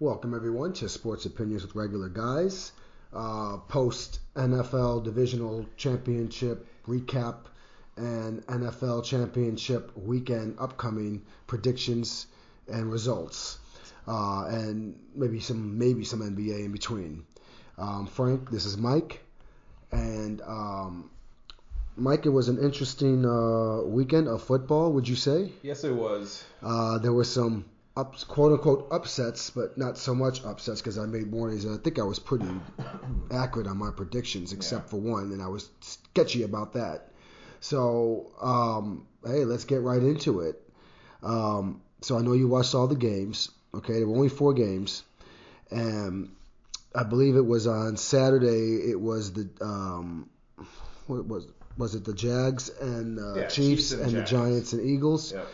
Welcome 0.00 0.32
everyone 0.32 0.72
to 0.72 0.88
Sports 0.88 1.26
Opinions 1.26 1.62
with 1.62 1.74
Regular 1.74 2.08
Guys. 2.08 2.72
Uh, 3.12 3.58
Post 3.68 4.20
NFL 4.34 5.04
Divisional 5.04 5.66
Championship 5.76 6.66
recap 6.88 7.40
and 7.98 8.40
NFL 8.46 9.04
Championship 9.04 9.94
weekend 9.94 10.56
upcoming 10.58 11.20
predictions 11.46 12.28
and 12.66 12.90
results, 12.90 13.58
uh, 14.08 14.46
and 14.48 14.98
maybe 15.14 15.38
some 15.38 15.76
maybe 15.76 16.02
some 16.04 16.20
NBA 16.20 16.64
in 16.64 16.72
between. 16.72 17.26
Um, 17.76 18.06
Frank, 18.06 18.50
this 18.50 18.64
is 18.64 18.78
Mike, 18.78 19.20
and 19.92 20.40
um, 20.40 21.10
Mike, 21.94 22.24
it 22.24 22.30
was 22.30 22.48
an 22.48 22.56
interesting 22.56 23.26
uh, 23.26 23.82
weekend 23.82 24.28
of 24.28 24.42
football. 24.42 24.94
Would 24.94 25.06
you 25.06 25.16
say? 25.16 25.52
Yes, 25.60 25.84
it 25.84 25.92
was. 25.92 26.42
Uh, 26.62 26.96
there 26.96 27.12
were 27.12 27.24
some 27.24 27.66
up, 28.00 28.16
quote 28.28 28.52
unquote 28.52 28.88
upsets, 28.90 29.50
but 29.50 29.76
not 29.78 29.96
so 29.98 30.14
much 30.14 30.42
upsets 30.44 30.80
because 30.80 30.98
I 30.98 31.06
made 31.06 31.30
warnings 31.30 31.64
and 31.64 31.78
I 31.78 31.82
think 31.82 31.98
I 31.98 32.02
was 32.02 32.18
pretty 32.18 32.48
accurate 33.30 33.66
on 33.66 33.76
my 33.78 33.90
predictions, 33.90 34.52
except 34.52 34.86
Yeah. 34.86 34.90
for 34.90 34.96
one, 34.96 35.32
and 35.32 35.42
I 35.42 35.48
was 35.48 35.68
sketchy 35.80 36.42
about 36.42 36.72
that. 36.74 37.08
So, 37.60 38.32
um, 38.40 39.06
hey, 39.24 39.44
let's 39.44 39.64
get 39.64 39.82
right 39.82 40.02
into 40.02 40.40
it. 40.40 40.60
Um, 41.22 41.82
so 42.00 42.18
I 42.18 42.22
know 42.22 42.32
you 42.32 42.48
watched 42.48 42.74
all 42.74 42.86
the 42.86 42.96
games. 42.96 43.50
Okay, 43.74 43.94
there 43.94 44.06
were 44.06 44.16
only 44.16 44.30
four 44.30 44.54
games, 44.54 45.02
and 45.70 46.30
I 46.94 47.04
believe 47.04 47.36
it 47.36 47.44
was 47.46 47.66
on 47.66 47.96
Saturday. 47.98 48.90
It 48.90 48.98
was 49.00 49.32
the 49.32 49.48
um, 49.60 50.28
what 51.06 51.26
was 51.28 51.46
was 51.76 51.94
it 51.94 52.04
the 52.04 52.14
Jags 52.14 52.68
and 52.68 53.18
uh, 53.20 53.34
Yeah, 53.34 53.46
Chiefs, 53.46 53.90
Chiefs 53.90 53.92
and, 53.92 54.02
and 54.02 54.16
the 54.16 54.22
Giants 54.22 54.72
and 54.72 54.84
Eagles. 54.84 55.32
Yep. 55.32 55.46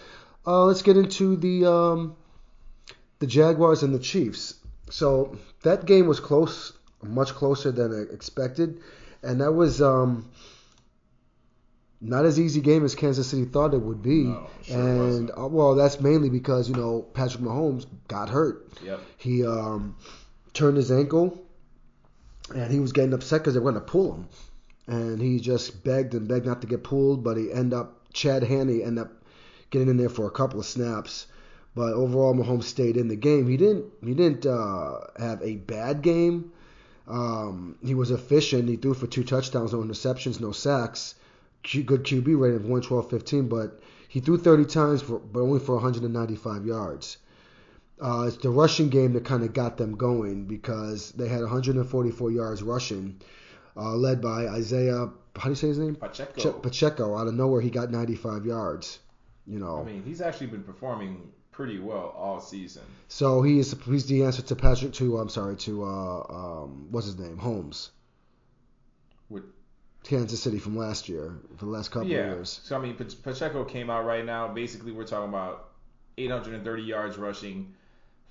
Uh, 0.46 0.64
let's 0.64 0.82
get 0.82 0.96
into 0.96 1.36
the 1.36 1.66
um, 1.70 2.16
the 3.18 3.26
Jaguars 3.26 3.82
and 3.82 3.94
the 3.94 3.98
Chiefs. 3.98 4.54
So 4.90 5.36
that 5.62 5.84
game 5.84 6.06
was 6.06 6.20
close, 6.20 6.72
much 7.02 7.30
closer 7.30 7.72
than 7.72 7.92
I 7.92 8.12
expected, 8.14 8.80
and 9.22 9.40
that 9.40 9.52
was 9.52 9.82
um, 9.82 10.30
not 12.00 12.24
as 12.24 12.38
easy 12.38 12.60
game 12.60 12.84
as 12.84 12.94
Kansas 12.94 13.28
City 13.28 13.44
thought 13.44 13.74
it 13.74 13.80
would 13.80 14.02
be. 14.02 14.24
No, 14.24 14.48
sure 14.62 14.76
and 14.76 15.30
uh, 15.30 15.46
well, 15.46 15.74
that's 15.74 16.00
mainly 16.00 16.30
because 16.30 16.68
you 16.68 16.76
know 16.76 17.02
Patrick 17.14 17.42
Mahomes 17.42 17.86
got 18.08 18.28
hurt. 18.28 18.68
Yep. 18.84 19.00
He 19.16 19.46
um, 19.46 19.96
turned 20.52 20.76
his 20.76 20.92
ankle, 20.92 21.42
and 22.54 22.70
he 22.70 22.80
was 22.80 22.92
getting 22.92 23.12
upset 23.12 23.40
because 23.40 23.54
they 23.54 23.60
were 23.60 23.72
going 23.72 23.82
to 23.82 23.90
pull 23.90 24.14
him, 24.14 24.28
and 24.86 25.20
he 25.20 25.40
just 25.40 25.82
begged 25.82 26.14
and 26.14 26.28
begged 26.28 26.46
not 26.46 26.60
to 26.60 26.66
get 26.66 26.84
pulled, 26.84 27.24
but 27.24 27.36
he 27.36 27.52
ended 27.52 27.74
up 27.74 28.12
Chad 28.12 28.42
Henne 28.42 28.82
ended 28.82 28.98
up 28.98 29.12
getting 29.70 29.88
in 29.88 29.96
there 29.96 30.08
for 30.08 30.26
a 30.26 30.30
couple 30.30 30.60
of 30.60 30.66
snaps. 30.66 31.26
But 31.76 31.92
overall, 31.92 32.34
Mahomes 32.34 32.64
stayed 32.64 32.96
in 32.96 33.08
the 33.08 33.16
game. 33.16 33.46
He 33.46 33.58
didn't. 33.58 33.92
He 34.02 34.14
didn't 34.14 34.46
uh, 34.46 35.00
have 35.18 35.42
a 35.42 35.56
bad 35.56 36.00
game. 36.00 36.52
Um, 37.06 37.76
he 37.84 37.94
was 37.94 38.10
efficient. 38.10 38.66
He 38.68 38.76
threw 38.76 38.94
for 38.94 39.06
two 39.06 39.22
touchdowns, 39.22 39.74
no 39.74 39.80
interceptions, 39.80 40.40
no 40.40 40.52
sacks. 40.52 41.14
Q, 41.62 41.82
good 41.82 42.04
QB 42.04 42.40
rating 42.40 42.60
of 42.60 42.82
112.15, 42.82 43.50
but 43.50 43.80
he 44.08 44.20
threw 44.20 44.38
30 44.38 44.64
times, 44.64 45.02
for, 45.02 45.18
but 45.18 45.40
only 45.40 45.60
for 45.60 45.74
195 45.74 46.64
yards. 46.64 47.18
Uh, 48.00 48.24
it's 48.26 48.38
the 48.38 48.48
rushing 48.48 48.88
game 48.88 49.12
that 49.12 49.26
kind 49.26 49.42
of 49.42 49.52
got 49.52 49.76
them 49.76 49.96
going 49.96 50.46
because 50.46 51.12
they 51.12 51.28
had 51.28 51.40
144 51.42 52.30
yards 52.30 52.62
rushing, 52.62 53.20
uh, 53.76 53.94
led 53.94 54.22
by 54.22 54.44
Isiah. 54.56 55.10
How 55.36 55.44
do 55.44 55.48
you 55.50 55.54
say 55.54 55.68
his 55.68 55.78
name? 55.78 55.96
Pacheco. 55.96 56.52
Pacheco. 56.52 57.16
Out 57.16 57.26
of 57.26 57.34
nowhere, 57.34 57.60
he 57.60 57.68
got 57.68 57.90
95 57.90 58.46
yards. 58.46 58.98
You 59.46 59.58
know, 59.60 59.80
I 59.80 59.84
mean, 59.84 60.02
he's 60.04 60.20
actually 60.20 60.48
been 60.48 60.64
performing 60.64 61.32
pretty 61.56 61.78
well 61.78 62.14
all 62.14 62.38
season. 62.38 62.82
so 63.08 63.40
he 63.40 63.58
is 63.58 63.74
he's 63.86 64.04
the 64.04 64.24
answer 64.24 64.42
to 64.42 64.54
Patrick 64.54 64.92
to 64.92 65.16
I'm 65.16 65.30
sorry 65.30 65.56
to 65.56 65.84
uh, 65.84 66.18
um, 66.28 66.88
what's 66.90 67.06
his 67.06 67.18
name 67.18 67.38
Holmes, 67.38 67.90
With 69.30 69.44
Kansas 70.04 70.42
City 70.42 70.58
from 70.58 70.76
last 70.76 71.08
year 71.08 71.32
for 71.56 71.64
the 71.64 71.70
last 71.70 71.90
couple 71.90 72.08
yeah. 72.08 72.18
of 72.18 72.36
years. 72.36 72.60
So 72.62 72.76
I 72.76 72.80
mean, 72.80 72.94
Pacheco 72.94 73.64
came 73.64 73.88
out 73.88 74.04
right 74.04 74.24
now. 74.24 74.48
Basically, 74.48 74.92
we're 74.92 75.06
talking 75.06 75.30
about 75.30 75.70
830 76.18 76.82
yards 76.82 77.16
rushing, 77.16 77.72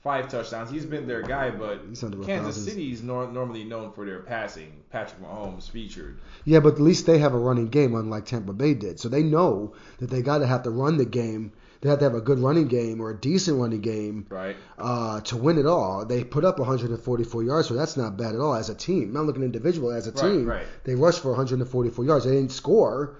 five 0.05 0.29
touchdowns. 0.29 0.69
He's 0.69 0.85
been 0.85 1.07
their 1.07 1.23
guy, 1.23 1.49
but 1.49 1.81
He's 1.89 2.03
under 2.03 2.21
a 2.21 2.25
Kansas. 2.25 2.63
City 2.63 2.91
is 2.93 3.01
nor- 3.01 3.27
normally 3.31 3.63
known 3.63 3.91
for 3.91 4.05
their 4.05 4.19
passing. 4.19 4.71
Patrick 4.91 5.19
Mahomes 5.21 5.67
featured. 5.69 6.19
Yeah, 6.45 6.59
but 6.59 6.75
at 6.75 6.79
least 6.79 7.07
they 7.07 7.17
have 7.17 7.33
a 7.33 7.39
running 7.39 7.67
game, 7.69 7.95
unlike 7.95 8.25
Tampa 8.25 8.53
Bay 8.53 8.75
did. 8.75 8.99
So 8.99 9.09
they 9.09 9.23
know 9.23 9.73
that 9.97 10.11
they 10.11 10.21
got 10.21 10.37
to 10.37 10.47
have 10.47 10.61
to 10.63 10.69
run 10.69 10.97
the 10.97 11.05
game. 11.05 11.51
They 11.81 11.89
have 11.89 11.97
to 11.99 12.05
have 12.05 12.13
a 12.15 12.21
good 12.21 12.37
running 12.39 12.67
game 12.67 13.01
or 13.01 13.09
a 13.09 13.17
decent 13.17 13.59
running 13.59 13.81
game 13.81 14.27
Right. 14.29 14.55
uh, 14.77 15.21
to 15.21 15.37
win 15.37 15.57
it 15.57 15.65
all. 15.65 16.05
They 16.05 16.23
put 16.23 16.45
up 16.45 16.59
144 16.59 17.43
yards, 17.43 17.67
so 17.67 17.73
that's 17.73 17.97
not 17.97 18.15
bad 18.15 18.35
at 18.35 18.41
all 18.41 18.53
as 18.55 18.69
a 18.69 18.75
team. 18.75 19.07
I'm 19.09 19.13
not 19.13 19.25
looking 19.25 19.43
individual 19.43 19.91
as 19.91 20.07
a 20.07 20.11
Right, 20.11 20.21
team. 20.21 20.45
right. 20.45 20.65
They 20.83 20.93
rushed 20.95 21.21
for 21.21 21.29
144 21.31 22.05
yards. 22.05 22.25
They 22.25 22.31
didn't 22.31 22.51
score, 22.51 23.17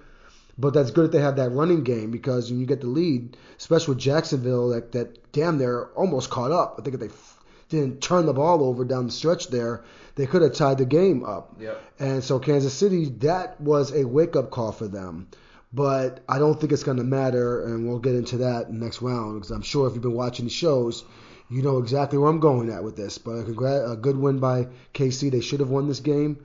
but 0.58 0.72
that's 0.72 0.90
good 0.90 1.06
that 1.06 1.12
they 1.12 1.22
have 1.22 1.36
that 1.36 1.50
running 1.50 1.84
game 1.84 2.10
because 2.10 2.50
when 2.50 2.60
you 2.60 2.66
get 2.66 2.80
the 2.80 2.86
lead, 2.86 3.36
especially 3.58 3.94
with 3.94 4.02
Jacksonville, 4.02 4.70
that 4.70 4.92
that 4.92 5.32
damn 5.32 5.58
they're 5.58 5.86
almost 5.88 6.30
caught 6.30 6.50
up. 6.50 6.76
I 6.78 6.82
think 6.82 6.94
if 6.94 7.00
they 7.00 7.06
f- 7.06 7.44
didn't 7.68 8.00
turn 8.00 8.26
the 8.26 8.32
ball 8.32 8.64
over 8.64 8.84
down 8.84 9.06
the 9.06 9.12
stretch 9.12 9.48
there, 9.48 9.84
they 10.14 10.26
could 10.26 10.42
have 10.42 10.54
tied 10.54 10.78
the 10.78 10.86
game 10.86 11.24
up. 11.24 11.56
Yep. 11.60 11.82
And 11.98 12.24
so 12.24 12.38
Kansas 12.38 12.72
City, 12.72 13.10
that 13.20 13.60
was 13.60 13.92
a 13.92 14.04
wake 14.04 14.36
up 14.36 14.50
call 14.50 14.72
for 14.72 14.88
them. 14.88 15.28
But 15.72 16.20
I 16.28 16.38
don't 16.38 16.58
think 16.58 16.72
it's 16.72 16.84
going 16.84 16.96
to 16.98 17.04
matter, 17.04 17.64
and 17.66 17.86
we'll 17.86 17.98
get 17.98 18.14
into 18.14 18.38
that 18.38 18.72
next 18.72 19.02
round 19.02 19.34
because 19.34 19.50
I'm 19.50 19.62
sure 19.62 19.86
if 19.86 19.92
you've 19.92 20.02
been 20.02 20.14
watching 20.14 20.46
the 20.46 20.50
shows, 20.50 21.04
you 21.50 21.60
know 21.60 21.78
exactly 21.78 22.18
where 22.18 22.30
I'm 22.30 22.40
going 22.40 22.70
at 22.70 22.82
with 22.82 22.96
this. 22.96 23.18
But 23.18 23.46
a, 23.46 23.90
a 23.90 23.96
good 23.96 24.16
win 24.16 24.38
by 24.38 24.68
KC. 24.94 25.30
They 25.30 25.40
should 25.40 25.60
have 25.60 25.68
won 25.68 25.86
this 25.86 26.00
game. 26.00 26.38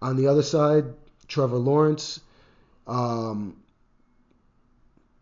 On 0.00 0.16
the 0.16 0.28
other 0.28 0.42
side, 0.42 0.86
Trevor 1.28 1.58
Lawrence, 1.58 2.20
um, 2.90 3.56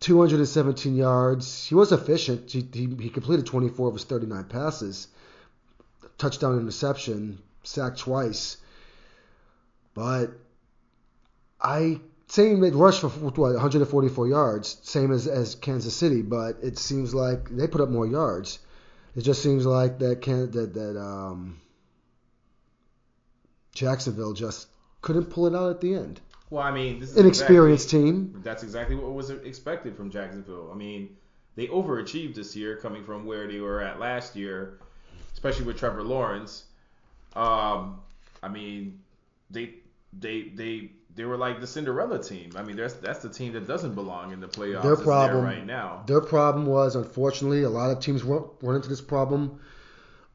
217 0.01 0.97
yards. 0.97 1.67
He 1.67 1.75
was 1.75 1.93
efficient. 1.93 2.51
He, 2.51 2.67
he, 2.73 2.89
he 3.01 3.11
completed 3.11 3.47
24 3.47 3.89
of 3.89 3.95
his 3.95 4.05
39 4.05 4.45
passes. 4.45 5.09
Touchdown 6.17 6.59
interception, 6.59 7.39
sacked 7.63 7.99
twice. 7.99 8.57
But 9.95 10.31
I 11.61 12.01
same 12.29 12.61
they 12.61 12.71
rushed 12.71 13.01
for 13.01 13.09
what 13.09 13.39
144 13.39 14.29
yards, 14.29 14.79
same 14.83 15.13
as 15.13 15.27
as 15.27 15.55
Kansas 15.55 15.95
City, 15.95 16.23
but 16.23 16.59
it 16.63 16.79
seems 16.79 17.15
like 17.15 17.49
they 17.51 17.67
put 17.67 17.81
up 17.81 17.89
more 17.89 18.07
yards. 18.07 18.59
It 19.17 19.23
just 19.23 19.43
seems 19.43 19.67
like 19.67 19.99
that 19.99 20.23
can 20.23 20.51
that 20.53 20.75
that 20.75 21.01
um, 21.01 21.61
Jacksonville 23.75 24.33
just 24.33 24.69
couldn't 25.03 25.27
pull 25.27 25.47
it 25.47 25.55
out 25.55 25.71
at 25.71 25.81
the 25.81 25.95
end. 25.95 26.21
Well, 26.51 26.63
I 26.63 26.71
mean, 26.71 27.01
this 27.01 27.11
is 27.11 27.17
Inexperienced 27.17 27.93
exactly- 27.93 28.13
team. 28.13 28.41
That's 28.43 28.63
exactly 28.63 28.97
what 28.97 29.13
was 29.13 29.31
expected 29.31 29.97
from 29.97 30.11
Jacksonville. 30.11 30.71
I 30.73 30.77
mean, 30.77 31.17
they 31.57 31.67
overachieved 31.67 32.35
this 32.35 32.57
year, 32.57 32.77
coming 32.77 33.05
from 33.05 33.27
where 33.27 33.47
they 33.47 33.61
were 33.61 33.83
at 33.83 33.99
last 33.99 34.37
year, 34.37 34.79
especially 35.33 35.67
with 35.67 35.79
Trevor 35.79 36.03
Lawrence. 36.03 36.65
Um, 37.35 38.01
I 38.43 38.49
mean, 38.49 39.01
they 39.51 39.75
they 40.19 40.43
they 40.55 40.91
they 41.15 41.25
were 41.25 41.37
like 41.37 41.61
the 41.61 41.67
Cinderella 41.67 42.23
team. 42.23 42.53
I 42.57 42.63
mean, 42.63 42.77
that's 42.77 42.95
that's 42.95 43.21
the 43.21 43.29
team 43.29 43.53
that 43.55 43.67
doesn't 43.67 43.95
belong 43.95 44.33
in 44.33 44.41
the 44.41 44.49
playoffs. 44.49 44.83
Their 44.83 44.97
problem 44.97 45.45
right 45.45 45.67
now. 45.67 46.05
Their 46.07 46.21
problem 46.21 46.67
was, 46.67 46.95
unfortunately, 46.95 47.65
a 47.65 47.69
lot 47.71 47.91
of 47.91 48.01
teams 48.01 48.23
run, 48.23 48.45
run 48.63 48.77
into 48.77 48.89
this 48.89 49.01
problem. 49.01 49.61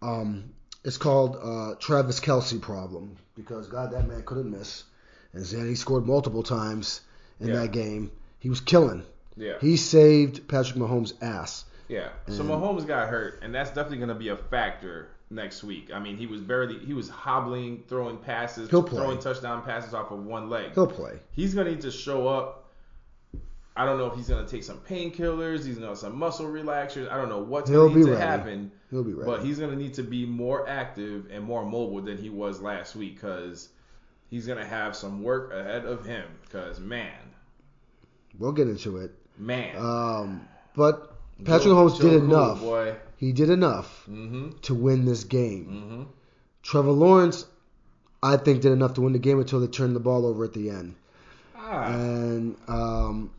Um, 0.01 0.53
it's 0.83 0.97
called 0.97 1.37
uh, 1.41 1.75
Travis 1.79 2.19
Kelce 2.19 2.61
problem 2.61 3.15
because 3.35 3.67
God, 3.67 3.91
that 3.91 4.07
man 4.07 4.23
couldn't 4.23 4.51
miss, 4.51 4.83
and 5.33 5.43
then 5.45 5.67
he 5.67 5.75
scored 5.75 6.05
multiple 6.05 6.43
times 6.43 7.01
in 7.39 7.47
Yeah. 7.49 7.61
that 7.61 7.71
game. 7.71 8.11
He 8.39 8.49
was 8.49 8.59
killing. 8.61 9.03
Yeah, 9.35 9.53
He 9.59 9.77
saved 9.77 10.47
Patrick 10.47 10.77
Mahomes' 10.77 11.13
ass. 11.21 11.65
yeah. 11.87 12.09
So 12.27 12.43
Mahomes 12.43 12.85
got 12.85 13.09
hurt, 13.09 13.39
and 13.41 13.53
that's 13.53 13.69
definitely 13.71 13.97
going 13.97 14.09
to 14.09 14.15
be 14.15 14.27
a 14.29 14.37
factor 14.37 15.07
next 15.31 15.63
week. 15.63 15.89
I 15.91 15.97
mean, 15.99 16.17
he 16.17 16.27
was 16.27 16.41
barely 16.41 16.77
he 16.77 16.93
was 16.93 17.09
hobbling, 17.09 17.83
throwing 17.87 18.17
passes, 18.17 18.69
He'll 18.69 18.83
play. 18.83 18.99
throwing 18.99 19.17
touchdown 19.19 19.63
passes 19.63 19.93
off 19.95 20.11
of 20.11 20.23
one 20.23 20.49
leg. 20.51 20.73
He'll 20.75 20.85
play. 20.87 21.17
he's 21.31 21.55
gonna 21.55 21.71
need 21.71 21.81
to 21.81 21.89
show 21.91 22.27
up. 22.27 22.59
I 23.75 23.85
don't 23.87 23.97
know 23.97 24.05
if 24.05 24.13
he's 24.15 24.29
gonna 24.29 24.45
take 24.47 24.63
some 24.63 24.77
painkillers, 24.81 25.65
he's 25.65 25.79
gonna 25.79 25.95
some 25.95 26.15
muscle 26.15 26.45
relaxers. 26.45 27.09
I 27.11 27.17
don't 27.17 27.29
know 27.29 27.39
what's 27.39 27.71
He'll 27.71 27.87
gonna 27.87 27.99
need 27.99 28.05
be 28.05 28.11
to 28.11 28.17
happen, 28.19 28.71
He'll 28.91 29.03
be 29.03 29.13
ready. 29.13 29.25
but 29.25 29.43
he's 29.43 29.57
gonna 29.57 29.75
need 29.75 29.95
to 29.95 30.03
be 30.03 30.27
more 30.27 30.67
active 30.69 31.25
and 31.31 31.43
more 31.43 31.65
mobile 31.65 32.01
than 32.01 32.17
he 32.19 32.29
was 32.29 32.61
last 32.61 32.95
week 32.95 33.15
because 33.15 33.69
he's 34.33 34.47
gonna 34.47 34.65
have 34.65 34.95
some 34.95 35.21
work 35.21 35.53
ahead 35.53 35.85
of 35.85 36.03
him. 36.05 36.25
Because 36.41 36.79
man, 36.79 37.13
we'll 38.39 38.51
get 38.51 38.67
into 38.67 38.97
it. 38.97 39.11
man, 39.37 39.75
Um, 39.77 40.47
but 40.75 41.13
Patrick 41.45 41.73
Mahomes 41.73 41.97
Joe 41.99 42.09
did 42.09 42.21
Cool, 42.21 42.29
enough. 42.33 42.59
boy. 42.61 42.95
He 43.17 43.31
did 43.31 43.49
enough 43.49 44.05
Mm-hmm. 44.09 44.57
to 44.63 44.73
win 44.73 45.05
this 45.05 45.23
game. 45.23 45.65
Mm-hmm. 45.65 46.03
Trevor 46.63 46.91
Lawrence, 46.91 47.45
I 48.23 48.37
think, 48.37 48.61
did 48.61 48.71
enough 48.71 48.95
to 48.95 49.01
win 49.01 49.13
the 49.13 49.19
game 49.19 49.39
until 49.39 49.59
they 49.59 49.67
turned 49.67 49.95
the 49.95 49.99
ball 49.99 50.25
over 50.25 50.43
at 50.45 50.53
the 50.53 50.69
end. 50.69 50.95
Ah, 51.55 51.85
and 51.93 52.55
um, 52.67 53.31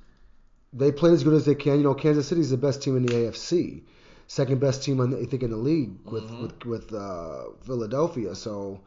they 0.72 0.92
played 0.92 1.12
as 1.14 1.24
good 1.24 1.34
as 1.34 1.44
they 1.44 1.54
can. 1.54 1.76
You 1.78 1.84
know, 1.84 1.94
Kansas 1.94 2.28
City 2.28 2.40
is 2.40 2.50
the 2.50 2.56
best 2.56 2.82
team 2.82 2.96
in 2.96 3.04
the 3.06 3.12
AFC, 3.12 3.82
second 4.26 4.60
best 4.60 4.82
team 4.84 5.00
I 5.00 5.24
think 5.26 5.42
in 5.42 5.50
the 5.50 5.56
league 5.56 5.92
with 6.04 6.24
Mhm. 6.30 6.42
with 6.42 6.64
with 6.66 6.92
uh, 6.94 7.44
Philadelphia. 7.62 8.34
So 8.34 8.80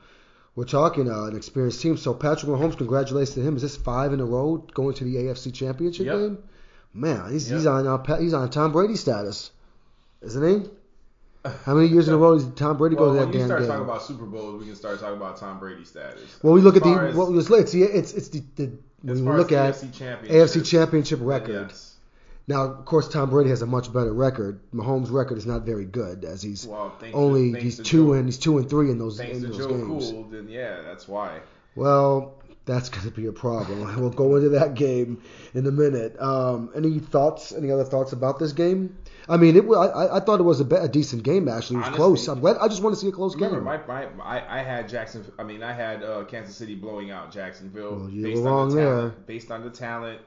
we're 0.57 0.65
talking 0.65 1.09
uh, 1.09 1.23
an 1.25 1.37
experienced 1.37 1.81
team. 1.81 1.95
So 1.97 2.13
Patrick 2.13 2.51
Mahomes, 2.51 2.75
congratulations 2.77 3.35
to 3.35 3.41
him. 3.41 3.55
Is 3.55 3.61
this 3.61 3.77
five 3.77 4.11
in 4.11 4.19
a 4.19 4.25
row 4.25 4.57
going 4.73 4.95
to 4.95 5.03
the 5.05 5.15
AFC 5.15 5.53
Championship 5.53 6.07
Yep. 6.07 6.15
game? 6.17 6.37
Man, 6.93 7.31
he's 7.31 7.47
he's 7.47 7.65
on 7.67 7.85
uh, 7.87 8.17
he's 8.17 8.33
on 8.33 8.49
Tom 8.49 8.71
Brady 8.71 8.95
status, 8.95 9.51
isn't 10.23 10.43
he? 10.63 10.69
How 11.65 11.75
many 11.75 11.87
years 11.87 12.07
in 12.07 12.13
a 12.15 12.17
row 12.17 12.33
does 12.33 12.47
Tom 12.55 12.75
Brady 12.77 12.95
Well, 12.95 13.13
go 13.13 13.13
to 13.13 13.19
when 13.19 13.31
that 13.31 13.37
damn 13.37 13.47
start 13.47 13.59
game? 13.61 13.69
talking 13.69 13.83
about 13.85 14.01
Super 14.03 14.25
Bowls, 14.25 14.59
we 14.59 14.65
can 14.65 14.75
start 14.75 14.99
talking 14.99 15.15
about 15.17 15.37
Tom 15.37 15.59
Brady 15.59 15.85
status. 15.85 16.39
well, 16.41 16.53
we 16.53 16.61
look 16.61 16.75
at 16.75 16.83
the 16.83 16.89
as- 16.89 17.15
well, 17.15 17.37
it's 17.37 17.49
it's 17.51 17.71
the 17.71 17.83
it's, 17.83 18.11
the, 18.29 18.43
the 18.55 18.71
when 19.03 19.25
we 19.25 19.31
look 19.31 19.51
as 19.51 19.83
at 19.83 19.89
AFC 19.91 19.97
championship, 19.97 20.49
AFC 20.63 20.65
Championship 20.69 21.19
record. 21.21 21.67
yes. 21.69 21.86
Now, 22.47 22.63
of 22.63 22.85
course, 22.85 23.09
Tom 23.09 23.29
Brady 23.29 23.49
has 23.49 23.61
a 23.61 23.65
much 23.65 23.91
better 23.91 24.13
record. 24.13 24.61
Mahomes' 24.73 25.11
record 25.11 25.37
is 25.37 25.45
not 25.45 25.63
very 25.63 25.83
good, 25.85 26.23
as 26.23 26.41
he's 26.41 26.65
Well, 26.65 26.95
only 27.13 27.51
to, 27.51 27.59
he's 27.59 27.77
two 27.77 28.07
Joe, 28.07 28.13
and 28.13 28.25
he's 28.25 28.37
two 28.37 28.57
and 28.57 28.69
three 28.69 28.89
in 28.89 28.97
those 28.97 29.17
Thanks 29.17 29.37
in 29.37 29.41
to 29.43 29.47
those 29.49 29.57
Joe 29.57 29.67
games. 29.67 30.11
Cool, 30.11 30.23
then 30.31 30.47
yeah, 30.47 30.81
that's 30.81 31.07
why. 31.09 31.41
Well, 31.75 32.35
that's 32.65 32.87
going 32.89 33.03
to 33.05 33.11
be 33.11 33.27
a 33.27 33.33
problem. 33.33 33.99
we'll 34.01 34.09
go 34.11 34.37
into 34.37 34.49
that 34.49 34.75
game 34.75 35.21
in 35.53 35.65
a 35.67 35.71
minute. 35.71 36.19
Um, 36.21 36.71
any 36.73 36.99
thoughts? 36.99 37.51
Any 37.51 37.69
other 37.69 37.83
thoughts 37.83 38.13
about 38.13 38.39
this 38.39 38.53
game? 38.53 38.97
I 39.29 39.35
mean, 39.35 39.57
it. 39.57 39.65
I, 39.69 40.15
I 40.15 40.19
thought 40.21 40.39
it 40.39 40.43
was 40.43 40.61
a, 40.61 40.65
be- 40.65 40.75
a 40.77 40.87
decent 40.87 41.23
game 41.23 41.49
actually. 41.49 41.75
It 41.75 41.79
was 41.79 41.87
Honestly, 41.87 41.97
close. 41.97 42.27
I'm 42.29 42.39
glad. 42.39 42.55
I 42.61 42.69
just 42.69 42.81
want 42.81 42.95
to 42.95 43.01
see 43.01 43.09
a 43.09 43.11
close 43.11 43.35
Remember, 43.35 43.57
game. 43.57 43.65
my, 43.65 43.77
my, 44.07 44.23
I, 44.23 44.59
I 44.59 44.63
had 44.63 44.87
Jackson. 44.87 45.25
I 45.37 45.43
mean, 45.43 45.63
I 45.63 45.73
had 45.73 46.01
uh, 46.01 46.23
Kansas 46.23 46.55
City 46.55 46.75
blowing 46.75 47.11
out 47.11 47.29
Jacksonville 47.33 47.95
Well, 47.97 48.09
you 48.09 48.23
based 48.23 48.41
were 48.41 48.47
on 48.49 48.55
wrong 48.55 48.69
the 48.69 48.75
there. 48.75 48.85
talent, 48.85 49.27
based 49.27 49.51
on 49.51 49.63
the 49.65 49.69
talent 49.69 50.21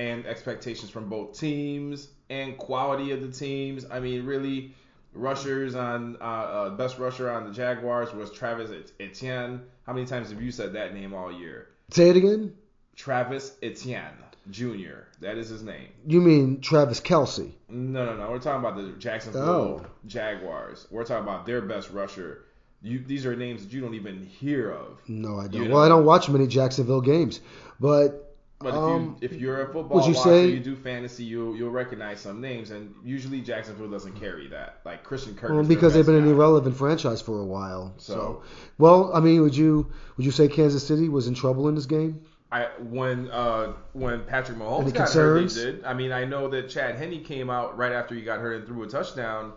and 0.00 0.26
expectations 0.26 0.90
from 0.90 1.08
both 1.08 1.38
teams 1.38 2.08
and 2.30 2.56
quality 2.56 3.10
of 3.12 3.20
the 3.20 3.30
teams. 3.30 3.84
I 3.90 4.00
mean, 4.00 4.24
really, 4.24 4.74
rushers 5.12 5.74
on 5.74 6.16
uh, 6.20 6.24
uh, 6.24 6.70
best 6.70 6.98
rusher 6.98 7.30
on 7.30 7.44
the 7.44 7.52
Jaguars 7.52 8.12
was 8.14 8.30
Travis 8.30 8.70
Etienne. 8.98 9.60
How 9.86 9.92
many 9.92 10.06
times 10.06 10.30
have 10.30 10.40
you 10.40 10.50
said 10.50 10.72
that 10.72 10.94
name 10.94 11.12
all 11.12 11.30
year? 11.32 11.68
Say 11.90 12.08
it 12.10 12.16
again. 12.16 12.54
Travis 12.96 13.56
Etienne 13.62 14.12
Jr. 14.50 15.04
That 15.20 15.36
is 15.36 15.48
his 15.48 15.62
name. 15.62 15.88
You 16.06 16.20
mean 16.20 16.60
Travis 16.60 17.00
Kelce? 17.00 17.52
No, 17.68 18.04
no, 18.06 18.16
no. 18.16 18.30
We're 18.30 18.38
talking 18.38 18.60
about 18.66 18.76
the 18.76 18.92
Jacksonville 18.98 19.42
Oh. 19.84 19.86
Jaguars. 20.06 20.86
We're 20.90 21.04
talking 21.04 21.24
about 21.24 21.44
their 21.46 21.60
best 21.60 21.90
rusher. 21.90 22.44
You, 22.82 22.98
these 23.06 23.26
are 23.26 23.36
names 23.36 23.62
that 23.64 23.72
you 23.72 23.80
don't 23.82 23.94
even 23.94 24.24
hear 24.24 24.70
of. 24.70 25.00
No, 25.08 25.38
I 25.38 25.48
don't. 25.48 25.68
know. 25.68 25.74
Well, 25.74 25.84
I 25.84 25.88
don't 25.88 26.06
watch 26.06 26.28
many 26.30 26.46
Jacksonville 26.46 27.02
games, 27.02 27.40
but 27.78 28.29
But 28.62 28.74
Um, 28.74 29.16
if 29.22 29.32
you 29.32 29.36
if 29.36 29.40
you're 29.42 29.62
a 29.62 29.72
football 29.72 29.96
would 29.98 30.06
you 30.06 30.14
watcher, 30.14 30.28
say- 30.28 30.46
you 30.50 30.60
do 30.60 30.76
fantasy, 30.76 31.24
you 31.24 31.54
you'll 31.54 31.70
recognize 31.70 32.20
some 32.20 32.42
names, 32.42 32.70
and 32.70 32.94
usually 33.02 33.40
Jacksonville 33.40 33.88
doesn't 33.90 34.20
carry 34.20 34.48
that. 34.48 34.80
Like 34.84 35.02
Christian 35.02 35.34
Kirk. 35.34 35.50
well, 35.50 35.64
because 35.64 35.94
they've 35.94 36.04
been 36.04 36.16
an 36.16 36.28
irrelevant 36.28 36.76
franchise 36.76 37.22
for 37.22 37.40
a 37.40 37.44
while. 37.44 37.94
So, 37.96 38.12
So- 38.12 38.42
well, 38.76 39.12
I 39.14 39.20
mean, 39.20 39.40
would 39.40 39.56
you 39.56 39.90
would 40.18 40.26
you 40.26 40.30
say 40.32 40.46
Kansas 40.46 40.86
City 40.86 41.08
was 41.08 41.26
in 41.26 41.32
trouble 41.34 41.68
in 41.68 41.74
this 41.74 41.86
game? 41.86 42.20
I 42.52 42.66
when 42.90 43.30
uh 43.30 43.72
when 43.94 44.24
Patrick 44.24 44.58
Mahomes 44.58 44.82
Any 44.82 44.92
got 44.92 45.04
concerns? 45.06 45.56
hurt, 45.56 45.64
they 45.64 45.72
did. 45.78 45.84
I 45.84 45.94
mean, 45.94 46.12
I 46.12 46.26
know 46.26 46.48
that 46.48 46.68
Chad 46.68 46.96
Henne 46.96 47.24
came 47.24 47.48
out 47.48 47.78
right 47.78 47.92
after 47.92 48.14
he 48.14 48.20
got 48.20 48.40
hurt 48.40 48.56
and 48.56 48.66
threw 48.66 48.82
a 48.82 48.86
touchdown, 48.88 49.52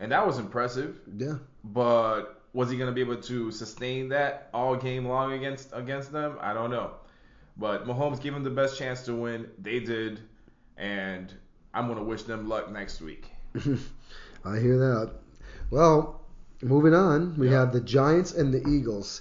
and 0.00 0.10
that 0.10 0.26
was 0.26 0.38
impressive. 0.40 0.98
Yeah. 1.16 1.34
But 1.62 2.40
was 2.52 2.68
he 2.68 2.76
going 2.76 2.88
to 2.88 2.94
be 2.94 3.00
able 3.02 3.22
to 3.22 3.52
sustain 3.52 4.08
that 4.08 4.48
all 4.52 4.74
game 4.74 5.06
long 5.06 5.34
against 5.34 5.70
against 5.72 6.10
them? 6.10 6.36
I 6.40 6.52
don't 6.52 6.70
know. 6.72 6.90
But 7.60 7.86
Mahomes 7.86 8.20
gave 8.22 8.34
him 8.34 8.42
the 8.42 8.50
best 8.50 8.78
chance 8.78 9.02
to 9.02 9.14
win. 9.14 9.48
They 9.58 9.80
did, 9.80 10.20
and 10.78 11.32
I'm 11.74 11.86
going 11.88 11.98
to 11.98 12.04
wish 12.04 12.22
them 12.22 12.48
luck 12.48 12.72
next 12.72 13.02
week. 13.02 13.26
I 14.44 14.58
hear 14.58 14.78
that. 14.78 15.10
Well, 15.70 16.22
moving 16.62 16.94
on, 16.94 17.36
we 17.38 17.50
Yeah. 17.50 17.60
have 17.60 17.72
the 17.74 17.80
Giants 17.82 18.32
and 18.32 18.52
the 18.52 18.66
Eagles. 18.66 19.20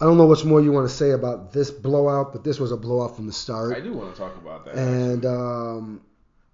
I 0.00 0.06
don't 0.06 0.16
know 0.16 0.24
what's 0.26 0.44
more 0.44 0.62
you 0.62 0.72
want 0.72 0.88
to 0.88 0.94
say 0.94 1.10
about 1.10 1.52
this 1.52 1.70
blowout, 1.70 2.32
but 2.32 2.42
this 2.42 2.58
was 2.58 2.72
a 2.72 2.76
blowout 2.76 3.14
from 3.16 3.26
the 3.26 3.32
start. 3.32 3.76
I 3.76 3.80
do 3.80 3.92
want 3.92 4.14
to 4.14 4.18
talk 4.18 4.34
about 4.36 4.64
that. 4.64 4.74
and 4.76 5.24
um, 5.26 6.00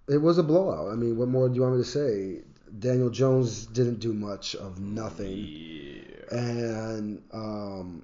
it 0.08 0.18
was 0.18 0.36
a 0.38 0.42
blowout. 0.42 0.90
I 0.92 0.96
mean, 0.96 1.16
what 1.16 1.28
more 1.28 1.48
do 1.48 1.54
you 1.54 1.62
want 1.62 1.76
me 1.76 1.82
to 1.84 1.88
say? 1.88 2.40
Daniel 2.78 3.08
Jones 3.08 3.66
didn't 3.66 4.00
do 4.00 4.12
much 4.12 4.56
of 4.56 4.80
nothing, 4.80 5.36
yeah. 5.38 6.36
and 6.38 7.22
um, 7.32 8.02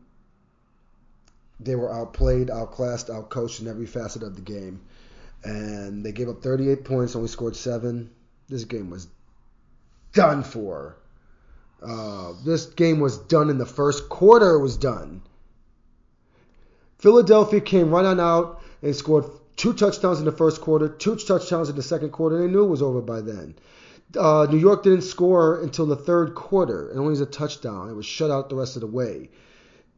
they 1.61 1.75
were 1.75 1.93
outplayed, 1.93 2.51
outclassed, 2.51 3.09
outcoached 3.09 3.61
in 3.61 3.69
every 3.69 3.87
facet 3.87 4.23
of 4.23 4.35
the 4.35 4.43
game. 4.43 4.81
And 5.45 6.05
they 6.05 6.13
gave 6.13 6.29
up 6.29 6.43
38 6.43 6.85
points, 6.85 7.17
only 7.17 7.29
scored 7.29 7.57
seven. 7.57 8.11
This 8.49 8.65
game 8.65 8.91
was 8.91 9.07
done 10.13 10.43
for. 10.43 10.97
Uh, 11.83 12.33
this 12.45 12.67
game 12.67 13.01
was 13.01 13.19
done 13.19 13.51
in 13.51 13.59
the 13.59 13.67
first 13.67 14.09
quarter. 14.09 14.55
It 14.55 14.63
was 14.63 14.77
done. 14.77 15.23
Philadelphia 16.99 17.61
came 17.61 17.91
right 17.91 18.05
on 18.05 18.19
out 18.19 18.63
and 18.83 18.97
scored 18.97 19.27
two 19.57 19.73
touchdowns 19.73 20.19
in 20.19 20.25
the 20.25 20.33
first 20.33 20.61
quarter, 20.61 20.89
two 20.89 21.17
touchdowns 21.17 21.69
in 21.69 21.77
the 21.77 21.83
second 21.83 22.11
quarter. 22.11 22.39
They 22.39 22.49
knew 22.49 22.65
it 22.65 22.69
was 22.69 22.83
over 22.83 23.01
by 23.01 23.21
then. 23.21 23.55
Uh, 24.17 24.47
New 24.51 24.59
York 24.59 24.83
didn't 24.83 25.03
score 25.03 25.61
until 25.63 25.87
the 25.87 25.97
third 25.97 26.35
quarter, 26.35 26.89
and 26.91 26.99
only 26.99 27.11
was 27.11 27.21
a 27.21 27.27
touchdown. 27.27 27.91
It 27.91 27.95
was 27.95 28.07
shut 28.07 28.31
out 28.31 28.49
the 28.49 28.55
rest 28.55 28.77
of 28.77 28.81
the 28.81 28.87
way. 28.87 29.31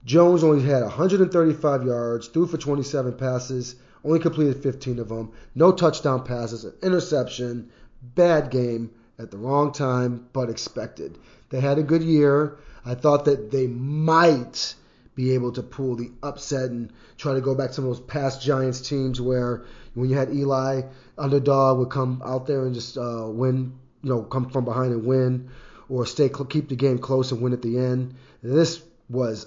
Jones 0.08 0.42
only 0.42 0.62
had 0.62 0.82
135 0.82 1.84
yards, 1.84 2.28
threw 2.28 2.46
for 2.46 2.56
27 2.56 3.12
passes, 3.18 3.76
only 4.02 4.18
completed 4.18 4.62
15 4.62 5.00
of 5.00 5.10
them. 5.10 5.32
No 5.54 5.70
touchdown 5.70 6.24
passes, 6.24 6.64
an 6.64 6.72
interception, 6.82 7.68
bad 8.14 8.50
game 8.50 8.90
at 9.18 9.30
the 9.30 9.36
wrong 9.36 9.70
time, 9.70 10.26
but 10.32 10.48
expected. 10.48 11.18
They 11.50 11.60
had 11.60 11.76
a 11.76 11.82
good 11.82 12.02
year. 12.02 12.56
I 12.86 12.94
thought 12.94 13.26
that 13.26 13.50
they 13.50 13.66
might 13.66 14.74
be 15.14 15.34
able 15.34 15.52
to 15.52 15.62
pull 15.62 15.96
the 15.96 16.10
upset 16.22 16.70
and 16.70 16.90
try 17.18 17.34
to 17.34 17.42
go 17.42 17.54
back 17.54 17.68
to 17.68 17.74
some 17.74 17.84
of 17.84 17.90
those 17.90 18.06
past 18.06 18.40
Giants 18.40 18.80
teams 18.80 19.20
where 19.20 19.66
when 19.92 20.08
you 20.08 20.16
had 20.16 20.32
Eli, 20.32 20.84
underdog 21.18 21.80
would 21.80 21.90
come 21.90 22.22
out 22.24 22.46
there 22.46 22.64
and 22.64 22.74
just 22.74 22.96
uh, 22.96 23.26
win, 23.28 23.78
you 24.02 24.08
know, 24.08 24.22
come 24.22 24.48
from 24.48 24.64
behind 24.64 24.90
and 24.90 25.04
win, 25.04 25.50
or 25.90 26.06
stay 26.06 26.30
keep 26.48 26.70
the 26.70 26.76
game 26.76 26.98
close 26.98 27.30
and 27.30 27.42
win 27.42 27.52
at 27.52 27.60
the 27.60 27.76
end. 27.76 28.14
This 28.42 28.82
was 29.10 29.46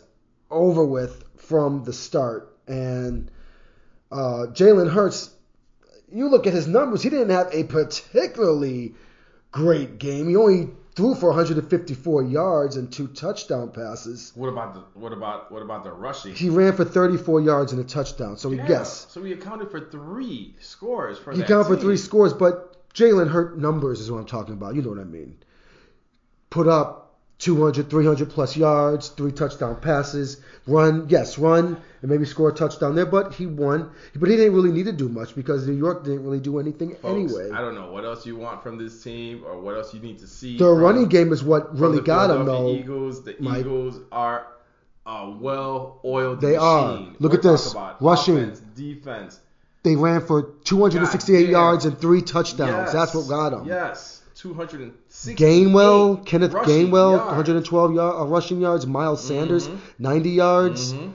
over 0.51 0.85
with 0.85 1.23
from 1.37 1.83
the 1.83 1.93
start, 1.93 2.55
and 2.67 3.31
uh, 4.11 4.47
Jalen 4.51 4.91
Hurts. 4.91 5.31
You 6.13 6.29
look 6.29 6.45
at 6.45 6.53
his 6.53 6.67
numbers; 6.67 7.01
he 7.01 7.09
didn't 7.09 7.29
have 7.29 7.53
a 7.53 7.63
particularly 7.63 8.95
great 9.51 9.97
game. 9.97 10.27
He 10.27 10.35
only 10.35 10.69
threw 10.95 11.15
for 11.15 11.27
154 11.27 12.23
yards 12.23 12.75
and 12.75 12.91
two 12.91 13.07
touchdown 13.07 13.71
passes. 13.71 14.31
What 14.35 14.49
about 14.49 14.73
the 14.73 14.81
what 14.99 15.13
about 15.13 15.51
what 15.51 15.61
about 15.61 15.83
the 15.83 15.91
rushing? 15.91 16.35
He 16.35 16.49
ran 16.49 16.75
for 16.75 16.83
34 16.83 17.41
yards 17.41 17.71
and 17.71 17.81
a 17.81 17.83
touchdown. 17.83 18.37
So 18.37 18.51
Yeah, 18.51 18.67
guess. 18.67 19.07
So 19.09 19.23
he 19.23 19.31
accounted 19.33 19.71
for 19.71 19.79
three 19.79 20.55
scores 20.59 21.17
for 21.17 21.31
he 21.31 21.39
that 21.39 21.47
counted 21.47 21.65
for 21.65 21.75
team. 21.75 21.85
three 21.85 21.97
scores, 21.97 22.33
but 22.33 22.89
Jalen 22.93 23.29
Hurt 23.29 23.57
numbers 23.57 24.01
is 24.01 24.11
what 24.11 24.19
I'm 24.19 24.25
talking 24.25 24.53
about. 24.53 24.75
You 24.75 24.81
know 24.81 24.89
what 24.89 24.99
I 24.99 25.05
mean? 25.05 25.37
Put 26.49 26.67
up 26.67 27.00
200, 27.41 27.89
300 27.89 28.29
plus 28.29 28.55
yards, 28.55 29.09
three 29.09 29.31
touchdown 29.31 29.75
passes, 29.81 30.37
run, 30.67 31.07
yes, 31.09 31.39
run, 31.39 31.81
and 32.01 32.11
maybe 32.11 32.23
score 32.23 32.49
a 32.49 32.53
touchdown 32.53 32.93
there. 32.93 33.05
But 33.05 33.33
he 33.33 33.47
won. 33.47 33.89
But 34.15 34.29
he 34.29 34.35
didn't 34.37 34.53
really 34.53 34.71
need 34.71 34.85
to 34.85 34.91
do 34.91 35.09
much 35.09 35.35
because 35.35 35.67
New 35.67 35.73
York 35.73 36.03
didn't 36.03 36.23
really 36.23 36.39
do 36.39 36.59
anything 36.59 36.91
Folks, 36.95 37.05
anyway. 37.05 37.49
I 37.51 37.59
don't 37.61 37.73
know 37.73 37.91
what 37.91 38.05
else 38.05 38.25
you 38.27 38.35
want 38.35 38.61
from 38.61 38.77
this 38.77 39.03
team 39.03 39.43
or 39.45 39.59
what 39.59 39.75
else 39.75 39.91
you 39.91 39.99
need 39.99 40.19
to 40.19 40.27
see. 40.27 40.57
The 40.57 40.65
from- 40.65 40.79
running 40.79 41.07
game 41.07 41.33
is 41.33 41.43
what 41.43 41.77
really 41.77 41.97
the 41.97 42.03
got 42.03 42.29
him, 42.29 42.45
though. 42.45 42.69
Eagles, 42.69 43.23
the 43.23 43.35
Mike. 43.39 43.61
Eagles 43.61 43.99
are 44.11 44.45
a 45.07 45.29
well-oiled 45.31 46.41
They 46.41 46.55
are. 46.55 46.99
Look 47.19 47.31
We're 47.31 47.37
at 47.39 47.43
this. 47.43 47.75
Rushing. 47.99 48.37
offense, 48.37 48.59
defense. 48.75 49.39
They 49.83 49.95
ran 49.95 50.21
for 50.21 50.53
268 50.63 51.45
God 51.45 51.51
yards 51.51 51.85
and 51.85 51.97
three 51.99 52.21
touchdowns. 52.21 52.69
Yes. 52.69 52.93
That's 52.93 53.15
what 53.15 53.27
got 53.27 53.51
him. 53.53 53.67
Yes, 53.67 54.20
260. 54.41 55.35
Gainwell, 55.35 56.25
Kenneth 56.25 56.51
Gainwell, 56.53 57.11
yards. 57.17 57.25
112 57.27 57.93
yard, 57.93 58.15
uh, 58.21 58.25
rushing 58.25 58.59
yards. 58.61 58.85
Miles 58.87 59.23
Sanders, 59.23 59.67
Mhm. 59.67 59.77
90 59.99 60.29
yards. 60.31 60.93
Mhm. 60.93 61.11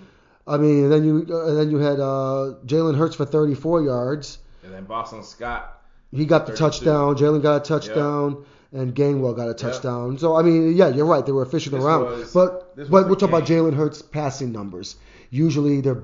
I 0.47 0.57
mean, 0.59 0.85
and 0.85 0.93
then 0.93 1.05
you 1.05 1.27
uh, 1.29 1.47
and 1.49 1.57
then 1.59 1.71
you 1.71 1.79
had 1.79 1.99
uh, 1.99 2.55
Jalen 2.67 2.97
Hurts 2.97 3.17
for 3.17 3.25
34 3.25 3.83
yards. 3.83 4.39
And 4.65 4.73
then 4.73 4.85
Boston 4.85 5.23
Scott. 5.25 5.81
He 6.13 6.25
got 6.25 6.47
the 6.47 6.53
32. 6.53 6.59
touchdown. 6.85 7.17
Jalen 7.17 7.43
got 7.43 7.57
a 7.57 7.61
touchdown, 7.65 8.45
and 8.73 8.95
Gainwell 8.95 9.35
got 9.37 9.49
a 9.49 9.55
touchdown. 9.55 10.19
So 10.19 10.37
I 10.37 10.43
mean, 10.43 10.77
yeah, 10.77 10.89
you're 10.89 11.07
right. 11.07 11.27
They 11.27 11.33
were 11.33 11.43
efficient 11.43 11.75
This 11.75 11.85
around. 11.85 12.05
was- 12.05 12.33
but 12.33 12.77
but 12.77 12.91
we're 13.09 13.13
a 13.13 13.17
talking 13.17 13.29
about. 13.31 13.45
Jalen 13.45 13.75
Hurts 13.75 14.03
passing 14.03 14.53
numbers. 14.53 14.97
Usually 15.31 15.81
they're 15.81 16.03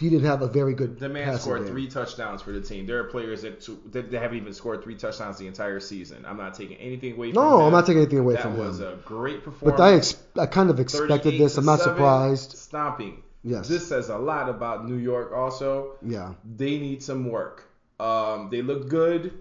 he 0.00 0.10
didn't 0.10 0.26
have 0.26 0.42
a 0.42 0.48
very 0.48 0.74
good 0.74 0.98
The 0.98 1.08
man 1.08 1.38
scored 1.38 1.60
game. 1.64 1.68
three 1.72 1.86
touchdowns 1.88 2.42
for 2.42 2.50
the 2.52 2.60
team. 2.60 2.84
There 2.86 2.98
are 2.98 3.04
players 3.04 3.42
that, 3.42 3.60
that, 3.92 4.10
that 4.10 4.20
haven't 4.22 4.36
even 4.38 4.52
scored 4.52 4.82
three 4.82 4.96
touchdowns 4.96 5.38
the 5.38 5.46
entire 5.46 5.78
season. 5.80 6.24
I'm 6.26 6.36
not 6.36 6.54
taking 6.54 6.76
anything 6.78 7.12
away 7.12 7.32
from 7.32 7.42
him. 7.42 7.48
No, 7.50 7.58
him. 7.60 7.66
I'm 7.66 7.72
not 7.72 7.86
taking 7.86 8.02
anything 8.02 8.18
away 8.18 8.34
that 8.34 8.42
from 8.42 8.58
was 8.58 8.80
him. 8.80 8.88
a 8.88 8.96
great 8.96 9.44
performance. 9.44 9.78
But 9.78 9.82
I 9.82 9.94
ex- 9.94 10.22
I 10.38 10.46
kind 10.46 10.70
of 10.70 10.80
expected 10.80 11.38
this. 11.38 11.56
I'm 11.58 11.64
not 11.64 11.80
surprised. 11.80 12.52
Stomping. 12.56 13.22
Yes. 13.44 13.68
This 13.68 13.86
says 13.86 14.08
a 14.08 14.16
lot 14.18 14.48
about 14.48 14.88
New 14.88 14.96
York. 14.96 15.32
Also, 15.32 15.96
Yeah. 16.02 16.32
they 16.56 16.78
need 16.78 17.02
some 17.02 17.28
work. 17.28 17.64
Um, 18.00 18.48
they 18.50 18.62
look 18.62 18.88
good. 18.88 19.32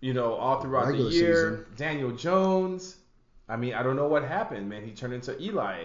you 0.00 0.12
know, 0.12 0.34
all 0.34 0.60
throughout 0.60 0.86
Regular 0.88 1.08
the 1.08 1.16
year. 1.16 1.34
season. 1.34 1.66
Daniel 1.76 2.10
Jones. 2.10 2.96
I 3.48 3.56
mean, 3.56 3.72
I 3.72 3.82
don't 3.82 3.96
know 3.96 4.06
what 4.08 4.22
happened, 4.24 4.68
man. 4.68 4.84
He 4.84 4.90
turned 4.90 5.14
into 5.14 5.40
Eli 5.40 5.84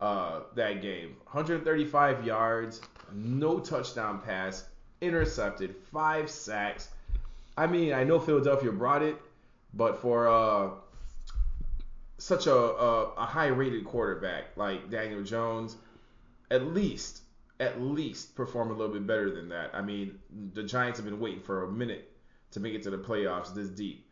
uh, 0.00 0.40
that 0.56 0.82
game. 0.82 1.16
135 1.30 2.24
yards, 2.26 2.80
no 3.14 3.58
touchdown 3.60 4.20
pass, 4.20 4.64
intercepted, 5.00 5.74
five 5.92 6.30
sacks. 6.30 6.88
I 7.56 7.66
mean, 7.66 7.92
I 7.92 8.04
know 8.04 8.18
Philadelphia 8.18 8.72
brought 8.72 9.02
it, 9.02 9.16
but 9.74 10.00
for 10.00 10.28
uh, 10.28 10.70
such 12.18 12.46
a, 12.46 12.54
a, 12.54 13.12
a 13.14 13.26
high 13.26 13.48
rated 13.48 13.84
quarterback 13.84 14.56
like 14.56 14.90
Daniel 14.90 15.22
Jones, 15.22 15.76
at 16.50 16.66
least 16.66 17.22
at 17.60 17.80
least 17.80 18.34
perform 18.34 18.70
a 18.70 18.72
little 18.72 18.92
bit 18.92 19.06
better 19.06 19.30
than 19.30 19.48
that. 19.48 19.70
I 19.72 19.82
mean, 19.82 20.18
the 20.52 20.64
Giants 20.64 20.98
have 20.98 21.06
been 21.06 21.20
waiting 21.20 21.40
for 21.40 21.64
a 21.64 21.70
minute 21.70 22.10
to 22.50 22.60
make 22.60 22.74
it 22.74 22.82
to 22.82 22.90
the 22.90 22.98
playoffs 22.98 23.54
this 23.54 23.68
deep. 23.68 24.04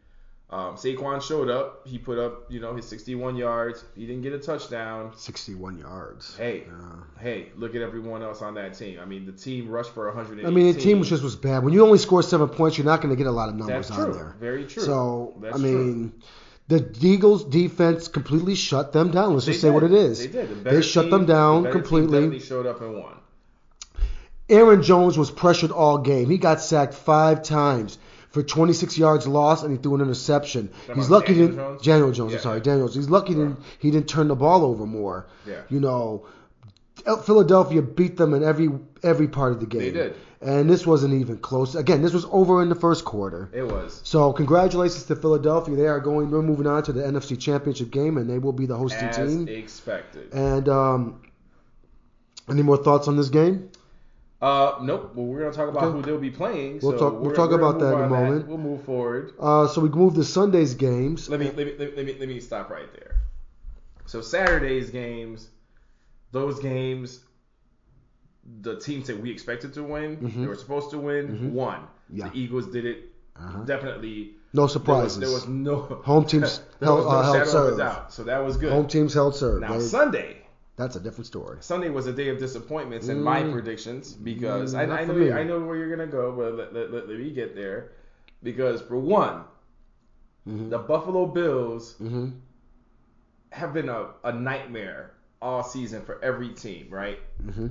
Um, 0.52 0.75
Saquon 0.75 1.23
showed 1.23 1.49
up. 1.49 1.87
He 1.87 1.97
put 1.99 2.19
up, 2.19 2.47
you 2.50 2.59
know, 2.59 2.75
his 2.75 2.85
61 2.88 3.37
yards. 3.37 3.85
He 3.95 4.04
didn't 4.04 4.23
get 4.23 4.33
a 4.33 4.38
touchdown. 4.38 5.12
61 5.16 5.78
yards. 5.78 6.37
Hey, 6.37 6.64
Yeah. 6.66 7.23
hey, 7.23 7.52
look 7.57 7.76
at 7.76 7.83
everyone 7.83 8.23
else 8.25 8.42
on 8.42 8.54
that 8.54 8.75
team. 8.76 8.99
I 9.00 9.04
mean, 9.04 9.26
the 9.26 9.33
team 9.33 9.69
rushed 9.71 9.92
for 9.92 10.09
118. 10.09 10.45
I 10.47 10.50
mean, 10.52 10.75
the 10.75 10.80
team 10.80 10.99
was 10.99 11.09
just 11.09 11.23
was 11.23 11.37
bad. 11.37 11.62
When 11.62 11.73
you 11.73 11.85
only 11.85 11.99
score 11.99 12.23
seven 12.25 12.49
points, 12.49 12.76
you're 12.78 12.85
not 12.85 13.00
going 13.00 13.11
to 13.11 13.16
get 13.16 13.28
a 13.28 13.30
lot 13.30 13.49
of 13.49 13.54
numbers 13.54 13.88
That's 13.88 14.00
on 14.00 14.07
true. 14.07 14.14
there. 14.14 14.35
Very 14.40 14.64
true. 14.64 14.83
So 14.83 15.35
That's 15.40 15.54
I 15.54 15.59
mean, 15.61 16.14
the 16.66 16.85
Eagles 17.00 17.45
defense 17.45 18.09
completely 18.09 18.57
shut 18.57 18.92
them 18.92 19.12
down. 19.12 19.35
Let's 19.35 19.47
They 19.47 19.52
just 19.52 19.62
say 19.62 19.71
what 19.71 19.85
it 19.85 19.92
is. 19.92 20.19
They 20.19 20.26
did. 20.26 20.64
The 20.64 20.71
They 20.71 20.83
shut 20.83 21.04
team- 21.04 21.11
them 21.12 21.26
down 21.26 21.62
the 21.62 21.69
team 21.71 21.78
completely. 21.80 22.11
definitely 22.23 22.40
showed 22.40 22.66
up 22.66 22.80
and 22.80 22.95
won. 22.97 23.14
Aaron 24.49 24.83
Jones 24.83 25.16
was 25.16 25.30
pressured 25.30 25.71
all 25.71 25.99
game. 25.99 26.28
He 26.28 26.38
got 26.38 26.61
sacked 26.61 26.95
five 26.95 27.45
times 27.45 27.99
for 28.30 28.42
26 28.42 28.96
yards 28.99 29.26
lost, 29.26 29.64
and 29.64 29.72
he 29.76 29.78
threw 29.82 29.94
an 29.96 30.00
interception. 30.00 30.70
He's 30.94 31.10
lucky. 31.10 31.34
Daniel 31.34 31.49
Daniel 31.49 31.70
Jones? 31.72 31.82
Daniel 31.84 32.12
Jones. 32.12 32.32
Yeah, 32.32 32.38
I'm 32.38 32.42
sorry, 32.42 32.56
yeah. 32.58 32.62
Daniel 32.64 32.87
Jones. 32.88 32.94
He's 32.96 33.10
lucky 33.10 33.34
Right. 33.34 33.49
didn't, 33.49 33.58
he 33.78 33.90
didn't 33.90 34.08
turn 34.08 34.28
the 34.28 34.37
ball 34.37 34.64
over 34.64 34.87
more. 34.87 35.26
Yeah. 35.46 35.62
You 35.68 35.80
know, 35.80 36.26
Philadelphia 37.25 37.82
beat 37.82 38.16
them 38.16 38.34
in 38.34 38.42
every 38.44 38.68
every 39.02 39.28
part 39.28 39.52
of 39.52 39.60
the 39.60 39.66
game. 39.66 39.80
They 39.80 39.90
did. 39.90 40.14
And 40.42 40.70
this 40.70 40.87
wasn't 40.87 41.12
even 41.14 41.37
close. 41.38 41.75
Again, 41.75 42.00
this 42.00 42.14
was 42.14 42.25
over 42.30 42.62
in 42.62 42.70
the 42.70 42.75
first 42.75 43.04
quarter. 43.04 43.50
It 43.52 43.62
was. 43.64 44.00
So 44.04 44.32
congratulations 44.32 45.04
to 45.04 45.16
Philadelphia. 45.16 45.76
They 45.76 45.87
are 45.87 46.00
going. 46.00 46.30
They're 46.30 46.40
moving 46.40 46.66
on 46.66 46.82
to 46.84 46.92
the 46.92 47.02
NFC 47.02 47.38
Championship 47.38 47.90
game, 47.90 48.16
and 48.16 48.28
they 48.30 48.38
will 48.38 48.52
be 48.54 48.64
the 48.66 48.76
hosting 48.76 49.08
As 49.08 49.16
team. 49.16 49.49
expected. 49.49 50.32
And 50.32 50.66
um, 50.68 51.20
any 52.49 52.62
more 52.62 52.76
thoughts 52.78 53.06
on 53.08 53.16
this 53.16 53.28
game? 53.28 53.70
Uh, 54.40 54.78
nope. 54.80 55.12
Well, 55.14 55.26
we're 55.26 55.40
gonna 55.40 55.52
talk 55.52 55.68
about 55.68 55.85
Okay. 55.85 55.97
who 55.99 56.02
they'll 56.02 56.18
be 56.18 56.30
playing. 56.30 56.80
We'll 56.82 56.92
so 56.92 56.99
talk- 56.99 57.20
we'll 57.20 57.35
talk 57.35 57.50
about 57.50 57.78
that 57.80 57.92
in 57.94 58.00
a 58.04 58.09
moment. 58.09 58.49
We'll 58.49 58.56
move 58.59 58.82
forward. 58.85 59.32
Uh, 59.38 59.66
so 59.68 59.82
we 59.82 59.90
move 59.90 60.14
to 60.14 60.25
Sunday's 60.25 60.75
games. 60.75 61.28
Let 61.28 61.40
me 61.40 61.47
let 61.47 61.56
me 61.56 61.75
let 61.78 61.90
me 61.90 61.92
let 61.97 62.06
me, 62.06 62.16
let 62.20 62.28
me 62.28 62.40
stop 62.40 62.70
right 62.70 62.90
there. 62.94 63.16
So 64.06 64.23
Saturday's 64.23 64.88
games, 64.90 65.49
those 66.32 66.59
games, 66.59 67.20
the 68.62 68.80
teams 68.80 69.06
that 69.09 69.20
we 69.20 69.30
expected 69.30 69.75
to 69.75 69.82
win, 69.82 70.16
Mhm. 70.16 70.40
they 70.40 70.47
were 70.47 70.56
supposed 70.56 70.90
to 70.92 70.99
win, 70.99 71.28
Mhm. 71.28 71.52
won. 71.52 71.80
Yeah. 72.09 72.30
The 72.30 72.38
Eagles 72.38 72.66
did 72.68 72.87
it. 72.87 73.12
Uh-huh. 73.37 73.61
Definitely. 73.64 74.37
No 74.52 74.61
There 74.61 74.62
was, 74.64 74.73
surprises. 74.73 75.18
there 75.20 75.30
was 75.30 75.47
no 75.47 75.76
Home 76.04 76.25
teams 76.25 76.61
held- 76.82 77.04
no 77.04 77.09
uh, 77.09 77.23
held 77.23 77.37
shadow 77.37 77.40
of 77.42 77.47
a 77.47 77.50
serve. 77.50 77.78
doubt. 77.78 78.12
So 78.12 78.25
that 78.25 78.44
was 78.44 78.56
good. 78.56 78.73
Home 78.73 78.87
teams 78.88 79.14
held 79.14 79.37
serve. 79.37 79.61
now 79.61 79.75
They- 79.75 79.80
Sunday. 79.80 80.39
That's 80.80 80.96
a 80.96 81.00
different 81.00 81.26
story. 81.26 81.58
Sunday 81.60 81.90
was 81.90 82.06
a 82.06 82.12
day 82.12 82.28
of 82.28 82.38
disappointments 82.38 83.08
in 83.08 83.22
my 83.22 83.42
Mm. 83.42 83.52
predictions 83.52 84.12
because 84.14 84.75
Mm, 84.75 84.78
I, 84.78 85.00
I 85.00 85.04
know 85.04 85.14
me. 85.14 85.32
I 85.32 85.44
know 85.44 85.60
where 85.60 85.76
you're 85.76 85.90
gonna 85.90 86.06
go, 86.10 86.32
but 86.32 86.54
let, 86.54 86.75
let, 86.75 86.92
let, 86.92 87.08
let 87.08 87.18
me 87.18 87.30
get 87.30 87.54
there. 87.54 87.92
Because 88.42 88.80
for 88.80 88.99
one, 88.99 89.44
hmm 90.44 90.70
the 90.70 90.78
Buffalo 90.78 91.26
Bills 91.26 91.94
hmm 91.94 92.28
have 93.52 93.72
been 93.75 93.88
a, 93.88 94.08
a 94.25 94.32
nightmare 94.32 95.12
all 95.42 95.62
season 95.62 96.02
for 96.02 96.22
every 96.22 96.50
team, 96.50 96.88
right? 96.90 97.18
hmm 97.42 97.68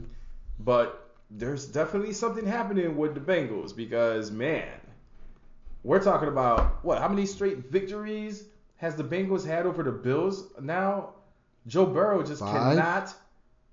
But 0.60 1.16
there's 1.32 1.66
definitely 1.68 2.14
something 2.14 2.46
happening 2.46 2.98
with 2.98 3.14
the 3.14 3.20
Bengals 3.22 3.76
because 3.76 4.32
man, 4.32 4.80
we're 5.84 6.02
talking 6.04 6.28
about 6.30 6.84
what? 6.84 7.00
How 7.00 7.08
many 7.08 7.26
straight 7.26 7.72
victories 7.72 8.46
has 8.78 8.96
the 8.96 9.04
Bengals 9.04 9.46
had 9.46 9.66
over 9.66 9.84
the 9.84 9.92
Bills 9.92 10.52
now? 10.62 11.14
Joe 11.70 11.86
Burrow 11.86 12.24
just 12.24 12.42
Five? 12.42 12.76
cannot 12.76 13.14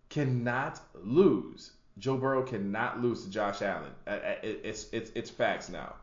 cannot 0.09 0.81
lose. 1.03 1.73
Joe 1.99 2.17
Burrow 2.17 2.43
cannot 2.43 3.01
lose 3.03 3.25
to 3.25 3.31
Josh 3.31 3.63
Allen. 3.63 3.91
It- 4.07 4.61
It's 4.65 4.87
it's 4.93 5.11
it's 5.15 5.31
facts 5.31 5.69
now. 5.69 5.95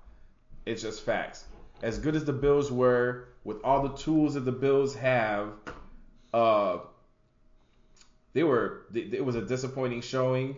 It's 0.65 0.81
just 0.81 1.03
facts. 1.05 1.45
As 1.81 2.00
good 2.00 2.15
as 2.15 2.25
the 2.25 2.33
Bills 2.33 2.71
were, 2.71 3.27
with 3.43 3.57
all 3.63 3.83
the 3.88 3.95
tools 3.95 4.33
that 4.35 4.41
the 4.41 4.51
Bills 4.51 4.95
have, 4.95 5.50
uh, 6.33 6.77
they 8.33 8.43
were. 8.43 8.85
It 8.93 9.23
was 9.23 9.35
a 9.35 9.41
disappointing 9.41 10.01
showing. 10.01 10.57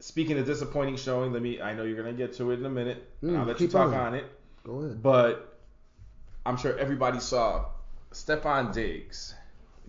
Speaking 0.00 0.38
of 0.38 0.46
disappointing 0.46 0.96
showing, 0.96 1.32
let 1.32 1.42
me. 1.42 1.60
I 1.60 1.74
know 1.74 1.82
you're 1.82 1.96
gonna 1.96 2.12
get 2.12 2.34
to 2.34 2.50
it 2.52 2.58
in 2.60 2.66
a 2.66 2.70
minute. 2.70 3.06
Mm, 3.22 3.38
I'll 3.38 3.44
let 3.44 3.60
you 3.60 3.68
talk 3.68 3.88
on. 3.88 3.94
on 3.94 4.14
it. 4.14 4.24
Go 4.64 4.80
ahead. 4.80 5.02
But 5.02 5.58
I'm 6.46 6.56
sure 6.56 6.76
everybody 6.78 7.20
saw 7.20 7.66
Stefon 8.12 8.72
Diggs 8.72 9.34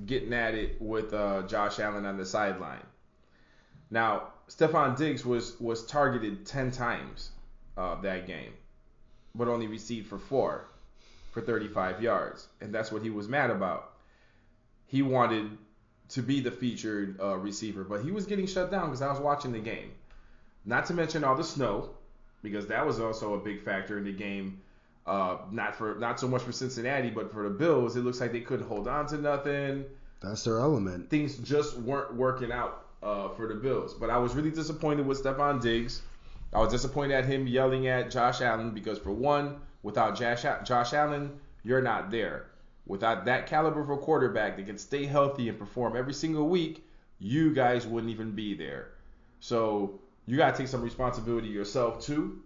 getting 0.06 0.34
at 0.34 0.54
it 0.56 0.82
with 0.82 1.14
uh, 1.14 1.44
Josh 1.44 1.80
Allen 1.80 2.06
on 2.06 2.18
the 2.18 2.25
sideline. 2.25 2.86
Now, 3.90 4.30
Stefon 4.50 4.98
Diggs 4.98 5.25
was 5.25 5.60
was 5.60 5.86
targeted 5.86 6.46
10 6.46 6.72
times 6.72 7.32
uh, 7.78 8.00
that 8.02 8.28
game, 8.28 8.54
but 9.34 9.48
only 9.48 9.68
received 9.68 10.08
for 10.08 10.20
four 10.20 10.68
for 11.32 11.42
35 11.42 12.02
yards, 12.02 12.48
and 12.62 12.74
that's 12.74 12.92
what 12.92 13.02
he 13.02 13.10
was 13.10 13.28
mad 13.28 13.50
about. 13.50 13.94
He 14.88 15.02
wanted 15.02 15.58
to 16.10 16.22
be 16.22 16.40
the 16.40 16.52
featured 16.52 17.20
uh, 17.20 17.36
receiver, 17.38 17.84
but 17.84 18.04
he 18.04 18.12
was 18.12 18.25
getting 18.25 18.48
shut 18.48 18.72
down 18.72 18.88
because 18.88 19.02
I 19.02 19.12
was 19.12 19.20
watching 19.20 19.52
the 19.52 19.60
game. 19.60 19.92
Not 20.64 20.86
to 20.88 20.94
mention 20.94 21.24
all 21.24 21.36
the 21.36 21.44
snow, 21.44 21.90
because 22.42 22.68
that 22.68 22.86
was 22.86 23.00
also 23.00 23.34
a 23.34 23.40
big 23.40 23.64
factor 23.64 23.98
in 23.98 24.04
the 24.04 24.14
game. 24.14 24.62
Uh, 25.05 25.38
not 25.51 25.75
for 25.75 25.95
not 25.95 26.19
so 26.19 26.27
much 26.27 26.41
for 26.41 26.51
Cincinnati, 26.51 27.12
but 27.12 27.31
for 27.31 27.43
the 27.43 27.50
Bills, 27.50 27.95
it 27.95 28.01
looks 28.01 28.19
like 28.19 28.31
they 28.31 28.41
couldn't 28.41 28.67
hold 28.67 28.88
on 28.88 29.05
to 29.07 29.17
nothing. 29.17 29.85
That's 30.21 30.43
their 30.43 30.59
element. 30.59 31.09
Things 31.12 31.38
just 31.38 31.77
weren't 31.77 32.15
working 32.15 32.51
out 32.51 32.85
uh, 33.03 33.29
for 33.29 33.47
the 33.47 33.53
Bills. 33.53 33.93
But 33.93 34.09
I 34.09 34.17
was 34.17 34.33
really 34.33 34.50
disappointed 34.50 35.05
with 35.05 35.24
Stefon 35.24 35.62
Diggs. 35.62 36.01
I 36.53 36.59
was 36.59 36.71
disappointed 36.71 37.13
at 37.13 37.25
him 37.25 37.45
yelling 37.45 37.88
at 37.88 38.09
Josh 38.09 38.41
Allen 38.41 38.71
because, 38.71 38.97
for 38.97 39.12
one, 39.12 39.57
without 39.83 40.17
Josh, 40.17 40.43
Josh 40.63 40.93
Allen, 40.93 41.39
you're 41.63 41.81
not 41.81 42.09
there. 42.09 42.47
Without 42.88 43.25
that 43.25 43.45
caliber 43.45 43.81
of 43.81 43.89
a 43.89 43.97
quarterback 43.97 44.57
that 44.57 44.65
can 44.65 44.77
stay 44.77 45.05
healthy 45.05 45.50
and 45.50 45.59
perform 45.59 45.95
every 45.95 46.13
single 46.13 46.47
week, 46.47 46.83
you 47.19 47.53
guys 47.53 47.85
wouldn't 47.85 48.12
even 48.12 48.31
be 48.31 48.55
there. 48.55 48.89
So 49.39 50.00
you 50.25 50.38
got 50.38 50.55
to 50.55 50.57
take 50.57 50.67
some 50.67 50.81
responsibility 50.81 51.47
yourself 51.47 52.03
too, 52.03 52.41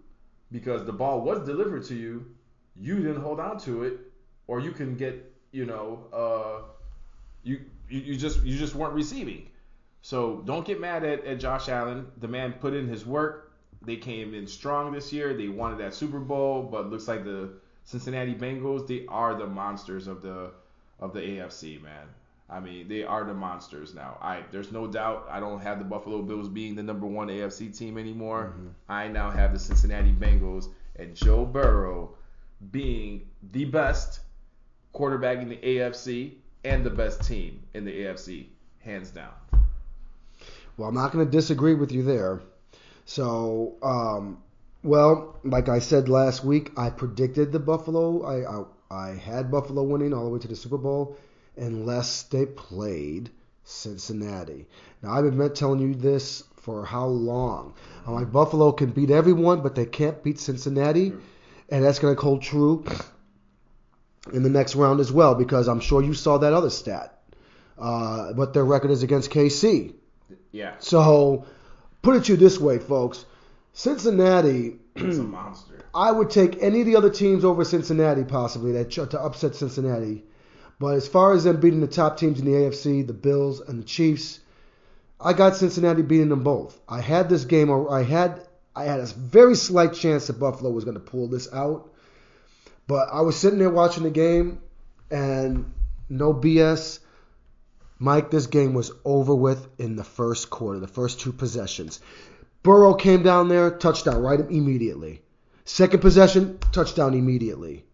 because 0.52 0.84
the 0.84 0.92
ball 0.92 1.22
was 1.22 1.46
delivered 1.46 1.84
to 1.84 1.94
you, 1.94 2.26
you 2.80 2.96
didn't 2.96 3.22
hold 3.22 3.40
on 3.40 3.58
to 3.60 3.84
it, 3.84 3.98
or 4.46 4.60
you 4.60 4.72
can 4.72 4.96
get, 4.96 5.32
you 5.52 5.66
know, 5.66 6.06
uh, 6.12 6.62
you, 7.42 7.60
you 7.88 8.00
you 8.00 8.16
just 8.16 8.42
you 8.42 8.56
just 8.56 8.74
weren't 8.74 8.94
receiving. 8.94 9.48
So 10.02 10.42
don't 10.46 10.64
get 10.64 10.80
mad 10.80 11.04
at, 11.04 11.24
at 11.24 11.40
Josh 11.40 11.68
Allen. 11.68 12.06
The 12.18 12.28
man 12.28 12.54
put 12.54 12.74
in 12.74 12.88
his 12.88 13.04
work. 13.04 13.52
They 13.82 13.96
came 13.96 14.34
in 14.34 14.46
strong 14.46 14.92
this 14.92 15.12
year. 15.12 15.34
They 15.34 15.48
wanted 15.48 15.78
that 15.78 15.94
Super 15.94 16.20
Bowl, 16.20 16.62
but 16.62 16.90
looks 16.90 17.08
like 17.08 17.24
the 17.24 17.50
Cincinnati 17.84 18.34
Bengals, 18.34 18.86
they 18.86 19.04
are 19.08 19.34
the 19.34 19.46
monsters 19.46 20.06
of 20.06 20.22
the 20.22 20.52
of 21.00 21.12
the 21.12 21.20
AFC, 21.20 21.82
man. 21.82 22.06
I 22.48 22.60
mean, 22.60 22.88
they 22.88 23.04
are 23.04 23.24
the 23.24 23.34
monsters 23.34 23.94
now. 23.94 24.18
I 24.20 24.44
there's 24.50 24.70
no 24.70 24.86
doubt 24.86 25.26
I 25.30 25.40
don't 25.40 25.60
have 25.60 25.78
the 25.78 25.84
Buffalo 25.84 26.22
Bills 26.22 26.48
being 26.48 26.74
the 26.74 26.82
number 26.82 27.06
one 27.06 27.28
AFC 27.28 27.76
team 27.76 27.98
anymore. 27.98 28.54
I 28.88 29.08
now 29.08 29.30
have 29.30 29.52
the 29.52 29.58
Cincinnati 29.58 30.12
Bengals 30.12 30.68
and 30.96 31.14
Joe 31.14 31.44
Burrow 31.44 32.14
being 32.70 33.28
the 33.52 33.64
best 33.64 34.20
quarterback 34.92 35.38
in 35.38 35.48
the 35.48 35.56
AFC 35.56 36.34
and 36.64 36.84
the 36.84 36.90
best 36.90 37.22
team 37.24 37.62
in 37.74 37.84
the 37.84 37.92
AFC, 37.92 38.46
hands 38.80 39.10
down. 39.10 39.32
Well, 40.76 40.88
I'm 40.88 40.94
not 40.94 41.12
going 41.12 41.24
to 41.24 41.30
disagree 41.30 41.74
with 41.74 41.92
you 41.92 42.02
there. 42.02 42.40
So, 43.04 43.76
um, 43.82 44.42
well, 44.82 45.38
like 45.44 45.68
I 45.68 45.78
said 45.78 46.08
last 46.08 46.44
week, 46.44 46.72
I 46.76 46.90
predicted 46.90 47.52
the 47.52 47.58
Buffalo. 47.58 48.22
I, 48.22 48.60
I 48.60 48.64
I 48.90 49.10
had 49.10 49.52
Buffalo 49.52 49.84
winning 49.84 50.12
all 50.12 50.24
the 50.24 50.30
way 50.30 50.40
to 50.40 50.48
the 50.48 50.56
Super 50.56 50.76
Bowl, 50.76 51.16
unless 51.56 52.24
they 52.24 52.44
played 52.44 53.30
Cincinnati. 53.62 54.66
Now 55.00 55.12
I've 55.12 55.36
been 55.36 55.54
telling 55.54 55.78
you 55.80 55.94
this 55.94 56.42
for 56.56 56.84
how 56.84 57.06
long? 57.06 57.74
I'm 58.04 58.14
like 58.14 58.32
Buffalo 58.32 58.72
can 58.72 58.90
beat 58.90 59.10
everyone, 59.10 59.60
but 59.60 59.76
they 59.76 59.86
can't 59.86 60.20
beat 60.24 60.40
Cincinnati, 60.40 61.12
and 61.70 61.84
that's 61.84 61.98
going 61.98 62.14
to 62.14 62.20
hold 62.20 62.42
true 62.42 62.84
in 64.32 64.42
the 64.42 64.50
next 64.50 64.76
round 64.76 65.00
as 65.00 65.10
well 65.12 65.34
because 65.34 65.68
I'm 65.68 65.80
sure 65.80 66.02
you 66.02 66.14
saw 66.14 66.38
that 66.38 66.52
other 66.52 66.70
stat. 66.70 67.16
Uh, 67.78 68.32
what 68.34 68.52
their 68.52 68.64
record 68.64 68.90
is 68.90 69.02
against 69.02 69.30
KC. 69.30 69.94
Yeah. 70.52 70.74
So, 70.80 71.46
put 72.02 72.16
it 72.16 72.24
to 72.24 72.32
you 72.32 72.36
this 72.36 72.58
way, 72.58 72.78
folks. 72.78 73.24
Cincinnati 73.72 74.80
It's 74.96 75.18
a 75.18 75.22
monster. 75.22 75.74
I 75.94 76.12
would 76.12 76.30
take 76.30 76.62
any 76.62 76.80
of 76.80 76.86
the 76.86 76.96
other 76.96 77.10
teams 77.10 77.44
over 77.44 77.64
Cincinnati 77.64 78.24
possibly 78.24 78.72
that 78.72 78.90
to 78.90 79.20
upset 79.20 79.54
Cincinnati. 79.54 80.24
But 80.78 80.94
as 80.94 81.08
far 81.08 81.32
as 81.32 81.44
them 81.44 81.60
beating 81.60 81.80
the 81.80 81.86
top 81.86 82.16
teams 82.16 82.38
in 82.38 82.46
the 82.46 82.52
AFC, 82.52 83.06
the 83.06 83.12
Bills 83.12 83.60
and 83.60 83.78
the 83.78 83.84
Chiefs, 83.84 84.40
I 85.20 85.32
got 85.32 85.56
Cincinnati 85.56 86.02
beating 86.02 86.30
them 86.30 86.42
both. 86.42 86.80
I 86.88 87.00
had 87.00 87.28
this 87.28 87.44
game, 87.44 87.70
or 87.70 87.92
I 87.92 88.02
had 88.02 88.46
I 88.74 88.84
had 88.84 89.00
a 89.00 89.06
very 89.06 89.56
slight 89.56 89.94
chance 89.94 90.26
that 90.26 90.38
Buffalo 90.38 90.70
was 90.70 90.84
going 90.84 90.94
to 90.94 91.00
pull 91.00 91.26
this 91.26 91.52
out, 91.52 91.90
but 92.86 93.08
I 93.12 93.22
was 93.22 93.36
sitting 93.36 93.58
there 93.58 93.70
watching 93.70 94.04
the 94.04 94.10
game, 94.10 94.60
and 95.10 95.72
no 96.08 96.32
BS. 96.32 97.00
Mike, 97.98 98.30
this 98.30 98.46
game 98.46 98.72
was 98.72 98.92
over 99.04 99.34
with 99.34 99.68
in 99.78 99.96
the 99.96 100.04
first 100.04 100.48
quarter, 100.48 100.78
the 100.78 100.88
first 100.88 101.20
two 101.20 101.32
possessions. 101.32 102.00
Burrow 102.62 102.94
came 102.94 103.22
down 103.22 103.48
there, 103.48 103.70
touchdown 103.70 104.22
right 104.22 104.40
immediately. 104.40 105.22
Second 105.64 106.00
possession, 106.00 106.58
touchdown 106.72 107.14
immediately. 107.14 107.84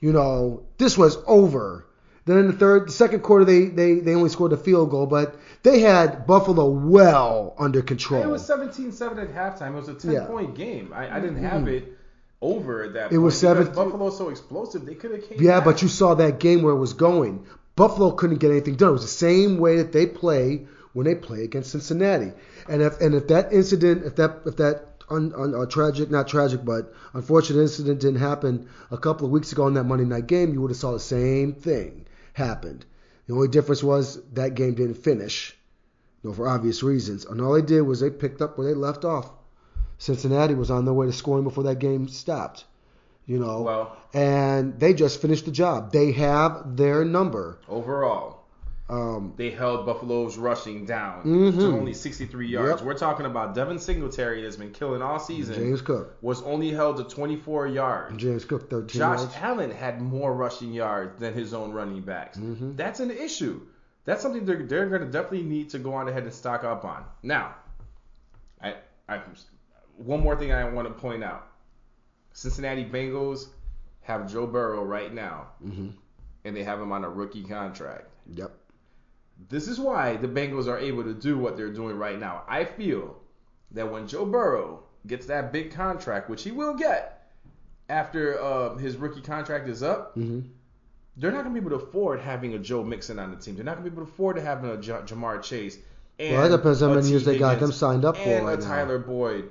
You 0.00 0.12
know, 0.12 0.64
this 0.78 0.96
was 0.96 1.18
over. 1.26 1.86
Then 2.30 2.38
in 2.38 2.46
the 2.46 2.52
third, 2.52 2.86
the 2.88 2.92
second 2.92 3.20
quarter, 3.20 3.44
they, 3.44 3.64
they, 3.64 3.94
they 3.94 4.14
only 4.14 4.28
scored 4.28 4.52
a 4.52 4.56
field 4.56 4.90
goal, 4.90 5.06
but 5.06 5.34
they 5.64 5.80
had 5.80 6.26
Buffalo 6.28 6.70
well 6.70 7.54
under 7.58 7.82
control. 7.82 8.22
It 8.22 8.28
was 8.28 8.48
17-7 8.48 9.20
at 9.20 9.34
halftime. 9.34 9.72
It 9.72 9.74
was 9.74 9.88
a 9.88 9.94
10 9.94 10.12
Yeah. 10.12 10.26
point 10.26 10.54
game. 10.54 10.92
I, 10.94 11.16
I 11.16 11.20
didn't 11.20 11.42
have 11.42 11.66
it 11.66 11.92
over 12.40 12.84
at 12.84 12.92
that 12.92 13.10
point. 13.10 13.12
It 13.12 13.16
point. 13.16 13.22
was 13.24 13.40
because 13.40 13.56
17 13.66 13.74
Buffalo's 13.74 14.16
so 14.16 14.28
explosive. 14.28 14.86
They 14.86 14.94
could 14.94 15.10
have 15.10 15.28
came 15.28 15.38
Yeah, 15.42 15.56
back. 15.58 15.64
but 15.64 15.82
you 15.82 15.88
saw 15.88 16.14
that 16.14 16.38
game 16.38 16.62
where 16.62 16.72
it 16.72 16.78
was 16.78 16.92
going. 16.92 17.44
Buffalo 17.74 18.12
couldn't 18.12 18.38
get 18.38 18.52
anything 18.52 18.76
done. 18.76 18.90
It 18.90 18.92
was 18.92 19.02
the 19.02 19.08
same 19.08 19.58
way 19.58 19.78
that 19.78 19.90
they 19.90 20.06
play 20.06 20.66
when 20.92 21.06
they 21.06 21.16
play 21.16 21.42
against 21.42 21.72
Cincinnati. 21.72 22.32
And 22.68 22.80
if 22.80 23.00
and 23.00 23.14
if 23.14 23.26
that 23.28 23.52
incident, 23.52 24.04
if 24.04 24.14
that 24.16 24.42
if 24.46 24.56
that 24.58 24.84
un, 25.08 25.32
un, 25.36 25.54
uh, 25.54 25.66
tragic, 25.66 26.10
not 26.12 26.28
tragic, 26.28 26.64
but 26.64 26.92
unfortunate 27.14 27.60
incident 27.62 28.00
didn't 28.00 28.20
happen 28.20 28.68
a 28.92 28.98
couple 28.98 29.26
of 29.26 29.32
weeks 29.32 29.50
ago 29.52 29.66
in 29.66 29.74
that 29.74 29.84
Monday 29.84 30.04
night 30.04 30.26
game, 30.28 30.52
you 30.52 30.60
would 30.60 30.70
have 30.70 30.78
saw 30.78 30.92
the 30.92 31.00
same 31.00 31.52
thing 31.54 32.04
happened. 32.32 32.84
The 33.26 33.34
only 33.34 33.48
difference 33.48 33.82
was 33.82 34.20
that 34.32 34.54
game 34.54 34.74
didn't 34.74 34.94
finish, 35.02 35.56
you 36.22 36.30
know, 36.30 36.34
for 36.34 36.48
obvious 36.48 36.82
reasons. 36.82 37.24
And 37.24 37.40
all 37.40 37.52
they 37.52 37.62
did 37.62 37.82
was 37.82 38.00
they 38.00 38.10
picked 38.10 38.42
up 38.42 38.58
where 38.58 38.66
they 38.66 38.74
left 38.74 39.04
off. 39.04 39.30
Cincinnati 39.98 40.54
was 40.54 40.70
on 40.70 40.84
their 40.84 40.94
way 40.94 41.06
to 41.06 41.12
scoring 41.12 41.44
before 41.44 41.64
that 41.64 41.78
game 41.78 42.08
stopped. 42.08 42.64
You 43.26 43.38
know, 43.38 43.62
Well, 43.62 43.96
and 44.12 44.80
they 44.80 44.92
just 44.94 45.20
finished 45.22 45.44
the 45.44 45.52
job. 45.52 45.92
They 45.92 46.10
have 46.12 46.76
their 46.76 47.04
number. 47.04 47.58
overall, 47.68 48.39
Um, 48.90 49.34
they 49.36 49.50
held 49.50 49.86
Buffalo's 49.86 50.36
rushing 50.36 50.84
down 50.84 51.22
Mhm. 51.24 51.54
to 51.58 51.66
only 51.68 51.92
63 51.94 52.48
yards. 52.48 52.80
Yep. 52.80 52.86
We're 52.86 52.98
talking 52.98 53.24
about 53.24 53.54
Devin 53.54 53.78
Singletary 53.78 54.42
that's 54.42 54.56
been 54.56 54.72
killing 54.72 55.00
all 55.00 55.20
season. 55.20 55.54
James 55.54 55.80
Cook. 55.80 56.16
was 56.20 56.42
only 56.42 56.70
held 56.72 56.96
to 56.96 57.04
24 57.04 57.68
yards. 57.68 58.16
James 58.16 58.44
Cook, 58.44 58.68
13 58.68 58.98
Josh 58.98 59.18
yards. 59.20 59.34
Allen 59.40 59.70
had 59.70 60.00
more 60.02 60.34
rushing 60.34 60.72
yards 60.72 61.18
than 61.20 61.34
his 61.34 61.54
own 61.54 61.72
running 61.72 62.02
backs. 62.02 62.36
Mhm. 62.36 62.76
That's 62.76 62.98
an 63.00 63.12
issue. 63.12 63.60
That's 64.06 64.22
something 64.22 64.44
they're, 64.44 64.64
they're 64.66 64.88
going 64.88 65.02
to 65.02 65.08
definitely 65.08 65.44
need 65.44 65.70
to 65.70 65.78
go 65.78 65.94
on 65.94 66.08
ahead 66.08 66.24
and 66.24 66.32
stock 66.32 66.64
up 66.64 66.84
on. 66.84 67.04
Now, 67.22 67.54
I, 68.60 68.74
I 69.08 69.20
one 69.98 70.20
more 70.20 70.34
thing 70.36 70.52
I 70.52 70.64
want 70.68 70.88
to 70.88 70.94
point 70.94 71.22
out: 71.22 71.46
Cincinnati 72.32 72.84
Bengals 72.84 73.48
have 74.02 74.30
Joe 74.32 74.46
Burrow 74.46 74.82
right 74.82 75.12
now, 75.12 75.48
hmm 75.62 75.88
and 76.44 76.56
they 76.56 76.64
have 76.64 76.80
him 76.80 76.90
on 76.90 77.04
a 77.04 77.08
rookie 77.08 77.44
contract. 77.44 78.08
Yep. 78.32 78.50
This 79.48 79.68
is 79.68 79.80
why 79.80 80.16
the 80.16 80.28
Bengals 80.28 80.66
are 80.66 80.78
able 80.78 81.02
to 81.04 81.14
do 81.14 81.38
what 81.38 81.56
they're 81.56 81.72
doing 81.72 81.96
right 81.96 82.18
now. 82.18 82.42
I 82.48 82.64
feel 82.64 83.16
that 83.72 83.90
when 83.90 84.06
Joe 84.06 84.26
Burrow 84.26 84.82
gets 85.06 85.26
that 85.26 85.52
big 85.52 85.72
contract, 85.72 86.28
which 86.28 86.42
he 86.42 86.50
will 86.50 86.74
get 86.74 87.30
after 87.88 88.40
uh, 88.40 88.76
his 88.76 88.96
rookie 88.96 89.20
contract 89.22 89.68
is 89.68 89.82
up, 89.82 90.14
hmm 90.14 90.40
they're 91.16 91.32
not 91.32 91.42
going 91.42 91.54
to 91.54 91.60
be 91.60 91.66
able 91.66 91.78
to 91.78 91.84
afford 91.84 92.20
having 92.20 92.54
a 92.54 92.58
Joe 92.58 92.82
Mixon 92.82 93.18
on 93.18 93.30
the 93.30 93.36
team. 93.36 93.54
They're 93.54 93.64
not 93.64 93.76
going 93.76 93.84
to 93.84 93.90
be 93.90 93.94
able 93.94 94.06
to 94.06 94.12
afford 94.12 94.36
to 94.36 94.42
having 94.42 94.70
a 94.70 94.76
J- 94.76 94.92
Ja'Marr 94.92 95.42
Chase. 95.42 95.76
And 96.18 96.34
Well, 96.34 96.48
that 96.48 96.56
depends 96.56 96.80
how 96.80 96.94
many 96.94 97.08
years 97.08 97.24
they 97.24 97.36
got 97.38 97.60
them 97.60 97.72
signed 97.72 98.04
up 98.04 98.16
for 98.16 98.22
and 98.22 98.46
right 98.46 98.58
a 98.58 98.62
now. 98.62 98.66
Tyler 98.66 98.98
Boyd. 98.98 99.50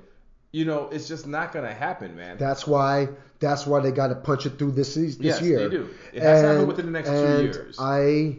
You 0.51 0.65
know, 0.65 0.89
it's 0.91 1.07
just 1.07 1.27
not 1.27 1.51
going 1.53 1.65
to 1.65 1.73
happen, 1.73 2.15
man. 2.15 2.37
That's 2.37 2.65
why. 2.65 3.09
That's 3.39 3.67
why 3.67 3.81
they 3.81 3.91
got 3.91 4.07
to 4.07 4.15
punch 4.15 4.47
it 4.47 4.57
through 4.57 4.71
this 4.71 4.95
this 4.95 5.17
yes, 5.19 5.41
year. 5.41 5.59
they 5.59 5.69
do. 5.69 5.89
It 6.11 6.23
has 6.23 6.41
to 6.41 6.47
happen 6.47 6.67
within 6.67 6.85
the 6.87 6.91
next 6.91 7.09
two 7.09 7.43
years. 7.43 7.75
I. 7.77 8.37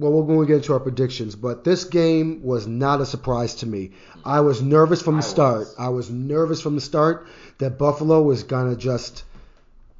Well, 0.00 0.12
we're 0.12 0.22
going 0.24 0.40
to 0.40 0.46
get 0.46 0.56
into 0.56 0.72
our 0.72 0.80
predictions, 0.80 1.36
but 1.36 1.62
this 1.62 1.84
game 1.84 2.42
was 2.42 2.66
not 2.66 3.02
a 3.02 3.06
surprise 3.06 3.56
to 3.56 3.66
me. 3.66 3.90
I 4.24 4.40
was 4.40 4.62
nervous 4.62 5.02
from 5.02 5.16
the 5.16 5.22
I 5.22 5.26
start. 5.26 5.58
was. 5.58 5.74
I 5.78 5.88
was 5.90 6.10
nervous 6.10 6.62
from 6.62 6.74
the 6.74 6.80
start 6.80 7.26
that 7.58 7.76
Buffalo 7.76 8.22
was 8.22 8.42
going 8.42 8.70
to 8.70 8.80
just 8.80 9.24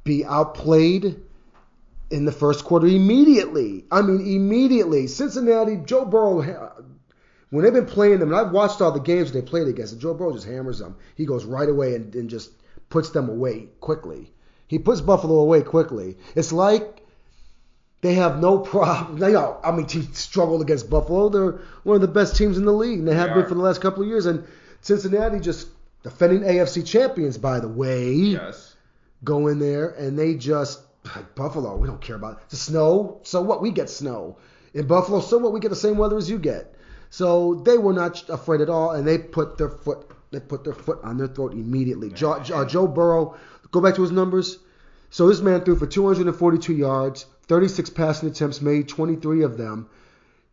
be 0.03 0.25
outplayed 0.25 1.21
in 2.09 2.25
the 2.25 2.31
first 2.31 2.65
quarter 2.65 2.87
immediately. 2.87 3.85
I 3.91 4.01
mean, 4.01 4.21
immediately. 4.25 5.05
Cincinnati, 5.05 5.77
Joe 5.85 6.05
Burrow, 6.05 6.41
when 7.51 7.63
they've 7.63 7.71
been 7.71 7.85
playing 7.85 8.17
them, 8.17 8.33
and 8.33 8.39
I've 8.39 8.53
watched 8.53 8.81
all 8.81 8.91
the 8.91 8.99
games 8.99 9.31
they 9.31 9.43
played 9.43 9.67
against, 9.67 9.93
and 9.93 10.01
Joe 10.01 10.15
Burrow 10.15 10.33
just 10.33 10.47
hammers 10.47 10.79
them. 10.79 10.95
He 11.13 11.27
goes 11.27 11.45
right 11.45 11.69
away 11.69 11.93
and, 11.93 12.15
and 12.15 12.27
just 12.27 12.49
puts 12.89 13.11
them 13.11 13.29
away 13.29 13.69
quickly. 13.79 14.33
He 14.65 14.79
puts 14.79 14.99
Buffalo 14.99 15.35
away 15.41 15.61
quickly. 15.61 16.17
It's 16.33 16.51
like 16.51 17.00
they 18.01 18.15
have 18.15 18.39
no 18.39 18.59
problem. 18.59 19.19
Know, 19.31 19.59
I 19.63 19.71
mean, 19.71 19.85
teams 19.85 20.17
struggled 20.17 20.61
against 20.61 20.89
Buffalo. 20.89 21.29
They're 21.29 21.59
one 21.83 21.95
of 21.95 22.01
the 22.01 22.07
best 22.07 22.35
teams 22.35 22.57
in 22.57 22.65
the 22.65 22.73
league, 22.73 22.99
and 22.99 23.07
they 23.07 23.15
have 23.15 23.29
They 23.29 23.35
been 23.41 23.47
for 23.49 23.55
the 23.55 23.61
last 23.61 23.81
couple 23.81 24.03
of 24.03 24.09
years. 24.09 24.25
And 24.25 24.45
Cincinnati 24.81 25.39
just 25.39 25.67
defending 26.03 26.41
AFC 26.41 26.85
champions, 26.85 27.37
by 27.37 27.59
the 27.59 27.67
way 27.67 28.13
yes. 28.13 28.75
go 29.23 29.47
in 29.47 29.59
there 29.59 29.89
and 29.89 30.17
they 30.17 30.33
just 30.35 30.81
like 31.15 31.35
Buffalo, 31.35 31.77
we 31.77 31.87
don't 31.87 32.01
care 32.01 32.15
about 32.15 32.41
it. 32.41 32.49
the 32.49 32.55
snow. 32.55 33.19
So 33.23 33.41
what? 33.41 33.61
We 33.61 33.71
get 33.71 33.89
snow 33.89 34.37
in 34.73 34.87
Buffalo. 34.87 35.19
So 35.21 35.37
what? 35.37 35.53
We 35.53 35.59
get 35.59 35.69
the 35.69 35.75
same 35.75 35.97
weather 35.97 36.17
as 36.17 36.29
you 36.29 36.39
get. 36.39 36.75
So 37.09 37.55
they 37.65 37.77
were 37.77 37.93
not 37.93 38.27
afraid 38.29 38.61
at 38.61 38.69
all, 38.69 38.91
and 38.91 39.07
they 39.07 39.17
put 39.17 39.57
their 39.57 39.69
foot 39.69 40.09
they 40.31 40.39
put 40.39 40.63
their 40.63 40.73
foot 40.73 40.99
on 41.03 41.17
their 41.17 41.27
throat 41.27 41.51
immediately. 41.51 42.09
Jo, 42.09 42.39
Jo- 42.39 42.63
Joe 42.65 42.87
Burrow, 42.87 43.35
go 43.71 43.81
back 43.81 43.95
to 43.95 44.01
his 44.01 44.11
numbers. 44.11 44.59
So 45.09 45.27
this 45.27 45.41
man 45.41 45.61
threw 45.65 45.75
for 45.75 45.85
242 45.85 46.73
yards, 46.73 47.25
36 47.51 47.89
passing 47.89 48.29
attempts, 48.29 48.61
made 48.61 48.87
23 48.87 49.43
of 49.43 49.57
them. 49.57 49.89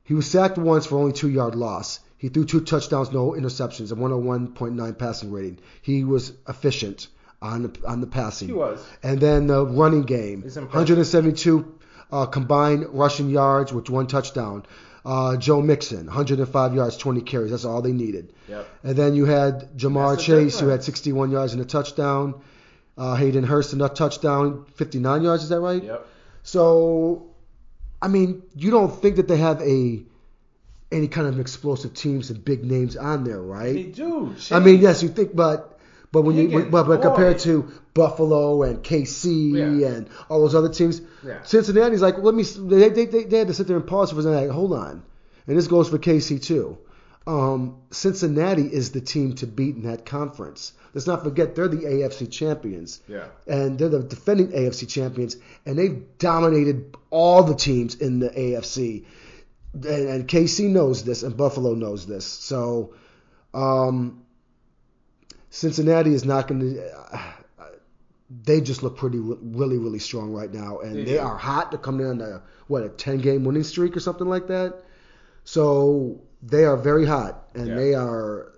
He 0.02 0.14
was 0.14 0.28
sacked 0.28 0.58
once 0.58 0.84
for 0.84 0.98
only 0.98 1.12
two 1.12 1.30
yard 1.30 1.54
loss. 1.54 2.00
He 2.16 2.28
threw 2.28 2.44
two 2.44 2.60
touchdowns, 2.60 3.12
no 3.12 3.34
interceptions, 3.34 3.92
a 3.92 3.94
101.9 3.94 4.98
passing 4.98 5.30
rating. 5.30 5.60
He 5.80 6.02
was 6.02 6.32
efficient 6.48 7.06
on 7.40 7.62
the 7.62 7.86
on 7.86 8.00
the 8.00 8.08
passing. 8.08 8.48
He 8.48 8.54
was. 8.54 8.84
And 9.04 9.20
then 9.20 9.46
the 9.46 9.64
running 9.64 10.02
game, 10.02 10.42
He's 10.42 10.56
impressive. 10.56 10.96
172 10.96 11.78
uh, 12.10 12.26
combined 12.26 12.86
rushing 12.88 13.30
yards 13.30 13.72
with 13.72 13.88
one 13.88 14.08
touchdown. 14.08 14.66
Uh, 15.04 15.36
Joe 15.36 15.62
Mixon, 15.62 16.06
105 16.06 16.74
yards, 16.74 16.96
20 16.96 17.20
carries. 17.20 17.52
That's 17.52 17.64
all 17.64 17.80
they 17.80 17.92
needed. 17.92 18.34
Yep. 18.48 18.68
And 18.82 18.96
then 18.96 19.14
you 19.14 19.24
had 19.24 19.76
Ja'Marr 19.76 20.18
Chase, 20.18 20.58
who 20.58 20.66
had 20.66 20.82
61 20.82 21.30
yards 21.30 21.52
and 21.52 21.62
a 21.62 21.64
touchdown. 21.64 22.42
Uh, 22.96 23.14
Hayden 23.14 23.44
Hurst, 23.44 23.72
another 23.72 23.94
touchdown, 23.94 24.66
59 24.74 25.22
yards. 25.22 25.44
Is 25.44 25.50
that 25.50 25.60
right? 25.60 25.84
Yep. 25.84 26.06
So, 26.50 27.26
I 28.00 28.08
mean, 28.08 28.42
you 28.56 28.70
don't 28.70 28.90
think 28.90 29.16
that 29.16 29.28
they 29.28 29.36
have 29.36 29.60
a 29.60 30.02
any 30.90 31.08
kind 31.08 31.26
of 31.26 31.38
explosive 31.38 31.92
teams 31.92 32.30
and 32.30 32.42
big 32.42 32.64
names 32.64 32.96
on 32.96 33.24
there, 33.24 33.40
right? 33.40 33.74
They 33.74 33.82
do. 33.82 34.34
I 34.50 34.58
mean, 34.58 34.80
yes, 34.80 35.02
you 35.02 35.10
think, 35.10 35.36
but 35.36 35.78
but 36.10 36.22
when 36.22 36.36
you 36.36 36.64
but, 36.70 36.86
but 36.86 37.02
compared 37.02 37.38
to 37.40 37.70
Buffalo 37.92 38.62
and 38.62 38.82
KC 38.82 39.52
Yeah. 39.80 39.88
and 39.88 40.08
all 40.30 40.40
those 40.40 40.54
other 40.54 40.70
teams, 40.70 41.02
Yeah. 41.22 41.42
Cincinnati's 41.42 42.00
like, 42.00 42.16
let 42.16 42.34
me. 42.34 42.44
They, 42.44 42.88
they, 42.88 43.04
they, 43.04 43.24
they 43.24 43.38
had 43.40 43.48
to 43.48 43.54
sit 43.54 43.66
there 43.66 43.76
and 43.76 43.86
pause 43.86 44.10
for 44.10 44.20
a 44.20 44.22
second. 44.22 44.48
Like, 44.48 44.50
Hold 44.50 44.72
on, 44.72 45.02
and 45.46 45.58
this 45.58 45.66
goes 45.66 45.90
for 45.90 45.98
KC 45.98 46.42
too. 46.42 46.78
Um, 47.28 47.76
Cincinnati 47.90 48.62
is 48.62 48.92
the 48.92 49.02
team 49.02 49.34
to 49.34 49.46
beat 49.46 49.76
in 49.76 49.82
that 49.82 50.06
conference. 50.06 50.72
Let's 50.94 51.06
not 51.06 51.22
forget 51.22 51.54
they're 51.54 51.68
the 51.68 51.84
AFC 51.84 52.30
champions 52.30 53.00
Yeah. 53.06 53.26
and 53.46 53.78
they're 53.78 53.90
the 53.90 54.02
defending 54.02 54.48
AFC 54.48 54.88
champions, 54.88 55.36
and 55.66 55.78
they've 55.78 56.02
dominated 56.18 56.96
all 57.10 57.42
the 57.42 57.54
teams 57.54 57.96
in 57.96 58.18
the 58.20 58.30
AFC. 58.30 59.04
And, 59.74 59.84
and 59.84 60.26
KC 60.26 60.70
knows 60.70 61.04
this, 61.04 61.22
and 61.22 61.36
Buffalo 61.36 61.74
knows 61.74 62.06
this. 62.06 62.24
So, 62.24 62.94
um, 63.52 64.22
Cincinnati 65.50 66.14
is 66.14 66.24
not 66.24 66.48
going 66.48 66.60
to. 66.60 66.92
Uh, 67.12 67.32
they 68.44 68.60
just 68.62 68.82
look 68.82 68.96
pretty, 68.96 69.18
really, 69.18 69.76
really 69.76 69.98
strong 69.98 70.32
right 70.32 70.52
now, 70.52 70.78
and 70.80 70.96
They 70.96 71.04
they, 71.04 71.18
are 71.18 71.36
hot. 71.36 71.70
They're 71.70 71.80
coming 71.80 72.06
in 72.06 72.22
on 72.22 72.32
a 72.32 72.42
what 72.68 72.82
a 72.84 72.88
ten 72.88 73.18
game 73.18 73.44
winning 73.44 73.64
streak 73.64 73.96
or 73.96 74.00
something 74.00 74.28
like 74.28 74.46
that. 74.48 74.82
So 75.44 76.20
they 76.42 76.64
are 76.64 76.76
very 76.76 77.06
hot, 77.06 77.50
and 77.54 77.68
Yeah. 77.68 77.74
they 77.76 77.94
are. 77.94 78.52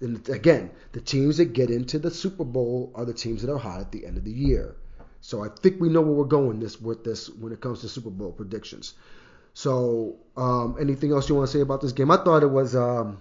And 0.00 0.28
again, 0.28 0.70
the 0.92 1.00
teams 1.00 1.38
that 1.38 1.52
get 1.52 1.70
into 1.70 1.98
the 1.98 2.10
Super 2.10 2.44
Bowl 2.44 2.92
are 2.94 3.04
the 3.04 3.12
teams 3.12 3.42
that 3.42 3.50
are 3.52 3.58
hot 3.58 3.80
at 3.80 3.90
the 3.90 4.06
end 4.06 4.16
of 4.16 4.24
the 4.24 4.30
year. 4.30 4.76
So 5.20 5.42
I 5.42 5.48
think 5.48 5.80
we 5.80 5.88
know 5.88 6.00
where 6.00 6.12
we're 6.12 6.24
going 6.24 6.60
this 6.60 6.80
with 6.80 7.02
this 7.02 7.28
when 7.28 7.52
it 7.52 7.60
comes 7.60 7.80
to 7.80 7.88
Super 7.88 8.10
Bowl 8.10 8.30
predictions. 8.30 8.94
So 9.54 10.16
um, 10.36 10.76
anything 10.78 11.10
else 11.10 11.28
you 11.28 11.34
want 11.34 11.48
to 11.50 11.52
say 11.52 11.60
about 11.60 11.80
this 11.80 11.90
game? 11.90 12.12
I 12.12 12.18
thought 12.18 12.44
it 12.44 12.50
was. 12.50 12.76
Um, 12.76 13.18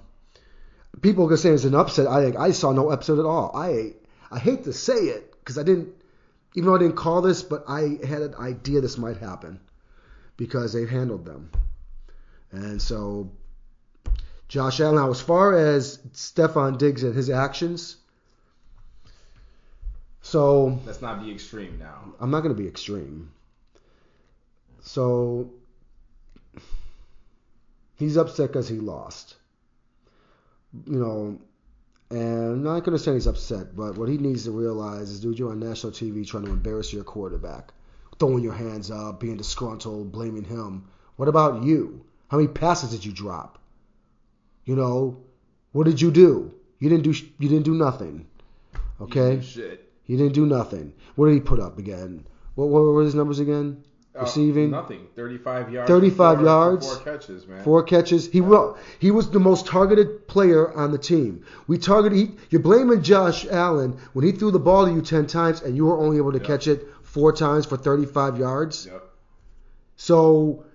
people 1.02 1.32
are 1.32 1.38
saying 1.38 1.56
it's 1.56 1.64
an 1.64 1.74
upset. 1.74 2.06
I 2.08 2.34
I 2.38 2.52
saw 2.52 2.72
no 2.72 2.90
upset 2.92 3.18
at 3.18 3.26
all. 3.26 3.52
I 3.56 3.94
I 4.30 4.38
hate 4.38 4.66
to 4.66 4.74
say 4.74 4.94
it 4.94 5.34
because 5.40 5.58
I 5.58 5.64
didn't, 5.64 5.90
even 6.54 6.68
though 6.70 6.76
I 6.76 6.80
didn't 6.80 6.96
call 6.96 7.22
this, 7.24 7.42
but 7.42 7.64
I 7.68 7.98
had 8.06 8.22
an 8.22 8.36
idea 8.36 8.82
this 8.82 8.98
might 9.00 9.18
happen 9.18 9.60
because 10.38 10.74
they 10.74 10.86
handled 10.86 11.26
them. 11.26 11.50
And 12.52 12.80
so, 12.82 13.32
Josh 14.48 14.80
Allen. 14.80 14.96
Now, 14.96 15.10
as 15.10 15.22
far 15.22 15.56
as 15.56 15.98
Stefon 16.14 16.78
Diggs 16.78 17.04
and 17.04 17.16
his 17.16 17.30
actions, 17.30 17.98
so 20.22 20.80
Let's 20.86 21.02
not 21.02 21.24
be 21.24 21.32
extreme 21.32 21.80
now. 21.80 22.14
I'm 22.20 22.32
not 22.32 22.42
going 22.42 22.54
to 22.54 22.62
be 22.62 22.68
extreme. 22.68 23.32
So 24.82 25.52
he's 27.96 28.18
upset 28.18 28.50
because 28.50 28.68
he 28.68 28.78
lost. 28.78 29.36
You 30.86 31.00
know, 31.00 31.40
and 32.10 32.52
I'm 32.52 32.64
not 32.64 32.84
going 32.84 32.98
to 32.98 33.04
say 33.04 33.14
he's 33.14 33.28
upset, 33.28 33.76
but 33.76 33.98
what 33.98 34.10
he 34.10 34.18
needs 34.18 34.46
to 34.46 34.52
realize 34.52 35.10
is, 35.10 35.20
dude, 35.20 35.40
you're 35.40 35.52
on 35.52 35.60
national 35.60 35.92
TV 35.92 36.28
trying 36.28 36.46
to 36.46 36.52
embarrass 36.52 36.94
your 36.94 37.04
quarterback, 37.04 37.72
throwing 38.20 38.44
your 38.44 38.54
hands 38.54 38.92
up, 38.92 39.20
being 39.20 39.38
disgruntled, 39.38 40.12
blaming 40.12 40.44
him. 40.44 40.88
What 41.16 41.28
about 41.30 41.64
you? 41.64 42.06
How 42.30 42.38
many 42.38 42.50
passes 42.50 42.92
did 42.92 43.06
you 43.06 43.12
drop? 43.12 43.60
You 44.68 44.76
know, 44.76 45.24
what 45.72 45.86
did 45.86 46.02
you 46.02 46.12
do? 46.12 46.54
You 46.80 46.90
didn't 46.90 47.04
do. 47.06 47.12
You 47.40 47.48
didn't 47.50 47.64
do 47.64 47.74
nothing. 47.74 48.28
Okay. 49.02 49.42
Shit. 49.42 49.92
He 50.04 50.18
didn't 50.18 50.34
do 50.34 50.46
nothing. 50.46 50.94
What 51.16 51.28
did 51.28 51.36
he 51.36 51.40
put 51.40 51.60
up 51.60 51.78
again? 51.80 52.26
What, 52.56 52.68
what 52.68 52.82
were 52.82 53.02
his 53.04 53.16
numbers 53.16 53.40
again? 53.40 53.84
Uh, 54.16 54.22
Receiving 54.22 54.72
nothing. 54.72 55.08
35 55.16 55.72
yards. 55.72 55.88
35 55.90 56.38
four- 56.38 56.46
yards. 56.46 56.88
Four 56.98 57.04
catches, 57.04 57.48
man. 57.48 57.64
four 57.64 57.84
catches. 57.84 58.30
He 58.32 58.42
wa- 58.42 58.76
he 59.00 59.12
was 59.12 59.30
the 59.30 59.40
most 59.40 59.68
targeted 59.68 60.28
player 60.28 60.74
on 60.74 60.92
the 60.92 60.98
team. 60.98 61.46
We 61.68 61.78
targeted. 61.78 62.18
He, 62.18 62.32
you're 62.50 62.62
blaming 62.62 63.02
Josh 63.04 63.46
Allen 63.48 63.98
when 64.14 64.26
he 64.26 64.32
threw 64.34 64.52
the 64.52 64.60
ball 64.60 64.86
to 64.86 64.92
you 64.92 65.02
ten 65.02 65.28
times 65.28 65.62
and 65.62 65.76
you 65.78 65.86
were 65.86 65.98
only 65.98 66.18
able 66.18 66.34
to 66.34 66.40
Yeah. 66.40 66.46
catch 66.48 66.68
it 66.68 66.86
four 67.04 67.32
times 67.32 67.66
for 67.66 67.78
35 67.78 68.38
yards. 68.38 68.88
Yep. 68.88 69.04
So 69.96 70.66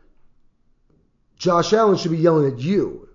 Josh 1.37 1.73
Allen 1.73 1.97
should 1.99 2.13
be 2.13 2.19
yelling 2.19 2.51
at 2.53 2.59
you. 2.59 3.09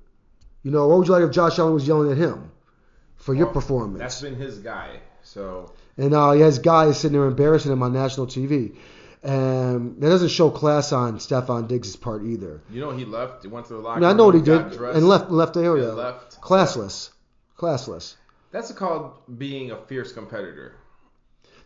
You 0.67 0.73
know, 0.73 0.85
what 0.89 0.97
would 0.97 1.07
you 1.07 1.13
like 1.13 1.23
if 1.23 1.31
Josh 1.31 1.57
Allen 1.59 1.73
was 1.75 1.87
yelling 1.87 2.11
at 2.11 2.17
him 2.17 2.51
for 3.15 3.33
your 3.33 3.45
Well, 3.45 3.53
performance? 3.53 3.99
That's 3.99 4.21
been 4.21 4.35
his 4.35 4.57
guy. 4.57 4.99
So 5.23 5.71
And 5.97 6.13
uh, 6.13 6.33
he 6.33 6.41
has 6.41 6.59
guys 6.59 6.99
sitting 6.99 7.17
there 7.17 7.25
embarrassing 7.25 7.71
him 7.71 7.81
on 7.83 7.93
national 7.93 8.27
TV. 8.27 8.75
And 9.23 10.01
that 10.01 10.09
doesn't 10.09 10.27
show 10.27 10.49
class 10.49 10.91
on 10.91 11.19
Stefon 11.19 11.69
Diggs' 11.69 11.95
part 11.95 12.23
either. 12.25 12.59
you 12.69 12.81
know 12.81 12.91
he 12.91 13.05
left. 13.05 13.43
He 13.43 13.47
went 13.47 13.67
to 13.67 13.75
the 13.75 13.79
I, 13.79 13.83
locker 13.83 13.99
mean, 14.01 14.09
I 14.09 14.13
know 14.13 14.25
what 14.25 14.35
he 14.35 14.41
did 14.41 14.71
dressed, 14.71 14.97
and 14.97 15.07
left 15.07 15.31
left 15.31 15.53
the 15.53 15.63
area. 15.63 15.93
left. 15.93 16.41
Classless. 16.41 17.11
Classless. 17.57 18.15
That's 18.51 18.69
called 18.73 19.13
being 19.37 19.71
a 19.71 19.77
fierce 19.85 20.11
competitor. 20.11 20.75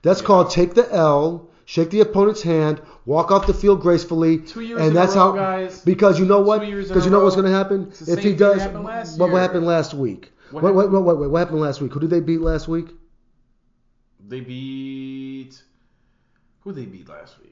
That's 0.04 0.22
called 0.22 0.52
take 0.52 0.76
the 0.76 0.88
L, 0.94 1.50
shake 1.66 1.90
the 1.90 2.02
opponent's 2.02 2.42
hand, 2.42 2.82
walk 3.06 3.32
off 3.32 3.48
the 3.48 3.54
field 3.54 3.82
gracefully, 3.82 4.40
Two 4.40 4.62
years 4.62 4.82
and 4.82 4.94
in 4.94 4.94
that's 4.94 5.16
a 5.16 5.20
row, 5.20 5.32
how. 5.32 5.32
guys. 5.34 5.82
Because 5.84 6.20
you 6.20 6.26
know 6.26 6.42
what? 6.42 6.60
Two 6.60 6.68
years 6.68 6.92
in 6.92 6.94
Because 6.94 7.06
a 7.06 7.06
you 7.06 7.12
know 7.12 7.20
what's 7.24 7.36
row. 7.36 7.42
going 7.42 7.52
to 7.52 7.58
happen 7.58 7.88
It's 7.88 8.00
the 8.00 8.06
if 8.06 8.20
same 8.20 8.24
he 8.24 8.34
thing 8.34 8.44
that 8.44 8.54
does. 8.54 8.62
happened 8.62 8.84
last 8.84 9.18
what, 9.18 9.32
year. 9.32 9.40
happened 9.40 9.66
last 9.66 9.94
week? 9.94 10.32
What 10.50 10.64
What, 10.64 10.74
what, 10.76 10.82
happened? 10.84 10.92
what, 10.92 11.04
what, 11.06 11.30
what 11.32 11.40
happened 11.40 11.62
last 11.62 11.82
week? 11.82 11.94
Who 11.94 12.00
did 12.00 12.10
they 12.10 12.20
beat 12.22 12.42
last 12.42 12.68
week? 12.68 12.88
They 14.20 14.42
beat. 14.42 15.62
Who 16.62 16.72
they 16.74 16.86
beat 16.86 17.08
last 17.10 17.40
week? 17.40 17.48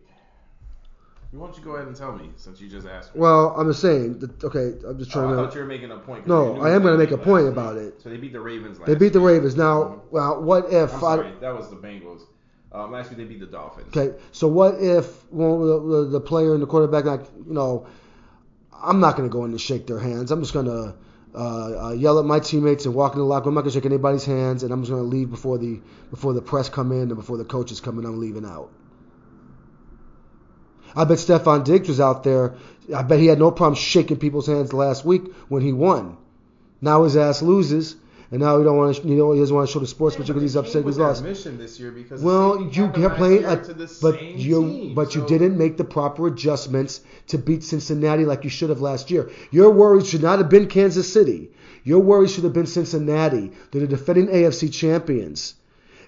Why 1.32 1.46
don't 1.46 1.58
you 1.58 1.64
go 1.64 1.76
ahead 1.76 1.88
and 1.88 1.96
tell 1.96 2.16
me 2.16 2.32
since 2.38 2.60
you 2.60 2.68
just 2.68 2.88
asked 2.88 3.14
me? 3.14 3.22
Well, 3.22 3.54
I'm 3.58 3.68
just 3.70 3.82
saying. 3.82 4.20
That, 4.20 4.44
okay, 4.44 4.74
I'm 4.88 4.98
just 4.98 5.12
Oh, 5.16 5.22
trying 5.22 5.28
I 5.28 5.36
to. 5.36 5.36
thought 5.36 5.54
you 5.56 5.62
were 5.62 5.68
making 5.68 5.92
a 5.92 5.98
point. 5.98 6.26
'cause 6.26 6.28
No, 6.28 6.54
knew 6.56 6.62
I 6.62 6.72
am 6.72 6.82
who 6.82 6.88
gonna 6.88 6.98
they 6.98 7.04
make 7.04 7.12
a 7.12 7.18
beat 7.18 7.24
point 7.26 7.46
last 7.46 7.54
about 7.54 7.78
it. 7.78 8.02
So 8.02 8.10
they 8.10 8.18
beat 8.18 8.34
the 8.34 8.40
Ravens 8.42 8.80
last 8.80 8.88
They 8.88 8.96
beat 8.96 9.14
the 9.14 9.22
week. 9.22 9.36
Ravens. 9.36 9.56
Now, 9.56 9.84
mm-hmm. 9.84 10.00
well, 10.12 10.42
what 10.42 10.72
if 10.74 10.92
I'm 10.94 11.04
I, 11.06 11.18
sorry, 11.18 11.34
that 11.42 11.56
was 11.56 11.70
the 11.70 11.76
Bengals. 11.76 12.22
Um, 12.72 12.92
last 12.92 13.10
week 13.10 13.18
they 13.18 13.24
beat 13.24 13.40
the 13.40 13.48
Dolphins. 13.48 13.96
Okay, 13.96 14.18
so 14.32 14.48
what 14.48 14.76
if 14.76 15.30
the, 15.32 15.36
the, 15.38 16.08
the 16.12 16.22
player 16.22 16.54
and 16.54 16.62
the 16.62 16.68
quarterback, 16.68 17.06
like 17.06 17.22
you 17.48 17.54
know, 17.54 17.88
I'm 18.72 19.00
not 19.00 19.18
going 19.18 19.28
to 19.28 19.34
go 19.34 19.44
in 19.46 19.52
and 19.52 19.60
shake 19.60 19.88
their 19.88 20.00
hands. 20.00 20.32
I'm 20.32 20.42
just 20.42 20.54
going 20.54 20.68
to 20.68 20.96
uh, 21.34 21.88
uh, 21.88 21.92
yell 21.94 22.20
at 22.20 22.26
my 22.26 22.40
teammates 22.40 22.86
and 22.86 22.94
walk 22.94 23.14
in 23.14 23.20
the 23.20 23.26
locker 23.26 23.46
room. 23.46 23.54
I'm 23.54 23.56
not 23.56 23.62
going 23.62 23.72
to 23.72 23.78
shake 23.78 23.86
anybody's 23.86 24.26
hands, 24.26 24.64
and 24.64 24.72
I'm 24.72 24.82
just 24.82 24.92
going 24.92 25.04
to 25.04 25.08
leave 25.08 25.30
before 25.30 25.58
the 25.58 25.82
before 26.12 26.34
the 26.34 26.42
press 26.42 26.70
come 26.70 26.92
in 26.92 27.04
and 27.04 27.16
before 27.16 27.38
the 27.38 27.46
coaches 27.46 27.80
come 27.82 27.98
in. 28.00 28.06
I'm 28.06 28.20
leaving 28.20 28.46
out. 28.46 28.72
I 30.96 31.06
bet 31.06 31.18
Stefon 31.18 31.64
Diggs 31.66 31.88
was 31.88 32.00
out 32.00 32.24
there. 32.24 32.56
I 32.96 33.04
bet 33.04 33.20
he 33.20 33.28
had 33.28 33.38
no 33.38 33.52
problem 33.52 33.76
shaking 33.76 34.18
people's 34.18 34.48
hands 34.48 34.74
last 34.74 35.06
week 35.06 35.32
when 35.48 35.62
he 35.62 35.72
won. 35.72 36.18
Now 36.82 37.04
his 37.04 37.16
ass 37.16 37.42
loses, 37.42 37.96
and 38.32 38.42
now 38.42 38.58
he 38.60 38.64
don't 38.64 38.78
want 38.78 38.96
to. 38.96 39.08
You 39.08 39.16
know, 39.16 39.32
he 39.32 39.40
doesn't 39.40 39.56
want 39.56 39.68
to 39.68 39.74
show 39.74 39.80
the 39.80 39.88
sportsmanship 39.88 40.36
because 40.36 40.44
he's 40.44 40.56
upset 40.56 40.84
because 40.84 40.98
he 40.98 41.02
lost. 41.02 41.24
Mission 41.24 41.58
this 41.58 41.80
year 41.80 41.92
because 41.92 42.22
Well, 42.22 42.62
you 42.72 42.90
kept 42.90 43.16
playing, 43.16 43.46
a, 43.46 43.64
to 43.64 43.74
the 43.74 44.00
but 44.02 44.20
same 44.20 44.38
you 44.38 44.62
team, 44.68 44.94
but 44.96 45.16
you 45.16 45.26
didn't 45.26 45.58
make 45.58 45.78
the 45.78 45.84
proper 45.84 46.28
adjustments 46.28 47.02
to 47.28 47.38
beat 47.40 47.64
Cincinnati 47.64 48.26
like 48.26 48.44
you 48.44 48.50
should 48.50 48.70
have 48.70 48.82
last 48.82 49.10
year. 49.10 49.32
Your 49.52 49.72
worries 49.72 50.08
should 50.08 50.22
not 50.22 50.38
have 50.40 50.50
been 50.50 50.68
Kansas 50.68 51.12
City. 51.12 51.50
Your 51.84 52.00
worries 52.00 52.32
should 52.34 52.44
have 52.44 52.54
been 52.54 52.68
Cincinnati. 52.68 53.52
They're 53.72 53.82
the 53.82 53.88
defending 53.88 54.28
AFC 54.28 54.72
champions, 54.72 55.56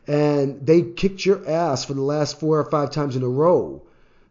and 0.05 0.63
they 0.65 0.81
kicked 0.83 1.25
your 1.25 1.47
ass 1.49 1.85
for 1.85 1.95
the 1.95 2.01
last 2.03 2.39
four 2.39 2.59
or 2.59 2.69
five 2.69 2.91
times 2.91 3.15
in 3.15 3.23
a 3.23 3.29
row. 3.29 3.81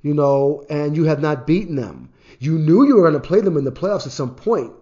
You 0.03 0.14
know, 0.14 0.64
and 0.70 0.96
you 0.96 1.05
have 1.05 1.20
not 1.20 1.46
beaten 1.46 1.76
them. 1.76 2.11
You 2.38 2.57
knew 2.59 2.87
you 2.87 2.96
were 2.96 3.03
going 3.03 3.20
to 3.20 3.29
play 3.29 3.40
them 3.42 3.59
in 3.59 3.64
the 3.64 3.72
playoffs 3.72 4.07
at 4.07 4.12
some 4.12 4.35
point. 4.35 4.72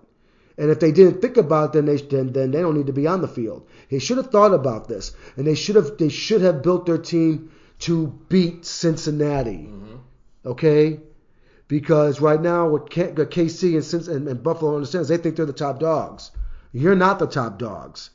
And 0.58 0.70
if 0.70 0.80
they 0.80 0.90
didn't 0.90 1.20
think 1.20 1.36
about 1.36 1.70
it, 1.70 1.72
then 1.74 1.86
they 1.86 1.96
then, 1.96 2.32
then 2.32 2.50
they 2.50 2.60
don't 2.60 2.76
need 2.76 2.88
to 2.88 2.92
be 2.92 3.06
on 3.06 3.20
the 3.20 3.28
field. 3.28 3.66
They 3.90 4.00
should 4.00 4.16
have 4.16 4.30
thought 4.30 4.52
about 4.52 4.88
this, 4.88 5.12
and 5.36 5.46
they 5.46 5.54
should 5.54 5.76
have 5.76 5.96
they 5.98 6.08
should 6.08 6.42
have 6.42 6.62
built 6.62 6.84
their 6.86 6.98
team 6.98 7.52
to 7.80 8.08
beat 8.28 8.66
Cincinnati. 8.66 9.68
Mm-hmm. 9.70 9.96
Okay, 10.44 11.00
because 11.68 12.20
right 12.20 12.40
now 12.40 12.68
what 12.68 12.90
KC 12.90 14.08
and, 14.08 14.28
and 14.28 14.42
Buffalo 14.42 14.74
understands, 14.74 15.08
they 15.08 15.16
think 15.16 15.36
they're 15.36 15.46
the 15.46 15.52
top 15.52 15.78
dogs. 15.78 16.32
You're 16.72 16.96
not 16.96 17.18
the 17.18 17.26
top 17.26 17.58
dogs. 17.58 18.10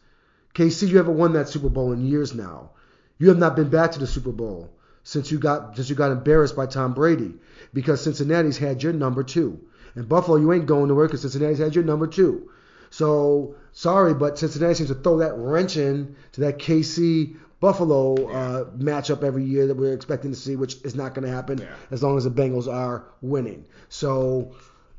KC, 0.54 0.90
you 0.90 0.98
haven't 0.98 1.18
won 1.18 1.34
that 1.34 1.50
Super 1.50 1.70
Bowl 1.70 1.94
in 1.94 2.06
years 2.06 2.34
now. 2.34 2.72
You 3.18 3.30
have 3.30 3.38
not 3.38 3.56
been 3.56 3.70
back 3.70 3.94
to 3.94 4.00
the 4.00 4.08
Super 4.08 4.32
Bowl 4.32 4.70
since 5.04 5.32
you 5.32 5.40
got 5.40 5.76
since 5.76 5.90
you 5.90 5.96
got 5.96 6.12
embarrassed 6.12 6.56
by 6.56 6.66
Tom 6.66 6.94
Brady 6.94 7.36
because 7.74 8.02
Cincinnati's 8.02 8.58
had 8.58 8.84
your 8.84 8.94
number 8.94 9.24
two. 9.24 9.62
And 9.96 10.08
Buffalo, 10.10 10.38
you 10.38 10.52
ain't 10.54 10.66
going 10.66 10.88
nowhere 10.88 11.08
because 11.08 11.22
Cincinnati's 11.22 11.60
had 11.60 11.76
your 11.76 11.84
number 11.84 12.08
two. 12.08 12.50
So 12.90 13.56
sorry, 13.72 14.14
but 14.14 14.38
Cincinnati 14.38 14.76
seems 14.76 14.90
to 14.90 14.96
throw 14.96 15.18
that 15.20 15.34
wrench 15.36 15.78
in 15.78 16.16
to 16.34 16.42
that 16.42 16.60
KC 16.60 17.36
Buffalo 17.60 18.14
uh, 18.30 18.66
matchup 18.72 19.24
every 19.24 19.44
year 19.46 19.68
that 19.68 19.76
we're 19.76 19.94
expecting 19.94 20.32
to 20.32 20.38
see, 20.38 20.56
which 20.56 20.76
is 20.84 20.96
not 20.96 21.14
going 21.16 21.26
to 21.26 21.32
happen 21.34 21.60
Yeah. 21.60 21.74
as 21.92 22.04
long 22.04 22.18
as 22.18 22.26
the 22.26 22.30
Bengals 22.30 22.72
are 22.72 23.06
winning. 23.22 23.66
So 23.90 24.54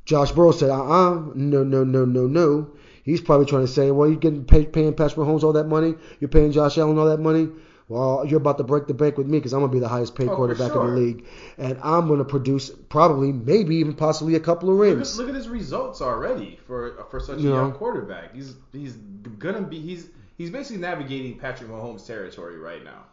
Josh 0.07 0.33
Burrow 0.33 0.53
said, 0.53 0.71
uh-uh, 0.71 1.33
no, 1.35 1.63
no, 1.63 1.85
no, 1.85 2.05
no, 2.05 2.27
no. 2.27 2.71
He's 3.03 3.21
probably 3.21 3.47
trying 3.47 3.67
to 3.67 3.73
say, 3.73 3.91
well, 3.91 4.09
you're 4.09 4.17
getting 4.19 4.45
pay, 4.45 4.65
paying 4.65 4.95
Patrick 4.95 5.19
Mahomes 5.27 5.43
all 5.43 5.53
that 5.53 5.69
money. 5.69 5.95
You're 6.21 6.29
paying 6.31 6.53
Josh 6.53 6.79
Allen 6.79 6.99
all 6.99 7.07
that 7.07 7.21
money. 7.21 7.49
Well, 7.89 8.25
you're 8.27 8.39
about 8.41 8.57
to 8.59 8.65
break 8.65 8.87
the 8.87 8.95
bank 8.95 9.19
with 9.19 9.27
me 9.27 9.39
because 9.39 9.53
I'm 9.53 9.61
going 9.61 9.71
to 9.71 9.75
be 9.77 9.81
the 9.81 9.89
highest 9.89 10.15
paid 10.15 10.29
Oh, 10.29 10.37
quarterback 10.37 10.73
in 10.73 10.79
the 10.79 10.85
league. 10.93 11.27
And 11.59 11.79
I'm 11.83 12.07
going 12.07 12.19
to 12.19 12.25
produce 12.25 12.71
probably, 12.71 13.31
maybe 13.31 13.77
even 13.77 13.95
possibly 13.95 14.37
a 14.37 14.41
couple 14.41 14.71
of 14.71 14.77
Look 14.77 14.85
rings. 14.97 15.13
at, 15.13 15.19
look 15.19 15.29
at 15.29 15.35
his 15.35 15.49
results 15.49 16.01
already 16.01 16.59
for 16.67 17.05
for 17.11 17.21
such 17.21 17.39
a 17.39 17.43
You 17.43 17.51
know. 17.51 17.57
young 17.57 17.73
quarterback. 17.73 18.35
He's 18.35 18.55
he's 18.73 18.95
gonna 19.39 19.61
be 19.63 19.81
he's 19.81 20.09
he's 20.39 20.49
basically 20.51 20.81
navigating 20.81 21.39
Patrick 21.39 21.69
Mahomes 21.71 22.07
territory 22.07 22.59
right 22.59 22.83
now. 22.83 23.05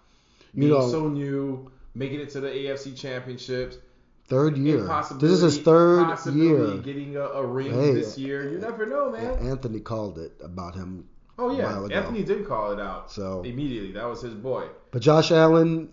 You 0.53 0.61
Being 0.61 0.71
know- 0.73 0.89
so 0.89 1.07
new, 1.09 1.69
making 1.93 2.21
it 2.21 2.29
to 2.31 2.39
the 2.39 2.47
AFC 2.49 2.95
championships. 2.95 3.77
Third 4.27 4.57
year. 4.57 4.87
This 5.19 5.31
is 5.31 5.41
his 5.41 5.57
third 5.59 6.05
possibility 6.05 6.71
year. 6.71 6.77
Getting 6.81 7.17
a, 7.17 7.19
a 7.25 7.45
ring 7.45 7.71
Hey, 7.73 7.93
this 7.95 8.17
year. 8.17 8.49
You 8.49 8.59
never 8.59 8.85
know, 8.85 9.11
man. 9.11 9.33
Anthony 9.45 9.81
called 9.81 10.17
it 10.17 10.31
about 10.41 10.75
him. 10.75 11.09
Oh 11.41 11.57
yeah. 11.57 11.97
Anthony 11.97 12.23
did 12.23 12.47
call 12.47 12.71
it 12.71 12.79
out. 12.79 13.11
So- 13.11 13.41
immediately, 13.43 13.91
that 13.93 14.07
was 14.07 14.21
his 14.21 14.33
boy. 14.33 14.67
But 14.91 15.01
Josh 15.01 15.31
Allen, 15.31 15.89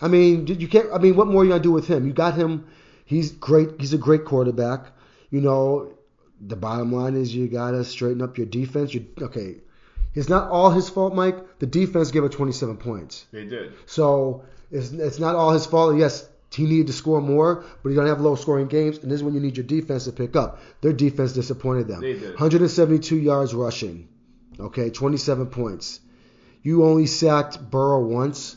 I 0.00 0.08
mean, 0.08 0.46
you 0.46 0.68
can't. 0.68 0.88
I 0.92 0.98
mean, 0.98 1.14
what 1.16 1.28
more 1.28 1.42
are 1.42 1.44
you 1.44 1.50
gonna 1.50 1.62
do 1.62 1.72
with 1.72 1.86
him? 1.86 2.06
You 2.06 2.12
got 2.12 2.34
him. 2.34 2.66
He's 3.04 3.30
great. 3.32 3.80
He's 3.80 3.92
a 3.92 3.98
great 3.98 4.24
quarterback. 4.24 4.86
You 5.30 5.40
know, 5.40 5.92
the 6.40 6.56
bottom 6.56 6.92
line 6.92 7.14
is 7.16 7.34
you 7.34 7.46
gotta 7.48 7.84
straighten 7.84 8.22
up 8.22 8.36
your 8.38 8.46
defense. 8.46 8.92
You 8.94 9.06
okay? 9.20 9.56
It's 10.14 10.28
not 10.28 10.50
all 10.50 10.70
his 10.70 10.88
fault, 10.88 11.14
Mike. 11.14 11.58
The 11.60 11.66
defense 11.66 12.10
gave 12.10 12.24
up 12.24 12.32
27 12.32 12.78
points, 12.78 13.26
They 13.30 13.44
did. 13.44 13.72
so 13.86 14.42
it's 14.72 14.90
it's 14.90 15.20
not 15.20 15.36
all 15.36 15.52
his 15.52 15.66
fault. 15.66 15.96
Yes, 15.98 16.28
he 16.52 16.64
needed 16.64 16.88
to 16.88 16.92
score 16.92 17.20
more, 17.20 17.64
but 17.82 17.90
you're 17.90 17.96
gonna 17.96 18.08
have 18.08 18.20
low 18.20 18.34
scoring 18.34 18.66
games, 18.66 18.98
and 18.98 19.10
this 19.10 19.18
is 19.20 19.22
when 19.22 19.34
you 19.34 19.40
need 19.40 19.56
your 19.56 19.66
defense 19.66 20.04
to 20.06 20.12
pick 20.12 20.34
up. 20.34 20.60
Their 20.80 20.92
defense 20.92 21.32
disappointed 21.32 21.86
them. 21.86 22.00
They 22.00 22.14
did. 22.14 22.30
172 22.30 23.16
yards 23.16 23.54
rushing. 23.54 24.08
Okay, 24.60 24.90
27 24.90 25.46
points. 25.46 26.00
You 26.62 26.84
only 26.84 27.06
sacked 27.06 27.70
Burrow 27.70 28.04
once. 28.04 28.56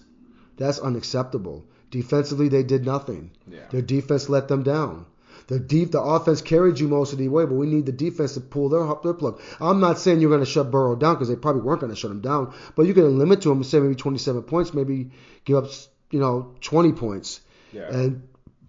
That's 0.58 0.80
unacceptable. 0.80 1.66
Defensively, 1.92 2.48
they 2.50 2.63
did 2.63 2.86
nothing. 2.86 3.32
Yeah. 3.50 3.60
Their 3.72 3.82
defense 3.82 4.30
let 4.30 4.48
them 4.48 4.63
down. 4.63 5.06
The 5.48 5.60
deep, 5.60 5.92
the 5.92 6.02
offense 6.02 6.42
carried 6.42 6.80
you 6.80 6.88
most 6.88 7.12
of 7.13 7.20
the 7.20 7.28
way, 7.28 7.46
but 7.46 7.56
we 7.56 7.68
need 7.68 7.86
the 7.86 7.92
defense 7.92 8.34
to 8.36 8.39
pull 8.42 8.70
their 8.70 8.86
their 9.04 9.13
plug. 9.13 9.42
I'm 9.60 9.80
not 9.80 10.00
saying 10.00 10.22
you're 10.22 10.30
going 10.30 10.39
to 10.46 10.50
shut 10.50 10.72
Burrow 10.72 10.96
down 10.96 11.16
because 11.16 11.28
they 11.28 11.36
probably 11.36 11.62
weren't 11.62 11.82
going 11.82 11.92
to 11.92 11.98
shut 11.98 12.12
him 12.12 12.22
down, 12.22 12.54
but 12.76 12.84
you 12.86 12.94
can 12.94 13.18
limit 13.20 13.42
to 13.42 13.52
him, 13.52 13.63
say 13.63 13.80
maybe 13.80 13.96
27 13.96 14.44
points, 14.44 14.74
maybe 14.74 15.12
give 15.44 15.58
up, 15.58 15.70
you 16.12 16.20
know, 16.20 16.56
20 16.62 16.94
points, 16.94 17.42
Yeah. 17.74 17.89
and 17.92 18.24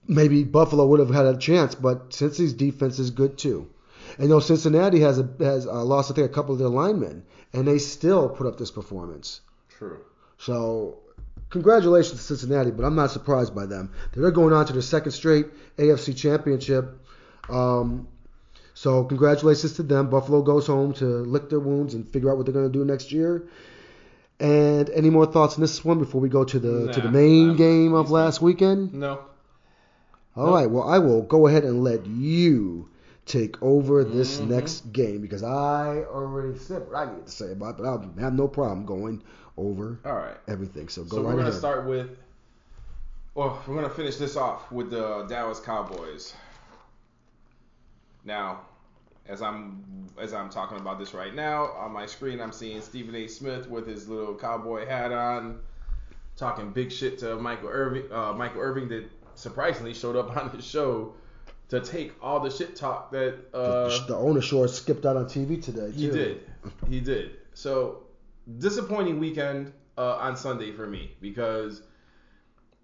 maybe 0.09 0.43
Buffalo 0.43 0.85
would 0.87 1.01
have 1.01 1.11
had 1.11 1.27
a 1.27 1.37
chance. 1.39 1.75
But 1.77 2.11
Cincy's 2.11 2.53
defense 2.53 2.99
is 2.99 3.11
good 3.11 3.39
too. 3.39 3.69
And 4.19 4.29
you 4.29 4.29
know, 4.29 4.41
Cincinnati 4.41 5.01
has 5.01 5.19
a, 5.19 5.29
has 5.41 5.67
uh, 5.67 5.83
lost, 5.85 6.11
I 6.11 6.15
think, 6.15 6.31
a 6.31 6.33
couple 6.35 6.53
of 6.53 6.59
their 6.59 6.69
linemen, 6.69 7.25
and 7.53 7.67
they 7.67 7.79
still 7.79 8.29
put 8.29 8.47
up 8.47 8.59
this 8.59 8.71
performance. 8.71 9.41
True. 9.79 10.01
So, 10.39 10.99
congratulations 11.51 12.21
to 12.21 12.27
Cincinnati, 12.37 12.71
but 12.71 12.85
I'm 12.85 12.95
not 12.95 13.11
surprised 13.11 13.55
by 13.55 13.67
them. 13.67 13.93
They're 14.13 14.31
going 14.31 14.53
on 14.53 14.67
to 14.67 14.73
their 14.73 14.83
second 14.83 15.13
straight 15.13 15.47
AFC 15.77 16.17
Championship. 16.17 16.99
Um, 17.49 18.09
so, 18.75 19.05
congratulations 19.05 19.75
to 19.75 19.83
them. 19.83 20.11
Buffalo 20.11 20.43
goes 20.43 20.67
home 20.67 20.93
to 20.95 21.05
lick 21.05 21.49
their 21.49 21.61
wounds 21.61 21.95
and 21.95 22.09
figure 22.13 22.31
out 22.31 22.37
what 22.37 22.47
they're 22.47 22.53
going 22.53 22.71
to 22.71 22.79
do 22.79 22.85
next 22.85 23.13
year. 23.13 23.49
And 24.41 24.91
any 24.91 25.11
more 25.11 25.27
thoughts 25.27 25.55
on 25.55 25.61
this 25.61 25.85
one 25.85 25.99
before 26.01 26.21
we 26.21 26.29
go 26.29 26.45
to 26.45 26.59
the 26.59 26.93
to 26.93 27.01
the 27.01 27.11
main 27.11 27.51
I'm- 27.51 27.57
game 27.57 27.95
of 27.95 28.11
last 28.11 28.43
weekend? 28.43 28.93
No. 28.93 29.21
All 30.37 30.51
right. 30.53 30.69
Well, 30.69 30.83
I 30.83 30.99
will 30.99 31.23
go 31.23 31.47
ahead 31.47 31.63
and 31.63 31.85
let 31.85 32.07
you 32.07 32.89
take 33.27 33.63
over 33.63 34.05
this 34.05 34.39
Mhm. 34.41 34.49
next 34.49 34.93
game 34.93 35.21
because 35.21 35.43
I 35.43 36.05
already 36.05 36.59
said 36.59 36.87
what 36.89 36.97
I 36.97 37.13
need 37.15 37.27
to 37.27 37.33
say 37.33 37.53
about 37.53 37.71
it, 37.79 37.83
but 37.83 37.87
I'll 37.87 38.13
have 38.19 38.35
no 38.35 38.49
problem 38.49 38.85
going 38.85 39.23
over 39.57 39.99
All 40.05 40.13
right. 40.15 40.37
everything. 40.47 40.89
So 40.89 41.05
go 41.05 41.17
So 41.17 41.17
right 41.23 41.25
we're 41.27 41.37
gonna 41.37 41.49
ahead. 41.49 41.55
start 41.55 41.87
with. 41.87 42.11
Well, 43.35 43.61
we're 43.67 43.75
gonna 43.77 43.89
finish 43.91 44.17
this 44.17 44.37
off 44.37 44.71
with 44.71 44.91
the 44.91 45.25
Dallas 45.29 45.59
Cowboys. 45.61 46.35
Now, 48.25 48.61
as 49.27 49.43
I'm 49.43 50.07
as 50.19 50.33
I'm 50.35 50.51
talking 50.51 50.79
about 50.79 50.99
this 50.99 51.15
right 51.15 51.35
now 51.35 51.73
on 51.73 51.93
my 51.93 52.07
screen, 52.07 52.41
I'm 52.41 52.53
seeing 52.53 52.81
Stephen 52.81 53.15
A. 53.15 53.27
Smith 53.27 53.69
with 53.69 53.87
his 53.87 54.09
little 54.09 54.35
cowboy 54.35 54.87
hat 54.87 55.13
on, 55.13 55.61
talking 56.37 56.71
big 56.71 56.93
shit 56.93 57.19
to 57.21 57.37
Michael 57.37 57.69
Irvin. 57.71 58.05
Uh, 58.13 58.33
Michael 58.35 58.61
Irvin 58.61 58.89
that 58.89 59.05
surprisingly 59.35 59.95
showed 59.95 60.17
up 60.17 60.37
on 60.43 60.51
his 60.51 60.65
show 60.65 61.15
to 61.69 61.81
take 61.81 62.13
all 62.23 62.41
the 62.41 62.51
shit 62.51 62.77
talk 62.77 63.11
that 63.13 63.37
uh, 63.55 63.89
the 64.07 64.17
owner 64.17 64.41
sure 64.41 64.69
skipped 64.69 65.07
out 65.07 65.17
on 65.17 65.27
TV 65.27 65.63
today. 65.63 65.91
he 65.91 66.11
did. 66.11 66.41
He 66.89 67.01
did. 67.01 67.33
So 67.53 68.05
disappointing 68.59 69.19
weekend 69.19 69.73
uh, 69.99 70.17
on 70.17 70.37
Sunday 70.37 70.73
for 70.73 70.87
me 70.87 71.15
because 71.21 71.83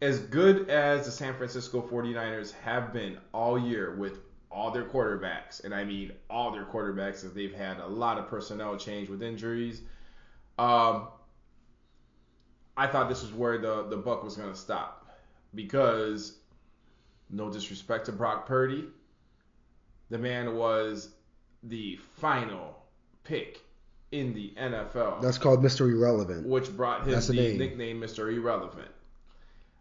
as 0.02 0.20
good 0.20 0.68
as 0.68 1.06
the 1.06 1.12
San 1.12 1.34
Francisco 1.34 1.80
49ers 1.80 2.52
have 2.62 2.92
been 2.92 3.18
all 3.32 3.58
year 3.58 3.96
with 3.96 4.18
all 4.50 4.70
their 4.70 4.84
quarterbacks, 4.84 5.62
and 5.64 5.74
I 5.74 5.84
mean 5.84 6.12
all 6.28 6.50
their 6.52 6.64
quarterbacks 6.64 7.24
as 7.24 7.32
they've 7.32 7.54
had 7.54 7.78
a 7.78 7.86
lot 7.86 8.18
of 8.18 8.28
personnel 8.28 8.76
change 8.76 9.08
with 9.08 9.22
injuries, 9.22 9.82
um, 10.58 11.08
I 12.76 12.86
thought 12.86 13.08
this 13.08 13.22
was 13.22 13.32
where 13.32 13.58
the, 13.58 13.86
the 13.88 13.96
buck 13.96 14.24
was 14.24 14.36
going 14.36 14.50
to 14.50 14.58
stop 14.58 15.08
because 15.54 16.39
no 17.30 17.50
disrespect 17.50 18.06
to 18.06 18.12
Brock 18.12 18.46
Purdy, 18.46 18.84
the 20.10 20.18
man 20.18 20.54
was 20.56 21.10
the 21.62 21.96
final 22.18 22.76
pick 23.24 23.60
in 24.12 24.34
the 24.34 24.52
NFL, 24.58 25.20
That's 25.22 25.38
called 25.38 25.62
Mr. 25.62 25.88
Irrelevant. 25.90 26.46
which 26.48 26.74
brought 26.76 27.02
him 27.04 27.12
That's 27.12 27.28
the 27.28 27.34
the 27.34 27.42
name. 27.42 27.58
nickname 27.58 28.00
Mr. 28.00 28.32
Irrelevant. 28.34 28.88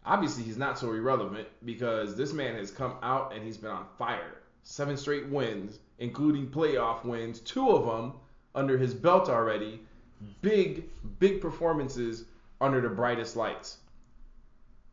Obviously, 0.06 0.44
he's 0.44 0.56
not 0.56 0.78
so 0.78 0.92
irrelevant 0.92 1.48
because 1.64 2.16
this 2.16 2.32
man 2.32 2.54
has 2.54 2.70
come 2.70 2.94
out 3.02 3.34
and 3.34 3.42
he's 3.44 3.56
been 3.56 3.70
on 3.70 3.86
fire. 3.98 4.38
Seven 4.62 4.96
straight 4.96 5.26
wins, 5.28 5.78
including 5.98 6.46
playoff 6.48 7.04
wins, 7.04 7.40
two 7.40 7.68
of 7.70 7.84
them 7.86 8.12
under 8.54 8.78
his 8.78 8.94
belt 8.94 9.28
already. 9.28 9.80
Big, 10.42 10.84
big 11.18 11.40
performances 11.40 12.24
under 12.60 12.80
the 12.80 12.88
brightest 12.88 13.36
lights. 13.36 13.78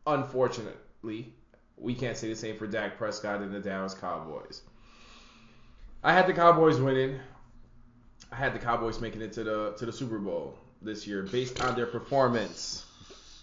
Unfortunately, 0.06 1.32
we 1.80 1.94
can't 1.94 2.16
say 2.16 2.28
the 2.28 2.36
same 2.36 2.56
for 2.56 2.66
Dak 2.66 2.98
Prescott 2.98 3.40
and 3.40 3.52
the 3.52 3.60
Dallas 3.60 3.94
Cowboys. 3.94 4.62
I 6.02 6.12
had 6.12 6.26
the 6.26 6.32
Cowboys 6.32 6.80
winning. 6.80 7.18
I 8.30 8.36
had 8.36 8.54
the 8.54 8.58
Cowboys 8.58 9.00
making 9.00 9.22
it 9.22 9.32
to 9.34 9.44
the 9.44 9.74
to 9.78 9.86
the 9.86 9.92
Super 9.92 10.18
Bowl 10.18 10.58
this 10.82 11.06
year 11.06 11.22
based 11.22 11.60
on 11.62 11.74
their 11.74 11.86
performance. 11.86 12.84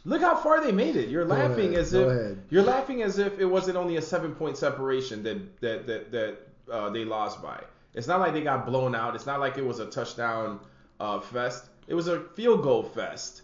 Look 0.05 0.21
how 0.21 0.35
far 0.35 0.63
they 0.63 0.71
made 0.71 0.95
it. 0.95 1.09
You're 1.09 1.25
Go 1.25 1.33
laughing 1.33 1.69
ahead, 1.69 1.79
as 1.79 1.93
if 1.93 2.07
ahead. 2.07 2.43
you're 2.49 2.63
laughing 2.63 3.01
as 3.01 3.17
if 3.17 3.39
it 3.39 3.45
wasn't 3.45 3.77
only 3.77 3.97
a 3.97 4.01
seven 4.01 4.35
point 4.35 4.57
separation 4.57 5.23
that 5.23 5.59
that 5.61 5.87
that 5.87 6.11
that 6.11 6.37
uh, 6.71 6.89
they 6.91 7.03
lost 7.05 7.41
by. 7.41 7.61
It's 7.93 8.07
not 8.07 8.19
like 8.19 8.33
they 8.33 8.41
got 8.41 8.65
blown 8.65 8.93
out. 8.93 9.15
It's 9.15 9.25
not 9.25 9.39
like 9.39 9.57
it 9.57 9.65
was 9.65 9.79
a 9.79 9.85
touchdown 9.87 10.59
uh, 10.99 11.19
fest. 11.21 11.65
It 11.87 11.95
was 11.95 12.07
a 12.07 12.21
field 12.35 12.61
goal 12.61 12.83
fest. 12.83 13.41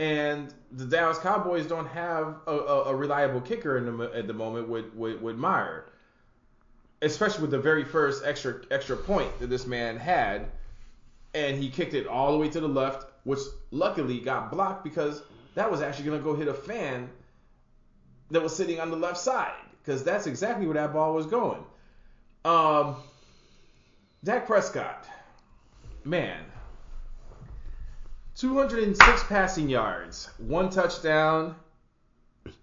And 0.00 0.54
the 0.72 0.86
Dallas 0.86 1.18
Cowboys 1.18 1.66
don't 1.66 1.86
have 1.88 2.36
a, 2.46 2.52
a, 2.52 2.84
a 2.84 2.96
reliable 2.96 3.42
kicker 3.42 3.78
the, 3.78 4.10
at 4.16 4.26
the 4.26 4.32
moment 4.32 4.66
with, 4.66 4.94
with, 4.94 5.20
with 5.20 5.36
Meyer, 5.36 5.84
especially 7.02 7.42
with 7.42 7.50
the 7.50 7.58
very 7.58 7.84
first 7.84 8.24
extra 8.24 8.62
extra 8.70 8.96
point 8.96 9.38
that 9.40 9.48
this 9.48 9.66
man 9.66 9.98
had, 9.98 10.46
and 11.34 11.62
he 11.62 11.68
kicked 11.68 11.92
it 11.92 12.06
all 12.06 12.32
the 12.32 12.38
way 12.38 12.48
to 12.48 12.60
the 12.60 12.66
left, 12.66 13.12
which 13.24 13.40
luckily 13.72 14.20
got 14.20 14.50
blocked 14.50 14.84
because 14.84 15.22
that 15.54 15.70
was 15.70 15.82
actually 15.82 16.06
gonna 16.06 16.22
go 16.22 16.34
hit 16.34 16.48
a 16.48 16.54
fan 16.54 17.10
that 18.30 18.42
was 18.42 18.56
sitting 18.56 18.80
on 18.80 18.90
the 18.90 18.96
left 18.96 19.18
side 19.18 19.52
because 19.84 20.02
that's 20.02 20.26
exactly 20.26 20.64
where 20.64 20.76
that 20.76 20.94
ball 20.94 21.12
was 21.12 21.26
going. 21.26 21.62
Um, 22.46 22.96
Dak 24.24 24.46
Prescott, 24.46 25.06
man, 26.04 26.42
206 28.40 29.24
passing 29.24 29.68
yards, 29.68 30.30
one 30.38 30.70
touchdown, 30.70 31.54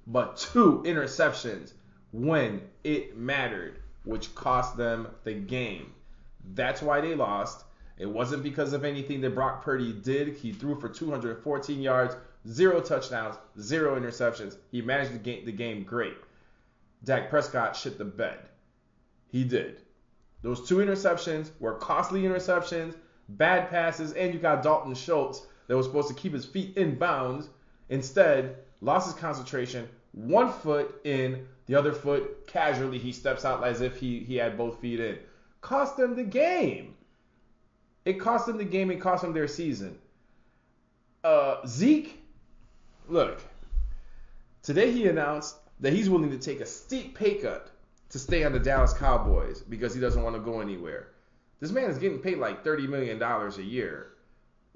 but 0.07 0.35
two 0.35 0.81
interceptions 0.87 1.73
when 2.11 2.59
it 2.83 3.15
mattered, 3.15 3.77
which 4.03 4.33
cost 4.33 4.75
them 4.75 5.07
the 5.23 5.35
game. 5.35 5.93
That's 6.55 6.81
why 6.81 6.99
they 6.99 7.13
lost. 7.13 7.63
It 7.99 8.07
wasn't 8.07 8.41
because 8.41 8.73
of 8.73 8.85
anything 8.85 9.21
that 9.21 9.35
Brock 9.35 9.63
Purdy 9.63 9.93
did. 9.93 10.29
He 10.29 10.51
threw 10.51 10.79
for 10.79 10.89
214 10.89 11.79
yards, 11.79 12.15
zero 12.49 12.81
touchdowns, 12.81 13.35
zero 13.59 13.99
interceptions. 13.99 14.57
He 14.71 14.81
managed 14.81 15.13
the 15.13 15.19
game, 15.19 15.45
the 15.45 15.51
game 15.51 15.83
great. 15.83 16.17
Dak 17.03 17.29
Prescott 17.29 17.75
shit 17.75 17.99
the 17.99 18.05
bed. 18.05 18.39
He 19.27 19.43
did. 19.43 19.83
Those 20.41 20.67
two 20.67 20.77
interceptions 20.77 21.51
were 21.59 21.75
costly 21.75 22.23
interceptions, 22.23 22.95
bad 23.29 23.69
passes, 23.69 24.13
and 24.13 24.33
you 24.33 24.39
got 24.39 24.63
Dalton 24.63 24.95
Schultz 24.95 25.45
that 25.67 25.77
was 25.77 25.85
supposed 25.85 26.07
to 26.07 26.13
keep 26.13 26.33
his 26.33 26.45
feet 26.45 26.77
in 26.77 26.95
bounds. 26.95 27.49
Instead, 27.89 28.57
lost 28.81 29.07
his 29.07 29.19
concentration, 29.19 29.87
one 30.11 30.51
foot 30.51 30.99
in, 31.03 31.47
the 31.67 31.75
other 31.75 31.93
foot 31.93 32.47
casually 32.47 32.97
he 32.97 33.11
steps 33.11 33.45
out 33.45 33.63
as 33.63 33.81
if 33.81 33.97
he, 33.97 34.19
he 34.19 34.35
had 34.35 34.57
both 34.57 34.79
feet 34.79 34.99
in. 34.99 35.17
Cost 35.61 35.97
them 35.97 36.15
the 36.15 36.23
game. 36.23 36.95
It 38.05 38.19
cost 38.19 38.45
them 38.45 38.57
the 38.57 38.65
game, 38.65 38.89
it 38.89 39.01
cost 39.01 39.21
them 39.23 39.33
their 39.33 39.47
season. 39.47 39.97
Uh, 41.23 41.57
Zeke, 41.67 42.23
look, 43.09 43.41
today 44.61 44.91
he 44.91 45.07
announced 45.07 45.57
that 45.81 45.93
he's 45.93 46.09
willing 46.09 46.29
to 46.31 46.37
take 46.37 46.61
a 46.61 46.65
steep 46.65 47.17
pay 47.17 47.35
cut 47.35 47.71
to 48.09 48.19
stay 48.19 48.43
on 48.45 48.53
the 48.53 48.59
Dallas 48.59 48.93
Cowboys 48.93 49.61
because 49.61 49.93
he 49.93 49.99
doesn't 49.99 50.23
want 50.23 50.35
to 50.35 50.41
go 50.41 50.61
anywhere. 50.61 51.09
This 51.59 51.71
man 51.71 51.89
is 51.89 51.97
getting 51.97 52.19
paid 52.19 52.37
like 52.37 52.63
thirty 52.63 52.87
million 52.87 53.19
dollars 53.19 53.57
a 53.57 53.63
year. 53.63 54.13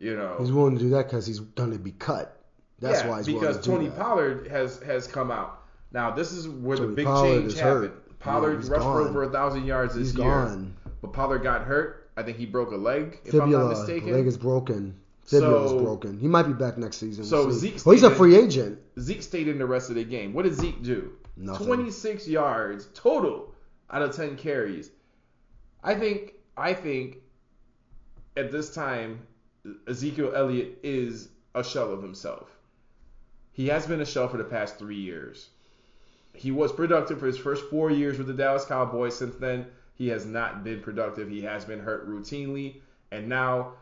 You 0.02 0.16
know, 0.16 0.36
He's 0.40 0.52
willing 0.52 0.76
to 0.76 0.82
do 0.84 0.90
that 0.90 1.06
because 1.06 1.28
he's 1.28 1.40
going 1.40 1.72
to 1.72 1.78
be 1.78 1.92
cut. 1.92 2.42
That's 2.80 3.02
yeah, 3.04 3.10
why 3.10 3.18
he's 3.18 3.28
because 3.28 3.68
willing 3.68 3.86
to 3.86 3.90
do 3.90 3.96
Tony. 3.98 4.04
Pollard 4.04 4.48
has 4.48 4.82
has 4.82 5.06
come 5.06 5.30
out. 5.30 5.62
Now 5.92 6.10
this 6.10 6.32
is 6.32 6.48
where 6.50 6.76
Tony 6.76 6.90
the 6.90 6.96
big 6.96 7.06
Pollard 7.06 7.28
change 7.42 7.54
happened. 7.54 7.82
hurt. 7.92 8.20
Pollard 8.20 8.64
Yeah, 8.64 8.70
rushed 8.72 8.84
for 8.84 9.02
over 9.02 9.24
a 9.24 9.30
thousand 9.30 9.66
yards 9.66 9.94
this 9.94 10.10
He's 10.10 10.18
year, 10.18 10.26
gone. 10.28 10.76
but 11.04 11.14
Pollard 11.14 11.44
got 11.44 11.62
hurt. 11.66 12.10
I 12.18 12.24
think 12.24 12.38
he 12.38 12.46
broke 12.48 12.72
a 12.72 12.76
leg, 12.78 13.20
if 13.26 13.34
I'm 13.36 13.52
not 13.52 13.60
Fibula, 13.60 13.70
mistaken. 13.70 14.12
leg 14.12 14.26
is 14.28 14.38
broken. 14.38 14.96
Fibula 15.26 15.66
is 15.66 15.74
broken. 15.84 16.18
He 16.20 16.28
might 16.28 16.44
be 16.44 16.54
back 16.54 16.78
next 16.80 16.98
season. 16.98 17.24
so 17.24 17.46
We'll 17.46 17.54
see. 17.56 17.70
Zeke's 17.70 17.86
well, 17.86 17.94
he's 17.94 18.04
a 18.04 18.10
free 18.10 18.36
agent. 18.36 18.80
Zeke 19.00 19.22
stayed 19.22 19.48
in 19.48 19.60
the 19.60 19.66
rest 19.68 19.90
of 19.90 19.96
the 19.96 20.04
game. 20.04 20.34
What 20.34 20.44
did 20.46 20.56
Zeke 20.56 20.82
do? 20.82 21.12
Nothing. 21.38 21.68
26 21.68 22.28
yards 22.28 22.90
total 22.96 23.54
out 23.92 24.02
of 24.02 24.16
10 24.16 24.36
carries. 24.38 24.90
I 25.84 25.94
think 25.94 26.34
I 26.58 26.74
think 26.74 27.18
at 28.36 28.52
this 28.52 28.74
time 28.74 29.20
Ezekiel 29.88 30.34
Elliott 30.36 30.80
is 30.84 31.30
a 31.56 31.64
shell 31.64 31.92
of 31.92 32.02
himself. 32.02 32.50
He 33.52 33.68
has 33.68 33.86
been 33.86 34.02
a 34.02 34.06
shell 34.06 34.28
for 34.28 34.38
the 34.38 34.44
past 34.44 34.80
3 34.80 34.96
years. 34.96 35.50
He 36.34 36.52
was 36.52 36.72
productive 36.72 37.20
for 37.20 37.28
his 37.28 37.38
first 37.38 37.66
4 37.70 37.92
years 37.92 38.18
with 38.18 38.28
the 38.28 38.34
Dallas 38.34 38.66
Cowboys. 38.66 39.18
Since 39.18 39.36
then, 39.36 39.68
he 39.96 40.08
has 40.08 40.26
not 40.26 40.64
been 40.64 40.82
productive. 40.82 41.30
He 41.30 41.42
has 41.42 41.66
been 41.66 41.80
hurt 41.80 42.10
routinely 42.10 42.82
and 43.12 43.28
now 43.28 43.74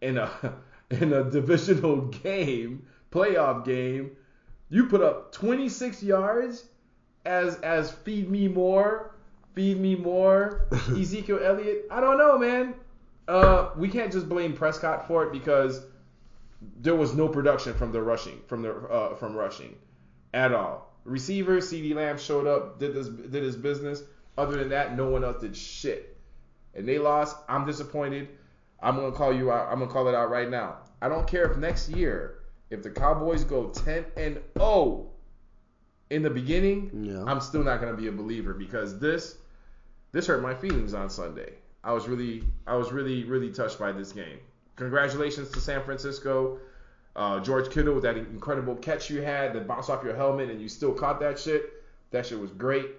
in 0.00 0.18
a 0.18 0.30
in 0.90 1.12
a 1.12 1.30
divisional 1.30 2.00
game, 2.22 2.86
playoff 3.12 3.64
game, 3.64 4.10
you 4.68 4.86
put 4.86 5.02
up 5.02 5.32
26 5.32 6.02
yards 6.02 6.64
as 7.24 7.56
as 7.56 7.90
feed 7.90 8.30
me 8.30 8.48
more, 8.48 9.14
feed 9.54 9.78
me 9.78 9.94
more, 9.94 10.66
Ezekiel 10.98 11.40
Elliott. 11.42 11.86
I 11.90 12.00
don't 12.00 12.18
know, 12.18 12.38
man. 12.38 12.74
Uh, 13.30 13.70
we 13.76 13.88
can't 13.88 14.10
just 14.10 14.28
blame 14.28 14.54
Prescott 14.54 15.06
for 15.06 15.22
it 15.24 15.32
because 15.32 15.82
there 16.80 16.96
was 16.96 17.14
no 17.14 17.28
production 17.28 17.72
from 17.74 17.92
the 17.92 18.02
rushing 18.02 18.40
from 18.48 18.62
the 18.62 18.72
uh, 18.72 19.14
from 19.14 19.36
rushing 19.36 19.76
at 20.34 20.52
all. 20.52 20.92
Receiver 21.04 21.58
CeeDee 21.58 21.94
Lamb 21.94 22.18
showed 22.18 22.48
up, 22.48 22.80
did 22.80 22.92
this 22.92 23.06
did 23.06 23.44
his 23.44 23.56
business. 23.56 24.02
Other 24.36 24.58
than 24.58 24.70
that, 24.70 24.96
no 24.96 25.08
one 25.08 25.22
else 25.22 25.40
did 25.40 25.56
shit. 25.56 26.16
And 26.74 26.88
they 26.88 26.98
lost. 26.98 27.36
I'm 27.48 27.64
disappointed. 27.64 28.28
I'm 28.82 28.96
gonna 28.96 29.12
call 29.12 29.32
you 29.32 29.52
out. 29.52 29.70
I'm 29.70 29.78
gonna 29.78 29.92
call 29.92 30.08
it 30.08 30.14
out 30.14 30.28
right 30.28 30.50
now. 30.50 30.78
I 31.00 31.08
don't 31.08 31.28
care 31.28 31.44
if 31.44 31.56
next 31.56 31.88
year, 31.88 32.40
if 32.70 32.82
the 32.82 32.90
Cowboys 32.90 33.44
go 33.44 33.68
10 33.68 34.06
and 34.16 34.40
0 34.58 35.08
in 36.10 36.22
the 36.22 36.30
beginning, 36.30 36.90
Yeah. 37.04 37.22
I'm 37.24 37.40
still 37.40 37.62
not 37.62 37.80
gonna 37.80 37.96
be 37.96 38.08
a 38.08 38.12
believer 38.12 38.54
because 38.54 38.98
this 38.98 39.36
this 40.10 40.26
hurt 40.26 40.42
my 40.42 40.54
feelings 40.54 40.94
on 40.94 41.08
Sunday. 41.10 41.59
I 41.82 41.92
was 41.92 42.08
really 42.08 42.44
I 42.66 42.76
was 42.76 42.92
really 42.92 43.24
really 43.24 43.50
touched 43.50 43.78
by 43.78 43.92
this 43.92 44.12
game. 44.12 44.38
Congratulations 44.76 45.50
to 45.50 45.60
San 45.60 45.82
Francisco. 45.82 46.58
Uh, 47.16 47.40
George 47.40 47.70
Kittle 47.70 47.94
with 47.94 48.04
that 48.04 48.16
incredible 48.16 48.76
catch 48.76 49.10
you 49.10 49.20
had 49.20 49.52
that 49.54 49.66
bounced 49.66 49.90
off 49.90 50.04
your 50.04 50.14
helmet 50.14 50.48
and 50.48 50.60
you 50.60 50.68
still 50.68 50.92
caught 50.92 51.20
that 51.20 51.38
shit. 51.38 51.82
That 52.12 52.26
shit 52.26 52.38
was 52.38 52.50
great. 52.52 52.90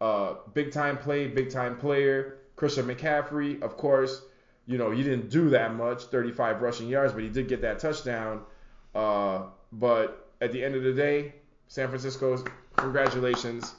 Uh, 0.00 0.34
big 0.54 0.72
time 0.72 0.96
play, 0.96 1.26
big 1.28 1.50
time 1.50 1.76
player. 1.76 2.38
Christian 2.56 2.86
McCaffrey, 2.86 3.60
of 3.62 3.76
course, 3.76 4.22
you 4.66 4.78
know, 4.78 4.90
he 4.90 5.02
didn't 5.02 5.30
do 5.30 5.50
that 5.50 5.74
much, 5.74 6.04
35 6.04 6.62
rushing 6.62 6.88
yards, 6.88 7.12
but 7.12 7.22
he 7.22 7.28
did 7.28 7.48
get 7.48 7.60
that 7.62 7.78
touchdown. 7.78 8.42
Uh, 8.94 9.42
but 9.72 10.30
at 10.40 10.52
the 10.52 10.64
end 10.64 10.74
of 10.74 10.82
the 10.82 10.92
day, 10.92 11.34
San 11.68 11.88
Francisco's 11.88 12.44
congratulations. 12.76 13.74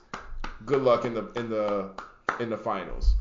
Good 0.65 0.81
luck 0.81 1.05
in 1.05 1.13
the 1.13 1.31
in 1.33 1.49
the 1.49 1.91
in 2.39 2.49
the 2.49 2.57
finals. 2.57 3.15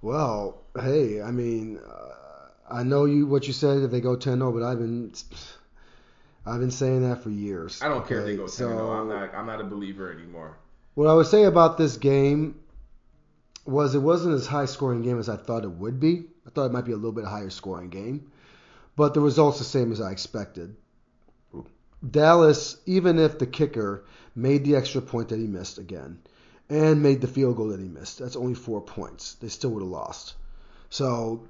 Well, 0.00 0.62
hey, 0.80 1.20
I 1.20 1.30
mean, 1.30 1.78
uh, 1.78 2.08
I 2.70 2.82
know 2.82 3.04
you 3.04 3.26
what 3.26 3.46
you 3.46 3.52
said 3.52 3.78
if 3.82 3.90
they 3.90 4.00
go 4.00 4.16
10-0, 4.16 4.52
but 4.52 4.62
I've 4.62 4.78
been 4.78 5.12
I've 6.46 6.60
been 6.60 6.70
saying 6.70 7.02
that 7.08 7.22
for 7.22 7.30
years. 7.30 7.82
I 7.82 7.88
don't 7.88 8.06
care 8.06 8.20
if 8.20 8.26
they 8.26 8.36
go 8.36 8.42
10 8.42 8.50
So, 8.50 8.68
I'm 8.68 9.08
not 9.08 9.34
I'm 9.34 9.46
not 9.46 9.60
a 9.60 9.64
believer 9.64 10.12
anymore. 10.12 10.56
What 10.94 11.08
I 11.08 11.14
would 11.14 11.26
say 11.26 11.44
about 11.44 11.78
this 11.78 11.96
game 11.96 12.60
was 13.64 13.94
it 13.94 14.00
wasn't 14.00 14.34
as 14.34 14.46
high 14.46 14.64
scoring 14.64 15.02
game 15.02 15.18
as 15.18 15.28
I 15.28 15.36
thought 15.36 15.64
it 15.64 15.70
would 15.70 16.00
be. 16.00 16.24
I 16.46 16.50
thought 16.50 16.66
it 16.66 16.72
might 16.72 16.84
be 16.86 16.92
a 16.92 16.96
little 16.96 17.12
bit 17.12 17.24
higher 17.24 17.50
scoring 17.50 17.90
game, 17.90 18.30
but 18.96 19.14
the 19.14 19.20
results 19.20 19.58
the 19.58 19.64
same 19.64 19.92
as 19.92 20.00
I 20.00 20.10
expected. 20.10 20.74
Dallas, 22.08 22.78
even 22.86 23.18
if 23.18 23.38
the 23.38 23.46
kicker 23.46 24.04
made 24.34 24.64
the 24.64 24.76
extra 24.76 25.02
point 25.02 25.28
that 25.30 25.38
he 25.38 25.46
missed 25.46 25.78
again 25.78 26.20
and 26.70 27.02
made 27.02 27.20
the 27.20 27.28
field 27.28 27.56
goal 27.56 27.68
that 27.68 27.80
he 27.80 27.88
missed, 27.88 28.18
that's 28.18 28.36
only 28.36 28.54
four 28.54 28.80
points. 28.80 29.34
They 29.34 29.48
still 29.48 29.70
would 29.70 29.82
have 29.82 29.90
lost. 29.90 30.34
So 30.90 31.46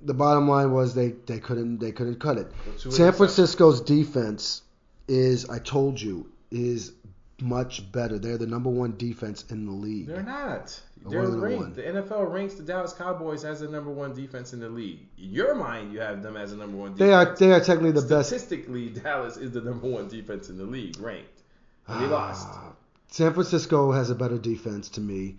the 0.00 0.14
bottom 0.14 0.48
line 0.48 0.72
was 0.72 0.94
they, 0.94 1.10
they 1.26 1.38
couldn't 1.38 1.78
they 1.78 1.92
couldn't 1.92 2.20
cut 2.20 2.38
it. 2.38 2.50
San. 2.78 3.12
Francisco's 3.12 3.80
defense 3.80 4.62
is 5.08 5.48
I 5.48 5.58
told 5.58 6.00
you 6.00 6.30
is 6.50 6.92
much 7.40 7.90
better. 7.92 8.18
They're 8.18 8.38
the 8.38 8.46
number 8.46 8.70
one 8.70 8.96
defense 8.96 9.44
in 9.50 9.66
the 9.66 9.72
league. 9.72 10.06
They're 10.06 10.22
not. 10.22 10.80
They're 11.04 11.26
the 11.26 11.38
ranked. 11.38 11.76
The 11.76 11.82
NFL 11.82 12.32
ranks 12.32 12.54
the 12.54 12.62
Dallas 12.62 12.92
Cowboys 12.92 13.44
as 13.44 13.60
the 13.60 13.68
number 13.68 13.90
one 13.90 14.14
defense 14.14 14.52
in 14.52 14.60
the 14.60 14.68
league. 14.68 15.00
In 15.18 15.30
your 15.30 15.54
mind, 15.54 15.92
you 15.92 16.00
have 16.00 16.22
them 16.22 16.36
as 16.36 16.52
the 16.52 16.56
number 16.56 16.76
one 16.76 16.94
defense. 16.94 17.08
They 17.08 17.12
are 17.12 17.36
they 17.36 17.52
are 17.52 17.60
technically 17.60 17.92
the 17.92 18.06
best. 18.06 18.28
Statistically, 18.28 18.88
Dallas 18.90 19.36
is 19.36 19.50
the 19.50 19.60
number 19.60 19.88
one 19.88 20.08
defense 20.08 20.48
in 20.48 20.58
the 20.58 20.64
league, 20.64 20.98
ranked. 21.00 21.42
And 21.88 22.02
they 22.02 22.06
ah. 22.06 22.16
lost. 22.16 22.48
San 23.12 23.32
Francisco 23.34 23.92
has 23.92 24.08
a 24.10 24.14
better 24.14 24.38
defense 24.38 24.88
to 24.90 25.00
me, 25.00 25.36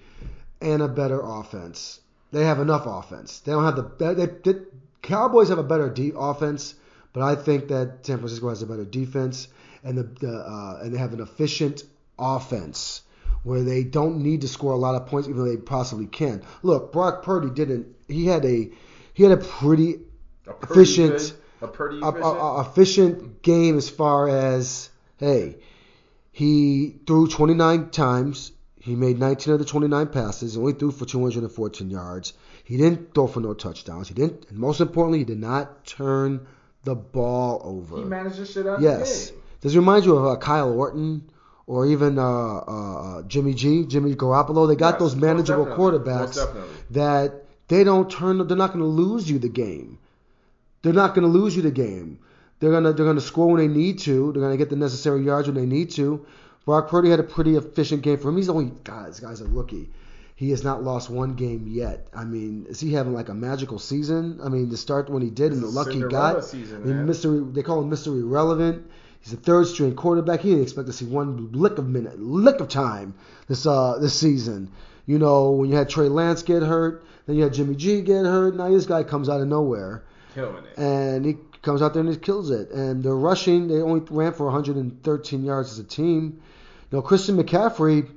and 0.62 0.82
a 0.82 0.88
better 0.88 1.20
offense. 1.22 2.00
They 2.32 2.46
have 2.46 2.60
enough 2.60 2.86
offense. 2.86 3.40
They 3.40 3.52
don't 3.52 3.64
have 3.66 3.76
the 3.76 4.14
they, 4.14 4.26
they, 4.54 4.60
Cowboys 5.02 5.50
have 5.50 5.58
a 5.58 5.64
better 5.64 5.90
de- 5.90 6.14
offense, 6.16 6.76
but 7.14 7.24
I 7.24 7.36
think 7.36 7.68
that 7.70 8.06
San 8.06 8.18
Francisco 8.20 8.50
has 8.50 8.62
a 8.62 8.68
better 8.68 8.86
defense, 8.86 9.48
and 9.84 9.98
the, 9.98 10.04
the 10.04 10.32
uh, 10.34 10.80
and 10.84 10.94
they 10.94 10.98
have 11.00 11.14
an 11.14 11.20
efficient 11.22 11.84
offense 12.18 13.02
where 13.44 13.64
they 13.64 13.84
don't 13.84 14.22
need 14.24 14.42
to 14.42 14.48
score 14.48 14.72
a 14.72 14.78
lot 14.78 14.96
of 14.96 15.08
points, 15.08 15.28
even 15.28 15.44
though 15.44 15.50
they 15.50 15.58
possibly 15.58 16.06
can. 16.08 16.42
Look, 16.62 16.94
Brock 16.94 17.24
Purdy 17.24 17.50
didn't. 17.50 17.88
He 18.08 18.28
had 18.28 18.46
a 18.46 18.70
he 19.14 19.24
had 19.24 19.32
a 19.32 19.38
pretty 19.44 19.96
A 20.48 20.54
pretty 20.54 20.82
efficient- 20.82 21.18
good- 21.18 21.34
a 21.62 21.68
pretty 21.68 21.98
efficient. 22.00 22.24
a 22.26 22.62
efficient 22.62 23.42
game 23.42 23.78
as 23.78 23.90
far 23.90 24.28
as 24.30 24.90
hey, 25.18 25.58
he 26.34 26.96
threw 27.06 27.28
29 27.28 27.92
times. 27.92 28.52
He 28.82 28.96
made 28.96 29.20
19 29.20 29.54
of 29.54 29.60
the 29.60 29.66
29 29.66 30.08
passes. 30.08 30.56
He 30.56 30.60
only 30.60 30.74
threw 30.74 30.92
for 30.92 31.06
214 31.06 31.90
yards. 31.90 32.34
He 32.64 32.76
didn't 32.76 33.14
throw 33.14 33.28
for 33.28 33.40
no 33.40 33.54
touchdowns. 33.54 34.08
He 34.08 34.16
didn't, 34.16 34.50
and 34.50 34.58
most 34.58 34.82
importantly, 34.82 35.20
he 35.20 35.26
did 35.26 35.40
not 35.40 35.86
turn 35.86 36.48
the 36.84 36.96
ball 36.96 37.62
over. 37.64 37.98
he 37.98 38.04
managed 38.04 38.38
the 38.38 38.46
shit 38.46 38.66
out 38.66 38.82
yes. 38.82 39.00
of 39.00 39.28
the 39.28 39.32
game. 39.34 39.44
Does 39.62 39.76
it 39.76 39.80
remind 39.80 40.06
you 40.06 40.16
of 40.18 40.26
uh, 40.26 40.36
Kyle 40.38 40.74
Orton 40.74 41.30
or 41.68 41.86
even 41.86 42.18
uh, 42.18 42.24
uh, 42.24 43.20
uh, 43.20 43.22
Jimmy 43.24 43.54
G, 43.54 43.86
Jimmy 43.86 44.16
Garoppolo? 44.16 44.68
They 44.68 44.76
got 44.76 44.96
Yes, 44.96 45.00
those 45.00 45.16
manageable 45.16 45.68
quarterbacks 45.68 46.44
that 46.90 47.46
they 47.68 47.84
don't 47.84 48.10
turn. 48.10 48.46
They're 48.48 48.58
not 48.58 48.74
going 48.74 48.80
to 48.80 48.86
lose 48.86 49.30
you 49.30 49.38
the 49.38 49.50
game. 49.50 50.00
They're 50.82 50.94
not 50.94 51.14
going 51.14 51.32
to 51.32 51.32
lose 51.32 51.56
you 51.56 51.62
the 51.62 51.72
game. 51.72 52.20
They're 52.64 52.72
gonna 52.72 52.94
they're 52.94 53.06
gonna 53.06 53.20
score 53.20 53.48
when 53.52 53.58
they 53.58 53.68
need 53.68 54.00
to. 54.00 54.32
They're 54.32 54.42
gonna 54.42 54.56
get 54.56 54.70
the 54.70 54.78
necessary 54.78 55.22
yards 55.22 55.50
when 55.50 55.56
they 55.58 55.66
need 55.66 55.92
to. 55.92 56.26
Brock 56.64 56.88
Purdy 56.88 57.10
had 57.10 57.20
a 57.20 57.24
pretty 57.24 57.58
efficient 57.58 58.04
game 58.04 58.18
for 58.18 58.30
him. 58.30 58.38
He's 58.38 58.48
only 58.48 58.72
God, 58.86 59.10
this 59.10 59.20
guy's 59.20 59.42
a 59.42 59.46
rookie. 59.46 59.90
He 60.38 60.52
has 60.52 60.64
not 60.64 60.82
lost 60.82 61.10
one 61.10 61.34
game 61.34 61.68
yet. 61.68 62.08
I 62.16 62.24
mean, 62.24 62.66
is 62.70 62.80
he 62.80 62.94
having 62.94 63.14
like 63.14 63.28
a 63.28 63.34
magical 63.34 63.80
season? 63.80 64.40
I 64.42 64.48
mean, 64.48 64.70
to 64.70 64.78
start 64.78 65.10
when 65.10 65.22
he 65.22 65.30
did 65.30 65.52
and 65.52 65.62
the 65.62 65.68
luck 65.68 65.90
he 65.92 66.04
got. 66.04 66.46
season, 66.46 66.84
I 66.84 66.86
mean, 66.86 67.06
mystery. 67.06 67.44
They 67.52 67.64
call 67.64 67.82
him 67.82 67.90
Mr. 67.90 68.18
Irrelevant. 68.18 68.90
He's 69.20 69.34
a 69.34 69.38
third 69.38 69.68
string 69.68 69.94
quarterback. 69.94 70.40
He 70.40 70.52
didn't 70.52 70.64
expect 70.64 70.88
to 70.88 70.94
see 70.94 71.04
one 71.04 71.52
lick 71.52 71.78
of 71.78 71.90
minute, 71.90 72.18
lick 72.18 72.62
of 72.62 72.70
time 72.70 73.14
this 73.50 73.66
uh 73.66 73.98
this 74.00 74.18
season. 74.18 74.72
You 75.06 75.20
know, 75.20 75.52
when 75.52 75.70
you 75.70 75.76
had 75.76 75.90
Trey 75.90 76.08
Lance 76.08 76.44
get 76.44 76.64
hurt, 76.64 77.04
then 77.26 77.36
you 77.36 77.44
had 77.44 77.54
Jimmy 77.54 77.76
G 77.76 78.00
get 78.00 78.24
hurt. 78.24 78.56
Now 78.56 78.70
this 78.70 78.86
guy 78.86 79.04
comes 79.04 79.28
out 79.28 79.42
of 79.42 79.50
nowhere 79.50 80.06
Killing 80.34 80.64
it. 80.64 80.78
and 80.78 81.26
he 81.26 81.36
comes 81.64 81.82
out 81.82 81.94
there 81.94 82.02
and 82.02 82.10
he 82.12 82.18
kills 82.18 82.52
it. 82.52 82.70
And 82.72 83.04
they're 83.04 83.16
rushing. 83.16 83.68
They 83.68 83.82
only 83.82 84.02
ran 84.12 84.34
for 84.34 84.46
113 84.46 85.44
yards 85.44 85.72
as 85.72 85.80
a 85.80 85.84
team. 85.84 86.42
You 86.92 86.98
know, 86.98 87.02
Christian 87.02 87.36
McCaffrey 87.38 88.08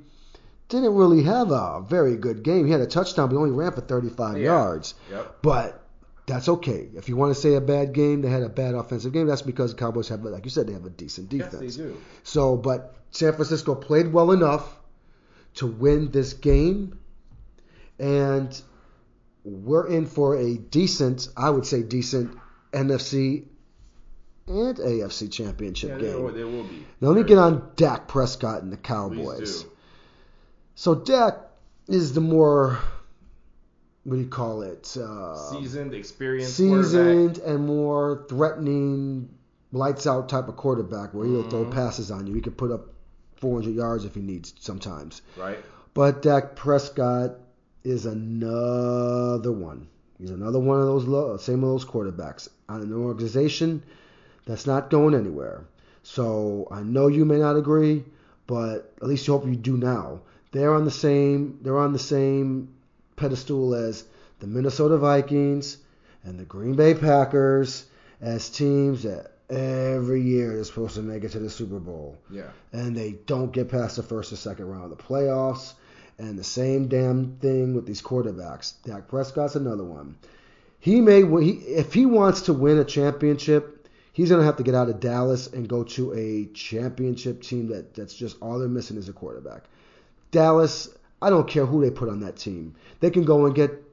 didn't 0.69 0.93
really 0.93 1.23
have 1.23 1.49
a 1.51 1.81
very 1.87 2.15
good 2.17 2.43
game. 2.43 2.65
He 2.65 2.71
had 2.71 2.81
a 2.81 2.85
touchdown, 2.87 3.29
but 3.29 3.35
he 3.35 3.37
only 3.37 3.51
ran 3.51 3.71
for 3.71 3.81
35 3.81 4.37
Yeah. 4.37 4.43
yards. 4.43 4.93
Yep. 5.09 5.37
But 5.41 5.83
that's 6.25 6.49
okay. 6.49 6.89
If 6.93 7.07
you 7.07 7.15
want 7.15 7.33
to 7.33 7.39
say 7.41 7.55
a 7.55 7.61
bad 7.61 7.93
game, 7.93 8.21
they 8.21 8.27
had 8.29 8.43
a 8.43 8.49
bad 8.49 8.75
offensive 8.75 9.13
game. 9.13 9.27
That's 9.27 9.41
because 9.41 9.71
the 9.73 9.79
Cowboys 9.79 10.09
have, 10.09 10.23
like 10.23 10.43
you 10.43 10.51
said, 10.51 10.67
they 10.67 10.73
have 10.73 10.85
a 10.85 10.89
decent 10.89 11.29
defense. 11.29 11.53
Yes, 11.63 11.75
they 11.77 11.83
do. 11.83 11.97
So, 12.23 12.57
but 12.57 12.95
San 13.11 13.31
Francisco 13.33 13.73
played 13.75 14.11
well 14.11 14.31
enough 14.31 14.77
to 15.55 15.67
win 15.67 16.11
this 16.11 16.33
game, 16.33 16.99
and 17.97 18.61
we're 19.45 19.87
in 19.87 20.05
for 20.05 20.35
a 20.35 20.55
decent, 20.55 21.29
I 21.37 21.49
would 21.49 21.65
say, 21.65 21.81
decent 21.81 22.37
NFC 22.73 23.45
and 24.47 24.77
AFC 24.77 25.31
championship 25.31 25.89
Yeah, 25.89 25.97
game. 25.97 26.05
there 26.07 26.21
will, 26.21 26.33
there 26.33 26.47
will 26.47 26.63
be. 26.63 26.85
Now, 27.01 27.09
let 27.09 27.17
me 27.17 27.23
get 27.23 27.37
on 27.37 27.71
Dak 27.75 28.07
Prescott 28.07 28.61
and 28.63 28.71
the 28.71 28.77
Cowboys. 28.77 29.65
So 30.75 30.95
Dak 30.95 31.35
is 31.87 32.13
the 32.13 32.21
more, 32.21 32.77
what 34.03 34.15
do 34.15 34.21
you 34.21 34.27
call 34.27 34.61
it? 34.61 34.95
Uh, 34.95 35.35
Seasoned, 35.51 35.93
experienced 35.93 36.55
seasoned 36.55 37.39
and 37.39 37.65
more 37.65 38.25
threatening, 38.29 39.29
lights 39.73 40.07
out 40.07 40.29
type 40.29 40.47
of 40.47 40.55
quarterback 40.55 41.13
where 41.13 41.25
he'll 41.27 41.49
throw 41.49 41.65
Mhm. 41.65 41.71
passes 41.71 42.09
on 42.11 42.25
you. 42.27 42.33
He 42.33 42.41
could 42.41 42.57
put 42.57 42.71
up 42.71 42.87
400 43.35 43.73
yards 43.75 44.05
if 44.05 44.15
he 44.15 44.21
needs 44.21 44.53
sometimes. 44.59 45.21
Right? 45.37 45.57
But 45.93 46.21
Dak 46.21 46.55
Prescott 46.55 47.35
is 47.83 48.05
another 48.05 49.51
one. 49.51 49.87
He's 50.19 50.31
another 50.31 50.59
one 50.59 50.79
of 50.79 50.87
those 50.87 51.05
low, 51.05 51.37
same 51.37 51.63
of 51.63 51.69
those 51.69 51.85
quarterbacks 51.85 52.49
on 52.67 52.81
an 52.81 52.93
organization 52.93 53.83
that's 54.45 54.65
not 54.65 54.89
going 54.89 55.13
anywhere. 55.13 55.65
So 56.03 56.67
I 56.71 56.81
know 56.81 57.07
you 57.07 57.25
may 57.25 57.37
not 57.37 57.55
agree, 57.57 58.03
but 58.47 58.93
at 59.01 59.07
least 59.07 59.27
you 59.27 59.33
hope 59.33 59.45
you 59.45 59.55
do 59.55 59.77
now. 59.77 60.21
They're 60.51 60.73
on 60.73 60.85
the 60.85 60.91
same. 60.91 61.59
They're 61.61 61.77
on 61.77 61.93
the 61.93 61.99
same 61.99 62.73
pedestal 63.15 63.75
as 63.75 64.05
the 64.39 64.47
Minnesota 64.47 64.97
Vikings 64.97 65.77
and 66.23 66.39
the 66.39 66.45
Green 66.45 66.75
Bay 66.75 66.93
Packers 66.93 67.85
as 68.21 68.49
teams 68.49 69.03
that 69.03 69.33
every 69.49 70.21
year 70.21 70.53
they're 70.55 70.63
supposed 70.63 70.95
to 70.95 71.01
make 71.01 71.23
it 71.23 71.31
to 71.31 71.39
the 71.39 71.49
Super 71.49 71.79
Bowl 71.79 72.17
Yeah. 72.29 72.49
and 72.73 72.95
they 72.95 73.11
don't 73.27 73.51
get 73.51 73.69
past 73.69 73.95
the 73.97 74.03
first 74.03 74.31
or 74.33 74.35
second 74.35 74.67
round 74.67 74.91
of 74.91 74.97
the 74.97 75.03
playoffs. 75.03 75.73
And 76.19 76.37
the 76.37 76.43
same 76.43 76.87
damn 76.87 77.37
thing 77.37 77.75
with 77.75 77.85
these 77.85 78.01
quarterbacks. 78.01 78.73
Dak 78.83 79.07
Prescott's 79.07 79.55
another 79.55 79.83
one. 79.83 80.17
He 80.79 81.01
may 81.01 81.21
he, 81.21 81.51
if 81.51 81.93
he 81.93 82.05
wants 82.05 82.41
to 82.43 82.53
win 82.53 82.77
a 82.77 82.85
championship, 82.85 83.87
he's 84.13 84.29
gonna 84.29 84.43
have 84.43 84.57
to 84.57 84.63
get 84.63 84.75
out 84.75 84.89
of 84.89 84.99
Dallas 84.99 85.47
and 85.47 85.67
go 85.67 85.83
to 85.83 86.13
a 86.13 86.45
championship 86.53 87.41
team 87.41 87.67
that 87.67 87.93
that's 87.93 88.15
just 88.15 88.37
all 88.41 88.57
they're 88.57 88.67
missing 88.67 88.97
is 88.97 89.09
a 89.09 89.13
quarterback. 89.13 89.63
Dallas, 90.31 90.89
I 91.21 91.29
don't 91.29 91.47
care 91.47 91.65
who 91.65 91.81
they 91.81 91.91
put 91.91 92.09
on 92.09 92.19
that 92.21 92.37
team. 92.37 92.75
They 92.99 93.09
can 93.09 93.23
go 93.23 93.45
and 93.45 93.55
get 93.55 93.83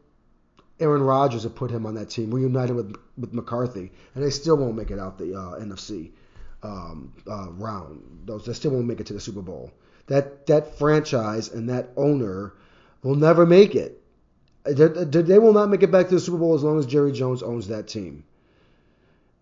Aaron 0.80 1.02
Rodgers 1.02 1.44
and 1.44 1.54
put 1.54 1.70
him 1.70 1.86
on 1.86 1.94
that 1.94 2.10
team, 2.10 2.30
reunite 2.30 2.70
him 2.70 2.76
with 2.76 2.96
with 3.16 3.32
McCarthy, 3.32 3.92
and 4.14 4.24
they 4.24 4.30
still 4.30 4.56
won't 4.56 4.76
make 4.76 4.90
it 4.90 4.98
out 4.98 5.18
the 5.18 5.34
uh, 5.34 5.58
NFC 5.60 6.10
um, 6.62 7.12
uh, 7.30 7.50
round. 7.50 8.02
Those 8.24 8.46
they 8.46 8.52
still 8.52 8.72
won't 8.72 8.86
make 8.86 9.00
it 9.00 9.06
to 9.06 9.12
the 9.12 9.20
Super 9.20 9.42
Bowl. 9.42 9.72
That 10.06 10.46
that 10.46 10.78
franchise 10.78 11.50
and 11.52 11.68
that 11.70 11.90
owner 11.96 12.52
will 13.02 13.14
never 13.14 13.46
make 13.46 13.74
it. 13.74 14.00
They, 14.64 14.88
they 14.88 15.38
will 15.38 15.52
not 15.52 15.68
make 15.68 15.82
it 15.82 15.90
back 15.90 16.08
to 16.08 16.14
the 16.14 16.20
Super 16.20 16.38
Bowl 16.38 16.54
as 16.54 16.62
long 16.62 16.78
as 16.78 16.86
Jerry 16.86 17.12
Jones 17.12 17.42
owns 17.42 17.68
that 17.68 17.86
team. 17.86 18.24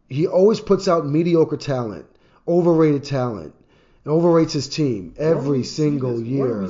He 0.08 0.26
always 0.26 0.60
puts 0.60 0.88
out 0.88 1.06
mediocre 1.06 1.56
talent, 1.56 2.06
overrated 2.46 3.04
talent, 3.04 3.54
and 4.04 4.12
overrates 4.12 4.52
his 4.52 4.68
team 4.68 5.14
every 5.16 5.62
single 5.62 6.18
this, 6.18 6.26
year. 6.26 6.68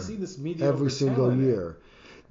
every 0.61 0.90
single 0.90 1.34
year. 1.34 1.76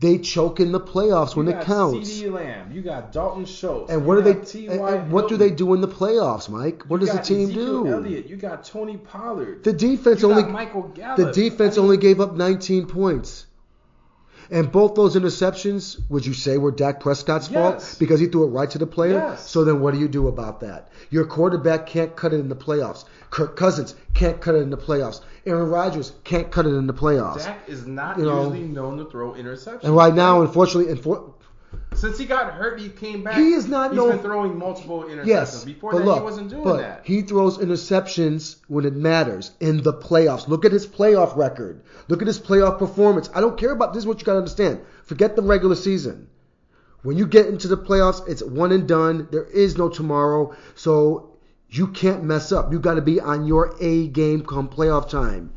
They 0.02 0.18
choke 0.18 0.60
in 0.60 0.72
the 0.72 0.80
playoffs 0.80 1.36
you 1.36 1.44
when 1.44 1.54
it 1.54 1.64
counts. 1.64 2.10
CeeDee 2.10 2.32
Lamb, 2.32 2.72
you 2.72 2.82
got 2.82 3.12
Dalton 3.12 3.46
Schultz, 3.46 3.92
and 3.92 4.04
what 4.04 4.16
do 4.16 4.22
they? 4.24 4.68
And, 4.68 4.82
and 4.82 5.12
what 5.12 5.30
do 5.30 5.38
they 5.38 5.52
do 5.52 5.76
in 5.76 5.82
the 5.82 5.88
playoffs, 5.88 6.50
Mike? 6.50 6.84
What 6.88 7.02
you 7.02 7.06
does 7.06 7.16
the 7.16 7.22
team 7.22 7.44
Ezekiel 7.44 7.84
do? 7.84 7.88
Elliott, 7.88 8.26
you 8.26 8.36
got 8.36 8.64
Tony 8.64 8.98
Pollard. 8.98 9.64
The 9.64 9.74
defense 9.74 10.24
only. 10.24 10.44
Michael 10.44 10.88
Gallup. 10.88 11.18
The 11.18 11.32
defense 11.32 11.78
I 11.78 11.82
mean, 11.82 11.84
only 11.84 11.98
gave 11.98 12.20
up 12.20 12.34
19 12.34 12.88
points. 12.88 13.46
And 14.52 14.70
both 14.70 14.96
those 14.96 15.16
interceptions, 15.16 15.98
would 16.10 16.26
you 16.26 16.34
say, 16.34 16.58
were 16.58 16.72
Dak 16.72 17.00
Prescott's 17.00 17.48
fault 17.48 17.96
because 18.00 18.20
he 18.20 18.28
threw 18.28 18.44
it 18.44 18.48
right 18.48 18.70
to 18.70 18.78
the 18.78 18.86
player? 18.86 19.14
Yes. 19.14 19.50
So 19.50 19.64
then, 19.64 19.80
what 19.80 19.94
do 19.94 20.00
you 20.00 20.10
do 20.10 20.28
about 20.28 20.60
that? 20.60 20.90
Your 21.10 21.26
quarterback 21.26 21.86
can't 21.88 22.14
cut 22.18 22.34
it 22.34 22.42
in 22.42 22.50
the 22.50 22.56
playoffs. 22.56 23.06
Kirk 23.30 23.56
Cousins 23.56 23.96
can't 24.14 24.42
cut 24.42 24.56
it 24.56 24.60
in 24.60 24.70
the 24.70 24.78
playoffs. 24.78 25.22
Aaron 25.46 25.70
Rodgers 25.70 26.12
can't 26.26 26.52
cut 26.52 26.66
it 26.66 26.74
in 26.74 26.86
the 26.86 26.94
playoffs. 26.94 27.46
Dak 27.46 27.70
is 27.70 27.88
not 27.88 28.18
You 28.18 28.26
know, 28.26 28.44
usually 28.44 28.68
known 28.68 28.98
to 28.98 29.06
throw 29.06 29.32
interceptions. 29.32 29.86
And 29.86 29.96
right 29.96 30.14
now, 30.14 30.42
unfortunately, 30.42 30.92
since 32.02 32.18
he 32.18 32.26
got 32.26 32.52
hurt, 32.54 32.80
he 32.80 32.90
came 32.90 33.24
back. 33.24 33.36
He 33.38 33.54
is 33.54 33.68
not 33.68 33.92
He's 33.92 33.98
known- 33.98 34.10
been 34.12 34.20
throwing 34.20 34.58
multiple 34.58 35.04
interceptions. 35.04 35.26
yes, 35.26 35.64
Before 35.66 35.92
but 35.92 36.00
that, 36.00 36.06
look, 36.06 36.18
he 36.18 36.24
wasn't 36.24 36.50
doing 36.50 36.64
but 36.64 36.78
that. 36.78 37.02
he 37.06 37.22
throws 37.22 37.58
interceptions 37.60 38.58
when 38.68 38.86
it 38.86 38.96
matters 38.96 39.52
in 39.60 39.82
the 39.84 39.94
playoffs. 39.94 40.48
Look 40.48 40.66
at 40.66 40.72
his 40.72 40.86
playoff 40.88 41.38
record. 41.38 41.82
Look 42.10 42.22
at 42.22 42.28
his 42.28 42.40
playoff 42.40 42.78
performance. 42.80 43.30
I 43.34 43.40
don't 43.42 43.58
care 43.58 43.72
about 43.72 43.94
this. 43.94 44.02
Is 44.04 44.08
what 44.08 44.20
you 44.20 44.26
got 44.26 44.34
to 44.34 44.40
understand. 44.40 44.82
Forget 45.04 45.36
the 45.36 45.42
regular 45.44 45.76
season. 45.76 46.28
When 47.04 47.18
you 47.18 47.26
get 47.26 47.48
into 47.48 47.68
the 47.68 47.78
playoffs, 47.78 48.28
it's 48.28 48.44
one 48.44 48.72
and 48.72 48.88
done. 48.88 49.28
There 49.32 49.46
is 49.46 49.78
no 49.78 49.90
tomorrow, 49.90 50.54
so 50.76 51.32
you 51.70 51.88
can't 51.88 52.24
mess 52.24 52.52
up. 52.52 52.72
You 52.72 52.80
got 52.80 52.96
to 52.96 53.02
be 53.02 53.20
on 53.20 53.46
your 53.46 53.76
A 53.80 54.08
game 54.08 54.44
come 54.44 54.68
playoff 54.70 55.10
time. 55.10 55.52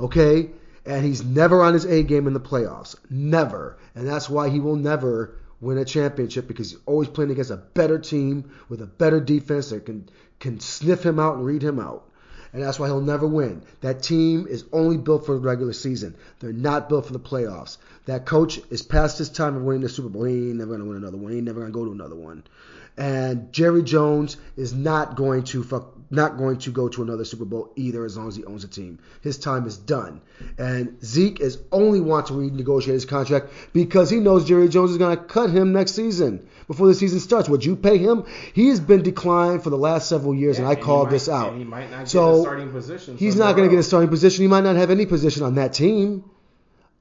Okay? 0.00 0.50
And 0.84 1.04
he's 1.04 1.24
never 1.24 1.62
on 1.62 1.72
his 1.72 1.86
A 1.86 2.02
game 2.02 2.26
in 2.26 2.34
the 2.34 2.40
playoffs. 2.40 2.96
Never. 3.08 3.78
And 3.94 4.06
that's 4.06 4.28
why 4.28 4.50
he 4.50 4.60
will 4.60 4.76
never 4.76 5.36
win 5.64 5.78
a 5.78 5.84
championship 5.84 6.46
because 6.46 6.70
he's 6.70 6.80
always 6.86 7.08
playing 7.08 7.30
against 7.30 7.50
a 7.50 7.56
better 7.56 7.98
team 7.98 8.50
with 8.68 8.80
a 8.80 8.86
better 8.86 9.20
defense 9.20 9.70
that 9.70 9.86
can 9.86 10.08
can 10.38 10.60
sniff 10.60 11.04
him 11.04 11.18
out 11.18 11.36
and 11.36 11.44
read 11.44 11.62
him 11.62 11.78
out. 11.78 12.08
And 12.52 12.62
that's 12.62 12.78
why 12.78 12.86
he'll 12.86 13.00
never 13.00 13.26
win. 13.26 13.62
That 13.80 14.02
team 14.02 14.46
is 14.48 14.64
only 14.72 14.96
built 14.96 15.26
for 15.26 15.34
the 15.34 15.40
regular 15.40 15.72
season. 15.72 16.14
They're 16.38 16.52
not 16.52 16.88
built 16.88 17.06
for 17.06 17.12
the 17.12 17.18
playoffs. 17.18 17.78
That 18.06 18.26
coach 18.26 18.60
is 18.70 18.80
past 18.80 19.18
his 19.18 19.28
time 19.28 19.56
of 19.56 19.62
winning 19.62 19.82
the 19.82 19.88
Super 19.88 20.08
Bowl. 20.08 20.24
He 20.24 20.50
ain't 20.50 20.58
never 20.58 20.72
gonna 20.72 20.84
win 20.84 20.98
another 20.98 21.16
one. 21.16 21.32
He 21.32 21.38
ain't 21.38 21.46
never 21.46 21.60
gonna 21.60 21.72
go 21.72 21.84
to 21.84 21.92
another 21.92 22.14
one. 22.14 22.44
And 22.96 23.52
Jerry 23.52 23.82
Jones 23.82 24.36
is 24.56 24.72
not 24.72 25.16
going 25.16 25.42
to 25.44 25.64
fuck, 25.64 25.93
not 26.14 26.36
going 26.38 26.58
to 26.58 26.70
go 26.70 26.88
to 26.88 27.02
another 27.02 27.24
Super 27.24 27.44
Bowl 27.44 27.72
either 27.76 28.04
as 28.04 28.16
long 28.16 28.28
as 28.28 28.36
he 28.36 28.44
owns 28.44 28.64
a 28.64 28.68
team. 28.68 28.98
His 29.20 29.38
time 29.38 29.66
is 29.66 29.76
done. 29.76 30.20
And 30.58 31.02
Zeke 31.04 31.40
is 31.40 31.58
only 31.72 32.00
want 32.00 32.26
to 32.26 32.32
renegotiate 32.34 32.92
his 32.92 33.04
contract 33.04 33.48
because 33.72 34.10
he 34.10 34.18
knows 34.20 34.44
Jerry 34.44 34.68
Jones 34.68 34.90
is 34.92 34.98
going 34.98 35.16
to 35.16 35.22
cut 35.22 35.50
him 35.50 35.72
next 35.72 35.92
season 35.92 36.46
before 36.66 36.86
the 36.86 36.94
season 36.94 37.20
starts. 37.20 37.48
Would 37.48 37.64
you 37.64 37.76
pay 37.76 37.98
him? 37.98 38.24
He 38.54 38.68
has 38.68 38.80
been 38.80 39.02
declined 39.02 39.62
for 39.62 39.70
the 39.70 39.78
last 39.78 40.08
several 40.08 40.34
years, 40.34 40.56
Yeah, 40.58 40.64
and 40.64 40.72
I 40.72 40.76
he 40.76 40.82
called 40.82 41.06
might- 41.08 41.12
this 41.12 41.28
out. 41.28 41.50
and 41.50 41.58
he 41.58 41.64
might 41.64 41.90
not 41.90 42.00
get 42.00 42.08
So, 42.08 42.38
a 42.38 42.42
starting 42.42 42.70
position. 42.70 43.16
He's 43.16 43.36
not 43.36 43.56
going 43.56 43.68
to 43.68 43.74
get 43.74 43.80
a 43.80 43.84
starting 43.84 44.08
position. 44.10 44.42
He 44.42 44.48
might 44.48 44.64
not 44.64 44.76
have 44.76 44.90
any 44.90 45.06
position 45.06 45.42
on 45.42 45.56
that 45.56 45.72
team. 45.74 46.24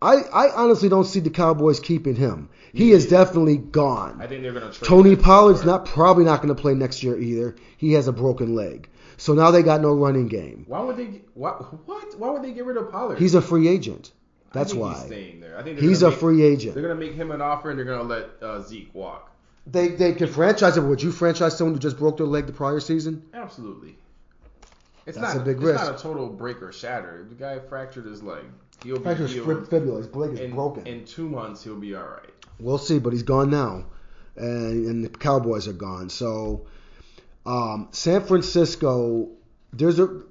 I, 0.01 0.15
I 0.33 0.49
honestly 0.55 0.89
don't 0.89 1.05
see 1.05 1.21
the 1.21 1.29
Cowboys 1.29 1.79
keeping 1.79 2.15
him. 2.15 2.49
He 2.73 2.91
is 2.91 3.05
definitely 3.05 3.55
gone. 3.57 4.19
I 4.19 4.27
think 4.27 4.41
they're 4.41 4.51
going 4.51 4.69
to 4.69 4.79
Tony 4.81 5.15
Pollard's 5.15 5.63
not 5.63 5.85
probably 5.85 6.25
not 6.25 6.41
going 6.41 6.53
to 6.53 6.59
play 6.59 6.73
next 6.73 7.03
year 7.03 7.17
either. 7.17 7.55
He 7.77 7.93
has 7.93 8.07
a 8.07 8.11
broken 8.11 8.55
leg. 8.55 8.89
So 9.17 9.33
now 9.33 9.51
they 9.51 9.63
got 9.63 9.81
no 9.81 9.93
running 9.93 10.27
game. 10.27 10.65
Why 10.67 10.81
would 10.81 10.97
they? 10.97 11.21
What? 11.33 11.87
What? 11.87 12.17
Why 12.19 12.29
would 12.29 12.43
they 12.43 12.51
get 12.53 12.65
rid 12.65 12.77
of 12.77 12.91
Pollard? 12.91 13.19
He's 13.19 13.35
a 13.35 13.41
free 13.41 13.67
agent. 13.67 14.11
That's 14.51 14.73
why. 14.73 14.93
He's 14.93 15.05
staying 15.05 15.39
there. 15.39 15.57
I 15.57 15.63
think 15.63 15.79
He's 15.79 16.03
a 16.03 16.09
make- 16.11 16.19
free 16.19 16.43
agent. 16.43 16.75
They're 16.75 16.83
going 16.83 16.97
to 16.99 17.05
make 17.05 17.15
him 17.15 17.31
an 17.31 17.41
offer, 17.41 17.69
and 17.71 17.77
they're 17.79 17.85
going 17.85 17.99
to 17.99 18.05
let 18.05 18.29
uh, 18.41 18.61
Zeke 18.61 18.93
walk. 18.93 19.31
They 19.65 19.89
they 19.89 20.13
can 20.13 20.27
franchise 20.27 20.77
him. 20.77 20.89
Would 20.89 21.01
you 21.01 21.11
franchise 21.11 21.57
someone 21.57 21.73
who 21.73 21.79
just 21.79 21.97
broke 21.97 22.17
their 22.17 22.25
leg 22.27 22.45
the 22.47 22.53
prior 22.53 22.79
season? 22.79 23.23
Absolutely. 23.33 23.95
It's 25.05 25.17
That's 25.17 25.33
not 25.35 25.41
a 25.41 25.45
big 25.45 25.57
it's 25.57 25.65
risk. 25.65 25.83
not 25.83 25.95
a 25.95 25.97
total 26.01 26.27
break 26.29 26.61
or 26.61 26.71
shatter. 26.71 27.25
The 27.27 27.35
guy 27.35 27.59
fractured 27.59 28.05
his 28.05 28.23
leg. 28.23 28.43
He'll 28.83 28.97
be 28.97 29.03
Fracture's 29.03 29.33
healed. 29.33 29.67
fibula. 29.69 29.97
His 29.97 30.13
leg 30.15 30.31
is 30.33 30.39
in, 30.39 30.51
broken. 30.51 30.85
in 30.87 31.05
two 31.05 31.27
months, 31.29 31.63
he'll 31.63 31.75
be 31.79 31.95
all 31.95 32.03
right. 32.03 32.29
We'll 32.59 32.77
see, 32.77 32.99
but 32.99 33.11
he's 33.13 33.23
gone 33.23 33.49
now, 33.49 33.85
and, 34.35 34.85
and 34.85 35.03
the 35.03 35.09
Cowboys 35.09 35.67
are 35.67 35.73
gone. 35.73 36.09
So, 36.09 36.67
um, 37.45 37.89
San 37.91 38.23
Francisco, 38.23 39.29
there's 39.71 39.99
a 39.99 40.21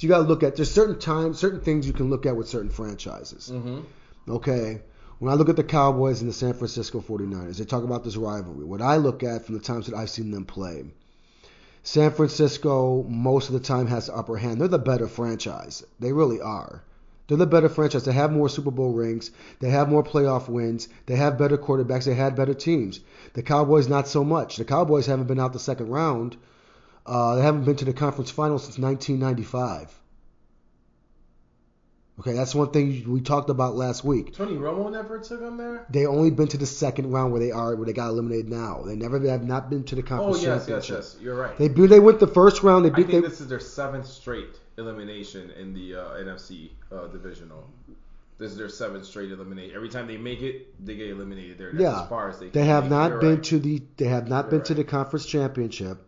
you 0.00 0.08
got 0.08 0.18
to 0.18 0.24
look 0.24 0.42
at. 0.42 0.56
There's 0.56 0.70
certain 0.70 0.98
times, 0.98 1.38
certain 1.38 1.60
things 1.60 1.86
you 1.86 1.92
can 1.92 2.10
look 2.10 2.26
at 2.26 2.36
with 2.36 2.48
certain 2.48 2.70
franchises. 2.70 3.50
Mm-hmm. 3.52 3.80
Okay. 4.30 4.80
When 5.18 5.32
I 5.32 5.34
look 5.34 5.48
at 5.48 5.56
the 5.56 5.64
Cowboys 5.64 6.20
and 6.20 6.30
the 6.30 6.34
San 6.34 6.54
Francisco 6.54 7.00
49ers, 7.00 7.58
they 7.58 7.64
talk 7.64 7.82
about 7.82 8.04
this 8.04 8.16
rivalry. 8.16 8.64
What 8.64 8.80
I 8.80 8.98
look 8.98 9.24
at 9.24 9.44
from 9.44 9.56
the 9.56 9.60
times 9.60 9.86
that 9.86 9.96
I've 9.96 10.10
seen 10.10 10.30
them 10.30 10.44
play, 10.44 10.84
San 11.82 12.12
Francisco 12.12 13.02
most 13.02 13.48
of 13.48 13.54
the 13.54 13.60
time 13.60 13.88
has 13.88 14.06
the 14.06 14.14
upper 14.14 14.36
hand. 14.36 14.60
They're 14.60 14.68
the 14.68 14.78
better 14.78 15.08
franchise. 15.08 15.84
They 15.98 16.12
really 16.12 16.40
are. 16.40 16.84
They're 17.28 17.36
the 17.36 17.46
better 17.46 17.68
franchise. 17.68 18.04
They 18.04 18.12
have 18.12 18.32
more 18.32 18.48
Super 18.48 18.70
Bowl 18.70 18.92
rings. 18.92 19.30
They 19.60 19.68
have 19.68 19.90
more 19.90 20.02
playoff 20.02 20.48
wins. 20.48 20.88
They 21.04 21.16
have 21.16 21.36
better 21.36 21.58
quarterbacks. 21.58 22.04
They 22.04 22.14
had 22.14 22.34
better 22.34 22.54
teams. 22.54 23.00
The 23.34 23.42
Cowboys 23.42 23.86
not 23.86 24.08
so 24.08 24.24
much. 24.24 24.56
The 24.56 24.64
Cowboys 24.64 25.06
haven't 25.06 25.26
been 25.26 25.38
out 25.38 25.52
the 25.52 25.58
second 25.58 25.90
round. 25.90 26.38
Uh, 27.04 27.36
they 27.36 27.42
haven't 27.42 27.64
been 27.64 27.76
to 27.76 27.84
the 27.84 27.92
conference 27.92 28.30
final 28.30 28.58
since 28.58 28.78
1995. 28.78 29.94
Okay, 32.20 32.32
that's 32.32 32.54
one 32.54 32.70
thing 32.70 33.04
we 33.12 33.20
talked 33.20 33.48
about 33.48 33.76
last 33.76 34.04
week. 34.04 34.34
Tony 34.34 34.54
Romo 34.54 34.90
never 34.90 35.18
took 35.18 35.38
them 35.38 35.56
there. 35.56 35.86
They 35.88 36.06
only 36.06 36.30
been 36.30 36.48
to 36.48 36.56
the 36.56 36.66
second 36.66 37.12
round 37.12 37.30
where 37.30 37.40
they 37.40 37.52
are 37.52 37.76
where 37.76 37.86
they 37.86 37.92
got 37.92 38.08
eliminated 38.08 38.48
now. 38.48 38.82
They 38.84 38.96
never 38.96 39.20
have 39.28 39.44
not 39.44 39.70
been 39.70 39.84
to 39.84 39.94
the 39.94 40.02
conference. 40.02 40.38
Oh 40.38 40.54
yes, 40.54 40.66
yes, 40.66 40.88
yes. 40.88 41.16
You're 41.20 41.36
right. 41.36 41.56
They 41.56 41.68
beat 41.68 41.86
they 41.86 42.00
went 42.00 42.18
the 42.18 42.26
first 42.26 42.64
round. 42.64 42.84
They 42.86 42.90
beat. 42.90 43.06
I 43.06 43.10
think 43.10 43.22
they, 43.22 43.28
this 43.28 43.40
is 43.40 43.46
their 43.46 43.60
seventh 43.60 44.06
straight 44.06 44.58
elimination 44.78 45.50
in 45.50 45.74
the 45.74 45.96
uh, 45.96 46.04
NFC 46.14 46.70
uh, 46.90 47.08
divisional. 47.08 47.68
This 48.38 48.52
is 48.52 48.56
their 48.56 48.68
seventh 48.68 49.04
straight 49.04 49.32
elimination. 49.32 49.74
Every 49.74 49.88
time 49.88 50.06
they 50.06 50.16
make 50.16 50.42
it, 50.42 50.84
they 50.84 50.94
get 50.94 51.10
eliminated 51.10 51.58
there. 51.58 51.74
Yeah. 51.74 52.02
as 52.02 52.08
far 52.08 52.30
as 52.30 52.38
they. 52.38 52.48
they 52.48 52.64
have 52.64 52.88
not 52.88 53.10
You're 53.10 53.20
been 53.20 53.34
right. 53.34 53.44
to 53.44 53.58
the 53.58 53.82
they 53.96 54.06
have 54.06 54.28
not 54.28 54.44
You're 54.44 54.60
been 54.60 54.62
to 54.66 54.74
the 54.74 54.84
conference 54.84 55.26
championship 55.26 55.98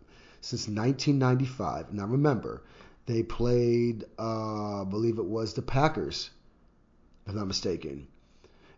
since 0.41 0.69
1995. 0.69 1.93
Now 1.93 2.07
remember, 2.07 2.63
they 3.07 3.25
played 3.25 4.05
uh, 4.19 4.83
I 4.83 4.85
believe 4.85 5.19
it 5.19 5.25
was 5.25 5.55
the 5.55 5.63
Packers, 5.63 6.31
if 7.27 7.33
I'm 7.33 7.39
not 7.39 7.49
mistaken, 7.49 8.07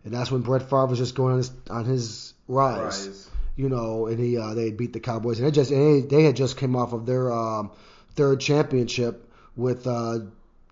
and 0.03 0.13
that's 0.13 0.31
when 0.31 0.41
Brett 0.41 0.63
Favre 0.63 0.87
was 0.87 0.97
just 0.97 1.13
going 1.13 1.33
on 1.33 1.37
his 1.37 1.51
on 1.69 1.85
his 1.85 2.33
rise. 2.47 3.07
Rise. 3.07 3.29
you 3.55 3.69
know, 3.69 4.07
and 4.07 4.19
he 4.19 4.35
uh, 4.35 4.55
they 4.55 4.71
beat 4.71 4.93
the 4.93 4.99
Cowboys, 4.99 5.37
and 5.37 5.47
they 5.47 5.51
just 5.51 5.69
and 5.69 6.09
they, 6.09 6.15
they 6.15 6.23
had 6.23 6.35
just 6.35 6.57
came 6.57 6.75
off 6.75 6.93
of 6.93 7.05
their 7.05 7.31
um, 7.31 7.69
third 8.15 8.39
championship 8.39 9.29
with 9.55 9.87
uh, 9.87 10.19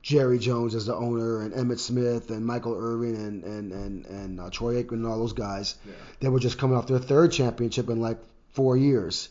Jerry 0.01 0.39
Jones 0.39 0.75
as 0.75 0.85
the 0.85 0.95
owner, 0.95 1.41
and 1.41 1.53
Emmitt 1.53 1.79
Smith, 1.79 2.31
and 2.31 2.45
Michael 2.45 2.75
Irvin, 2.75 3.15
and 3.15 3.43
and 3.43 3.71
and 3.71 4.05
and 4.05 4.39
uh, 4.39 4.49
Troy 4.49 4.81
Aikman, 4.81 4.93
and 4.93 5.07
all 5.07 5.19
those 5.19 5.33
guys. 5.33 5.75
Yeah. 5.85 5.93
They 6.19 6.29
were 6.29 6.39
just 6.39 6.57
coming 6.57 6.77
off 6.77 6.87
their 6.87 6.99
third 6.99 7.31
championship 7.31 7.89
in 7.89 8.01
like 8.01 8.19
four 8.51 8.77
years. 8.77 9.29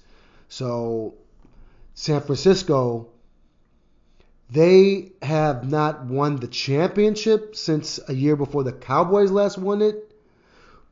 So 0.49 1.15
San 1.95 2.21
Francisco, 2.21 3.09
they 4.51 5.13
have 5.23 5.69
not 5.69 6.05
won 6.05 6.37
the 6.37 6.49
championship 6.49 7.57
since 7.57 8.01
a 8.09 8.15
year 8.15 8.37
before 8.37 8.65
the 8.65 8.73
Cowboys 8.73 9.31
last 9.31 9.59
won 9.59 9.83
it 9.83 10.11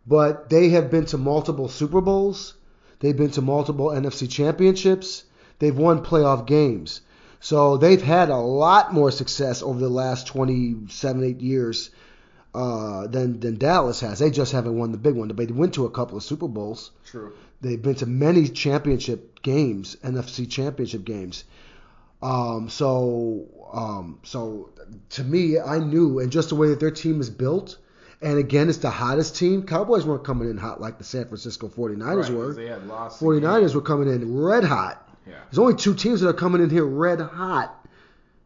but 0.08 0.48
they 0.48 0.70
have 0.70 0.90
been 0.90 1.04
to 1.04 1.18
multiple 1.18 1.68
Super 1.68 2.00
Bowls. 2.00 2.54
They've 3.00 3.16
been 3.16 3.30
to 3.32 3.42
multiple 3.42 3.88
NFC 3.88 4.28
championships. 4.28 5.24
They've 5.58 5.76
won 5.76 6.02
playoff 6.02 6.46
games. 6.46 7.02
So 7.40 7.76
they've 7.76 8.02
had 8.02 8.30
a 8.30 8.36
lot 8.36 8.92
more 8.92 9.10
success 9.10 9.62
over 9.62 9.78
the 9.78 9.88
last 9.88 10.26
27, 10.26 11.24
8 11.24 11.40
years 11.40 11.90
uh, 12.54 13.06
than, 13.06 13.38
than 13.40 13.56
Dallas 13.58 14.00
has. 14.00 14.18
They 14.18 14.30
just 14.30 14.52
haven't 14.52 14.76
won 14.76 14.90
the 14.92 14.98
big 14.98 15.14
one. 15.14 15.28
But 15.28 15.36
they 15.48 15.52
went 15.52 15.74
to 15.74 15.86
a 15.86 15.90
couple 15.90 16.16
of 16.16 16.24
Super 16.24 16.48
Bowls. 16.48 16.90
True. 17.06 17.32
They've 17.60 17.80
been 17.80 17.94
to 17.96 18.06
many 18.06 18.48
championship 18.48 19.42
games, 19.42 19.96
NFC 20.02 20.48
championship 20.50 21.04
games. 21.04 21.44
Um, 22.22 22.68
so, 22.68 23.46
um, 23.72 24.18
so 24.24 24.70
to 25.10 25.24
me, 25.24 25.58
I 25.60 25.78
knew, 25.78 26.18
and 26.18 26.32
just 26.32 26.48
the 26.48 26.56
way 26.56 26.68
that 26.68 26.80
their 26.80 26.90
team 26.90 27.20
is 27.20 27.30
built, 27.30 27.78
And 28.20 28.38
again, 28.38 28.68
it's 28.68 28.78
the 28.78 28.90
hottest 28.90 29.36
team. 29.36 29.62
Cowboys 29.62 30.04
weren't 30.04 30.24
coming 30.24 30.50
in 30.50 30.56
hot 30.56 30.80
like 30.80 30.98
the 30.98 31.04
San 31.04 31.26
Francisco 31.26 31.68
49ers 31.68 32.22
Right, 32.24 32.32
were. 32.32 32.54
They 32.54 32.66
had 32.66 32.84
lost. 32.88 33.20
49ers 33.20 33.74
were 33.76 33.80
coming 33.80 34.08
in 34.08 34.36
red 34.36 34.64
hot. 34.64 35.07
There's 35.50 35.58
only 35.58 35.74
two 35.74 35.94
teams 35.94 36.20
that 36.20 36.28
are 36.28 36.34
coming 36.34 36.62
in 36.62 36.70
here 36.70 36.84
red 36.84 37.20
hot. 37.20 37.74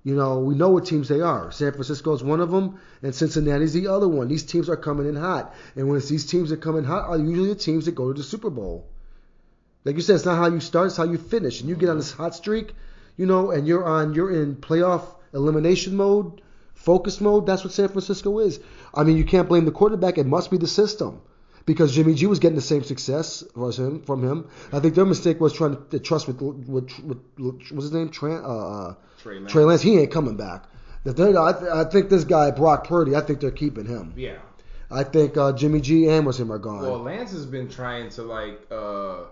You 0.04 0.16
know, 0.16 0.40
we 0.40 0.56
know 0.56 0.70
what 0.70 0.86
teams 0.86 1.08
they 1.08 1.20
are. 1.20 1.52
San 1.52 1.72
Francisco 1.72 2.12
is 2.12 2.24
one 2.24 2.40
of 2.40 2.50
them, 2.50 2.78
and 3.02 3.14
Cincinnati's 3.14 3.72
the 3.72 3.86
other 3.86 4.08
one. 4.08 4.26
These 4.26 4.42
teams 4.42 4.68
are 4.68 4.76
coming 4.76 5.06
in 5.06 5.14
hot, 5.14 5.54
and 5.76 5.88
when 5.88 5.96
it's 5.96 6.08
these 6.08 6.26
teams 6.26 6.50
that 6.50 6.60
come 6.60 6.76
in 6.76 6.84
hot, 6.84 7.08
are 7.08 7.18
usually 7.18 7.50
the 7.50 7.54
teams 7.54 7.84
that 7.84 7.94
go 7.94 8.12
to 8.12 8.18
the 8.18 8.24
Super 8.24 8.50
Bowl. 8.50 8.88
Like 9.84 9.94
you 9.94 10.02
said, 10.02 10.16
it's 10.16 10.24
not 10.24 10.38
how 10.38 10.48
you 10.48 10.60
start; 10.60 10.88
it's 10.88 10.96
how 10.96 11.04
you 11.04 11.18
finish. 11.18 11.60
And 11.60 11.68
you 11.68 11.76
get 11.76 11.88
on 11.88 11.98
this 11.98 12.10
hot 12.10 12.34
streak, 12.34 12.74
you 13.16 13.26
know, 13.26 13.52
and 13.52 13.66
you're 13.66 13.84
on, 13.84 14.14
you're 14.14 14.32
in 14.32 14.56
playoff 14.56 15.04
elimination 15.32 15.96
mode, 15.96 16.40
focus 16.74 17.20
mode. 17.20 17.46
That's 17.46 17.62
what 17.62 17.72
San 17.72 17.88
Francisco 17.88 18.40
is. 18.40 18.58
I 18.92 19.04
mean, 19.04 19.16
you 19.16 19.24
can't 19.24 19.48
blame 19.48 19.66
the 19.66 19.70
quarterback; 19.70 20.18
it 20.18 20.26
must 20.26 20.50
be 20.50 20.56
the 20.56 20.66
system 20.66 21.20
because 21.66 21.94
Jimmy 21.94 22.14
G 22.14 22.26
was 22.26 22.38
getting 22.38 22.56
the 22.56 22.62
same 22.62 22.82
success 22.82 23.44
as 23.66 23.78
him 23.78 24.02
from 24.02 24.22
him. 24.22 24.48
I 24.72 24.80
think 24.80 24.94
their 24.94 25.06
mistake 25.06 25.40
was 25.40 25.52
trying 25.52 25.76
to 25.90 25.98
trust 25.98 26.26
with 26.26 26.40
with, 26.40 26.90
with, 27.00 27.18
what's 27.38 27.68
his 27.68 27.92
name, 27.92 28.10
Tran, 28.10 28.42
uh, 28.42 28.88
uh, 28.88 28.94
Trey 29.22 29.38
Lance. 29.38 29.52
Trey 29.52 29.64
Lance. 29.64 29.82
He 29.82 29.98
ain't 29.98 30.10
coming 30.10 30.36
back. 30.36 30.64
I, 31.04 31.12
th- 31.12 31.36
I 31.36 31.84
think 31.84 32.10
this 32.10 32.24
guy 32.24 32.50
Brock 32.52 32.86
Purdy. 32.86 33.16
I 33.16 33.20
think 33.20 33.40
they're 33.40 33.50
keeping 33.50 33.86
him. 33.86 34.12
Yeah. 34.16 34.38
I 34.90 35.04
think 35.04 35.36
uh, 35.36 35.52
Jimmy 35.52 35.80
G 35.80 36.08
and 36.08 36.26
was 36.26 36.38
him 36.38 36.52
are 36.52 36.58
gone. 36.58 36.82
Well, 36.82 36.98
Lance 36.98 37.32
has 37.32 37.46
been 37.46 37.68
trying 37.68 38.10
to 38.10 38.22
like, 38.22 38.60
uh, 38.70 39.22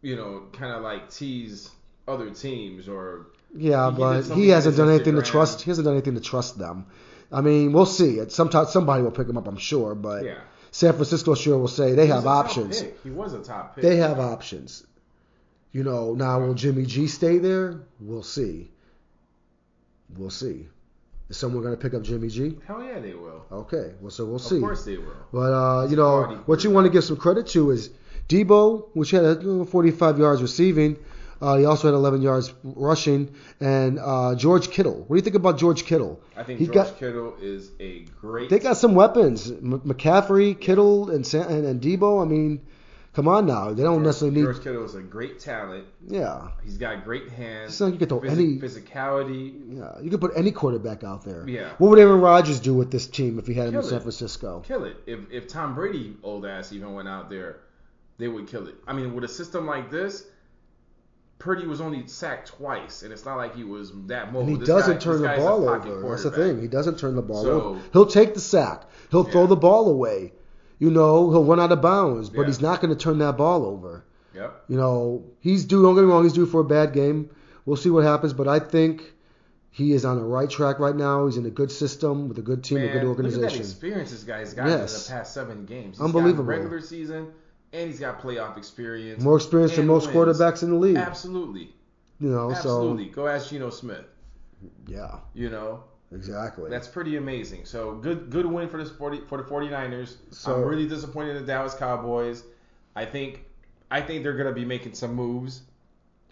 you 0.00 0.16
know, 0.16 0.44
kind 0.52 0.72
of 0.72 0.82
like 0.82 1.10
tease 1.10 1.70
other 2.08 2.30
teams 2.30 2.88
or 2.88 3.26
yeah, 3.54 3.90
he 3.90 3.96
but 3.96 4.22
he 4.22 4.48
hasn't 4.48 4.76
done 4.76 4.88
anything 4.88 5.16
to 5.16 5.22
trust. 5.22 5.62
He 5.62 5.70
hasn't 5.70 5.84
done 5.84 5.94
anything 5.94 6.14
to 6.14 6.20
trust 6.20 6.58
them. 6.58 6.86
I 7.30 7.40
mean, 7.40 7.72
we'll 7.72 7.86
see. 7.86 8.20
Sometimes 8.28 8.70
somebody 8.70 9.02
will 9.02 9.10
pick 9.10 9.28
him 9.28 9.36
up. 9.36 9.46
I'm 9.46 9.56
sure, 9.58 9.94
but 9.94 10.24
yeah. 10.24 10.38
San 10.72 10.94
Francisco 10.94 11.34
sure 11.34 11.58
will 11.58 11.68
say 11.68 11.92
they 11.92 12.06
have 12.06 12.26
options. 12.26 12.82
He 13.04 13.10
was 13.10 13.34
a 13.34 13.42
top 13.42 13.74
pick. 13.74 13.82
They 13.82 13.96
have 13.96 14.18
options. 14.18 14.84
You 15.70 15.84
know, 15.84 16.14
now 16.14 16.40
will 16.40 16.54
Jimmy 16.54 16.86
G 16.86 17.06
stay 17.06 17.38
there? 17.38 17.82
We'll 18.00 18.22
see. 18.22 18.70
We'll 20.16 20.30
see. 20.30 20.66
Is 21.28 21.36
someone 21.36 21.62
going 21.62 21.74
to 21.74 21.80
pick 21.80 21.94
up 21.94 22.02
Jimmy 22.02 22.28
G? 22.28 22.58
Hell 22.66 22.82
yeah, 22.82 22.98
they 23.00 23.12
will. 23.12 23.44
Okay, 23.52 23.92
well, 24.00 24.10
so 24.10 24.24
we'll 24.24 24.38
see. 24.38 24.56
Of 24.56 24.62
course 24.62 24.84
they 24.84 24.96
will. 24.96 25.14
But 25.30 25.52
uh, 25.52 25.86
you 25.88 25.96
know 25.96 26.42
what 26.46 26.64
you 26.64 26.70
want 26.70 26.86
to 26.86 26.90
give 26.90 27.04
some 27.04 27.16
credit 27.18 27.46
to 27.48 27.70
is 27.70 27.90
Deebo, 28.28 28.88
which 28.94 29.10
had 29.10 29.24
uh, 29.24 29.64
45 29.64 30.18
yards 30.18 30.40
receiving. 30.40 30.96
Uh, 31.42 31.56
he 31.58 31.64
also 31.64 31.88
had 31.88 31.94
11 31.94 32.22
yards 32.22 32.54
rushing, 32.62 33.34
and 33.60 33.98
uh, 33.98 34.34
George 34.36 34.70
Kittle. 34.70 35.00
What 35.06 35.08
do 35.08 35.16
you 35.16 35.22
think 35.22 35.34
about 35.36 35.58
George 35.58 35.84
Kittle? 35.84 36.20
I 36.36 36.44
think 36.44 36.60
He 36.60 36.66
George 36.66 36.74
got- 36.74 36.98
Kittle 36.98 37.34
is 37.42 37.72
a 37.80 38.00
great. 38.20 38.48
They 38.48 38.60
got 38.60 38.76
some 38.76 38.94
weapons. 38.94 39.50
M- 39.50 39.80
McCaffrey, 39.84 40.58
Kittle, 40.58 41.10
and, 41.10 41.26
Sa- 41.26 41.42
and 41.48 41.66
and 41.66 41.80
Deebo. 41.80 42.22
I 42.22 42.28
mean, 42.28 42.60
come 43.12 43.26
on 43.26 43.44
now. 43.46 43.72
They 43.72 43.82
don't 43.82 43.96
George, 43.96 44.04
necessarily 44.06 44.36
need. 44.36 44.44
George 44.44 44.62
Kittle 44.62 44.84
is 44.84 44.94
a 44.94 45.02
great 45.02 45.40
talent. 45.40 45.84
Yeah, 46.06 46.48
He's 46.62 46.78
got 46.78 47.02
great 47.04 47.28
hands. 47.30 47.72
It's 47.72 47.80
like 47.80 47.94
you 47.94 47.98
get 47.98 48.08
throw 48.10 48.20
any- 48.20 48.58
physicality. 48.60 49.76
yeah. 49.78 50.00
You 50.00 50.10
could 50.10 50.20
put 50.20 50.32
any 50.36 50.52
quarterback 50.52 51.02
out 51.02 51.24
there. 51.24 51.44
Yeah. 51.48 51.70
What 51.78 51.88
would 51.90 51.98
Aaron 51.98 52.20
Rodgers 52.20 52.60
do 52.60 52.72
with 52.72 52.90
this 52.92 53.06
team 53.08 53.38
if 53.40 53.48
he 53.48 53.54
had 53.54 53.68
him 53.68 53.74
in 53.74 53.80
Kill 53.80 53.90
San. 53.90 54.00
Francisco? 54.00 54.62
Kill 54.64 54.84
it. 54.84 54.96
If 55.06 55.20
if 55.32 55.48
Tom 55.48 55.74
Brady 55.74 56.16
old 56.22 56.46
ass 56.46 56.72
even 56.72 56.94
went 56.94 57.08
out 57.08 57.30
there, 57.30 57.56
they 58.18 58.28
would 58.28 58.46
kill 58.46 58.68
it. 58.68 58.76
I 58.86 58.92
mean, 58.92 59.14
with 59.14 59.24
a 59.24 59.28
system 59.28 59.66
like 59.66 59.90
this, 59.90 60.24
Purdy 61.42 61.66
was 61.66 61.80
only 61.80 62.06
sacked 62.06 62.48
twice, 62.56 63.02
and 63.02 63.12
it's 63.12 63.24
not 63.24 63.36
like 63.36 63.56
he 63.56 63.64
was 63.64 63.90
that 64.06 64.26
mobile. 64.32 64.40
And 64.42 64.50
he 64.50 64.56
This 64.58 64.68
doesn't 64.68 64.94
guy- 64.94 65.00
turn 65.00 65.22
the 65.22 65.28
ball 65.36 65.68
over. 65.68 66.08
That's 66.08 66.22
the 66.22 66.30
thing. 66.30 66.60
He 66.60 66.68
doesn't 66.68 66.98
turn 67.00 67.16
the 67.16 67.22
ball 67.22 67.42
So- 67.42 67.50
over. 67.62 67.80
He'll 67.92 68.06
take 68.06 68.34
the 68.34 68.40
sack. 68.40 68.84
He'll 69.10 69.24
throw 69.24 69.46
the 69.48 69.56
ball 69.56 69.88
away. 69.90 70.32
You 70.78 70.90
know, 70.90 71.30
he'll 71.32 71.44
run 71.44 71.58
out 71.58 71.72
of 71.72 71.80
bounds, 71.82 72.30
but 72.30 72.42
Yeah. 72.42 72.46
he's 72.46 72.60
not 72.60 72.80
going 72.80 72.94
to 72.94 72.98
turn 72.98 73.18
that 73.18 73.36
ball 73.36 73.64
over. 73.66 74.04
Yep. 74.36 74.64
You 74.68 74.76
know, 74.76 75.24
he's 75.40 75.64
due. 75.64 75.82
Don't 75.82 75.96
get 75.96 76.02
me 76.02 76.06
wrong. 76.10 76.22
He's 76.22 76.32
due 76.32 76.46
for 76.46 76.60
a 76.60 76.64
bad 76.64 76.92
game. 76.92 77.28
We'll 77.66 77.76
see 77.76 77.90
what 77.90 78.04
happens, 78.04 78.32
but 78.32 78.46
I 78.46 78.60
think 78.60 79.12
he 79.70 79.92
is 79.94 80.04
on 80.04 80.16
the 80.18 80.24
right 80.24 80.48
track 80.48 80.78
right 80.78 80.94
now. 80.96 81.26
He's 81.26 81.36
in 81.36 81.46
a 81.46 81.50
good 81.50 81.70
system 81.72 82.28
with 82.28 82.38
a 82.38 82.42
good 82.42 82.62
team, 82.62 82.78
a 82.78 82.80
Man, 82.82 82.92
good 82.92 83.02
look 83.08 83.18
at 83.18 83.24
that 83.24 83.32
organization. 83.32 83.60
experience 83.62 84.10
this 84.12 84.22
guy's 84.22 84.54
got 84.54 84.68
Yes. 84.68 85.08
in 85.08 85.12
the 85.14 85.18
past 85.18 85.34
seven 85.34 85.64
games. 85.66 85.96
He's 85.98 86.04
Unbelievable. 86.04 86.44
Regular 86.44 86.80
season, 86.80 87.26
and 87.72 87.88
he's 87.90 88.00
got 88.00 88.20
playoff 88.20 88.56
experience. 88.56 89.22
More 89.22 89.36
experience 89.36 89.76
than 89.76 89.86
most 89.86 90.12
wins. 90.12 90.16
quarterbacks 90.38 90.62
in 90.62 90.70
the 90.70 90.76
league. 90.76 90.96
Absolutely. 90.96 91.70
You 92.20 92.28
know, 92.30 92.50
Absolutely. 92.52 93.06
Go 93.06 93.26
ask 93.26 93.50
Geno 93.50 93.70
Smith. 93.70 94.04
yeah, 94.86 95.16
You 95.34 95.50
know, 95.50 95.82
exactly. 96.12 96.70
That's 96.70 96.86
pretty 96.86 97.16
amazing. 97.16 97.64
So 97.64 97.94
good 97.96 98.30
good 98.30 98.46
win 98.46 98.68
for 98.68 98.82
the 98.82 98.88
40, 98.88 99.22
for 99.28 99.38
the 99.38 99.44
49ers. 99.44 100.16
So- 100.30 100.54
I'm 100.54 100.62
really 100.68 100.86
disappointed 100.86 101.36
in 101.36 101.42
the 101.42 101.46
Dallas 101.46 101.74
Cowboys. 101.74 102.44
I 102.94 103.04
think 103.04 103.44
I 103.90 104.00
think 104.00 104.22
they're 104.22 104.36
gonna 104.36 104.52
be 104.52 104.64
making 104.64 104.94
some 104.94 105.14
moves 105.14 105.62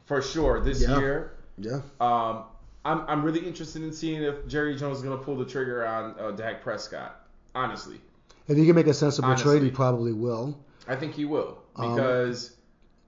for 0.06 0.22
sure 0.22 0.60
this 0.60 0.80
Yeah. 0.82 0.98
year. 0.98 1.32
yeah. 1.58 1.80
Um, 2.00 2.44
I'm 2.84 3.00
I'm 3.08 3.22
really 3.24 3.40
interested 3.40 3.82
in 3.82 3.92
seeing 3.92 4.22
if 4.22 4.46
Jerry 4.46 4.76
Jones 4.76 4.98
is 4.98 5.02
gonna 5.02 5.18
pull 5.18 5.36
the 5.36 5.44
trigger 5.44 5.84
on 5.86 6.14
uh, 6.18 6.30
Dak 6.30 6.62
Prescott. 6.62 7.26
Honestly, 7.54 8.00
If 8.46 8.56
he 8.56 8.64
can 8.64 8.74
make 8.76 8.86
a 8.86 8.94
sensible 8.94 9.28
Honestly. 9.30 9.58
trade, 9.58 9.64
he 9.64 9.70
probably 9.72 10.12
will. 10.12 10.56
I 10.90 10.96
think 10.96 11.14
he 11.14 11.24
will 11.24 11.58
Um, 11.76 11.94
because 11.94 12.50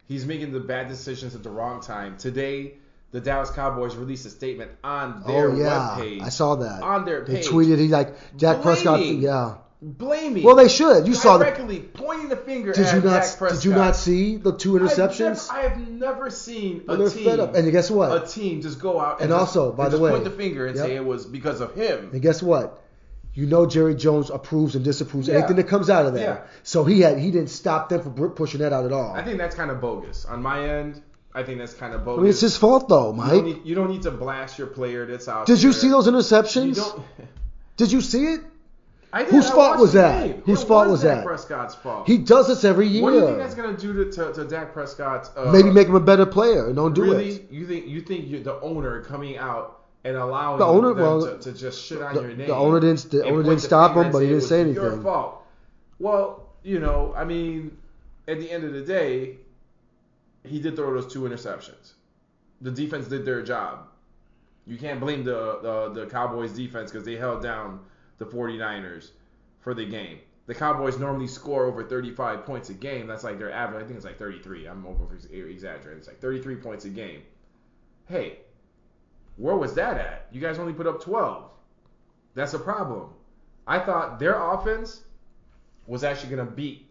he's 0.06 0.24
making 0.26 0.52
the 0.52 0.60
bad 0.60 0.88
decisions 0.88 1.34
at 1.34 1.42
the 1.42 1.50
wrong 1.50 1.80
time. 1.80 2.16
Today, 2.16 2.74
the 3.10 3.20
Dallas 3.20 3.50
Cowboys 3.50 3.94
released 3.96 4.24
a 4.26 4.30
statement 4.30 4.70
on 4.84 5.22
their 5.26 5.50
oh 5.50 5.56
yeah, 5.56 5.96
webpage 5.98 6.22
I 6.22 6.28
saw 6.30 6.54
that. 6.56 6.82
on 6.82 7.04
their 7.04 7.24
page. 7.24 7.44
They 7.46 7.50
tweeted 7.52 7.78
he 7.78 7.88
like 7.88 8.36
Dak 8.38 8.62
Prescott. 8.62 8.98
Blaming. 9.00 9.20
Yeah. 9.22 9.54
blaming. 9.82 10.44
Well, 10.44 10.54
they 10.54 10.68
should. 10.68 11.06
You 11.08 11.14
saw 11.14 11.38
that. 11.38 11.56
directly 11.56 11.80
pointing 11.80 12.28
the 12.28 12.36
finger 12.36 12.72
Did 12.72 12.86
at 12.86 12.94
you 12.94 13.00
not? 13.02 13.18
Prescott. 13.36 13.50
Did 13.50 13.64
you 13.64 13.74
not 13.74 13.96
see 13.96 14.36
the 14.36 14.56
two 14.56 14.72
interceptions? 14.74 15.48
Never, 15.50 15.58
I 15.58 15.68
have 15.68 15.88
never 15.88 16.30
seen 16.30 16.84
Well, 16.86 16.94
a 16.94 16.98
they're 17.00 17.10
team, 17.10 17.24
fed 17.24 17.40
up. 17.40 17.54
And 17.56 17.70
guess 17.72 17.90
what? 17.90 18.22
a 18.22 18.26
team 18.26 18.62
just 18.62 18.78
go 18.80 19.00
out 19.00 19.20
and, 19.20 19.22
And 19.22 19.30
just- 19.40 19.56
also, 19.56 19.72
by 19.72 19.84
and 19.86 19.92
the 19.92 19.96
just 19.98 20.02
way- 20.04 20.10
point 20.12 20.24
the 20.24 20.30
finger 20.30 20.66
and 20.66 20.76
Yep. 20.76 20.86
say 20.86 20.94
it 20.96 21.04
was 21.04 21.26
because 21.26 21.60
of 21.60 21.74
him. 21.74 22.10
And 22.12 22.22
guess 22.22 22.42
what? 22.42 22.81
You 23.34 23.46
know 23.46 23.64
Jerry 23.66 23.94
Jones 23.94 24.28
approves 24.30 24.74
and 24.74 24.84
disapproves 24.84 25.28
Yeah. 25.28 25.36
anything 25.38 25.56
that 25.56 25.68
comes 25.68 25.88
out 25.88 26.04
of 26.06 26.12
there. 26.14 26.44
Yeah. 26.44 26.50
So 26.62 26.84
he 26.84 27.00
had 27.00 27.18
he 27.18 27.30
didn't 27.30 27.48
stop 27.50 27.88
them 27.88 28.02
from 28.02 28.30
pushing 28.32 28.60
that 28.60 28.72
out 28.72 28.84
at 28.84 28.92
all. 28.92 29.14
I 29.14 29.24
think 29.24 29.38
that's 29.38 29.54
kind 29.56 29.70
of 29.70 29.80
bogus 29.80 30.24
on 30.26 30.42
my 30.42 30.62
end. 30.68 31.00
I 31.34 31.42
think 31.42 31.58
that's 31.58 31.72
kind 31.72 31.94
of 31.94 32.04
bogus. 32.04 32.18
I 32.18 32.22
mean, 32.22 32.30
it's 32.30 32.40
his 32.40 32.56
fault 32.58 32.88
though, 32.90 33.12
you, 33.12 33.16
don't 33.16 33.26
Mike. 33.28 33.44
need, 33.44 33.60
you 33.64 33.74
don't 33.74 33.88
need 33.90 34.02
to 34.02 34.10
blast 34.10 34.58
your 34.58 34.66
player 34.66 35.06
that's 35.06 35.28
out. 35.28 35.46
Did 35.46 35.62
you 35.62 35.72
see 35.72 35.88
those 35.88 36.06
interceptions? 36.06 37.02
Did 37.78 37.90
you 37.90 38.02
see 38.02 38.24
it? 38.34 38.40
I 39.14 39.24
did, 39.24 39.30
Whose 39.32 39.50
I 39.50 39.54
fault 39.54 39.78
was 39.78 39.92
that? 39.94 40.26
game. 40.26 40.42
Whose 40.46 40.62
It 40.62 40.66
fault 40.68 40.84
was 40.86 40.92
was 40.92 41.02
that? 41.02 41.24
Prescott's 41.24 41.74
fault. 41.74 42.06
He 42.06 42.16
does 42.18 42.48
this 42.48 42.64
every 42.64 42.86
year. 42.86 43.02
what 43.02 43.10
do 43.10 43.16
you 43.18 43.26
think 43.26 43.38
that's 43.38 43.54
gonna 43.54 43.76
do 43.76 43.92
to, 44.04 44.10
to, 44.12 44.32
to 44.32 44.44
Dak 44.46 44.72
Prescott's? 44.72 45.30
Uh, 45.36 45.50
Maybe 45.52 45.70
make 45.70 45.86
him 45.88 45.94
a 45.94 46.00
better 46.00 46.24
player. 46.26 46.72
Don't 46.72 46.94
do 46.94 47.02
really? 47.02 47.30
it. 47.30 47.50
You 47.50 47.66
think 47.66 47.86
you 47.88 48.00
think 48.02 48.28
you're 48.28 48.40
the 48.42 48.58
owner 48.60 49.02
coming 49.02 49.36
out 49.36 49.81
and 50.04 50.16
allowing 50.16 50.58
The 50.58 50.66
owner- 50.66 50.94
them 50.94 51.02
well, 51.02 51.20
to, 51.22 51.38
to 51.38 51.52
just 51.52 51.84
shit 51.84 52.02
on 52.02 52.14
the- 52.14 52.20
your 52.22 52.30
the 52.30 52.36
name? 52.36 52.50
owner 52.50 52.80
didn't- 52.80 53.10
the 53.10 53.24
owner 53.24 53.42
didn't 53.42 53.60
stop 53.60 53.96
him, 53.96 54.10
but 54.12 54.18
he 54.18 54.28
didn't 54.28 54.42
say 54.42 54.64
was 54.64 54.74
Your 54.74 55.00
fault. 55.02 55.44
Well, 55.98 56.48
you 56.62 56.78
know, 56.80 57.12
I 57.16 57.24
mean, 57.24 57.76
at 58.28 58.38
the 58.40 58.50
end 58.50 58.64
of 58.64 58.72
the 58.72 58.82
day, 58.82 59.36
he 60.44 60.60
did 60.60 60.74
throw 60.76 60.92
those 60.92 61.12
two 61.12 61.20
interceptions. 61.22 61.92
The 62.60 62.70
defense 62.70 63.06
did 63.08 63.24
their 63.24 63.42
job. 63.42 63.86
You 64.66 64.76
can't 64.76 65.00
blame 65.00 65.24
the 65.24 65.58
the, 65.62 66.00
the 66.02 66.06
Cowboys 66.06 66.52
defense 66.52 66.90
because 66.90 67.04
they 67.04 67.16
held 67.16 67.42
down 67.42 67.80
the 68.18 68.24
49ers 68.26 69.10
for 69.60 69.74
the 69.74 69.84
game. 69.84 70.18
The 70.46 70.54
Cowboys 70.54 70.98
normally 70.98 71.28
score 71.28 71.66
over 71.66 71.84
35 71.84 72.44
points 72.44 72.68
a 72.70 72.74
game. 72.74 73.06
That's 73.06 73.22
like 73.24 73.38
their 73.38 73.52
average. 73.52 73.82
I 73.82 73.86
think 73.86 73.96
it's 73.96 74.04
like 74.04 74.18
33. 74.18 74.66
I'm 74.66 74.84
over 74.86 75.06
exaggerating. 75.32 75.98
It's 75.98 76.08
like 76.08 76.20
33 76.20 76.56
points 76.56 76.84
a 76.84 76.88
game. 76.88 77.22
Hey, 78.08 78.38
where 79.36 79.56
was 79.56 79.74
that 79.74 79.96
at? 79.96 80.26
You 80.32 80.40
guys 80.40 80.58
only 80.58 80.72
put 80.72 80.86
up 80.86 81.02
12. 81.02 81.50
That's 82.34 82.54
a 82.54 82.58
problem. 82.58 83.10
I 83.66 83.78
thought 83.78 84.18
their 84.18 84.40
offense 84.40 85.02
was 85.86 86.04
actually 86.04 86.34
going 86.34 86.46
to 86.46 86.52
beat 86.52 86.88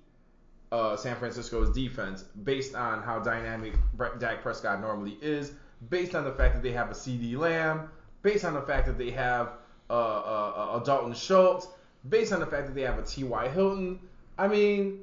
uh, 0.72 0.96
San 0.96 1.16
Francisco's 1.16 1.74
defense 1.74 2.24
based 2.44 2.76
on 2.76 3.04
how 3.04 3.20
dynamic 3.20 3.74
Dak 4.20 4.42
Prescott 4.42 4.82
normally 4.82 5.18
is, 5.22 5.52
based 5.90 6.16
on 6.16 6.24
the 6.24 6.32
fact 6.32 6.56
that 6.56 6.64
they 6.64 6.72
have 6.72 6.90
a 6.90 6.94
CeeDee 6.94 7.38
Lamb, 7.38 7.90
based 8.22 8.46
on 8.46 8.54
the 8.54 8.62
fact 8.62 8.88
that 8.88 8.98
they 8.98 9.12
have 9.12 9.54
uh, 9.90 9.94
uh, 9.94 10.80
a 10.82 10.86
Dalton 10.86 11.14
Schultz, 11.14 11.68
based 12.10 12.32
on 12.32 12.40
the 12.40 12.46
fact 12.46 12.68
that 12.68 12.76
they 12.76 12.82
have 12.82 12.98
a 12.98 13.04
T.Y. 13.04 13.50
Hilton. 13.50 14.00
I 14.38 14.48
mean, 14.48 15.02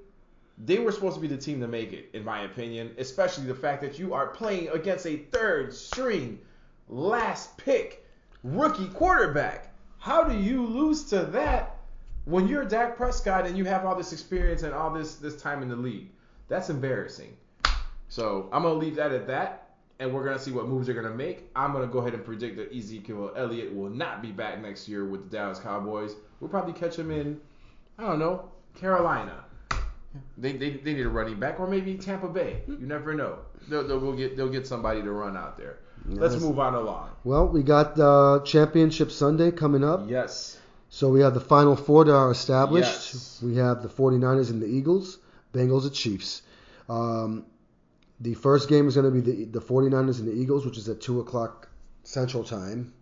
they 0.64 0.78
were 0.78 0.90
supposed 0.90 1.16
to 1.16 1.20
be 1.20 1.28
the 1.28 1.36
team 1.36 1.60
to 1.60 1.68
make 1.68 1.92
it, 1.92 2.08
in 2.12 2.24
my 2.24 2.42
opinion, 2.42 2.94
especially 2.98 3.44
the 3.44 3.54
fact 3.54 3.82
that 3.82 3.98
you 3.98 4.14
are 4.14 4.28
playing 4.28 4.68
against 4.68 5.06
a 5.06 5.18
third 5.30 5.72
string, 5.72 6.38
last 6.88 7.56
pick, 7.56 8.06
rookie 8.42 8.88
quarterback. 8.88 9.72
How 9.98 10.24
do 10.24 10.36
you 10.36 10.64
lose 10.64 11.04
to 11.04 11.24
that 11.26 11.76
when 12.24 12.46
you're 12.46 12.64
Dak 12.64 12.96
Prescott 12.96 13.46
and 13.46 13.56
you 13.56 13.64
have 13.64 13.84
all 13.84 13.96
this 13.96 14.12
experience 14.12 14.62
and 14.62 14.72
all 14.72 14.92
this 14.92 15.16
this 15.16 15.40
time 15.40 15.62
in 15.62 15.68
the 15.68 15.76
league? 15.76 16.10
That's 16.48 16.70
embarrassing. 16.70 17.36
So 18.08 18.48
I'm 18.52 18.62
gonna 18.62 18.74
leave 18.74 18.96
that 18.96 19.12
at 19.12 19.26
that, 19.26 19.70
and 19.98 20.12
we're 20.12 20.24
gonna 20.24 20.38
see 20.38 20.52
what 20.52 20.66
moves 20.66 20.86
they're 20.86 20.94
gonna 20.94 21.14
make. 21.14 21.50
I'm 21.54 21.72
gonna 21.72 21.86
go 21.86 21.98
ahead 21.98 22.14
and 22.14 22.24
predict 22.24 22.56
that 22.56 22.74
Ezekiel 22.74 23.32
Elliott 23.36 23.74
will 23.74 23.90
not 23.90 24.22
be 24.22 24.32
back 24.32 24.60
next 24.60 24.88
year 24.88 25.04
with 25.04 25.30
the 25.30 25.36
Dallas 25.36 25.58
Cowboys. 25.58 26.14
We'll 26.40 26.50
probably 26.50 26.72
catch 26.72 26.96
him 26.96 27.10
in 27.10 27.40
I 27.98 28.02
don't 28.02 28.20
know, 28.20 28.48
Carolina. 28.76 29.44
They, 30.36 30.52
they, 30.52 30.70
they 30.70 30.94
need 30.94 31.04
a 31.04 31.08
running 31.08 31.38
back, 31.38 31.58
or 31.58 31.66
maybe 31.66 31.96
Tampa 31.96 32.28
Bay. 32.28 32.62
You 32.66 32.78
never 32.80 33.12
know. 33.12 33.38
They'll, 33.68 33.86
they'll 33.86 34.12
get 34.12 34.36
they'll 34.36 34.48
get 34.48 34.66
somebody 34.66 35.02
to 35.02 35.10
run 35.10 35.36
out 35.36 35.58
there. 35.58 35.80
Let's 36.06 36.40
move 36.40 36.58
on 36.58 36.74
along. 36.74 37.10
Well, 37.24 37.48
we 37.48 37.62
got 37.62 37.98
uh, 37.98 38.40
Championship 38.44 39.10
Sunday 39.10 39.50
coming 39.50 39.84
up. 39.84 40.08
Yes. 40.08 40.58
So 40.90 41.10
we 41.10 41.20
have 41.20 41.34
the 41.34 41.40
final 41.40 41.76
four 41.76 42.04
that 42.04 42.14
are 42.14 42.30
established. 42.30 43.14
Yes. 43.14 43.40
We 43.42 43.56
have 43.56 43.82
the 43.82 43.88
49ers 43.88 44.50
and 44.50 44.62
the 44.62 44.66
Eagles, 44.66 45.18
Bengals 45.52 45.82
and 45.82 45.92
Chiefs. 45.92 46.42
Um, 46.88 47.44
the 48.20 48.34
first 48.34 48.68
game 48.68 48.88
is 48.88 48.94
going 48.94 49.12
to 49.12 49.20
be 49.20 49.44
the, 49.44 49.44
the 49.44 49.60
49ers 49.60 50.18
and 50.18 50.28
the 50.28 50.32
Eagles, 50.32 50.64
which 50.64 50.78
is 50.78 50.88
at 50.88 51.00
2 51.00 51.20
o'clock 51.20 51.68
Central 52.04 52.42
Time 52.42 52.92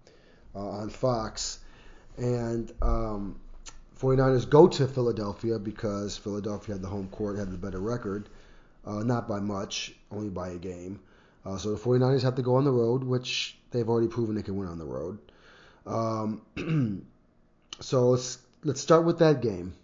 uh, 0.54 0.58
on 0.58 0.90
Fox. 0.90 1.60
And 2.16 2.72
um, 2.82 3.38
49ers 4.00 4.48
go 4.48 4.66
to 4.68 4.86
Philadelphia 4.86 5.58
because 5.58 6.16
Philadelphia 6.16 6.74
had 6.74 6.82
the 6.82 6.88
home 6.88 7.08
court, 7.08 7.38
had 7.38 7.50
the 7.52 7.58
better 7.58 7.80
record. 7.80 8.28
Uh, 8.84 9.02
not 9.02 9.26
by 9.26 9.40
much, 9.40 9.94
only 10.12 10.28
by 10.28 10.50
a 10.50 10.58
game. 10.58 11.00
Uh, 11.46 11.56
so 11.56 11.70
the 11.72 11.78
49ers 11.78 12.22
have 12.22 12.34
to 12.34 12.42
go 12.42 12.56
on 12.56 12.64
the 12.64 12.72
road, 12.72 13.04
which 13.04 13.56
they've 13.70 13.88
already 13.88 14.08
proven 14.08 14.34
they 14.34 14.42
can 14.42 14.56
win 14.56 14.68
on 14.68 14.78
the 14.78 14.84
road. 14.84 15.18
Um, 15.86 16.42
so 17.80 18.10
let's 18.10 18.38
let's 18.64 18.80
start 18.80 19.04
with 19.04 19.20
that 19.20 19.40
game, 19.42 19.74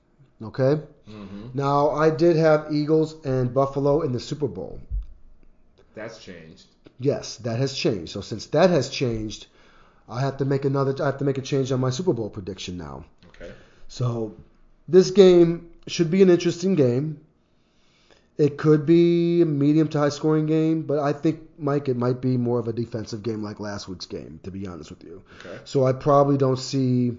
okay? 0.43 0.83
hmm 1.07 1.47
Now 1.55 1.91
I 1.91 2.11
did 2.11 2.37
have 2.37 2.73
Eagles 2.73 3.15
and 3.25 3.55
Buffalo 3.55 4.03
in 4.03 4.13
the 4.13 4.19
Super 4.19 4.49
Bowl. 4.49 4.81
That's 5.95 6.19
changed. 6.19 6.65
Yes, 6.99 7.37
that 7.39 7.59
has 7.59 7.75
changed. 7.75 8.13
So 8.13 8.21
since 8.21 8.47
that 8.47 8.71
has 8.71 8.89
changed, 8.89 9.47
I 10.09 10.21
have 10.21 10.39
to 10.39 10.45
make 10.45 10.65
another. 10.65 10.95
I 11.01 11.07
have 11.07 11.19
to 11.19 11.25
make 11.25 11.39
a 11.39 11.43
change 11.43 11.71
on 11.71 11.79
my 11.79 11.91
Super 11.91 12.13
Bowl 12.13 12.31
prediction 12.31 12.77
now. 12.77 13.05
Okay. 13.29 13.53
So 13.89 14.35
this 14.89 15.13
game 15.13 15.71
should 15.87 16.11
be 16.11 16.23
an 16.23 16.31
interesting 16.31 16.75
game. 16.75 17.21
It 18.39 18.57
could 18.57 18.87
be 18.87 19.43
a 19.43 19.47
medium 19.47 19.89
to 19.89 19.99
high 19.99 20.09
scoring 20.09 20.47
game, 20.47 20.83
but 20.83 20.99
I 20.99 21.13
think 21.13 21.41
Mike, 21.59 21.89
it 21.89 21.97
might 21.97 22.21
be 22.21 22.37
more 22.37 22.59
of 22.59 22.67
a 22.67 22.73
defensive 22.73 23.23
game 23.23 23.43
like 23.43 23.61
last 23.61 23.89
week's 23.89 24.07
game. 24.07 24.41
To 24.45 24.51
be 24.51 24.67
honest 24.67 24.91
with 24.91 25.05
you. 25.05 25.23
Okay. 25.45 25.59
So 25.65 25.87
I 25.87 25.93
probably 25.93 26.39
don't 26.39 26.59
see 26.59 27.13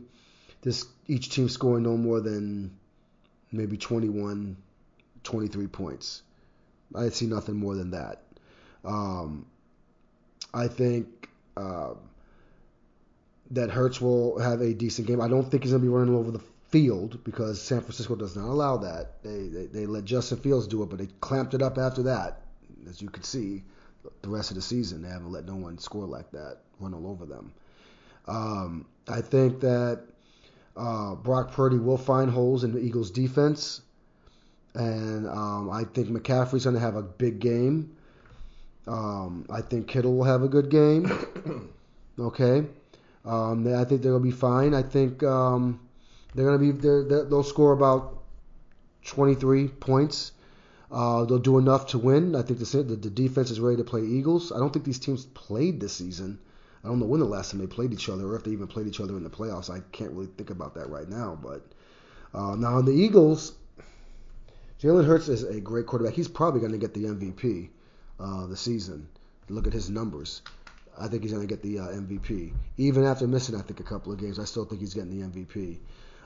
this 0.61 0.86
each 1.07 1.30
team 1.30 1.49
scoring 1.49 1.84
no 1.84 1.97
more 1.97 2.20
than 2.20 2.72
maybe 3.51 3.78
21, 3.78 4.57
23 5.24 5.68
points. 5.68 6.24
I 6.95 7.09
see 7.09 7.28
nothing 7.28 7.55
more 7.55 7.76
than 7.76 7.91
that. 7.91 8.24
Um, 8.84 9.45
I 10.53 10.68
think 10.68 11.30
uh, 11.55 11.93
that 13.51 13.70
Hurts 13.70 14.01
will 14.01 14.39
have 14.39 14.61
a 14.61 14.74
decent 14.74 15.07
game. 15.07 15.22
I 15.22 15.28
don't 15.28 15.49
think 15.49 15.64
he's 15.64 15.72
going 15.72 15.82
to 15.82 15.88
be 15.88 15.93
running 15.93 16.14
all 16.14 16.20
over 16.20 16.32
the 16.32 16.41
field 16.74 17.24
because 17.24 17.61
San 17.61 17.82
Francisco 17.82 18.15
does 18.15 18.36
not 18.36 18.45
allow 18.45 18.78
that. 18.78 19.21
They, 19.21 19.47
they 19.47 19.65
they 19.67 19.86
let 19.86 20.05
Justin 20.05 20.39
Fields 20.39 20.65
do 20.65 20.82
it, 20.82 20.89
but 20.89 20.97
they 20.97 21.07
clamped 21.21 21.53
it 21.53 21.61
up 21.61 21.78
after 21.78 22.01
that, 22.03 22.41
as 22.89 22.99
you 22.99 23.11
could 23.11 23.26
see. 23.26 23.63
The 24.24 24.28
rest 24.28 24.49
of 24.49 24.55
the 24.55 24.61
season, 24.61 25.03
they 25.03 25.09
haven't 25.09 25.32
let 25.32 25.45
no 25.45 25.55
one 25.55 25.78
score 25.78 26.07
like 26.07 26.32
that, 26.32 26.57
run 26.80 26.95
all 26.95 27.07
over 27.07 27.26
them. 27.26 27.53
Um, 28.28 28.86
I 29.07 29.21
think 29.21 29.59
that 29.59 30.01
uh, 30.76 31.13
Brock 31.15 31.51
Purdy 31.51 31.78
will 31.78 31.97
find 31.97 32.30
holes 32.30 32.63
in 32.63 32.74
the 32.74 32.80
Eagles' 32.80 33.11
defense, 33.11 33.82
and 34.74 35.28
um, 35.28 35.69
I 35.69 35.84
think 35.84 36.09
McCaffrey's 36.09 36.63
going 36.63 36.74
to 36.74 36.82
have 36.82 36.95
a 36.95 37.03
big 37.03 37.39
game. 37.39 37.95
Um, 38.88 39.45
I 39.49 39.61
think 39.61 39.88
Kittle 39.88 40.15
will 40.17 40.26
have 40.26 40.41
a 40.41 40.49
good 40.49 40.69
game. 40.69 41.69
Okay, 42.19 42.63
um, 43.26 43.67
I 43.74 43.86
think 43.86 44.03
they'll 44.03 44.19
be 44.19 44.30
fine. 44.30 44.76
I 44.76 44.84
think 44.84 45.24
um, 45.24 45.80
they're 46.36 46.45
going 46.45 46.59
to 46.59 46.73
be 46.73 46.79
they're, 46.79 47.23
they'll 47.25 47.43
score 47.43 47.73
about 47.73 48.23
23 49.05 49.67
points. 49.67 50.31
Uh, 50.91 51.25
they'll 51.25 51.39
do 51.39 51.57
enough 51.57 51.88
to 51.88 51.97
win. 51.97 52.36
I 52.36 52.43
think 52.43 52.59
the, 52.59 52.84
the 52.84 52.95
the 52.95 53.09
defense 53.09 53.49
is 53.49 53.59
ready 53.59 53.77
to 53.77 53.84
play 53.84 54.03
Eagles. 54.03 54.51
I 54.51 54.59
don't 54.59 54.71
think 54.71 54.86
these 54.86 54.99
teams 54.99 55.25
played 55.25 55.79
this 55.79 55.93
season. 55.93 56.39
I 56.84 56.88
don't 56.88 56.99
know 56.99 57.05
when 57.05 57.19
the 57.19 57.25
last 57.25 57.51
time 57.51 57.61
they 57.61 57.67
played 57.67 57.93
each 57.93 58.09
other, 58.09 58.27
or 58.27 58.36
if 58.36 58.43
they 58.43 58.51
even 58.51 58.67
played 58.67 58.88
each 58.88 58.99
other 58.99 59.15
in 59.15 59.23
the 59.23 59.29
playoffs. 59.29 59.69
I 59.69 59.81
can't 59.91 60.11
really 60.11 60.27
think 60.38 60.49
about 60.49 60.75
that 60.75 60.89
right 60.89 61.07
now. 61.07 61.38
But 61.41 61.65
uh, 62.34 62.55
now 62.55 62.75
on 62.75 62.86
the 62.86 62.91
Eagles, 62.91 63.53
Jalen 64.81 65.05
Hurts 65.05 65.29
is 65.29 65.43
a 65.43 65.61
great 65.61 65.86
quarterback. 65.86 66.13
He's 66.13 66.27
probably 66.27 66.59
going 66.59 66.73
to 66.73 66.77
get 66.77 66.93
the 66.93 67.05
MVP 67.05 67.69
uh, 68.19 68.47
the 68.47 68.57
season. 68.57 69.07
Look 69.49 69.65
at 69.65 69.73
his 69.73 69.89
numbers. 69.89 70.41
I 70.99 71.07
think 71.07 71.23
he's 71.23 71.31
going 71.31 71.47
to 71.47 71.51
get 71.51 71.63
the 71.63 71.79
uh, 71.79 71.88
MVP. 71.88 72.53
Even 72.77 73.03
after 73.05 73.27
missing, 73.27 73.55
I 73.55 73.61
think 73.61 73.79
a 73.79 73.84
couple 73.84 74.11
of 74.11 74.19
games, 74.19 74.38
I 74.38 74.45
still 74.45 74.65
think 74.65 74.81
he's 74.81 74.93
getting 74.93 75.09
the 75.09 75.25
MVP. 75.25 75.79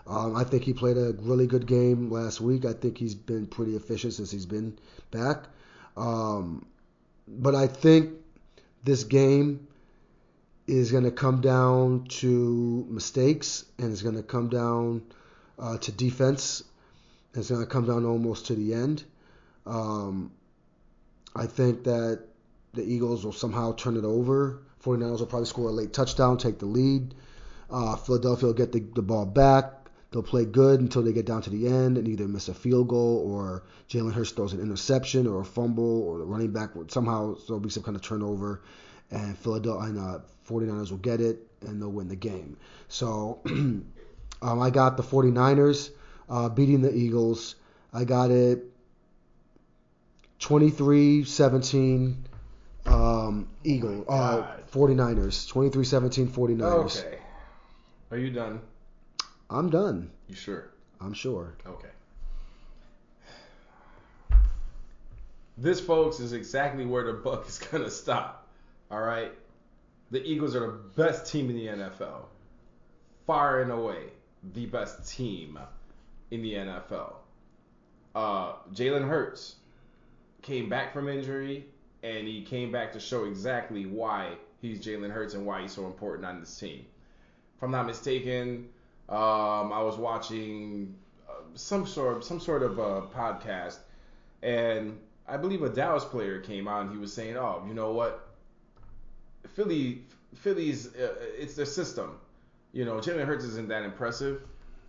Um, 0.08 0.36
I 0.36 0.44
think 0.44 0.64
he 0.64 0.74
played 0.74 0.98
a 0.98 1.14
really 1.20 1.48
good 1.48 1.68
game 1.68 2.10
last 2.10 2.40
week. 2.40 2.64
I 2.66 2.74
think 2.74 2.98
he's 2.98 3.16
been 3.16 3.46
pretty 3.46 3.76
efficient 3.76 4.14
since 4.14 4.32
he's 4.32 4.46
been 4.46 4.78
back. 5.12 5.44
Um, 5.98 6.66
but 7.28 7.56
I 7.56 7.68
think 7.68 8.14
this 8.84 9.04
game 9.04 9.68
is 10.66 10.92
going 10.92 11.04
to 11.04 11.12
come 11.12 11.42
down 11.42 12.06
to 12.10 12.86
mistakes 12.90 13.66
and 13.78 13.92
it's 13.92 14.02
going 14.02 14.16
to 14.16 14.24
come 14.24 14.50
down 14.50 15.02
uh, 15.60 15.78
to 15.80 15.92
defense. 15.92 16.64
It's 17.34 17.50
going 17.50 17.62
to 17.62 17.68
come 17.68 17.86
down 17.86 18.06
almost 18.06 18.48
to 18.48 18.56
the 18.56 18.74
end. 18.74 19.04
Um, 19.66 20.32
I 21.36 21.46
think 21.46 21.84
that 21.84 22.24
the 22.74 22.84
Eagles 22.84 23.26
will 23.26 23.34
somehow 23.34 23.74
turn 23.74 23.98
it 23.98 24.06
over. 24.06 24.62
49ers 24.84 25.20
will 25.20 25.26
probably 25.26 25.48
score 25.48 25.70
a 25.70 25.72
late 25.72 25.94
touchdown, 25.94 26.38
take 26.38 26.60
the 26.60 26.66
lead. 26.66 27.14
Uh, 27.70 27.96
Philadelphia 27.98 28.48
will 28.48 28.54
get 28.54 28.72
the, 28.72 28.80
the 28.80 29.02
ball 29.02 29.26
back. 29.26 29.77
They'll 30.12 30.24
play 30.24 30.46
good 30.46 30.80
until 30.80 31.02
they 31.02 31.12
get 31.12 31.26
down 31.26 31.42
to 31.44 31.50
the 31.50 31.68
end 31.68 31.98
and 31.98 32.08
either 32.08 32.28
miss 32.28 32.48
a 32.48 32.54
field 32.54 32.88
goal 32.88 33.24
or 33.26 33.64
Jalen 33.90 34.14
Hurts 34.14 34.32
throws 34.32 34.54
an 34.54 34.62
interception 34.62 35.28
or 35.28 35.42
a 35.42 35.46
fumble 35.46 36.04
or 36.04 36.18
the 36.18 36.26
running 36.26 36.52
back 36.52 36.76
would 36.76 36.92
somehow 36.92 37.36
there'll 37.48 37.60
be 37.60 37.70
some 37.70 37.84
kind 37.84 37.96
of 37.96 38.02
turnover 38.02 38.62
and 39.12 39.38
Philadelphia 39.38 39.90
and 39.90 40.00
uh, 40.00 40.20
49ers 40.48 40.92
will 40.92 40.98
get 40.98 41.20
it 41.20 41.46
and 41.62 41.82
they'll 41.82 41.92
win 41.92 42.08
the 42.08 42.16
game. 42.16 42.58
So 42.88 43.42
um, 43.46 43.84
I 44.42 44.70
got 44.70 44.96
the 44.96 45.04
49ers 45.04 45.92
uh, 46.30 46.50
beating 46.50 46.82
the 46.82 46.94
Eagles. 46.94 47.56
I 47.94 48.06
got 48.06 48.32
it 48.32 48.64
23-17 50.40 52.16
um, 52.86 53.48
Eagle 53.64 54.06
uh, 54.08 54.58
49ers 54.72 55.52
23-17 55.52 56.28
49ers. 56.28 57.06
Okay. 57.06 57.18
Are 58.12 58.18
you 58.18 58.30
done? 58.30 58.62
I'm 59.50 59.70
done. 59.70 60.12
You 60.28 60.36
sure? 60.36 60.70
I'm 61.00 61.14
sure. 61.14 61.54
Okay. 61.66 61.90
This, 65.58 65.80
folks, 65.80 66.20
is 66.20 66.34
exactly 66.34 66.86
where 66.86 67.06
the 67.06 67.14
buck 67.14 67.48
is 67.48 67.58
gonna 67.72 67.90
stop. 67.90 68.48
All 68.92 69.02
right. 69.02 69.32
The 70.12 70.24
Eagles 70.24 70.56
are 70.56 70.60
the 70.60 70.80
best 70.96 71.32
team 71.32 71.50
in 71.50 71.56
the 71.56 71.68
NFL, 71.68 72.26
far 73.26 73.62
and 73.62 73.72
away 73.72 74.12
the 74.54 74.66
best 74.66 75.10
team 75.10 75.60
in 76.32 76.42
the 76.42 76.54
NFL. 76.54 77.16
Uh, 78.16 78.54
Jalen 78.74 79.08
Hurts 79.08 79.56
came 80.42 80.70
back 80.70 80.94
from 80.94 81.10
injury, 81.10 81.66
and 82.04 82.28
he 82.28 82.44
came 82.44 82.72
back 82.72 82.94
to 82.94 83.00
show 83.00 83.26
exactly 83.26 83.86
why 83.86 84.34
he's 84.62 84.84
Jalen 84.84 85.12
Hurts 85.12 85.34
and 85.34 85.46
why 85.46 85.62
he's 85.62 85.74
so 85.74 85.86
important 85.86 86.26
on 86.26 86.40
this 86.40 86.58
team. 86.58 86.86
If 87.58 87.64
I'm 87.64 87.72
not 87.72 87.86
mistaken, 87.86 88.70
um, 89.10 89.72
I 89.72 89.82
was 89.82 89.98
watching 89.98 90.96
uh, 91.30 91.34
some 91.54 91.88
sort 91.88 92.26
some 92.26 92.40
sort 92.40 92.64
of 92.64 92.80
uh, 92.80 93.02
podcast, 93.16 93.78
and 94.44 95.00
I 95.28 95.38
believe 95.38 95.64
a 95.64 95.70
Dallas 95.70 96.04
player 96.04 96.40
came 96.40 96.68
on. 96.68 96.92
He 96.92 96.98
was 96.98 97.14
saying, 97.14 97.38
"Oh, 97.38 97.64
you 97.68 97.74
know 97.74 97.94
what? 97.94 98.28
Philly, 99.54 100.04
Philly's 100.36 100.94
uh, 100.96 101.14
it's 101.38 101.56
their 101.56 101.66
system. 101.66 102.20
You 102.74 102.84
know, 102.84 102.96
Jalen 102.98 103.26
Hurts 103.26 103.46
isn't 103.46 103.70
that 103.70 103.84
impressive. 103.84 104.42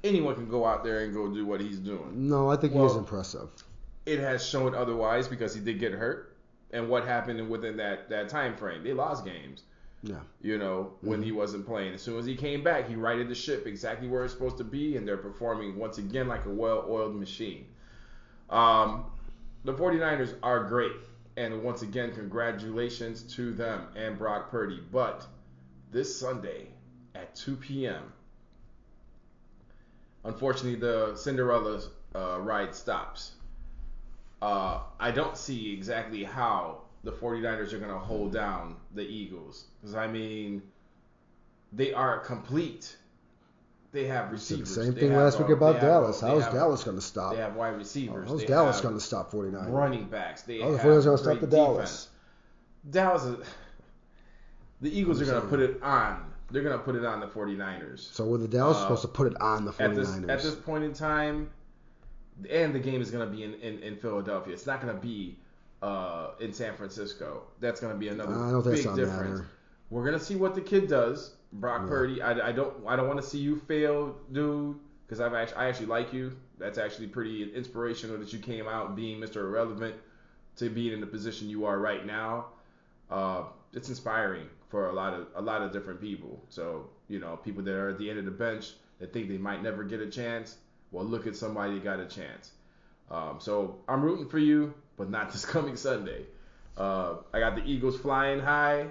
Anyone 0.02 0.34
can 0.34 0.48
go 0.48 0.64
out 0.64 0.84
there 0.84 1.04
and 1.04 1.12
go 1.12 1.28
do 1.32 1.46
what 1.46 1.60
he's 1.60 1.78
doing. 1.78 2.28
No, 2.28 2.50
I 2.50 2.56
think 2.56 2.72
he 2.72 2.78
is 2.78 2.96
impressive. 2.96 3.48
It 4.04 4.18
has 4.18 4.46
shown 4.46 4.74
otherwise 4.74 5.28
because 5.28 5.54
he 5.54 5.60
did 5.60 5.78
get 5.78 5.92
hurt, 5.92 6.36
and 6.72 6.88
what 6.88 7.06
happened 7.06 7.48
within 7.48 7.76
that 7.76 8.08
that 8.10 8.28
time 8.28 8.56
frame? 8.56 8.82
They 8.82 8.92
lost 8.92 9.24
games. 9.24 9.62
Yeah. 10.03 10.20
You 10.40 10.59
know, 10.59 10.92
when 11.01 11.22
he 11.22 11.32
wasn't 11.32 11.66
playing. 11.66 11.94
As 11.94 12.03
soon 12.03 12.18
as 12.18 12.26
he 12.26 12.36
came 12.36 12.62
back, 12.62 12.88
he 12.88 12.94
righted 12.94 13.28
the 13.28 13.34
ship 13.34 13.66
exactly 13.66 14.09
where 14.09 14.24
it's 14.24 14.32
supposed 14.32 14.59
to 14.59 14.64
be, 14.64 14.96
and 14.96 15.07
they're 15.07 15.16
performing 15.16 15.76
once 15.76 15.99
again 15.99 16.28
like 16.28 16.44
a 16.44 16.51
well-oiled 16.51 17.16
machine. 17.16 17.66
Um, 18.49 19.07
the 19.64 19.74
49ers 19.74 20.34
are 20.42 20.64
great, 20.64 20.92
and 21.36 21.62
once 21.62 21.82
again, 21.82 22.12
congratulations 22.12 23.22
to 23.34 23.53
them 23.53 23.88
and 23.96 24.16
Brock 24.16 24.51
Purdy. 24.51 24.80
But 24.92 25.26
this 25.90 26.18
Sunday 26.18 26.68
at 27.14 27.34
2 27.34 27.57
p.m., 27.57 28.12
unfortunately, 30.24 30.78
the 30.78 31.16
Cinderella 31.16 31.82
uh, 32.14 32.38
ride 32.40 32.74
stops. 32.74 33.32
Uh, 34.40 34.80
I 35.01 35.11
don't 35.11 35.36
see 35.36 35.72
exactly 35.72 36.22
how 36.22 36.82
the 37.09 37.16
49ers 37.16 37.72
are 37.72 37.78
going 37.78 37.90
to 37.90 37.98
hold 37.98 38.32
down 38.34 38.76
the 38.94 39.02
Eagles. 39.02 39.64
Because, 39.80 39.94
I 39.94 40.06
mean, 40.06 40.61
they 41.72 41.94
are 41.94 42.18
complete 42.18 42.96
They 43.92 44.04
have 44.06 44.30
receivers. 44.30 44.74
the 44.74 44.84
same 44.84 44.92
They 44.94 45.00
thing 45.00 45.12
have, 45.12 45.22
last 45.22 45.38
week 45.38 45.48
about 45.48 45.76
have, 45.76 45.82
Dallas. 45.82 46.20
How 46.20 46.32
they 46.32 46.36
is 46.36 46.44
have- 46.44 46.52
Dallas 46.52 46.84
going 46.84 46.98
to 46.98 47.02
stop? 47.02 47.32
They 47.34 47.40
have 47.40 47.56
wide 47.56 47.76
receivers. 47.78 48.28
How's 48.28 48.40
they 48.40 48.46
Dallas 48.46 48.82
going 48.82 48.94
to 48.94 49.00
stop 49.00 49.30
49? 49.30 49.70
running 49.70 50.04
backs. 50.04 50.42
They 50.42 50.61
How 50.61 50.72
the 50.72 50.76
have 50.78 50.86
49ers 50.86 51.04
going 51.04 51.16
to 51.16 51.22
stop 51.24 51.40
the 51.40 51.46
Dallas? 51.46 51.78
defense. 51.78 52.09
Dallas 52.90 53.24
is. 53.24 53.46
The 54.80 54.96
Eagles 54.96 55.20
are 55.20 55.24
going 55.24 55.42
to 55.42 55.48
put 55.48 55.59
it 55.59 55.82
on. 55.82 56.24
They're 56.52 56.62
going 56.62 56.78
to 56.78 56.84
put 56.84 56.94
it 56.94 57.04
on 57.04 57.18
the 57.18 57.26
49ers. 57.26 57.98
So 58.14 58.24
were 58.26 58.38
the 58.38 58.46
Dallas 58.46 58.76
Uh, 58.76 58.82
supposed 58.82 59.02
to 59.02 59.09
put 59.09 59.26
it 59.26 59.40
on 59.40 59.64
the 59.64 59.72
At 59.72 59.90
49ers? 59.90 59.96
this 59.96 60.28
at 60.30 60.42
this 60.42 60.54
point 60.54 60.84
in 60.84 60.92
time, 60.92 61.50
and 62.48 62.72
the 62.72 62.78
game 62.78 63.00
is 63.02 63.11
going 63.11 63.28
to 63.28 63.34
be 63.36 63.42
in, 63.42 63.54
in, 63.54 63.80
in 63.80 63.96
Philadelphia. 63.96 64.52
It's 64.54 64.66
not 64.66 64.80
going 64.80 64.94
to 64.94 65.00
be 65.00 65.36
uh, 65.83 66.31
in 66.41 66.53
San 66.53 66.74
Francisco. 66.76 67.43
That's 67.61 67.81
going 67.81 67.93
to 67.93 67.99
be 67.99 68.09
another 68.09 68.35
I 68.35 68.51
don't 68.51 68.62
think 68.62 68.76
big 68.76 68.95
difference. 68.95 69.41
matter. 69.41 69.51
We're 69.91 70.05
gonna 70.05 70.20
see 70.20 70.37
what 70.37 70.55
the 70.55 70.61
kid 70.61 70.87
does, 70.89 71.35
Brock 71.55 71.83
Yeah. 71.85 71.89
Purdy. 71.89 72.20
I, 72.22 72.49
I 72.49 72.53
don't 72.53 72.74
I 72.87 72.95
don't 72.95 73.09
want 73.09 73.20
to 73.22 73.26
see 73.26 73.39
you 73.39 73.57
fail, 73.57 74.16
dude, 74.33 74.76
because 75.07 75.18
I've 75.18 75.33
actually 75.33 75.57
I 75.57 75.68
actually 75.68 75.87
like 75.87 76.12
you. 76.12 76.37
That's 76.59 76.76
actually 76.76 77.07
pretty 77.07 77.55
inspirational 77.55 78.18
that 78.18 78.31
you 78.33 78.39
came 78.39 78.68
out 78.68 78.95
being 78.97 79.18
Mr. 79.18 79.37
Irrelevant 79.37 79.95
to 80.57 80.68
being 80.68 80.93
in 80.93 81.01
the 81.01 81.07
position 81.07 81.49
you 81.49 81.64
are 81.64 81.79
right 81.79 82.05
now. 82.05 82.47
Uh, 83.11 83.45
it's 83.72 83.89
inspiring 83.89 84.47
for 84.68 84.91
a 84.91 84.93
lot 84.93 85.14
of 85.14 85.29
a 85.37 85.41
lot 85.41 85.62
of 85.62 85.72
different 85.72 86.03
people. 86.03 86.45
So 86.51 86.91
you 87.09 87.18
know, 87.18 87.37
people 87.37 87.62
that 87.62 87.74
are 87.74 87.89
at 87.89 87.99
the 87.99 88.11
end 88.11 88.18
of 88.18 88.26
the 88.26 88.31
bench 88.31 88.72
that 88.99 89.14
think 89.14 89.29
they 89.31 89.39
might 89.39 89.62
never 89.62 89.85
get 89.85 90.01
a 90.01 90.11
chance. 90.11 90.59
Well, 90.91 91.07
look 91.07 91.26
at 91.26 91.35
somebody 91.35 91.74
that 91.74 91.85
got 91.85 91.99
a 91.99 92.07
chance. 92.07 92.51
Um, 93.11 93.39
so 93.41 93.79
I'm 93.89 94.03
rooting 94.03 94.29
for 94.29 94.39
you, 94.39 94.74
but 94.99 95.09
not 95.11 95.30
this 95.32 95.46
coming 95.46 95.76
Sunday. 95.76 96.24
Uh, 96.76 97.16
I 97.32 97.40
got 97.40 97.57
the 97.57 97.62
Eagles 97.64 97.99
flying 97.99 98.40
high 98.40 98.86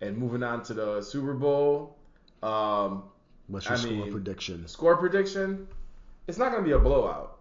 and 0.00 0.16
moving 0.16 0.42
on 0.42 0.62
to 0.64 0.74
the 0.74 1.00
Super 1.02 1.34
Bowl. 1.34 1.96
Um, 2.42 3.04
What's 3.48 3.66
your 3.66 3.74
I 3.74 3.76
score 3.78 3.90
mean- 3.92 4.12
prediction? 4.12 4.66
score 4.68 4.96
prediction: 4.96 5.66
It's 6.26 6.38
not 6.38 6.50
going 6.50 6.62
to 6.62 6.66
be 6.68 6.72
a 6.74 6.78
blowout, 6.78 7.38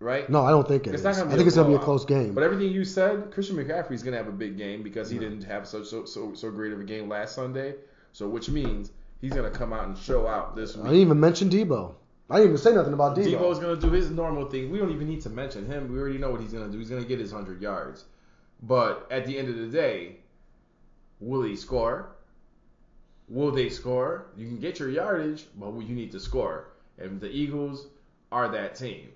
right? 0.00 0.28
No, 0.30 0.42
I 0.44 0.50
don't 0.50 0.66
think 0.66 0.86
it 0.86 0.90
It's 0.90 1.00
is. 1.00 1.04
not 1.04 1.14
gonna 1.16 1.24
I 1.26 1.32
be 1.32 1.36
think 1.36 1.44
a 1.44 1.46
it's 1.48 1.56
going 1.56 1.70
to 1.72 1.76
be 1.78 1.82
a 1.82 1.84
close 1.84 2.04
game. 2.04 2.34
But 2.34 2.44
everything 2.44 2.70
you 2.72 2.84
said, 2.84 3.30
Christian 3.32 3.56
McCaffrey's 3.56 4.02
going 4.02 4.12
to 4.12 4.18
have 4.18 4.28
a 4.28 4.32
big 4.36 4.56
game 4.56 4.82
because 4.82 5.10
he 5.10 5.18
didn't 5.18 5.42
have 5.42 5.66
such 5.66 5.86
so, 5.86 6.04
so 6.04 6.34
so 6.34 6.50
great 6.50 6.72
of 6.72 6.80
a 6.80 6.84
game 6.84 7.08
last 7.08 7.34
Sunday. 7.34 7.74
So 8.12 8.28
which 8.28 8.48
means 8.48 8.90
he's 9.20 9.32
going 9.32 9.50
to 9.50 9.56
come 9.56 9.72
out 9.72 9.86
and 9.86 9.96
show 9.98 10.26
out 10.26 10.56
this 10.56 10.76
week. 10.76 10.86
I 10.86 10.88
didn't 10.90 11.02
even 11.02 11.20
mention 11.20 11.50
Deebo. 11.50 11.94
I 12.30 12.36
didn't 12.36 12.50
even 12.50 12.58
say 12.58 12.74
nothing 12.74 12.92
about 12.92 13.16
Deebo. 13.16 13.38
Deebo's 13.38 13.58
gonna 13.58 13.76
do 13.76 13.90
his 13.90 14.10
normal 14.10 14.46
thing. 14.46 14.70
We 14.70 14.78
don't 14.78 14.90
even 14.90 15.08
need 15.08 15.22
to 15.22 15.30
mention 15.30 15.66
him. 15.66 15.90
We 15.90 15.98
already 15.98 16.18
know 16.18 16.30
what 16.30 16.40
he's 16.40 16.52
gonna 16.52 16.68
do. 16.68 16.78
He's 16.78 16.90
gonna 16.90 17.04
get 17.04 17.18
his 17.18 17.32
hundred 17.32 17.62
yards. 17.62 18.04
But 18.62 19.06
at 19.10 19.24
the 19.24 19.38
end 19.38 19.48
of 19.48 19.56
the 19.56 19.66
day, 19.66 20.16
will 21.20 21.42
he 21.42 21.56
score? 21.56 22.10
Will 23.28 23.50
they 23.50 23.68
score? 23.68 24.26
You 24.36 24.46
can 24.46 24.58
get 24.58 24.78
your 24.78 24.90
yardage, 24.90 25.46
but 25.56 25.72
you 25.80 25.94
need 25.94 26.12
to 26.12 26.20
score. 26.20 26.68
And 26.98 27.20
the 27.20 27.30
Eagles 27.30 27.86
are 28.32 28.48
that 28.48 28.74
team. 28.74 29.08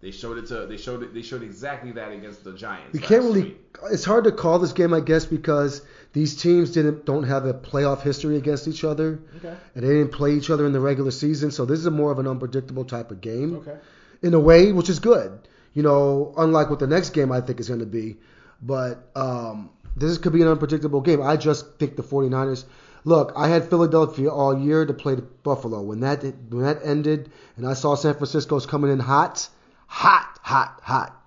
They 0.00 0.10
showed 0.10 0.38
it 0.38 0.46
to. 0.48 0.66
They 0.66 0.76
showed 0.76 1.02
it. 1.02 1.14
They 1.14 1.22
showed 1.22 1.42
exactly 1.42 1.90
that 1.92 2.12
against 2.12 2.44
the 2.44 2.52
Giants. 2.52 2.94
You 2.94 3.00
can't 3.00 3.24
really. 3.24 3.42
week. 3.42 3.76
It's 3.90 4.04
hard 4.04 4.24
to 4.24 4.32
call 4.32 4.58
this 4.58 4.72
game, 4.72 4.92
I 4.92 5.00
guess, 5.00 5.24
because 5.24 5.82
these 6.14 6.34
teams 6.36 6.70
didn't 6.70 7.04
don't 7.04 7.24
have 7.24 7.44
a 7.44 7.52
playoff 7.52 8.00
history 8.00 8.36
against 8.36 8.66
each 8.68 8.82
other, 8.84 9.20
Okay. 9.38 9.54
and 9.74 9.84
they 9.84 9.88
didn't 9.88 10.12
play 10.12 10.32
each 10.32 10.48
other 10.48 10.64
in 10.64 10.72
the 10.72 10.80
regular 10.80 11.10
season. 11.10 11.50
So 11.50 11.66
this 11.66 11.78
is 11.78 11.86
a 11.86 11.90
more 11.90 12.10
of 12.10 12.18
an 12.18 12.26
unpredictable 12.26 12.84
type 12.86 13.10
of 13.10 13.20
game, 13.20 13.56
Okay. 13.56 13.76
in 14.22 14.32
a 14.32 14.40
way, 14.40 14.72
which 14.72 14.88
is 14.88 14.98
good. 15.00 15.38
You 15.74 15.82
know, 15.82 16.32
unlike 16.38 16.70
what 16.70 16.78
the 16.78 16.86
next 16.86 17.10
game 17.10 17.30
I 17.32 17.40
think 17.42 17.60
is 17.60 17.68
going 17.68 17.80
to 17.80 17.86
be, 17.86 18.16
but 18.62 19.10
um, 19.14 19.70
this 19.96 20.16
could 20.18 20.32
be 20.32 20.40
an 20.42 20.48
unpredictable 20.48 21.00
game. 21.02 21.20
I 21.20 21.36
just 21.36 21.78
think 21.78 21.96
the 21.96 22.02
49ers. 22.04 22.64
Look, 23.06 23.32
I 23.36 23.48
had 23.48 23.68
Philadelphia 23.68 24.30
all 24.30 24.58
year 24.58 24.86
to 24.86 24.94
play 24.94 25.16
Buffalo. 25.42 25.82
When 25.82 26.00
that 26.00 26.22
when 26.48 26.62
that 26.62 26.78
ended, 26.84 27.30
and 27.56 27.66
I 27.66 27.74
saw 27.74 27.96
San 27.96 28.14
Francisco's 28.14 28.64
coming 28.66 28.90
in 28.92 28.98
hot, 29.00 29.48
hot, 29.86 30.38
hot, 30.42 30.80
hot 30.82 31.20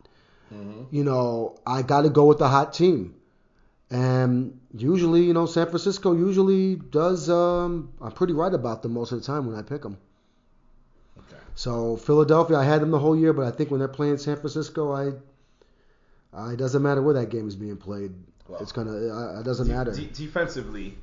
Mm-hmm. 0.54 0.96
you 0.96 1.04
know, 1.04 1.58
I 1.68 1.82
got 1.82 2.04
to 2.04 2.10
go 2.10 2.26
with 2.26 2.38
the 2.38 2.48
hot 2.48 2.72
team. 2.74 3.16
And 3.90 4.60
usually, 4.74 5.24
you 5.24 5.34
know, 5.34 5.46
San 5.46 5.68
Francisco 5.68 6.14
usually 6.14 6.76
does. 6.76 7.30
Um, 7.30 7.94
I'm 8.02 8.12
pretty 8.12 8.34
right 8.34 8.54
about 8.54 8.82
them 8.82 8.94
most 8.94 9.12
of 9.14 9.20
the 9.20 9.26
time 9.26 9.46
when 9.48 9.56
I 9.56 9.62
pick 9.62 9.82
them. 9.82 9.98
Okay. 11.18 11.38
So 11.56 11.96
Philadelphia, 11.96 12.58
I 12.58 12.66
had 12.66 12.82
them 12.82 12.92
the 12.92 13.00
whole 13.00 13.16
year, 13.18 13.32
but 13.32 13.46
I 13.46 13.52
think 13.52 13.72
when 13.72 13.80
they're 13.80 13.88
playing 13.88 14.18
San 14.18 14.36
Francisco, 14.36 14.92
I, 14.92 15.14
I 16.38 16.54
it 16.54 16.58
doesn't 16.58 16.82
matter 16.82 17.02
where 17.02 17.14
that 17.14 17.30
game 17.30 17.48
is 17.48 17.56
being 17.56 17.78
played. 17.78 18.12
Well, 18.50 18.60
it's 18.62 18.72
gonna. 18.74 19.40
It 19.40 19.44
doesn't 19.44 19.68
De- 19.68 19.74
matter. 19.74 19.92
de- 19.92 20.08
defensively, 20.08 20.98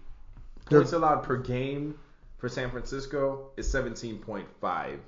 They're- 0.68 0.80
points 0.80 0.92
allowed 0.92 1.22
per 1.22 1.36
game 1.38 1.98
for 2.38 2.48
San 2.50 2.70
Francisco 2.70 3.50
is 3.56 3.66
17.5. 3.72 4.98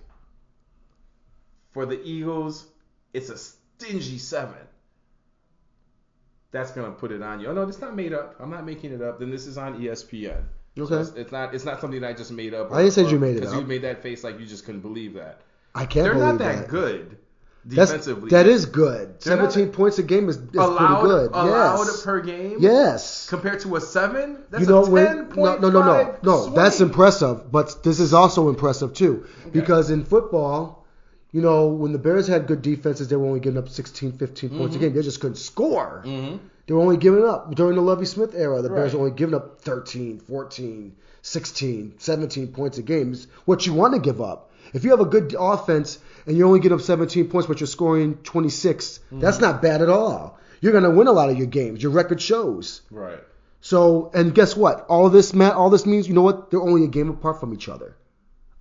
For 1.73 1.85
the 1.85 2.03
Eagles, 2.03 2.65
it's 3.13 3.29
a 3.29 3.37
stingy 3.37 4.17
seven. 4.17 4.57
That's 6.53 6.71
gonna 6.71 6.93
put 6.93 7.13
it 7.13 7.23
on 7.23 7.41
you. 7.41 7.49
Oh 7.49 7.53
no, 7.53 7.63
it's 7.63 7.81
not 7.81 7.95
made 7.95 8.13
up. 8.13 8.37
I'm 8.41 8.51
not 8.51 8.65
making 8.65 8.93
it 8.93 9.03
up. 9.03 9.19
Then 9.19 9.31
this 9.31 9.47
is 9.47 9.59
on 9.59 9.81
ESPN. 9.81 10.43
So 10.77 10.83
Okay. 10.85 10.97
it's, 10.97 11.11
it's 11.11 11.33
not. 11.33 11.55
It's 11.55 11.65
not 11.65 11.81
something 11.81 12.01
that 12.01 12.09
I 12.09 12.13
just 12.13 12.31
made 12.33 12.55
up. 12.55 12.73
I 12.73 12.83
didn't 12.83 12.95
say 12.95 13.09
you 13.09 13.19
made 13.19 13.37
it 13.37 13.39
up. 13.39 13.51
because 13.51 13.61
you 13.61 13.67
made 13.67 13.83
that 13.83 14.03
face 14.03 14.23
like 14.23 14.39
you 14.39 14.47
just 14.47 14.65
couldn't 14.65 14.83
believe 14.83 15.15
that. 15.15 15.41
I 15.75 15.87
can't 15.87 16.05
They're 16.05 16.15
not 16.15 16.39
that, 16.39 16.57
that. 16.63 16.69
good 16.69 17.19
defensively. 17.69 18.31
that 18.31 18.47
is 18.47 18.67
good. 18.67 19.21
They're 19.21 19.37
not 19.37 19.53
17 19.53 19.73
points 19.75 19.99
a 19.99 20.03
game 20.03 20.29
is, 20.29 20.37
is 20.37 20.55
allowed, 20.55 21.01
pretty 21.01 21.15
good. 21.15 21.31
allowed 21.33 21.85
yes. 21.85 22.03
per 22.03 22.21
game. 22.21 22.57
yes. 22.61 23.29
Compared 23.29 23.61
to 23.61 23.77
a 23.77 23.81
seven, 23.81 24.39
that's 24.51 24.63
you 24.63 24.69
know 24.69 24.85
a 24.85 24.91
when 24.91 25.27
10.5 25.31 25.37
no 25.37 25.57
no 25.57 25.71
no 25.71 25.81
no 25.83 26.17
no 26.23 26.43
swing. 26.43 26.55
that's 26.55 26.81
impressive 26.81 27.51
but 27.51 27.83
this 27.83 28.01
is 28.01 28.13
also 28.15 28.49
impressive 28.49 28.95
too 28.95 29.27
because 29.53 29.91
in 29.91 30.05
football 30.05 30.86
you 31.33 31.43
know 31.43 31.69
when 31.69 31.93
the 31.93 31.99
bears 31.99 32.27
had 32.27 32.47
good 32.47 32.63
defenses 32.63 33.09
they 33.09 33.17
were 33.17 33.27
only 33.27 33.41
giving 33.41 33.59
up 33.59 33.69
16 33.69 34.13
15 34.13 34.51
points 34.51 34.63
Mm-hmm. 34.75 34.77
a 34.77 34.79
game 34.87 34.95
they 34.95 35.03
just 35.03 35.21
couldn't 35.21 35.37
score 35.37 36.03
Mhm. 36.07 36.39
they 36.67 36.75
were 36.75 36.81
only 36.81 36.97
giving 36.97 37.25
up 37.25 37.55
during 37.55 37.77
the 37.77 37.83
Lovie 37.83 38.07
Smith 38.07 38.35
era 38.35 38.63
the 38.63 38.69
bears 38.69 38.93
Right. 38.93 38.99
were 39.01 39.07
only 39.07 39.17
giving 39.17 39.35
up 39.35 39.61
13 39.61 40.21
14 40.21 40.93
16 41.23 41.95
17 41.99 42.49
points 42.49 42.79
a 42.79 42.83
game 42.83 43.13
is 43.13 43.27
what 43.45 43.67
you 43.67 43.75
want 43.75 43.95
to 43.95 44.01
give 44.01 44.21
up 44.21 44.51
if 44.73 44.85
you 44.85 44.91
have 44.91 45.01
a 45.01 45.05
good 45.05 45.35
offense 45.39 45.99
and 46.27 46.37
you 46.37 46.47
only 46.47 46.61
get 46.61 46.73
up 46.73 46.81
17 46.81 47.29
points 47.29 47.47
but 47.49 47.61
you're 47.61 47.67
scoring 47.67 48.17
26 48.23 48.99
Mm-hmm. 48.99 49.21
that's 49.21 49.41
not 49.41 49.61
bad 49.63 49.83
at 49.83 49.89
all 49.89 50.39
you're 50.61 50.73
going 50.73 50.85
to 50.85 50.91
win 50.91 51.07
a 51.07 51.13
lot 51.13 51.29
of 51.31 51.37
your 51.37 51.47
games 51.49 51.83
your 51.83 51.93
record 51.93 52.21
shows 52.21 52.81
Right. 52.91 53.19
so, 53.61 54.11
and 54.15 54.35
guess 54.35 54.57
what? 54.57 54.87
All 54.89 55.11
this, 55.11 55.35
Matt, 55.35 55.55
all 55.55 55.71
this 55.71 55.85
means, 55.87 56.07
you 56.09 56.15
know 56.15 56.23
what? 56.23 56.51
They're 56.51 56.63
only 56.63 56.85
a 56.85 56.89
game 56.89 57.11
apart 57.11 57.41
from 57.41 57.53
each 57.53 57.69
other. 57.69 57.97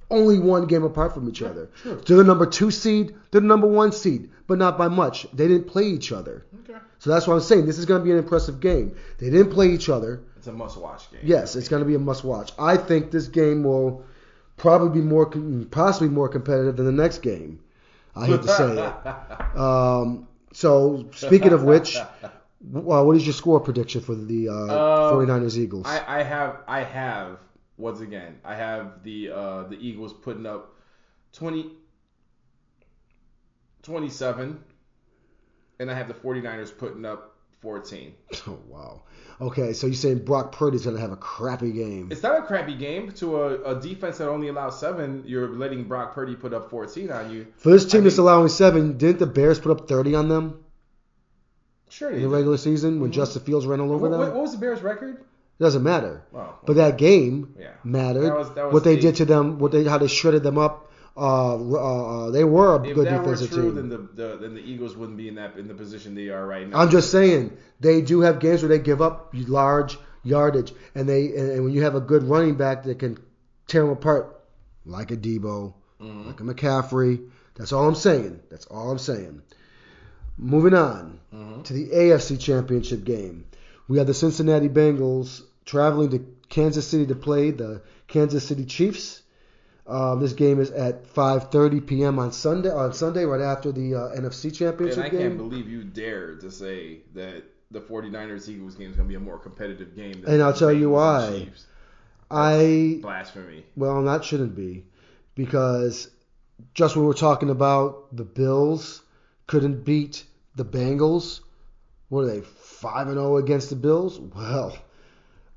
Only 0.10 0.38
one 0.39 0.68
game 0.68 0.84
apart 0.84 1.14
from 1.14 1.28
each 1.28 1.41
other. 1.41 1.70
true. 1.82 2.01
They're 2.06 2.18
the 2.18 2.24
number 2.24 2.45
two 2.45 2.70
seed. 2.72 3.16
They're 3.32 3.41
the 3.41 3.47
number 3.47 3.68
one 3.68 3.91
seed, 3.91 4.30
but 4.47 4.58
not 4.60 4.78
by 4.78 4.88
much. 4.88 5.26
They 5.34 5.47
didn't 5.47 5.68
play 5.68 5.84
each 5.86 6.12
other. 6.12 6.45
Okay. 6.64 6.80
So 6.99 7.10
that's 7.10 7.26
what 7.28 7.34
I'm 7.34 7.41
saying. 7.41 7.66
This 7.66 7.80
is 7.80 7.86
going 7.86 8.01
to 8.01 8.06
be 8.06 8.12
an 8.12 8.18
impressive 8.20 8.60
game. 8.60 8.95
They 9.18 9.30
didn't 9.32 9.51
play 9.51 9.70
each 9.70 9.89
other. 9.89 10.22
It's 10.38 10.47
a 10.47 10.51
must-watch 10.53 11.12
game. 11.12 11.22
Yes, 11.24 11.56
it's 11.56 11.68
going 11.70 11.82
to 11.82 11.88
be 11.88 11.95
a 11.95 11.99
must-watch. 11.99 12.51
I 12.60 12.78
think 12.78 13.10
this 13.10 13.28
game 13.28 13.64
will 13.64 14.06
probably 14.58 15.01
be 15.01 15.06
more, 15.06 15.26
possibly 15.72 16.10
more 16.10 16.30
competitive 16.30 16.76
than 16.78 16.86
the 16.86 16.91
next 16.91 17.20
game. 17.24 17.60
I 18.16 18.28
hate 18.28 18.41
to 18.43 18.47
say 18.47 18.86
it. 18.86 18.93
Um, 19.60 20.28
so, 20.53 21.06
speaking 21.14 21.51
of 21.53 21.64
which, 21.64 21.97
uh, 21.97 22.06
what 22.62 23.16
is 23.18 23.26
your 23.26 23.34
score 23.34 23.60
prediction 23.60 24.01
for 24.01 24.16
the 24.16 24.49
uh, 24.49 24.53
Um, 24.53 25.28
49ers 25.28 25.58
Eagles? 25.58 25.86
I, 25.88 26.20
I 26.20 26.24
have 26.24 26.58
I 26.68 26.82
have 26.84 27.38
once 27.78 27.99
again 27.99 28.39
I 28.43 28.55
have 28.55 29.03
the 29.03 29.30
uh, 29.32 29.63
the 29.63 29.78
Eagles 29.80 30.13
putting 30.13 30.45
up 30.45 30.76
20 31.34 31.71
27 33.84 34.59
and 35.80 35.91
I 35.91 35.93
have 35.93 36.07
the 36.07 36.13
49ers 36.13 36.76
putting 36.78 37.05
up 37.05 37.36
14. 37.61 38.13
Oh 38.47 38.57
wow. 38.67 39.01
Okay, 39.41 39.73
so 39.73 39.88
you're 39.88 39.95
saying 39.95 40.19
Brock 40.23 40.51
Purdy's 40.53 40.86
gonna 40.86 40.99
have 40.99 41.11
a 41.11 41.17
crappy 41.17 41.71
game? 41.71 42.07
It's 42.11 42.23
not 42.23 42.38
a 42.39 42.43
crappy 42.43 42.76
game 42.76 43.11
to 43.13 43.41
a, 43.41 43.76
a 43.78 43.82
defense 43.82 44.17
that 44.19 44.30
only 44.30 44.47
allows 44.47 44.80
7. 44.80 45.23
You're 45.26 45.49
letting 45.49 45.84
Brock 45.84 46.13
Purdy 46.13 46.36
put 46.36 46.53
up 46.53 46.69
14 46.69 47.11
on 47.11 47.32
you. 47.32 47.47
For 47.57 47.71
this 47.71 47.86
team 47.86 48.01
I 48.01 48.03
that's 48.05 48.15
think- 48.15 48.23
allowing 48.23 48.47
seven, 48.49 48.97
didn't 48.97 49.19
the 49.19 49.26
Bears 49.26 49.59
put 49.59 49.71
up 49.71 49.88
30 49.88 50.15
on 50.15 50.30
them 50.30 50.63
Sure 51.89 52.09
in 52.09 52.15
the 52.15 52.21
did. 52.21 52.28
regular 52.30 52.57
season 52.57 52.99
when 52.99 53.11
Justin 53.11 53.41
Fields 53.43 53.65
ran 53.67 53.80
all 53.82 53.91
over 53.91 54.09
What, 54.09 54.11
them? 54.11 54.19
what 54.34 54.41
was 54.41 54.53
the 54.53 54.57
Bears 54.57 54.82
record? 54.82 55.23
Doesn't 55.60 55.84
matter. 55.84 56.22
Oh, 56.34 56.56
But 56.66 56.76
that 56.76 56.97
game 56.97 57.53
Yeah. 57.60 57.70
mattered. 57.84 58.24
That 58.24 58.38
was- 58.38 58.53
that 58.56 58.66
was 58.66 58.74
what 58.74 58.84
they 58.84 58.95
the- 58.95 59.01
did 59.01 59.16
to 59.18 59.26
them, 59.26 59.58
what 59.60 59.72
they 59.72 59.84
how 59.86 59.97
they 59.97 60.08
shredded 60.08 60.43
them 60.43 60.58
up. 60.58 60.91
Uh, 61.18 61.56
uh, 61.56 61.78
uh, 62.26 62.30
they 62.32 62.43
were 62.43 62.76
a 62.76 62.84
if 62.84 62.93
good 62.93 63.06
defensive 63.08 63.49
true, 63.49 63.64
team. 63.72 63.76
then 63.76 63.88
the, 63.89 63.97
the 63.97 64.38
then 64.41 64.53
the 64.53 64.60
Eagles 64.60 64.97
wouldn't 64.97 65.18
be 65.18 65.30
in 65.30 65.36
that 65.36 65.58
in 65.58 65.70
the 65.70 65.74
position 65.74 66.14
they 66.14 66.28
are 66.28 66.45
right 66.45 66.68
now. 66.70 66.78
I'm 66.78 66.89
just 66.89 67.10
saying 67.10 67.53
they 67.80 68.01
do 68.01 68.20
have 68.20 68.39
games 68.39 68.62
where 68.64 68.68
they 68.70 68.80
give 68.80 69.01
up 69.01 69.34
large 69.47 69.97
yardage, 70.24 70.74
and 70.93 71.08
they 71.08 71.28
and, 71.38 71.51
and 71.51 71.64
when 71.64 71.72
you 71.74 71.84
have 71.84 71.95
a 71.95 72.01
good 72.01 72.24
running 72.24 72.56
back 72.56 72.84
that 72.84 72.99
can 72.99 73.18
tear 73.68 73.84
them 73.84 73.91
apart, 73.91 74.41
like 74.86 75.10
a 75.12 75.16
Deebo, 75.16 75.74
Mhm. 76.03 76.26
like 76.28 76.39
a 76.41 76.43
McCaffrey. 76.43 77.22
That's 77.56 77.72
all 77.72 77.88
I'm 77.88 77.95
saying. 77.95 78.41
That's 78.49 78.66
all 78.66 78.91
I'm 78.91 78.97
saying. 78.97 79.41
Moving 80.38 80.74
on 80.74 81.20
Mhm. 81.34 81.64
to 81.64 81.72
the 81.74 81.91
AFC 81.93 82.36
Championship 82.36 83.06
game, 83.06 83.45
we 83.88 83.98
have 83.98 84.08
the 84.08 84.14
Cincinnati 84.14 84.70
Bengals 84.70 85.42
traveling 85.66 86.10
to 86.12 86.26
Kansas 86.50 86.88
City 86.88 87.06
to 87.08 87.16
play 87.16 87.52
the 87.52 87.82
Kansas 88.08 88.48
City 88.48 88.66
Chiefs. 88.66 89.22
Uh, 89.88 90.16
this 90.16 90.34
game 90.34 90.60
is 90.60 90.72
at 90.72 91.06
5:30 91.14 91.86
p.m. 91.86 92.18
on 92.20 92.32
Sunday. 92.32 92.72
On 92.72 92.92
Sunday, 92.94 93.24
right 93.24 93.42
after 93.42 93.72
the 93.72 93.94
uh, 93.96 94.16
NFC 94.16 94.54
Championship 94.56 94.98
And 94.98 95.06
I 95.06 95.10
game. 95.10 95.22
can't 95.22 95.38
believe 95.38 95.70
you 95.70 95.84
dared 95.84 96.42
to 96.42 96.52
say 96.52 97.02
that 97.14 97.44
the 97.72 97.82
49ers 97.82 98.48
Eagles 98.50 98.76
game 98.76 98.90
is 98.90 98.96
going 98.96 99.08
to 99.08 99.12
be 99.12 99.16
a 99.16 99.20
more 99.20 99.38
competitive 99.38 99.96
game. 99.96 100.22
Than 100.22 100.36
And 100.36 100.44
I'll 100.44 100.54
tell 100.54 100.72
you 100.72 100.90
why. 100.92 101.50
I 102.32 103.00
Blasphemy. 103.02 103.66
well, 103.76 104.04
that 104.04 104.26
shouldn't 104.26 104.56
be, 104.56 104.86
because 105.36 106.10
just 106.74 106.96
when 106.96 107.04
we 107.04 107.08
were 107.08 107.14
talking 107.14 107.52
about 107.52 108.16
the 108.16 108.24
Bills 108.24 109.04
couldn't 109.46 109.86
beat 109.86 110.24
the 110.56 110.66
Bengals. 110.66 111.42
What 112.10 112.22
are 112.22 112.28
they? 112.28 112.44
Five 112.86 113.08
and 113.08 113.16
zero 113.16 113.38
against 113.38 113.72
the 113.72 113.76
Bills. 113.76 114.20
Well, 114.20 114.78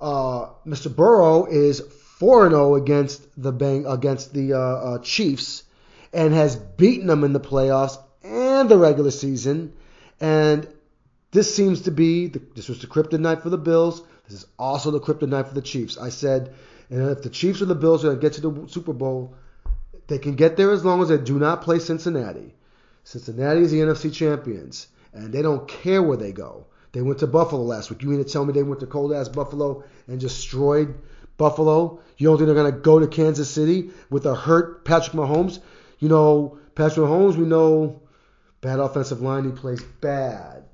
uh, 0.00 0.48
Mr. 0.66 0.94
Burrow 0.94 1.44
is 1.44 1.80
four 2.18 2.46
and 2.46 2.54
zero 2.54 2.74
against 2.76 3.20
the 3.36 3.52
Bang 3.52 3.84
against 3.84 4.32
the 4.32 4.54
uh, 4.54 4.58
uh, 4.58 4.98
Chiefs, 5.00 5.64
and 6.14 6.32
has 6.32 6.56
beaten 6.56 7.06
them 7.06 7.24
in 7.24 7.34
the 7.34 7.40
playoffs 7.40 7.98
and 8.22 8.70
the 8.70 8.78
regular 8.78 9.10
season. 9.10 9.74
And 10.18 10.66
this 11.30 11.54
seems 11.54 11.82
to 11.82 11.90
be 11.90 12.28
the, 12.28 12.40
this 12.54 12.66
was 12.66 12.80
the 12.80 12.86
kryptonite 12.86 13.20
night 13.20 13.42
for 13.42 13.50
the 13.50 13.58
Bills. 13.58 14.00
This 14.26 14.38
is 14.38 14.46
also 14.58 14.90
the 14.90 15.00
kryptonite 15.00 15.28
night 15.28 15.48
for 15.48 15.54
the 15.54 15.60
Chiefs. 15.60 15.98
I 15.98 16.08
said, 16.08 16.54
and 16.88 17.10
if 17.10 17.20
the 17.20 17.28
Chiefs 17.28 17.60
or 17.60 17.66
the 17.66 17.74
Bills 17.74 18.06
are 18.06 18.08
going 18.08 18.20
to 18.20 18.22
get 18.22 18.32
to 18.36 18.40
the 18.40 18.68
Super 18.68 18.94
Bowl, 18.94 19.34
they 20.06 20.16
can 20.16 20.34
get 20.34 20.56
there 20.56 20.70
as 20.70 20.82
long 20.82 21.02
as 21.02 21.10
they 21.10 21.18
do 21.18 21.38
not 21.38 21.60
play 21.60 21.78
Cincinnati. 21.78 22.54
Cincinnati 23.04 23.60
is 23.60 23.70
the 23.70 23.80
NFC 23.80 24.14
champions, 24.14 24.86
and 25.12 25.30
they 25.30 25.42
don't 25.42 25.68
care 25.68 26.02
where 26.02 26.16
they 26.16 26.32
go. 26.32 26.64
They 26.92 27.02
went 27.02 27.18
to 27.20 27.26
Buffalo 27.26 27.62
last 27.62 27.90
week. 27.90 28.02
You 28.02 28.08
mean 28.08 28.22
to 28.22 28.30
tell 28.30 28.44
me 28.44 28.52
they 28.52 28.62
went 28.62 28.80
to 28.80 28.86
cold 28.86 29.12
ass 29.12 29.28
Buffalo 29.28 29.84
and 30.06 30.18
destroyed 30.18 30.94
Buffalo? 31.36 32.00
You 32.16 32.28
don't 32.28 32.38
think 32.38 32.46
they're 32.46 32.54
going 32.54 32.72
to 32.72 32.80
go 32.80 32.98
to 32.98 33.06
Kansas 33.06 33.50
City 33.50 33.90
with 34.10 34.26
a 34.26 34.34
hurt 34.34 34.84
Patrick 34.84 35.14
Mahomes? 35.14 35.60
You 35.98 36.08
know, 36.08 36.58
Patrick 36.74 37.06
Mahomes, 37.06 37.36
we 37.36 37.44
know 37.44 38.02
bad 38.60 38.78
offensive 38.78 39.20
line. 39.20 39.44
He 39.44 39.50
plays 39.50 39.82
bad. 40.00 40.64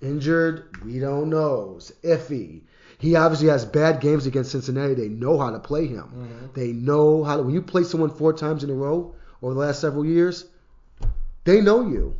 Injured, 0.00 0.84
we 0.84 0.98
don't 0.98 1.30
know. 1.30 1.74
It's 1.76 1.92
iffy. 2.02 2.62
He 2.98 3.16
obviously 3.16 3.48
has 3.48 3.64
bad 3.64 4.00
games 4.00 4.26
against 4.26 4.52
Cincinnati. 4.52 4.94
They 4.94 5.08
know 5.08 5.38
how 5.38 5.50
to 5.50 5.58
play 5.58 5.86
him. 5.86 6.04
Mm-hmm. 6.04 6.46
They 6.54 6.72
know 6.72 7.24
how 7.24 7.36
to. 7.36 7.42
When 7.42 7.54
you 7.54 7.62
play 7.62 7.84
someone 7.84 8.10
four 8.10 8.32
times 8.32 8.64
in 8.64 8.70
a 8.70 8.74
row 8.74 9.14
over 9.42 9.54
the 9.54 9.60
last 9.60 9.80
several 9.80 10.04
years, 10.04 10.46
they 11.44 11.60
know 11.60 11.86
you, 11.88 12.16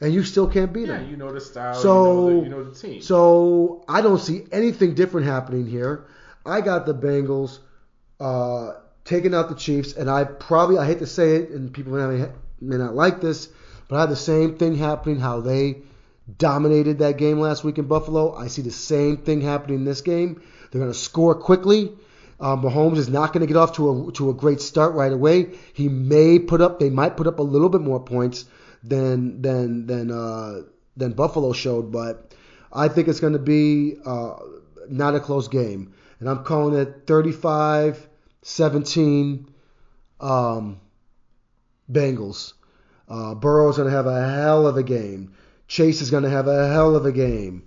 and 0.00 0.12
you 0.14 0.22
still 0.22 0.46
can't 0.46 0.72
beat 0.72 0.86
Yeah, 0.88 0.98
them. 0.98 1.10
you 1.10 1.16
know 1.16 1.32
the 1.32 1.40
style. 1.40 1.74
So- 1.74 2.28
you, 2.28 2.34
know 2.34 2.38
the, 2.40 2.44
you 2.44 2.50
know 2.50 2.64
the 2.70 2.74
team. 2.78 3.02
So 3.02 3.84
I 3.88 4.00
don't 4.00 4.18
see 4.20 4.44
anything 4.52 4.94
different 4.94 5.26
happening 5.26 5.66
here. 5.66 6.04
I 6.46 6.60
got 6.60 6.86
the 6.86 6.94
Bengals 6.94 7.58
uh, 8.20 8.74
taking 9.04 9.34
out 9.34 9.48
the 9.48 9.54
Chiefs, 9.54 9.92
and 9.94 10.08
I 10.10 10.24
probably 10.24 10.78
I 10.78 10.86
hate 10.86 11.00
to 11.00 11.06
say 11.06 11.36
it, 11.36 11.50
and 11.50 11.72
people 11.72 11.92
may, 11.92 12.26
may 12.60 12.76
not 12.76 12.94
like 12.94 13.20
this, 13.20 13.48
but 13.88 13.96
I 13.96 14.00
had 14.02 14.10
the 14.10 14.16
same 14.16 14.56
thing 14.56 14.76
happening. 14.76 15.18
How 15.20 15.40
they 15.40 15.82
dominated 16.36 16.98
that 16.98 17.16
game 17.16 17.38
last 17.40 17.64
week 17.64 17.78
in 17.78 17.86
Buffalo. 17.86 18.34
I 18.34 18.48
see 18.48 18.62
the 18.62 18.70
same 18.70 19.18
thing 19.18 19.40
happening 19.40 19.78
in 19.78 19.84
this 19.84 20.00
game. 20.02 20.42
They're 20.70 20.80
going 20.80 20.92
to 20.92 20.98
score 20.98 21.34
quickly. 21.34 21.92
Uh, 22.40 22.56
Mahomes 22.56 22.98
is 22.98 23.08
not 23.08 23.32
going 23.32 23.40
to 23.40 23.46
get 23.46 23.56
off 23.56 23.72
to 23.76 24.08
a 24.08 24.12
to 24.12 24.30
a 24.30 24.34
great 24.34 24.60
start 24.60 24.94
right 24.94 25.12
away. 25.12 25.54
He 25.74 25.88
may 25.88 26.38
put 26.38 26.60
up, 26.60 26.78
they 26.78 26.90
might 26.90 27.16
put 27.16 27.26
up 27.26 27.38
a 27.40 27.42
little 27.42 27.68
bit 27.68 27.80
more 27.80 27.98
points 28.00 28.44
than 28.82 29.42
than 29.42 29.86
than 29.86 30.10
uh, 30.10 30.62
than 30.96 31.12
Buffalo 31.12 31.52
showed, 31.52 31.92
but 31.92 32.34
I 32.72 32.88
think 32.88 33.08
it's 33.08 33.20
going 33.20 33.34
to 33.34 33.38
be 33.38 33.96
uh, 34.04 34.34
not 34.88 35.14
a 35.14 35.20
close 35.20 35.48
game, 35.48 35.92
and 36.20 36.28
I'm 36.28 36.44
calling 36.44 36.78
it 36.78 37.06
35-17 37.06 39.46
um, 40.20 40.80
Bengals. 41.90 42.52
Uh, 43.08 43.34
Burrow's 43.34 43.78
going 43.78 43.88
to 43.88 43.96
have 43.96 44.06
a 44.06 44.30
hell 44.30 44.66
of 44.66 44.76
a 44.76 44.82
game. 44.82 45.32
Chase 45.66 46.02
is 46.02 46.10
going 46.10 46.24
to 46.24 46.30
have 46.30 46.46
a 46.46 46.68
hell 46.68 46.94
of 46.94 47.06
a 47.06 47.12
game. 47.12 47.66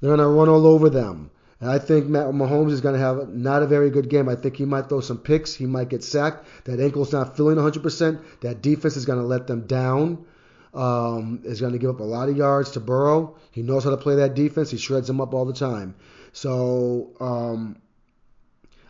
They're 0.00 0.08
going 0.08 0.20
to 0.20 0.26
run 0.26 0.48
all 0.48 0.66
over 0.66 0.90
them. 0.90 1.30
And 1.60 1.70
I 1.70 1.78
think 1.78 2.06
Matt 2.06 2.26
Mahomes 2.28 2.70
is 2.70 2.80
going 2.80 2.94
to 2.94 3.00
have 3.00 3.28
not 3.28 3.62
a 3.62 3.66
very 3.66 3.90
good 3.90 4.08
game. 4.08 4.28
I 4.28 4.34
think 4.34 4.56
he 4.56 4.64
might 4.64 4.88
throw 4.88 5.00
some 5.00 5.18
picks. 5.18 5.54
He 5.54 5.66
might 5.66 5.90
get 5.90 6.02
sacked. 6.02 6.46
That 6.64 6.80
ankle's 6.80 7.12
not 7.12 7.36
feeling 7.36 7.56
100%. 7.56 8.22
That 8.40 8.62
defense 8.62 8.96
is 8.96 9.04
going 9.04 9.18
to 9.18 9.26
let 9.26 9.46
them 9.46 9.66
down. 9.66 10.24
Um, 10.72 11.40
is 11.44 11.60
going 11.60 11.72
to 11.72 11.80
give 11.80 11.90
up 11.90 11.98
a 11.98 12.04
lot 12.04 12.28
of 12.28 12.36
yards 12.36 12.70
to 12.72 12.80
Burrow. 12.80 13.36
He 13.50 13.62
knows 13.62 13.82
how 13.82 13.90
to 13.90 13.96
play 13.96 14.16
that 14.16 14.34
defense. 14.34 14.70
He 14.70 14.78
shreds 14.78 15.08
them 15.08 15.20
up 15.20 15.34
all 15.34 15.44
the 15.44 15.52
time. 15.52 15.96
So 16.32 17.10
um, 17.18 17.80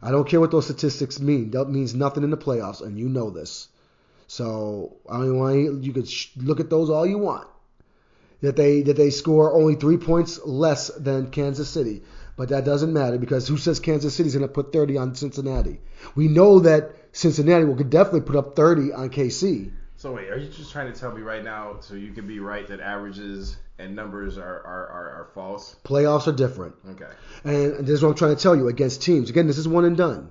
I 0.02 0.10
don't 0.10 0.28
care 0.28 0.40
what 0.40 0.50
those 0.50 0.64
statistics 0.64 1.20
mean. 1.20 1.50
That 1.50 1.70
means 1.70 1.94
nothing 1.94 2.24
in 2.24 2.30
the 2.30 2.36
playoffs, 2.36 2.80
and 2.80 2.98
you 2.98 3.08
know 3.08 3.30
this. 3.30 3.68
So 4.26 4.96
I 5.10 5.18
mean, 5.18 5.38
why 5.38 5.54
you 5.54 5.92
could 5.92 6.08
sh- 6.08 6.28
look 6.36 6.60
at 6.60 6.70
those 6.70 6.90
all 6.90 7.06
you 7.06 7.18
want. 7.18 7.48
That 8.42 8.56
they 8.56 8.82
that 8.82 8.96
they 8.96 9.10
score 9.10 9.52
only 9.52 9.74
three 9.74 9.98
points 9.98 10.40
less 10.46 10.88
than 10.88 11.30
Kansas 11.30 11.68
City, 11.68 12.02
but 12.36 12.48
that 12.48 12.64
doesn't 12.64 12.92
matter 12.92 13.18
because 13.18 13.46
who 13.46 13.58
says 13.58 13.80
Kansas 13.80 14.14
City's 14.14 14.34
going 14.34 14.48
to 14.48 14.52
put 14.52 14.72
30 14.72 14.96
on 14.96 15.14
Cincinnati? 15.14 15.80
We 16.14 16.28
know 16.28 16.60
that 16.60 16.92
Cincinnati 17.12 17.64
will 17.64 17.76
could 17.76 17.90
definitely 17.90 18.22
put 18.22 18.36
up 18.36 18.56
30 18.56 18.92
on 18.94 19.10
KC. 19.10 19.72
So 20.00 20.12
wait, 20.14 20.30
are 20.30 20.38
you 20.38 20.48
just 20.48 20.72
trying 20.72 20.90
to 20.90 20.98
tell 20.98 21.12
me 21.12 21.20
right 21.20 21.44
now 21.44 21.76
so 21.80 21.92
you 21.94 22.12
can 22.12 22.26
be 22.26 22.40
right 22.40 22.66
that 22.68 22.80
averages 22.80 23.58
and 23.78 23.94
numbers 23.94 24.38
are 24.38 24.42
are, 24.44 24.86
are, 24.88 25.08
are 25.10 25.28
false? 25.34 25.76
Playoffs 25.84 26.26
are 26.26 26.32
different, 26.32 26.74
Okay. 26.92 27.04
and 27.44 27.86
this 27.86 27.90
is 27.90 28.02
what 28.02 28.08
I'm 28.08 28.14
trying 28.14 28.34
to 28.34 28.42
tell 28.42 28.56
you 28.56 28.68
against 28.68 29.02
teams. 29.02 29.28
Again, 29.28 29.46
this 29.46 29.58
is 29.58 29.68
one 29.68 29.84
and 29.84 29.98
done. 29.98 30.30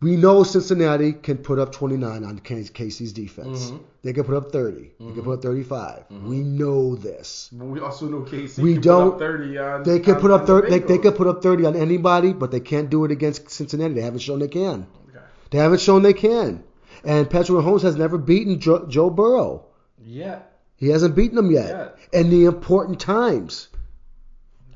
We 0.00 0.16
know 0.16 0.44
Cincinnati 0.44 1.12
can 1.12 1.36
put 1.36 1.58
up 1.58 1.72
29 1.72 2.24
on 2.24 2.38
KC's 2.38 3.12
defense. 3.12 3.70
Mhm. 3.70 3.80
They 4.02 4.14
can 4.14 4.24
put 4.24 4.34
up 4.34 4.50
30. 4.50 4.92
They 4.98 5.12
can 5.12 5.22
put 5.22 5.34
up 5.34 5.42
35. 5.42 6.04
We 6.24 6.38
know 6.40 6.94
this. 6.96 7.50
But 7.52 7.66
we 7.66 7.80
also 7.80 8.08
know 8.08 8.22
KC 8.22 8.62
We 8.62 8.78
don't- 8.78 9.10
put 9.10 9.14
up 9.16 9.20
30 9.20 9.58
on. 9.58 9.82
They 9.82 10.00
can 10.00 10.14
on- 10.14 10.20
put 10.22 10.30
up 10.30 10.46
the 10.46 10.54
30. 10.62 10.70
They, 10.70 10.78
they 10.78 10.96
can 10.96 11.12
put 11.12 11.26
up 11.26 11.42
30 11.42 11.66
on 11.66 11.76
anybody, 11.76 12.32
but 12.32 12.50
they 12.50 12.60
can't 12.60 12.88
do 12.88 13.04
it 13.04 13.10
against 13.10 13.50
Cincinnati. 13.50 13.92
They 13.92 14.00
haven't 14.00 14.20
shown 14.20 14.38
they 14.38 14.48
can. 14.48 14.86
Okay. 15.10 15.22
They 15.50 15.58
haven't 15.58 15.82
shown 15.82 16.00
they 16.00 16.14
can. 16.14 16.64
And 17.04 17.28
Patrick 17.30 17.58
Mahomes 17.58 17.82
has 17.82 17.96
never 17.96 18.18
beaten 18.18 18.60
Joe, 18.60 18.86
Joe 18.86 19.10
Burrow. 19.10 19.66
Yeah. 20.02 20.40
He 20.76 20.88
hasn't 20.88 21.14
beaten 21.14 21.36
him 21.38 21.50
yet. 21.50 21.68
Yet. 21.68 21.98
In 22.12 22.30
the 22.30 22.44
important 22.46 23.00
times, 23.00 23.68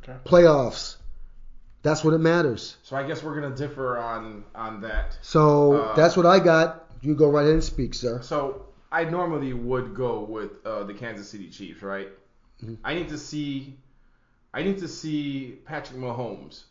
Okay. 0.03 0.17
playoffs. 0.25 0.97
That's 1.83 2.03
what 2.05 2.15
it 2.15 2.19
matters. 2.19 2.77
So 2.83 2.97
I 2.97 3.07
guess 3.07 3.23
we're 3.23 3.35
gonna 3.41 3.55
differ 3.55 3.99
on 3.99 4.45
on 4.55 4.81
that. 4.83 5.19
So 5.23 5.73
Uh, 5.75 5.95
that's 5.97 6.17
what 6.17 6.27
I 6.27 6.39
got. 6.39 6.87
You 7.03 7.15
go 7.15 7.31
right 7.31 7.43
ahead 7.43 7.55
and 7.55 7.65
speak, 7.65 7.95
sir. 7.95 8.21
So 8.23 8.67
I 8.91 9.05
normally 9.05 9.53
would 9.53 9.95
go 9.95 10.21
with 10.25 10.65
uh, 10.65 10.85
the 10.85 10.95
Kansas 10.95 11.29
City 11.29 11.49
Chiefs, 11.51 11.83
right? 11.83 12.09
Mhm. 12.63 12.79
I 12.85 12.95
need 12.95 13.09
to 13.11 13.19
see, 13.19 13.79
I 14.55 14.63
need 14.63 14.79
to 14.79 14.89
see 14.89 15.59
Patrick 15.67 15.99
Mahomes 16.01 16.65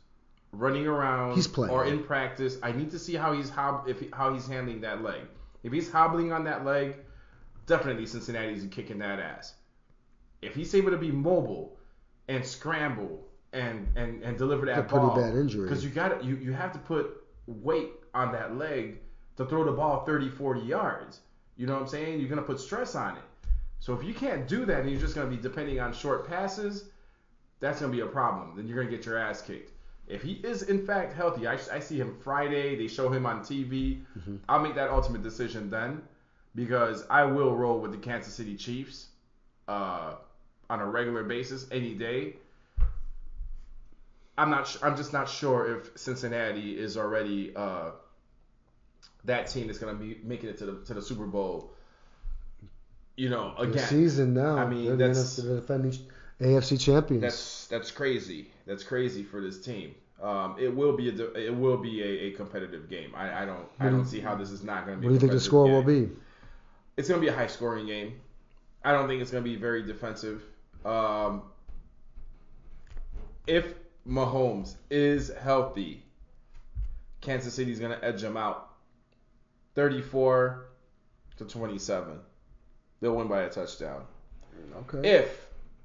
running 0.52 0.88
around 0.88 1.36
He's 1.36 1.48
playing. 1.48 1.74
or 1.74 1.86
in 1.86 2.04
practice. 2.04 2.58
I 2.64 2.72
need 2.72 2.92
to 2.92 3.00
see 3.00 3.14
how 3.16 3.34
he's 3.34 3.50
hob- 3.50 3.88
if 3.88 4.00
he, 4.00 4.10
how 4.14 4.34
he's 4.34 4.48
handling 4.48 4.82
that 4.82 5.04
leg. 5.04 5.22
If 5.64 5.72
he's 5.72 5.90
hobbling 5.92 6.32
on 6.32 6.44
that 6.44 6.66
leg, 6.66 6.98
definitely 7.66 8.06
Cincinnati's 8.06 8.66
kicking 8.70 9.00
that 9.00 9.20
ass. 9.20 9.54
If 10.42 10.56
he's 10.56 10.76
able 10.76 10.92
to 10.92 10.98
be 10.98 11.12
mobile 11.12 11.78
and 12.28 12.46
scramble 12.46 13.26
and 13.54 13.88
and, 13.96 14.22
and 14.24 14.38
deliver 14.38 14.66
that 14.66 14.80
It's 14.80 14.92
a 14.92 14.96
pretty 14.96 15.16
bad 15.16 15.36
injury. 15.36 15.68
because 15.68 15.84
you 15.84 15.90
got 15.90 16.24
you 16.24 16.36
you 16.36 16.54
have 16.54 16.74
to 16.74 16.80
put 16.80 17.24
weight 17.48 17.92
on 18.14 18.32
that 18.34 18.58
leg 18.58 19.00
to 19.38 19.46
throw 19.46 19.64
the 19.64 19.72
ball 19.72 20.06
30, 20.06 20.30
40 20.30 20.62
yards. 20.62 21.22
You 21.56 21.68
know 21.68 21.74
what 21.74 21.84
I'm 21.84 21.88
saying? 21.88 22.20
You're 22.20 22.30
gonna 22.30 22.42
put 22.42 22.60
stress 22.60 22.96
on 22.96 23.16
it. 23.18 23.24
So 23.80 23.94
if 23.94 24.04
you 24.04 24.14
can't 24.14 24.48
do 24.48 24.66
that 24.66 24.82
and 24.82 24.90
you're 24.90 25.00
just 25.00 25.16
gonna 25.16 25.30
be 25.30 25.38
depending 25.38 25.80
on 25.80 25.94
short 25.94 26.28
passes, 26.28 26.90
that's 27.60 27.80
gonna 27.80 27.92
be 27.92 28.02
a 28.02 28.06
problem. 28.06 28.56
Then 28.56 28.68
you're 28.68 28.78
gonna 28.78 28.96
get 28.96 29.06
your 29.06 29.18
ass 29.18 29.42
kicked. 29.42 29.72
If 30.08 30.22
he 30.22 30.34
is 30.34 30.64
in 30.64 30.86
fact 30.86 31.14
healthy, 31.14 31.48
I, 31.48 31.54
I 31.72 31.80
see 31.80 31.98
him 31.98 32.18
Friday. 32.24 32.76
They 32.76 32.88
show 32.88 33.10
him 33.12 33.26
on 33.26 33.40
TV. 33.42 34.02
Mm-hmm. 34.20 34.36
I'll 34.50 34.60
make 34.60 34.76
that 34.76 34.90
ultimate 34.90 35.24
decision 35.24 35.70
then, 35.70 36.02
because 36.56 37.06
I 37.10 37.24
will 37.24 37.56
roll 37.56 37.80
with 37.80 37.92
the 37.92 37.98
Kansas 37.98 38.34
City 38.34 38.56
Chiefs 38.58 39.08
uh, 39.68 40.16
on 40.70 40.82
a 40.82 40.86
regular 40.86 41.24
basis 41.24 41.66
any 41.72 41.94
day. 41.94 42.36
I'm 44.38 44.50
not. 44.50 44.76
I'm 44.82 44.98
just 44.98 45.14
not 45.14 45.30
sure 45.30 45.78
if 45.78 45.98
Cincinnati 45.98 46.78
is 46.78 46.98
already 46.98 47.56
uh, 47.56 47.92
that 49.26 49.48
team 49.48 49.68
that's 49.68 49.80
gonna 49.80 49.94
be 49.94 50.20
making 50.24 50.50
it 50.50 50.58
to 50.58 50.66
the 50.66 50.86
to 50.86 50.94
the 50.96 51.02
Super 51.02 51.26
Bowl. 51.26 51.72
You 53.16 53.30
know, 53.30 53.54
The 53.64 53.78
season 53.78 54.34
now. 54.34 54.58
I 54.58 54.66
mean, 54.68 54.86
They're 54.98 55.10
that's- 55.10 55.40
NFC 55.40 55.44
the 55.48 55.56
defending 55.62 55.96
AFC 56.44 56.80
champions. 56.80 57.22
That's 57.22 57.68
that's 57.68 57.92
crazy. 57.92 58.52
That's 58.66 58.84
crazy 58.84 59.24
for 59.24 59.42
this 59.42 59.62
team. 59.62 59.96
Um, 60.22 60.56
it 60.60 60.74
will 60.74 60.96
be 60.96 61.10
a 61.10 61.32
it 61.34 61.56
will 61.56 61.78
be 61.78 62.02
a, 62.02 62.28
a 62.28 62.32
competitive 62.32 62.90
game. 62.90 63.14
I, 63.16 63.44
I 63.44 63.46
don't 63.46 63.68
I 63.80 63.90
don't 63.90 64.06
see 64.06 64.20
how 64.20 64.36
this 64.36 64.52
is 64.52 64.64
not 64.64 64.86
going 64.86 64.98
to 64.98 65.02
be. 65.02 65.08
what 65.08 65.10
do 65.10 65.14
you 65.16 65.20
think 65.20 65.32
the 65.32 65.40
score 65.40 65.66
game. 65.66 65.74
will 65.74 65.84
be? 65.84 66.10
It's 66.96 67.10
going 67.10 67.20
to 67.20 67.26
be 67.26 67.32
a 67.32 67.36
high 67.36 67.48
scoring 67.48 67.88
game. 67.88 68.20
I 68.84 68.92
don't 68.92 69.08
think 69.08 69.22
it's 69.22 69.32
going 69.32 69.44
to 69.44 69.50
be 69.50 69.56
very 69.56 69.84
defensive. 69.84 70.44
Um, 70.86 71.44
if 73.48 73.74
Mahomes 74.08 74.76
is 74.90 75.32
healthy, 75.42 76.04
Kansas 77.22 77.54
City's 77.54 77.80
going 77.80 77.98
to 77.98 78.06
edge 78.06 78.22
them 78.22 78.38
out 78.38 78.70
34 79.76 80.66
to 81.38 81.46
27. 81.46 82.20
They'll 83.02 83.16
win 83.16 83.28
by 83.28 83.42
a 83.44 83.50
touchdown. 83.50 84.04
Okay. 84.78 85.18
If 85.18 85.43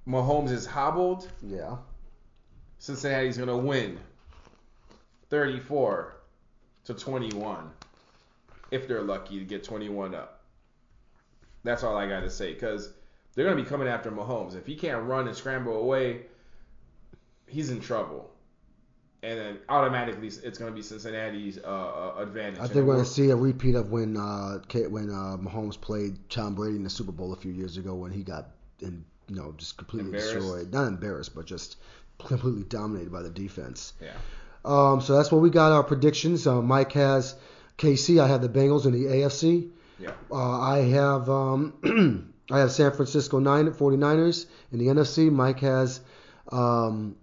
Mahomes 0.08 0.50
is 0.50 0.64
hobbled, 0.64 1.30
yeah. 1.42 1.76
Cincinnati's 2.78 3.36
going 3.36 3.48
to 3.48 3.56
win 3.56 3.98
34 5.30 6.16
to 6.84 6.94
21 6.94 7.70
if 8.70 8.88
they're 8.88 9.02
lucky 9.02 9.38
to 9.38 9.44
get 9.44 9.64
21 9.64 10.14
up. 10.14 10.40
That's 11.64 11.82
all 11.82 11.96
I 11.96 12.08
got 12.08 12.20
to 12.20 12.30
say 12.30 12.54
because 12.54 12.90
they're 13.34 13.44
going 13.44 13.56
to 13.56 13.62
be 13.62 13.68
coming 13.68 13.88
after 13.88 14.10
Mahomes. 14.10 14.56
If 14.56 14.66
he 14.66 14.76
can't 14.76 15.04
run 15.04 15.26
and 15.28 15.36
scramble 15.36 15.76
away, 15.76 16.22
he's 17.46 17.70
in 17.70 17.80
trouble. 17.80 18.30
And 19.22 19.38
then 19.38 19.58
automatically 19.68 20.28
it's 20.28 20.58
going 20.58 20.70
to 20.70 20.74
be 20.74 20.82
Cincinnati's 20.82 21.58
uh, 21.58 21.66
uh, 21.66 22.14
advantage. 22.22 22.60
I 22.60 22.62
think 22.62 22.76
we're 22.76 22.82
we're- 22.84 22.96
going 22.98 23.04
to 23.04 23.10
see 23.10 23.30
a 23.30 23.36
repeat 23.36 23.74
of 23.74 23.90
when 23.90 24.16
uh, 24.16 24.60
when 24.88 25.10
uh, 25.10 25.36
Mahomes 25.36 25.78
played 25.78 26.16
Tom 26.30 26.54
Brady 26.54 26.76
in 26.76 26.84
the 26.84 26.90
Super 26.90 27.10
Bowl 27.12 27.32
a 27.32 27.36
few 27.36 27.50
years 27.52 27.76
ago 27.76 27.94
when 27.96 28.12
he 28.12 28.22
got 28.22 28.50
in, 28.80 29.04
you 29.28 29.36
know 29.36 29.54
just 29.56 29.76
completely 29.76 30.12
destroyed. 30.12 30.72
Not 30.72 30.86
embarrassed, 30.86 31.34
but 31.34 31.46
just 31.46 31.76
completely 32.18 32.64
dominated 32.64 33.12
by 33.12 33.22
the 33.22 33.30
defense. 33.30 33.92
Yeah. 34.02 34.12
Um, 34.64 35.00
so 35.00 35.16
that's 35.16 35.30
what 35.30 35.40
we 35.40 35.50
got 35.50 35.72
our 35.72 35.84
predictions. 35.84 36.46
Uh, 36.46 36.60
Mike 36.60 36.92
has 36.92 37.36
KC. 37.78 38.20
I 38.20 38.26
have 38.26 38.42
the 38.42 38.48
Bengals 38.48 38.86
in 38.86 38.92
the 38.92 39.04
AFC. 39.08 39.70
Yeah. 39.98 40.12
Uh, 40.30 40.60
I 40.60 40.78
have 40.78 41.28
um, 41.30 42.32
I 42.50 42.58
have 42.60 42.72
San 42.72 42.92
Francisco 42.92 43.38
nine 43.38 43.66
49ers 43.70 44.46
in 44.72 44.78
the 44.78 44.86
NFC. 44.86 45.30
Mike 45.30 45.60
has 45.60 46.00
um, 46.50 47.16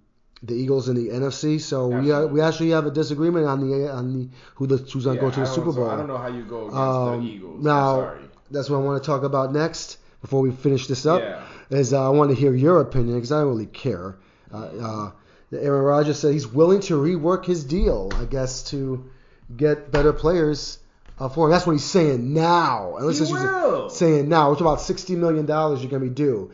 the 0.43 0.53
Eagles 0.53 0.89
in 0.89 0.95
the 0.95 1.10
NFC. 1.10 1.60
So 1.60 1.88
we 1.88 1.95
uh, 2.12 2.16
Absolutely. 2.16 2.34
we 2.34 2.41
actually 2.41 2.70
have 2.72 2.86
a 2.86 2.91
disagreement 2.91 3.45
on 3.47 3.70
the 3.70 3.91
on 3.91 4.14
the 4.14 4.30
who 4.56 4.68
the 4.68 4.78
who's 4.78 5.06
going 5.06 5.18
to 5.18 5.24
Yeah, 5.24 5.30
go 5.30 5.32
to 5.32 5.39
the 5.41 5.45
Super 5.45 5.72
so 5.72 5.78
Bowl. 5.78 5.89
I 5.89 5.97
don't 5.97 6.08
know 6.08 6.18
how 6.18 6.28
you 6.28 6.43
go 6.43 6.62
against 6.68 6.78
Um, 6.78 7.26
the 7.26 7.32
Eagles. 7.32 7.64
now-. 7.64 8.14
That's 8.51 8.70
what 8.70 8.78
I 8.78 8.82
want 8.82 9.01
to 9.01 9.06
talk 9.08 9.24
about 9.24 9.51
next 9.53 9.97
before 10.22 10.39
we 10.41 10.51
finish 10.51 10.86
this 10.88 11.06
up. 11.08 11.22
Yeah. 11.22 11.43
Is 11.70 11.93
uh, 11.93 12.05
I 12.05 12.09
want 12.09 12.30
to 12.30 12.36
hear 12.36 12.53
your 12.53 12.82
opinion 12.82 13.16
because 13.16 13.32
I 13.32 13.39
don't 13.39 13.49
really 13.49 13.66
care. 13.66 14.18
Uh, 14.53 14.57
uh, 14.57 15.11
Aaron 15.51 15.84
Rodgers 15.84 16.20
said 16.20 16.34
he's 16.34 16.47
willing 16.47 16.82
to 16.82 16.95
rework 16.95 17.45
his 17.45 17.63
deal, 17.63 18.11
I 18.16 18.26
guess, 18.26 18.63
to 18.72 19.09
get 19.55 19.91
better 19.91 20.13
players 20.13 20.80
uh, 21.20 21.30
for 21.30 21.45
him. 21.47 21.51
That's 21.51 21.66
what 21.66 21.74
he's 21.74 21.84
saying 21.86 22.34
now. 22.34 22.97
And 22.97 23.13
He 23.13 23.34
will. 23.34 23.89
saying 23.89 24.30
now, 24.30 24.51
it's 24.51 24.61
about 24.61 24.82
sixty 24.82 25.16
million 25.16 25.45
dollars 25.45 25.82
you're 25.82 25.91
gonna 25.91 26.03
be 26.03 26.09
due, 26.09 26.51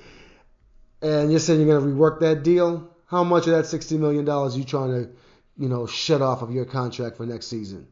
and 1.01 1.32
you're 1.32 1.39
saying 1.39 1.59
you're 1.59 1.80
gonna 1.80 1.91
rework 1.91 2.20
that 2.22 2.43
deal. 2.43 2.89
How 3.07 3.24
much 3.24 3.47
of 3.47 3.53
that 3.53 3.66
sixty 3.66 3.97
million 3.97 4.24
dollars 4.24 4.57
you 4.57 4.64
trying 4.64 4.91
to, 4.91 5.09
you 5.57 5.68
know, 5.68 5.88
shut 5.88 6.22
off 6.22 6.41
of 6.41 6.51
your 6.51 6.66
contract 6.66 7.18
for 7.18 7.26
next 7.26 7.47
season? 7.47 7.88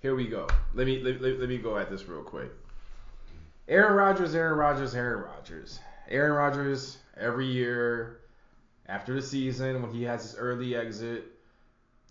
Here 0.00 0.14
we 0.14 0.26
go. 0.26 0.48
Let 0.74 0.86
me 0.86 1.02
let, 1.02 1.20
let, 1.20 1.38
let 1.38 1.48
me 1.48 1.58
go 1.58 1.76
at 1.76 1.90
this 1.90 2.08
real 2.08 2.22
quick. 2.22 2.50
Aaron 3.68 3.94
Rodgers, 3.94 4.34
Aaron 4.34 4.58
Rodgers, 4.58 4.94
Aaron 4.94 5.22
Rodgers. 5.22 5.78
Aaron 6.10 6.32
Rodgers 6.32 6.98
every 7.16 7.46
year 7.46 8.20
after 8.90 9.14
the 9.14 9.22
season 9.22 9.80
when 9.80 9.92
he 9.92 10.02
has 10.02 10.22
his 10.22 10.34
early 10.36 10.74
exit, 10.74 11.24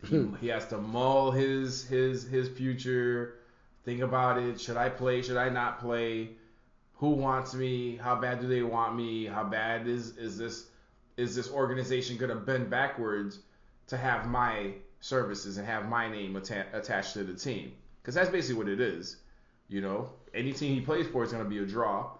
he, 0.07 0.17
hmm. 0.17 0.35
he 0.35 0.47
has 0.47 0.65
to 0.67 0.77
mull 0.77 1.31
his 1.31 1.83
his 1.83 2.23
his 2.23 2.47
future, 2.47 3.35
think 3.83 4.01
about 4.01 4.41
it. 4.41 4.59
Should 4.59 4.77
I 4.77 4.89
play? 4.89 5.21
Should 5.21 5.37
I 5.37 5.49
not 5.49 5.79
play? 5.79 6.29
Who 6.95 7.09
wants 7.09 7.53
me? 7.53 7.97
How 7.97 8.15
bad 8.15 8.39
do 8.39 8.47
they 8.47 8.63
want 8.63 8.95
me? 8.95 9.25
How 9.25 9.43
bad 9.43 9.87
is 9.87 10.15
is 10.17 10.37
this 10.37 10.67
is 11.17 11.35
this 11.35 11.51
organization 11.51 12.15
gonna 12.15 12.35
bend 12.35 12.69
backwards 12.69 13.39
to 13.87 13.97
have 13.97 14.29
my 14.29 14.73
services 15.01 15.57
and 15.57 15.67
have 15.67 15.89
my 15.89 16.09
name 16.09 16.37
atta- 16.37 16.67
attached 16.71 17.13
to 17.13 17.25
the 17.25 17.33
team? 17.33 17.73
Because 18.01 18.15
that's 18.15 18.29
basically 18.29 18.55
what 18.57 18.69
it 18.69 18.79
is. 18.79 19.17
You 19.67 19.81
know, 19.81 20.09
any 20.33 20.53
team 20.53 20.75
he 20.75 20.81
plays 20.81 21.07
for 21.07 21.23
is 21.23 21.33
gonna 21.33 21.43
be 21.43 21.57
a 21.57 21.65
draw. 21.65 22.11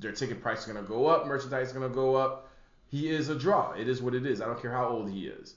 Their 0.00 0.12
ticket 0.12 0.40
price 0.42 0.60
is 0.60 0.66
gonna 0.66 0.82
go 0.86 1.06
up. 1.06 1.26
Merchandise 1.26 1.68
is 1.68 1.72
gonna 1.72 1.88
go 1.88 2.14
up. 2.16 2.48
He 2.88 3.08
is 3.08 3.28
a 3.28 3.34
draw. 3.38 3.72
It 3.72 3.88
is 3.88 4.02
what 4.02 4.14
it 4.14 4.26
is. 4.26 4.40
I 4.40 4.46
don't 4.46 4.60
care 4.60 4.72
how 4.72 4.88
old 4.88 5.10
he 5.10 5.26
is. 5.26 5.54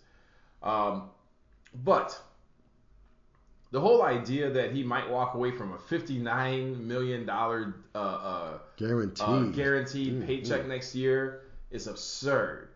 Um, 0.61 1.09
but 1.83 2.19
the 3.71 3.81
whole 3.81 4.03
idea 4.03 4.51
that 4.51 4.71
he 4.71 4.83
might 4.83 5.09
walk 5.09 5.33
away 5.33 5.49
from 5.51 5.73
a 5.73 5.77
$59 5.77 6.79
million 6.79 7.27
uh, 7.27 7.73
uh, 7.95 8.57
Guaranteed. 8.77 9.25
uh, 9.25 9.41
guaranteed 9.45 10.13
Mm, 10.21 10.25
paycheck 10.27 10.67
next 10.67 10.93
year 10.93 11.41
is 11.71 11.87
absurd. 11.87 12.69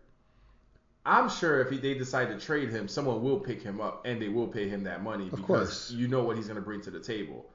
I'm 1.06 1.28
sure 1.28 1.60
if 1.60 1.70
he, 1.70 1.78
they 1.78 1.94
decide 1.94 2.28
to 2.30 2.38
trade 2.44 2.70
him, 2.70 2.88
someone 2.88 3.22
will 3.22 3.38
pick 3.38 3.62
him 3.62 3.80
up 3.80 4.04
and 4.04 4.20
they 4.20 4.28
will 4.28 4.48
pay 4.48 4.68
him 4.68 4.82
that 4.84 5.02
money 5.02 5.30
because 5.30 5.92
you 5.92 6.08
know 6.08 6.24
what 6.24 6.36
he's 6.36 6.46
going 6.46 6.56
to 6.56 6.62
bring 6.62 6.80
to 6.82 6.90
the 6.90 7.00
table. 7.00 7.46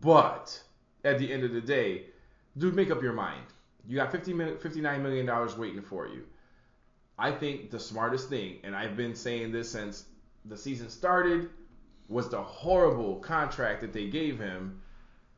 But 0.00 0.60
at 1.04 1.18
the 1.20 1.32
end 1.32 1.44
of 1.44 1.52
the 1.52 1.60
day, 1.60 2.06
dude, 2.58 2.74
make 2.74 2.90
up 2.90 3.02
your 3.02 3.12
mind. 3.12 3.44
You 3.86 3.96
got 3.96 4.10
50 4.10 4.32
million, 4.32 4.56
$59 4.56 5.00
million 5.00 5.58
waiting 5.58 5.82
for 5.82 6.06
you. 6.06 6.24
I 7.18 7.30
think 7.30 7.70
the 7.70 7.78
smartest 7.80 8.28
thing, 8.28 8.58
and 8.64 8.74
I've 8.74 8.96
been 8.96 9.14
saying 9.14 9.52
this 9.52 9.70
since 9.70 10.04
the 10.44 10.56
season 10.56 10.90
started, 10.90 11.48
was 12.08 12.28
the 12.28 12.42
horrible 12.42 13.16
contract 13.16 13.80
that 13.80 13.92
they 13.92 14.08
gave 14.08 14.38
him. 14.38 14.80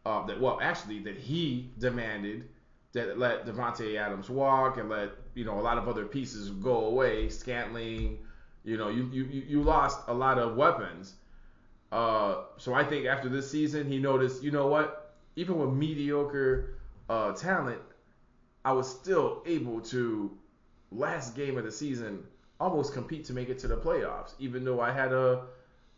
Uh, 0.04 0.26
that 0.26 0.40
well, 0.40 0.58
actually, 0.62 1.00
that 1.00 1.16
he 1.16 1.70
demanded 1.78 2.48
that 2.92 3.18
let 3.18 3.44
Davante 3.44 3.96
Adams 3.96 4.30
walk 4.30 4.78
and 4.78 4.88
let 4.88 5.10
you 5.34 5.44
know 5.44 5.58
a 5.58 5.60
lot 5.60 5.76
of 5.76 5.88
other 5.88 6.04
pieces 6.04 6.50
go 6.50 6.86
away. 6.86 7.28
Scantling, 7.28 8.18
you 8.64 8.76
know, 8.76 8.88
you 8.88 9.08
you 9.12 9.24
you 9.24 9.62
lost 9.62 10.00
a 10.08 10.14
lot 10.14 10.38
of 10.38 10.56
weapons. 10.56 11.14
Uh, 11.92 12.42
so 12.56 12.74
I 12.74 12.84
think 12.84 13.06
after 13.06 13.28
this 13.28 13.50
season, 13.50 13.90
he 13.90 13.98
noticed, 13.98 14.42
you 14.42 14.50
know 14.50 14.66
what? 14.66 15.14
Even 15.36 15.58
with 15.58 15.70
mediocre 15.70 16.78
uh, 17.08 17.32
talent, 17.32 17.80
I 18.64 18.72
was 18.72 18.88
still 18.88 19.42
able 19.46 19.80
to 19.82 20.36
last 20.90 21.34
game 21.34 21.56
of 21.58 21.64
the 21.64 21.72
season 21.72 22.24
almost 22.60 22.92
compete 22.92 23.24
to 23.26 23.32
make 23.32 23.48
it 23.48 23.58
to 23.60 23.68
the 23.68 23.76
playoffs, 23.76 24.34
even 24.38 24.64
though 24.64 24.80
I 24.80 24.92
had 24.92 25.12
a 25.12 25.44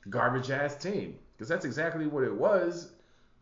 garbage 0.09 0.51
ass 0.51 0.77
team. 0.77 1.19
Because 1.37 1.49
that's 1.49 1.65
exactly 1.65 2.07
what 2.07 2.23
it 2.25 2.35
was. 2.35 2.91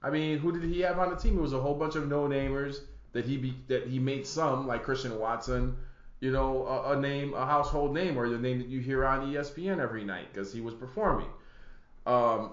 I 0.02 0.10
mean, 0.10 0.38
who 0.38 0.52
did 0.52 0.62
he 0.62 0.80
have 0.82 0.98
on 0.98 1.10
the 1.10 1.16
team? 1.16 1.36
It 1.36 1.42
was 1.42 1.52
a 1.52 1.60
whole 1.60 1.74
bunch 1.74 1.96
of 1.96 2.08
no 2.08 2.28
namers 2.28 2.80
that 3.12 3.24
he 3.24 3.36
be, 3.36 3.56
that 3.66 3.88
he 3.88 3.98
made 3.98 4.26
some 4.26 4.66
like 4.66 4.84
Christian 4.84 5.18
Watson, 5.18 5.76
you 6.20 6.30
know, 6.30 6.64
a, 6.66 6.96
a 6.96 7.00
name, 7.00 7.34
a 7.34 7.44
household 7.44 7.92
name, 7.92 8.16
or 8.16 8.28
the 8.28 8.38
name 8.38 8.58
that 8.58 8.68
you 8.68 8.80
hear 8.80 9.04
on 9.04 9.32
ESPN 9.32 9.80
every 9.80 10.04
night 10.04 10.32
because 10.32 10.52
he 10.52 10.60
was 10.60 10.74
performing. 10.74 11.26
Um, 12.06 12.52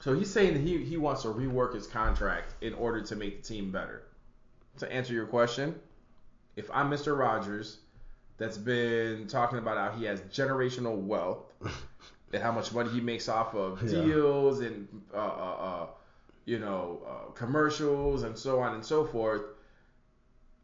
so 0.00 0.14
he's 0.14 0.30
saying 0.30 0.54
that 0.54 0.60
he, 0.60 0.82
he 0.84 0.96
wants 0.96 1.22
to 1.22 1.28
rework 1.28 1.74
his 1.74 1.86
contract 1.86 2.54
in 2.62 2.74
order 2.74 3.02
to 3.02 3.16
make 3.16 3.42
the 3.42 3.48
team 3.48 3.70
better. 3.70 4.02
To 4.78 4.90
answer 4.92 5.12
your 5.12 5.26
question, 5.26 5.74
if 6.56 6.70
I'm 6.72 6.90
Mr. 6.90 7.18
Rodgers, 7.18 7.78
that's 8.38 8.56
been 8.56 9.26
talking 9.28 9.58
about 9.58 9.76
how 9.76 9.98
he 9.98 10.06
has 10.06 10.20
generational 10.22 10.96
wealth 10.96 11.44
and 12.32 12.42
how 12.42 12.52
much 12.52 12.72
money 12.72 12.90
he 12.90 13.00
makes 13.00 13.28
off 13.28 13.54
of 13.54 13.82
Yeah. 13.82 14.02
deals 14.02 14.60
and 14.60 14.88
uh, 15.12 15.16
uh, 15.18 15.20
uh, 15.20 15.86
you 16.46 16.58
know 16.58 17.02
uh, 17.06 17.30
commercials 17.32 18.22
and 18.22 18.36
so 18.38 18.60
on 18.60 18.74
and 18.74 18.84
so 18.84 19.04
forth. 19.04 19.42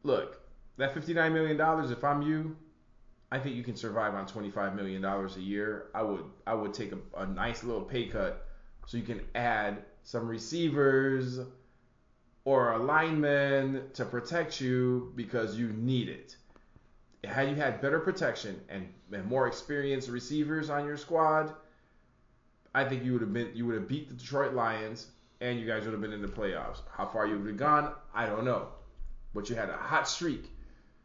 Look, 0.03 0.41
that 0.79 0.95
fifty-nine 0.95 1.35
million 1.35 1.57
dollars. 1.59 1.91
If 1.91 2.03
I'm 2.05 2.23
you, 2.23 2.57
I 3.31 3.39
think 3.39 3.57
you 3.57 3.63
can 3.63 3.77
survive 3.77 4.15
on 4.15 4.27
twenty-five 4.27 4.75
million 4.75 5.03
dollars 5.03 5.37
a 5.37 5.43
year. 5.43 5.87
I 5.95 6.03
would 6.03 6.25
I 6.47 6.55
would 6.55 6.73
take 6.73 6.93
a, 6.93 6.99
a 7.21 7.27
nice 7.27 7.63
little 7.65 7.83
pay 7.83 8.07
cut 8.07 8.46
so 8.87 8.97
you 8.97 9.03
can 9.03 9.21
add 9.35 9.83
some 10.03 10.27
receivers 10.27 11.41
or 12.45 12.73
a 12.73 12.79
lineman 12.79 13.83
to 13.93 14.05
protect 14.05 14.61
you 14.61 15.13
because 15.17 15.59
you 15.59 15.73
need 15.73 16.09
it. 16.09 16.37
Had 17.25 17.49
you 17.49 17.57
had 17.57 17.81
better 17.81 17.99
protection 17.99 18.61
and, 18.69 18.89
and 19.13 19.27
more 19.27 19.49
experienced 19.49 20.09
receivers 20.09 20.71
on 20.71 20.87
your 20.87 20.97
squad, 20.97 21.53
I 22.73 22.85
think 22.85 23.05
you 23.05 23.13
would 23.13 23.23
have 23.23 23.33
been 23.33 23.51
you 23.55 23.67
would 23.67 23.75
have 23.75 23.89
beat 23.89 24.09
the 24.09 24.15
Detroit 24.15 24.55
Lions 24.55 25.09
and 25.41 25.59
you 25.59 25.67
guys 25.67 25.85
would 25.85 25.93
have 25.93 26.01
been 26.01 26.13
in 26.13 26.23
the 26.23 26.29
playoffs. 26.29 26.83
How 26.97 27.07
far 27.07 27.27
you 27.27 27.37
would 27.37 27.49
have 27.49 27.57
gone, 27.57 27.93
I 28.15 28.27
don't 28.27 28.45
know. 28.45 28.69
But 29.35 29.51
you 29.51 29.57
had 29.57 29.69
a 29.69 29.77
hot 29.77 30.09
streak. 30.09 30.51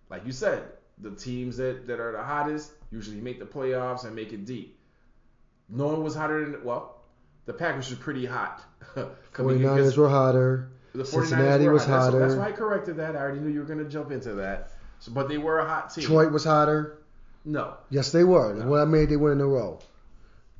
Like 0.09 0.25
you 0.25 0.31
said, 0.31 0.63
the 0.99 1.11
teams 1.11 1.57
that, 1.57 1.87
that 1.87 1.99
are 1.99 2.11
the 2.11 2.21
hottest 2.21 2.73
usually 2.91 3.19
make 3.19 3.39
the 3.39 3.45
playoffs 3.45 4.05
and 4.05 4.15
make 4.15 4.31
it 4.31 4.45
deep. 4.45 4.77
No 5.69 5.87
one 5.87 6.03
was 6.03 6.13
hotter 6.13 6.45
than 6.45 6.63
well, 6.63 7.00
the 7.45 7.53
Packers 7.53 7.89
were 7.89 7.95
pretty 7.97 8.25
hot. 8.25 8.63
Coming 9.33 9.57
in 9.57 9.61
49ers 9.61 9.79
against- 9.79 9.97
were 9.97 10.09
hotter. 10.09 10.71
the 10.93 11.03
49ers 11.03 11.07
Cincinnati 11.07 11.65
were 11.65 11.73
was 11.73 11.85
hot. 11.85 12.01
Hotter. 12.13 12.19
That's, 12.19 12.35
why 12.35 12.49
I 12.49 12.51
corrected 12.51 12.97
that. 12.97 13.15
I 13.15 13.19
already 13.19 13.39
knew 13.39 13.49
you 13.49 13.59
were 13.59 13.65
going 13.65 13.79
to 13.79 13.89
jump 13.89 14.11
into 14.11 14.33
that. 14.35 14.71
So, 14.99 15.11
but 15.11 15.29
they 15.29 15.37
were 15.37 15.59
a 15.59 15.67
hot 15.67 15.93
team. 15.93 16.01
Detroit 16.03 16.31
was 16.31 16.43
hotter. 16.43 16.99
No. 17.43 17.75
Yes, 17.89 18.11
they 18.11 18.23
were. 18.23 18.53
No. 18.53 18.67
What 18.67 18.81
I 18.81 18.85
made 18.85 19.09
they 19.09 19.17
win 19.17 19.33
in 19.33 19.41
a 19.41 19.47
row. 19.47 19.79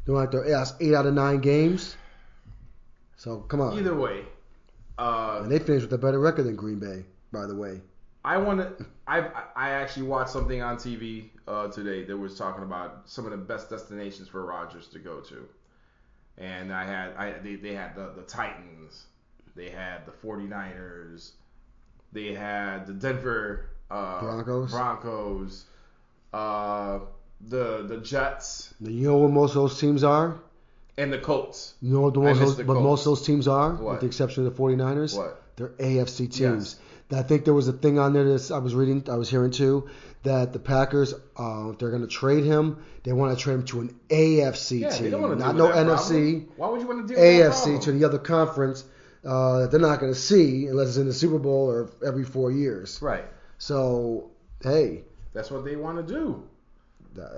They 0.05 0.13
went 0.13 0.31
their 0.31 0.45
eight 0.45 0.95
out 0.95 1.05
of 1.05 1.13
nine 1.13 1.39
games. 1.39 1.95
So 3.17 3.37
come 3.41 3.61
on. 3.61 3.77
Either 3.77 3.95
way, 3.95 4.25
uh, 4.97 5.41
And 5.43 5.51
they 5.51 5.59
finished 5.59 5.83
with 5.83 5.93
a 5.93 5.97
better 5.97 6.19
record 6.19 6.43
than 6.43 6.55
Green 6.55 6.79
Bay, 6.79 7.05
by 7.31 7.45
the 7.45 7.55
way. 7.55 7.81
I 8.23 8.37
want 8.37 8.59
to. 8.59 8.85
I 9.07 9.19
I 9.55 9.69
actually 9.71 10.07
watched 10.07 10.31
something 10.31 10.61
on 10.61 10.77
TV 10.77 11.29
uh, 11.47 11.67
today 11.67 12.03
that 12.03 12.17
was 12.17 12.37
talking 12.37 12.63
about 12.63 13.03
some 13.05 13.25
of 13.25 13.31
the 13.31 13.37
best 13.37 13.69
destinations 13.69 14.27
for 14.27 14.45
Rodgers 14.45 14.87
to 14.89 14.99
go 14.99 15.19
to, 15.21 15.47
and 16.37 16.73
I 16.73 16.85
had 16.85 17.13
I 17.17 17.31
they, 17.43 17.55
they 17.55 17.73
had 17.73 17.95
the, 17.95 18.11
the 18.15 18.23
Titans, 18.23 19.05
they 19.55 19.69
had 19.69 20.05
the 20.05 20.11
49ers, 20.11 21.31
they 22.11 22.33
had 22.33 22.87
the 22.87 22.93
Denver 22.93 23.67
uh, 23.89 24.19
Broncos. 24.21 24.71
Broncos, 24.71 25.65
uh, 26.33 26.99
the 27.47 27.83
the 27.87 27.97
Jets, 27.97 28.73
You 28.79 29.09
know 29.09 29.17
what 29.17 29.31
most 29.31 29.49
of 29.51 29.55
those 29.55 29.79
teams 29.79 30.03
are? 30.03 30.39
and 30.97 31.11
the 31.11 31.17
Colts. 31.17 31.73
You 31.81 31.93
know 31.93 32.01
what, 32.01 32.13
the 32.13 32.19
most, 32.19 32.39
those, 32.39 32.57
the 32.57 32.63
Colts. 32.65 32.81
most 32.83 32.99
of 33.01 33.05
those 33.05 33.25
teams 33.25 33.47
are, 33.47 33.71
What? 33.75 33.91
with 33.93 33.99
the 34.01 34.05
exception 34.07 34.45
of 34.45 34.55
the 34.55 34.61
49ers? 34.61 35.17
What? 35.17 35.41
They're 35.55 35.69
AFC 35.69 36.17
teams. 36.31 36.77
Yes. 37.09 37.19
I 37.19 37.23
think 37.23 37.45
there 37.45 37.53
was 37.53 37.67
a 37.67 37.73
thing 37.73 37.97
on 37.97 38.13
there 38.13 38.23
that 38.25 38.51
I 38.51 38.57
was 38.59 38.75
reading, 38.75 39.03
I 39.09 39.15
was 39.15 39.29
hearing 39.29 39.51
too, 39.51 39.89
that 40.23 40.53
the 40.53 40.59
Packers, 40.59 41.13
uh, 41.39 41.69
if 41.71 41.79
they're 41.79 41.89
going 41.89 42.01
to 42.03 42.07
trade 42.07 42.43
him, 42.43 42.83
they 43.03 43.11
want 43.13 43.35
to 43.37 43.43
trade 43.43 43.55
him 43.55 43.65
to 43.65 43.81
an 43.81 43.99
AFC 44.09 44.81
Yeah, 44.81 44.89
team, 44.89 45.11
not 45.11 45.55
no 45.55 45.69
NFC, 45.69 46.45
problem. 46.45 46.49
Why 46.57 46.69
would 46.69 46.81
you 46.81 46.87
want 46.87 47.07
to 47.07 47.13
deal 47.13 47.21
that 47.23 47.51
AFC 47.51 47.81
to 47.83 47.91
the 47.91 48.05
other 48.05 48.19
conference 48.19 48.83
uh, 49.25 49.59
that 49.61 49.71
they're 49.71 49.79
not 49.79 49.99
going 49.99 50.13
to 50.13 50.19
see 50.19 50.67
unless 50.67 50.89
it's 50.89 50.97
in 50.97 51.07
the 51.07 51.13
Super 51.13 51.39
Bowl 51.39 51.69
or 51.69 51.89
every 52.05 52.23
four 52.23 52.51
years. 52.51 52.99
Right. 53.01 53.25
So, 53.57 54.31
hey, 54.63 55.03
That's 55.33 55.49
what 55.51 55.63
they 55.65 55.75
want 55.75 56.05
to 56.05 56.13
do. 56.13 56.43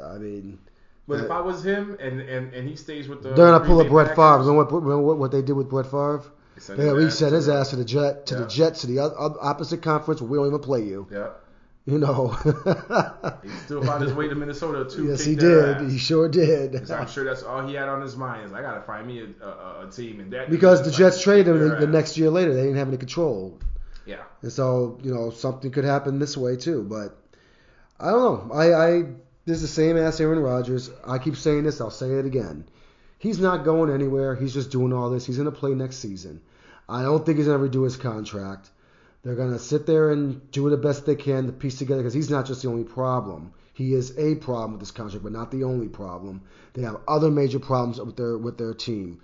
I 0.07 0.17
mean, 0.17 0.59
But 1.07 1.21
if 1.21 1.31
Uh, 1.31 1.36
I 1.36 1.41
was 1.41 1.63
him 1.65 1.97
and, 1.99 2.21
and, 2.21 2.53
and 2.53 2.67
he 2.69 2.75
stays 2.75 3.07
with 3.07 3.23
the 3.23 3.29
they're 3.29 3.47
going 3.47 3.61
to 3.61 3.65
pull 3.67 3.79
up 3.81 3.88
Brett 3.89 4.15
Favre. 4.15 4.39
Remember 4.39 4.63
what, 4.63 4.84
remember 4.84 5.15
what, 5.15 5.31
they 5.31 5.41
did 5.41 5.53
with 5.53 5.69
Brett 5.69 5.86
Favre? 5.88 6.21
they 6.67 6.75
They 6.75 6.84
his 6.86 6.97
he 6.99 7.05
ass 7.07 7.17
sent 7.17 7.34
his 7.34 7.49
ass 7.49 7.69
to 7.71 7.75
the 7.77 7.86
jet 7.86 8.25
to 8.27 8.36
Yeah. 8.36 8.41
the 8.41 8.47
Jets 8.47 8.81
to 8.81 8.88
the 8.88 8.99
o- 8.99 9.15
o- 9.17 9.38
opposite 9.41 9.81
conference. 9.81 10.21
where 10.21 10.29
We 10.29 10.38
don't 10.38 10.47
even 10.47 10.59
play 10.59 10.84
you. 10.84 11.07
Yeah. 11.11 11.29
You 11.86 11.97
know. 11.99 12.29
He 13.43 13.49
still 13.65 13.84
found 13.84 14.03
his 14.03 14.13
way 14.13 14.29
to 14.29 14.36
Minnesota 14.36 14.89
too. 14.89 15.05
yes, 15.07 15.23
he 15.25 15.36
did. 15.36 15.77
ass. 15.77 15.91
He 15.91 15.97
sure 15.97 16.29
did. 16.29 16.89
I'm 16.89 17.07
sure 17.07 17.25
that's 17.25 17.43
all 17.43 17.67
he 17.67 17.73
had 17.73 17.89
on 17.89 18.01
his 18.01 18.15
mind 18.15 18.45
is 18.45 18.53
I 18.53 18.61
gotta 18.61 18.81
find 18.81 19.05
me 19.05 19.19
a, 19.41 19.45
a, 19.45 19.88
a 19.88 19.91
team 19.91 20.19
and 20.21 20.31
that 20.31 20.49
because 20.49 20.84
the 20.84 20.91
Jets 20.91 21.17
like 21.17 21.23
traded 21.23 21.47
him 21.55 21.79
the, 21.79 21.88
next 21.88 22.17
year 22.17 22.29
later. 22.29 22.53
They 22.53 22.61
didn't 22.61 22.77
have 22.77 22.88
any 22.88 22.97
control, 22.97 23.59
Yeah. 24.05 24.23
and 24.41 24.51
so 24.51 24.97
you 25.03 25.13
know 25.13 25.29
something 25.29 25.71
could 25.71 25.84
happen 25.84 26.19
this 26.19 26.38
way 26.38 26.55
too. 26.55 26.84
But 26.84 27.17
I 27.99 28.11
don't 28.11 28.47
know. 28.49 28.55
I, 28.55 28.73
I 28.73 29.03
this 29.45 29.57
is 29.57 29.61
the 29.63 29.67
same 29.67 29.97
as 29.97 30.21
Aaron 30.21 30.39
Rodgers. 30.39 30.89
I 31.05 31.17
keep 31.17 31.36
saying 31.36 31.63
this. 31.63 31.81
I'll 31.81 31.91
say 31.91 32.11
it 32.11 32.25
again. 32.25 32.65
He's 33.17 33.39
not 33.39 33.65
going 33.65 33.91
anywhere. 33.91 34.36
He's 34.36 34.53
just 34.53 34.71
doing 34.71 34.93
all 34.93 35.09
this. 35.09 35.25
He's 35.25 35.38
going 35.38 35.51
to 35.51 35.57
play 35.57 35.73
next 35.73 35.97
season. 35.97 36.41
I 36.89 37.03
don't 37.03 37.25
think 37.25 37.38
he's 37.38 37.47
to 37.47 37.53
redo 37.57 37.84
his 37.86 37.95
contract. 37.95 38.69
They're 39.24 39.36
going 39.36 39.53
to 39.53 39.59
sit 39.59 39.86
there 39.86 40.11
and 40.11 40.51
do 40.51 40.69
the 40.69 40.78
best 40.78 41.05
they 41.05 41.15
can 41.15 41.45
to 41.45 41.53
piece 41.53 41.78
together 41.78 42.01
because 42.01 42.13
he's 42.13 42.30
not 42.30 42.45
just 42.45 42.61
the 42.61 42.69
only 42.69 42.84
problem. 42.84 43.53
He 43.74 43.93
is 43.93 44.17
a 44.17 44.36
problem 44.36 44.74
with 44.74 44.82
this 44.82 44.91
contract, 44.91 45.24
but 45.24 45.32
not 45.32 45.49
the 45.49 45.63
only 45.63 45.88
problem. 45.88 46.41
They 46.74 46.84
have 46.84 46.97
other 47.07 47.32
major 47.32 47.59
problems 47.59 47.99
with 47.99 48.17
their 48.17 48.38
with 48.38 48.57
their 48.57 48.74
team. 48.74 49.21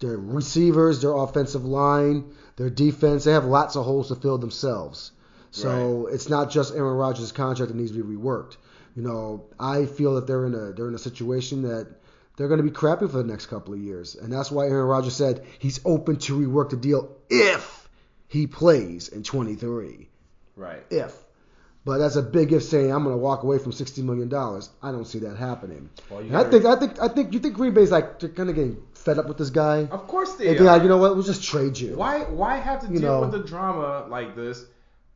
Their 0.00 0.16
receivers, 0.16 1.00
their 1.00 1.14
offensive 1.14 1.64
line, 1.64 2.32
their 2.56 2.70
defense, 2.70 3.24
they 3.24 3.32
have 3.32 3.44
lots 3.44 3.76
of 3.76 3.84
holes 3.84 4.08
to 4.08 4.16
fill 4.16 4.38
themselves. 4.38 5.12
So 5.52 6.06
it's 6.06 6.30
not 6.30 6.50
just 6.50 6.74
Aaron 6.74 6.96
Rodgers' 6.96 7.30
contract 7.30 7.70
that 7.70 7.78
needs 7.78 7.92
to 7.92 8.02
be 8.02 8.16
reworked. 8.16 8.56
You 8.96 9.02
know, 9.02 9.44
I 9.60 9.84
feel 9.84 10.14
that 10.14 10.26
they're 10.26 10.46
in 10.46 10.54
a 10.54 10.72
they're 10.72 10.88
in 10.88 10.94
a 10.94 10.98
situation 10.98 11.62
that 11.62 11.94
they're 12.36 12.48
going 12.48 12.58
to 12.58 12.64
be 12.64 12.70
crappy 12.70 13.06
for 13.06 13.18
the 13.18 13.24
next 13.24 13.46
couple 13.46 13.74
of 13.74 13.80
years, 13.80 14.16
and 14.16 14.32
that's 14.32 14.50
why 14.50 14.66
Aaron 14.66 14.86
Rodgers 14.86 15.14
said 15.14 15.44
he's 15.58 15.78
open 15.84 16.16
to 16.16 16.38
rework 16.38 16.70
the 16.70 16.76
deal 16.76 17.14
if 17.28 17.81
he 18.32 18.46
plays 18.46 19.08
in 19.08 19.22
23. 19.22 20.08
Right. 20.56 20.82
If. 20.90 21.14
But 21.84 21.98
that's 21.98 22.16
a 22.16 22.22
big 22.22 22.52
if 22.52 22.62
saying 22.62 22.90
I'm 22.92 23.02
going 23.02 23.14
to 23.14 23.18
walk 23.20 23.42
away 23.42 23.58
from 23.58 23.72
60 23.72 24.02
million 24.02 24.28
dollars. 24.28 24.70
I 24.82 24.92
don't 24.92 25.04
see 25.04 25.18
that 25.20 25.36
happening. 25.36 25.90
Well, 26.08 26.22
you 26.22 26.28
And 26.28 26.36
I 26.36 26.44
think 26.48 26.64
I 26.64 26.76
think 26.76 27.00
I 27.00 27.08
think 27.08 27.32
you 27.34 27.40
think 27.40 27.54
Green 27.56 27.74
Bay's 27.74 27.90
like 27.90 28.20
they're 28.20 28.28
kind 28.30 28.48
of 28.48 28.54
getting 28.54 28.80
fed 28.94 29.18
up 29.18 29.26
with 29.26 29.36
this 29.36 29.50
guy. 29.50 29.78
Of 29.90 30.06
course 30.06 30.34
they 30.36 30.48
And 30.48 30.60
are. 30.60 30.64
like, 30.64 30.82
you 30.82 30.88
know 30.88 30.98
what? 30.98 31.14
We'll 31.14 31.24
just 31.24 31.42
trade 31.42 31.76
you. 31.76 31.96
Why 31.96 32.20
why 32.20 32.56
have 32.56 32.80
to 32.86 32.86
You 32.92 33.00
deal 33.00 33.10
know. 33.10 33.20
with 33.22 33.32
the 33.32 33.42
drama 33.42 34.06
like 34.08 34.36
this? 34.36 34.64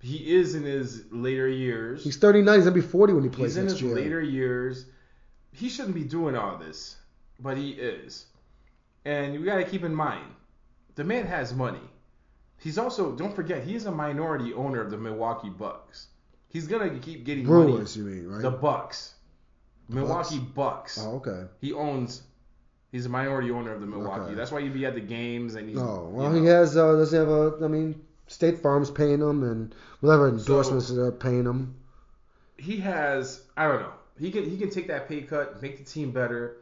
He 0.02 0.34
is 0.36 0.54
in 0.56 0.64
his 0.64 1.04
later 1.12 1.48
years. 1.48 2.02
He's 2.04 2.16
39. 2.16 2.54
He's 2.56 2.64
gonna 2.64 2.74
be 2.74 2.80
40 2.82 3.12
when 3.14 3.22
he 3.22 3.30
plays 3.30 3.54
He's 3.54 3.56
in 3.58 3.66
his 3.66 3.80
year. 3.80 3.94
later 3.94 4.20
years. 4.20 4.84
He 5.52 5.68
shouldn't 5.68 5.94
be 5.94 6.04
doing 6.04 6.36
all 6.36 6.58
this, 6.58 6.96
but 7.40 7.56
he 7.56 7.70
is. 7.70 8.26
And 9.04 9.34
you 9.34 9.44
got 9.44 9.56
to 9.56 9.64
keep 9.64 9.84
in 9.84 9.94
mind, 9.94 10.26
the 10.96 11.04
man 11.04 11.26
has 11.26 11.54
money. 11.54 11.80
He's 12.66 12.78
also 12.78 13.12
don't 13.12 13.32
forget 13.32 13.62
he's 13.62 13.86
a 13.86 13.92
minority 13.92 14.52
owner 14.52 14.80
of 14.80 14.90
the 14.90 14.96
Milwaukee 14.96 15.50
Bucks. 15.50 16.08
He's 16.48 16.66
gonna 16.66 16.98
keep 16.98 17.24
getting 17.24 17.44
Brewers, 17.44 17.96
money. 17.96 18.10
you 18.10 18.22
mean, 18.22 18.28
right? 18.28 18.42
The 18.42 18.50
Bucks, 18.50 19.14
Milwaukee 19.88 20.40
Bucks. 20.40 20.98
oh, 21.00 21.22
okay. 21.24 21.44
He 21.60 21.72
owns. 21.72 22.24
He's 22.90 23.06
a 23.06 23.08
minority 23.08 23.52
owner 23.52 23.72
of 23.72 23.80
the 23.80 23.86
Milwaukee. 23.86 24.22
Okay. 24.22 24.34
That's 24.34 24.50
why 24.50 24.58
you'd 24.58 24.74
be 24.74 24.84
at 24.84 24.96
the 24.96 25.00
games 25.00 25.54
and 25.54 25.68
he's. 25.68 25.78
Oh, 25.78 26.08
you 26.10 26.16
well, 26.16 26.32
know. 26.32 26.40
he 26.40 26.46
has. 26.48 26.76
Uh, 26.76 26.96
does 26.96 27.12
he 27.12 27.18
have 27.18 27.28
a? 27.28 27.56
I 27.62 27.68
mean, 27.68 28.04
State 28.26 28.58
Farm's 28.58 28.90
paying 28.90 29.20
him, 29.20 29.44
and 29.44 29.72
whatever 30.00 30.28
endorsements 30.28 30.88
they're 30.88 31.12
paying 31.12 31.44
him. 31.44 31.76
he 32.56 32.78
has 32.78 33.42
I 33.56 33.68
don't 33.68 33.80
know. 33.80 33.92
He 34.18 34.32
can 34.32 34.42
he 34.50 34.58
can 34.58 34.70
take 34.70 34.88
that 34.88 35.08
pay 35.08 35.22
cut, 35.22 35.62
make 35.62 35.78
the 35.78 35.84
team 35.84 36.10
better, 36.10 36.56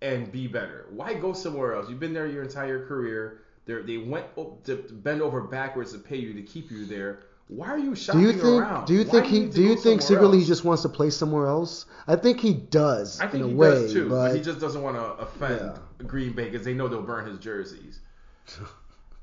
and 0.00 0.30
be 0.30 0.46
better. 0.46 0.86
Why 0.90 1.14
go 1.14 1.32
somewhere 1.32 1.74
else? 1.74 1.90
You've 1.90 1.98
been 1.98 2.14
there 2.14 2.28
your 2.28 2.44
entire 2.44 2.86
career. 2.86 3.40
They 3.66 3.74
they 3.82 3.96
went 3.98 4.26
to 4.64 4.76
bend 4.90 5.22
over 5.22 5.40
backwards 5.42 5.92
to 5.92 5.98
pay 5.98 6.16
you 6.16 6.34
to 6.34 6.42
keep 6.42 6.70
you 6.70 6.84
there. 6.86 7.20
Why 7.48 7.68
are 7.68 7.78
you 7.78 7.90
Do 7.90 7.96
shopping 7.96 8.22
you 8.22 8.32
think? 8.32 8.44
around? 8.62 8.86
Do 8.86 8.94
you 8.94 9.04
think 9.04 9.24
do 9.26 9.30
he? 9.30 9.46
Do 9.48 9.62
you 9.62 9.76
think 9.76 10.00
secretly 10.02 10.38
he 10.40 10.44
just 10.46 10.64
wants 10.64 10.82
to 10.82 10.88
play 10.88 11.10
somewhere 11.10 11.46
else? 11.46 11.86
I 12.06 12.16
think 12.16 12.40
he 12.40 12.54
does. 12.54 13.20
I 13.20 13.26
think 13.26 13.42
in 13.44 13.50
he 13.50 13.54
way, 13.54 13.70
does 13.70 13.92
too, 13.92 14.08
but 14.08 14.28
but 14.28 14.36
he 14.36 14.42
just 14.42 14.60
doesn't 14.60 14.82
want 14.82 14.96
to 14.96 15.02
offend 15.22 15.60
Yeah. 15.60 16.06
Green 16.06 16.32
Bay 16.32 16.44
because 16.50 16.64
they 16.64 16.72
know 16.74 16.88
they'll 16.88 17.02
burn 17.02 17.26
his 17.26 17.38
jerseys. 17.38 18.00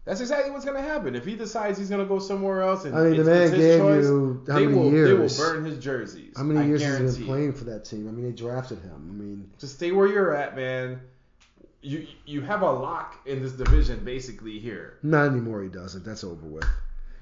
That's 0.03 0.19
exactly 0.19 0.49
what's 0.51 0.65
gonna 0.65 0.81
happen. 0.81 1.15
If 1.15 1.25
he 1.25 1.35
decides 1.35 1.77
he's 1.77 1.89
gonna 1.89 2.05
go 2.05 2.17
somewhere 2.17 2.63
else, 2.63 2.85
and 2.85 2.95
I 2.95 3.03
mean, 3.03 3.23
the 3.23 3.31
it's, 3.43 3.51
man 3.51 3.59
gave 3.59 3.79
choice, 3.79 4.03
you 4.03 4.43
how 4.47 4.53
many 4.59 4.73
will, 4.73 4.91
years? 4.91 5.37
They 5.37 5.43
will 5.43 5.53
burn 5.53 5.63
his 5.65 5.77
jerseys. 5.77 6.33
how 6.35 6.43
many 6.43 6.59
I 6.59 6.63
years 6.65 6.81
has 6.81 7.15
he 7.17 7.23
been 7.23 7.23
it. 7.23 7.27
playing 7.27 7.53
for 7.53 7.65
that 7.65 7.85
team? 7.85 8.07
I 8.07 8.11
mean, 8.11 8.25
they 8.25 8.31
drafted 8.31 8.79
him. 8.79 8.93
I 8.95 9.13
mean, 9.13 9.49
Just 9.59 9.75
stay 9.75 9.91
where 9.91 10.07
you're 10.07 10.35
at, 10.35 10.55
man. 10.55 11.01
You 11.81 12.05
you 12.25 12.41
have 12.41 12.61
a 12.61 12.71
lock 12.71 13.15
in 13.25 13.41
this 13.41 13.53
division 13.53 14.03
basically 14.03 14.59
here. 14.59 14.97
not 15.03 15.27
anymore. 15.27 15.63
He 15.63 15.69
doesn't. 15.69 16.05
That's 16.05 16.23
over 16.23 16.45
with. 16.45 16.65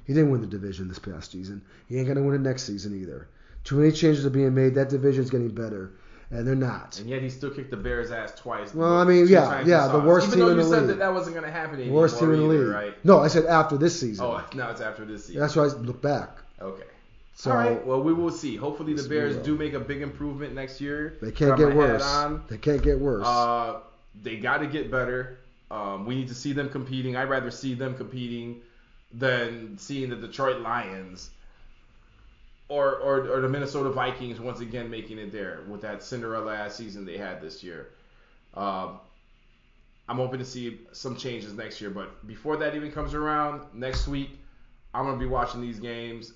He 0.05 0.13
didn't 0.13 0.31
win 0.31 0.41
the 0.41 0.47
division 0.47 0.87
this 0.87 0.99
past 0.99 1.31
season. 1.31 1.61
He 1.87 1.97
ain't 1.97 2.07
gonna 2.07 2.23
win 2.23 2.35
it 2.35 2.41
next 2.41 2.63
season 2.63 2.99
either. 2.99 3.27
Too 3.63 3.77
many 3.77 3.91
changes 3.91 4.25
are 4.25 4.29
being 4.31 4.53
made. 4.53 4.75
That 4.75 4.89
division's 4.89 5.29
getting 5.29 5.49
better, 5.49 5.91
and 6.31 6.45
they're 6.47 6.55
not. 6.55 6.99
And 6.99 7.09
yet 7.09 7.21
he 7.21 7.29
still 7.29 7.51
kicked 7.51 7.71
the 7.71 7.77
Bears' 7.77 8.09
ass 8.11 8.33
twice. 8.37 8.73
Well, 8.73 8.97
I 8.97 9.03
mean, 9.03 9.27
yeah, 9.27 9.63
yeah, 9.65 9.85
he 9.87 9.97
the 9.97 10.03
worst 10.03 10.27
us. 10.27 10.33
team 10.33 10.41
Even 10.43 10.51
in 10.53 10.57
though 10.57 10.63
you 10.63 10.69
the 10.69 10.75
said 10.75 10.79
league. 10.81 10.87
that 10.89 10.99
that 10.99 11.13
wasn't 11.13 11.35
gonna 11.35 11.51
happen 11.51 11.79
anymore. 11.79 12.01
Worst 12.01 12.19
team 12.19 12.33
in 12.33 12.39
the 12.39 12.45
league. 12.45 12.67
right? 12.67 13.05
No, 13.05 13.19
I 13.19 13.27
said 13.27 13.45
after 13.45 13.77
this 13.77 13.99
season. 13.99 14.25
Oh, 14.25 14.43
now 14.55 14.71
it's 14.71 14.81
after 14.81 15.05
this 15.05 15.25
season. 15.25 15.41
That's 15.41 15.55
why 15.55 15.63
I 15.63 15.67
look 15.67 16.01
back. 16.01 16.37
Okay. 16.61 16.83
So 17.35 17.51
All 17.51 17.57
right. 17.57 17.85
Well, 17.85 18.01
we 18.01 18.11
will 18.11 18.31
see. 18.31 18.57
Hopefully 18.57 18.93
the 18.93 19.07
Bears 19.07 19.37
do 19.37 19.55
make 19.55 19.73
a 19.73 19.79
big 19.79 20.01
improvement 20.01 20.53
next 20.53 20.81
year. 20.81 21.17
they 21.21 21.31
can't 21.31 21.51
Got 21.51 21.59
get 21.59 21.73
worse. 21.75 22.25
They 22.49 22.57
can't 22.57 22.81
get 22.83 22.99
worse. 22.99 23.25
Uh, 23.25 23.79
they 24.21 24.37
got 24.37 24.57
to 24.59 24.67
get 24.67 24.91
better. 24.91 25.39
Um, 25.71 26.05
we 26.05 26.15
need 26.15 26.27
to 26.29 26.35
see 26.35 26.53
them 26.53 26.69
competing. 26.69 27.15
I'd 27.15 27.29
rather 27.29 27.51
see 27.51 27.73
them 27.73 27.95
competing 27.95 28.61
than 29.13 29.77
seeing 29.77 30.09
the 30.09 30.15
Detroit 30.15 30.61
Lions 30.61 31.31
or, 32.69 32.95
or, 32.97 33.27
or 33.27 33.41
the 33.41 33.49
Minnesota 33.49 33.89
Vikings 33.89 34.39
once 34.39 34.59
again 34.59 34.89
making 34.89 35.17
it 35.17 35.31
there 35.31 35.61
with 35.67 35.81
that 35.81 36.03
Cinderella 36.03 36.55
ass 36.55 36.75
season 36.75 37.05
they 37.05 37.17
had 37.17 37.41
this 37.41 37.63
year. 37.63 37.89
Um, 38.53 38.99
I'm 40.07 40.17
hoping 40.17 40.39
to 40.39 40.45
see 40.45 40.79
some 40.91 41.15
changes 41.15 41.53
next 41.53 41.81
year, 41.81 41.89
but 41.89 42.25
before 42.27 42.57
that 42.57 42.75
even 42.75 42.91
comes 42.91 43.13
around 43.13 43.61
next 43.73 44.07
week, 44.07 44.39
I'm 44.93 45.05
gonna 45.05 45.17
be 45.17 45.27
watching 45.27 45.61
these 45.61 45.79
games. 45.79 46.33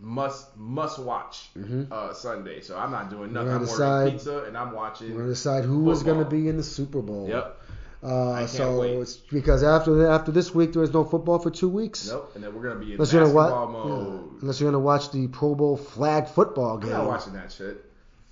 Must 0.00 0.56
must 0.56 0.98
watch 0.98 1.50
Mhm. 1.56 1.90
uh, 1.90 2.12
Sunday, 2.12 2.60
so 2.60 2.76
I'm 2.76 2.90
not 2.90 3.10
doing 3.10 3.32
nothing. 3.32 3.52
I'm 3.52 3.68
ordering 3.68 4.12
pizza 4.12 4.44
and 4.44 4.56
I'm 4.56 4.72
watching. 4.72 5.10
We're 5.12 5.18
gonna 5.20 5.30
decide 5.30 5.64
who 5.64 5.90
is 5.90 6.02
gonna 6.02 6.24
be 6.24 6.48
in 6.48 6.56
the 6.56 6.62
Super 6.62 7.00
Bowl. 7.02 7.28
Yep. 7.28 7.60
Uh, 8.02 8.46
so 8.46 8.80
wait. 8.80 8.98
it's 8.98 9.16
because 9.16 9.62
after 9.62 10.06
after 10.06 10.30
this 10.30 10.54
week 10.54 10.72
there 10.74 10.82
is 10.82 10.92
no 10.92 11.02
football 11.02 11.38
for 11.38 11.50
two 11.50 11.68
weeks. 11.68 12.08
Nope. 12.08 12.30
And 12.34 12.44
then 12.44 12.54
we're 12.54 12.62
gonna 12.62 12.78
be 12.78 12.86
in 12.86 12.92
Unless 12.92 13.12
you're 13.12 13.22
gonna 13.24 13.34
basketball 13.34 13.66
watch, 13.72 13.86
mode. 13.88 14.42
unless 14.42 14.60
you're 14.60 14.70
gonna 14.70 14.84
watch 14.84 15.10
the 15.12 15.26
Pro 15.28 15.54
Bowl 15.54 15.76
flag 15.76 16.28
football 16.28 16.76
game. 16.78 16.92
I'm 16.92 16.98
not 16.98 17.06
watching 17.08 17.32
that 17.32 17.50
shit. 17.50 17.82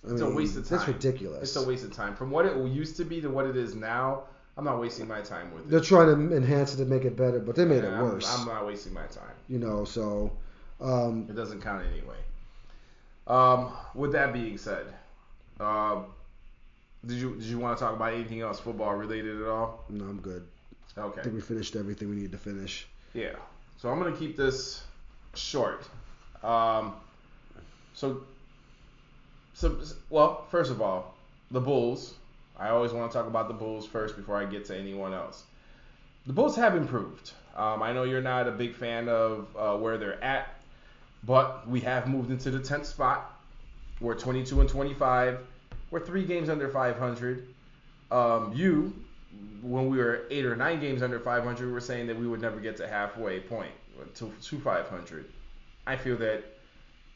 I 0.06 0.12
It's 0.12 0.20
a 0.20 0.30
waste 0.30 0.56
of 0.58 0.68
time. 0.68 0.78
That's 0.78 0.88
ridiculous. 0.88 1.42
It's 1.44 1.56
a 1.56 1.66
waste 1.66 1.84
of 1.84 1.92
time. 1.94 2.14
From 2.14 2.30
what 2.30 2.44
it 2.44 2.54
used 2.66 2.98
to 2.98 3.04
be 3.04 3.22
to 3.22 3.28
what 3.30 3.46
it 3.46 3.56
is 3.56 3.74
now, 3.74 4.24
I'm 4.58 4.64
not 4.66 4.78
wasting 4.78 5.08
my 5.08 5.22
time 5.22 5.52
with 5.54 5.64
it. 5.64 5.70
They're 5.70 5.80
trying 5.80 6.28
to 6.28 6.36
enhance 6.36 6.74
it 6.74 6.76
to 6.76 6.84
make 6.84 7.04
it 7.06 7.16
better, 7.16 7.40
but 7.40 7.56
they 7.56 7.64
made 7.64 7.82
Yeah, 7.82 7.88
it 7.90 7.94
I'm- 7.94 8.04
worse. 8.04 8.38
I'm, 8.38 8.46
not 8.46 8.66
wasting 8.66 8.92
my 8.92 9.06
time. 9.06 9.32
you 9.48 9.58
know, 9.58 9.84
so 9.84 10.30
um, 10.84 11.26
It 11.28 11.34
doesn't 11.34 11.62
count 11.62 11.84
anyway. 11.86 12.16
Um, 13.26 13.72
with 13.94 14.12
that 14.12 14.32
being 14.32 14.58
said, 14.58 14.86
um, 15.58 16.06
did 17.06 17.16
you 17.16 17.34
did 17.36 17.44
you 17.44 17.58
want 17.58 17.78
to 17.78 17.84
talk 17.84 17.94
about 17.94 18.12
anything 18.12 18.40
else 18.40 18.60
football 18.60 18.94
related 18.94 19.40
at 19.40 19.48
all? 19.48 19.84
no, 19.88 20.04
I'm 20.04 20.20
good. 20.20 20.46
Okay. 20.96 21.20
I 21.20 21.24
think 21.24 21.34
we 21.34 21.40
finished 21.40 21.74
everything 21.74 22.08
we 22.10 22.16
need 22.16 22.32
to 22.32 22.38
finish. 22.38 22.86
Yeah. 23.14 23.34
So 23.78 23.88
I'm 23.90 23.98
gonna 23.98 24.16
keep 24.16 24.36
this 24.36 24.84
short. 25.34 25.84
Um, 26.42 26.94
so, 27.94 28.22
so 29.54 29.78
well, 30.10 30.44
first 30.50 30.70
of 30.70 30.82
all, 30.82 31.14
the 31.50 31.60
Bulls 31.60 32.14
I 32.56 32.68
always 32.68 32.92
want 32.92 33.10
to 33.10 33.18
talk 33.18 33.26
about 33.26 33.48
the 33.48 33.54
Bulls 33.54 33.86
first 33.86 34.16
before 34.16 34.36
I 34.36 34.44
get 34.44 34.64
to 34.66 34.76
anyone 34.76 35.12
else. 35.12 35.44
The 36.26 36.32
Bulls 36.32 36.56
have 36.56 36.76
improved. 36.76 37.32
Um, 37.56 37.82
I 37.82 37.92
know 37.92 38.04
you're 38.04 38.22
not 38.22 38.46
a 38.48 38.52
big 38.52 38.74
fan 38.74 39.08
of 39.08 39.48
uh, 39.56 39.76
where 39.76 39.98
they're 39.98 40.22
at, 40.22 40.53
but 41.26 41.68
we 41.68 41.80
have 41.80 42.08
moved 42.08 42.30
into 42.30 42.50
the 42.50 42.58
10th 42.58 42.86
spot. 42.86 43.40
We're 44.00 44.14
22 44.14 44.60
and 44.60 44.68
25. 44.68 45.38
We're 45.90 46.00
three 46.00 46.24
games 46.24 46.48
under 46.48 46.68
500. 46.68 47.46
Um, 48.10 48.52
you, 48.54 48.94
when 49.62 49.88
we 49.88 49.98
were 49.98 50.24
eight 50.30 50.44
or 50.44 50.56
nine 50.56 50.80
games 50.80 51.02
under 51.02 51.20
500, 51.20 51.66
we 51.66 51.72
were 51.72 51.80
saying 51.80 52.06
that 52.08 52.18
we 52.18 52.26
would 52.26 52.40
never 52.40 52.60
get 52.60 52.76
to 52.78 52.88
halfway 52.88 53.40
point 53.40 53.72
to, 54.16 54.32
to 54.42 54.58
500. 54.58 55.24
I 55.86 55.96
feel 55.96 56.16
that 56.18 56.44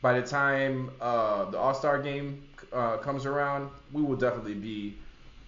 by 0.01 0.21
the 0.21 0.27
time 0.27 0.91
uh, 1.01 1.51
the 1.51 1.59
All 1.59 1.75
Star 1.75 2.01
game 2.01 2.43
uh, 2.73 2.99
comes 2.99 3.27
around, 3.27 3.71
we 3.93 4.03
will 4.03 4.17
definitely 4.17 4.55
be 4.55 4.97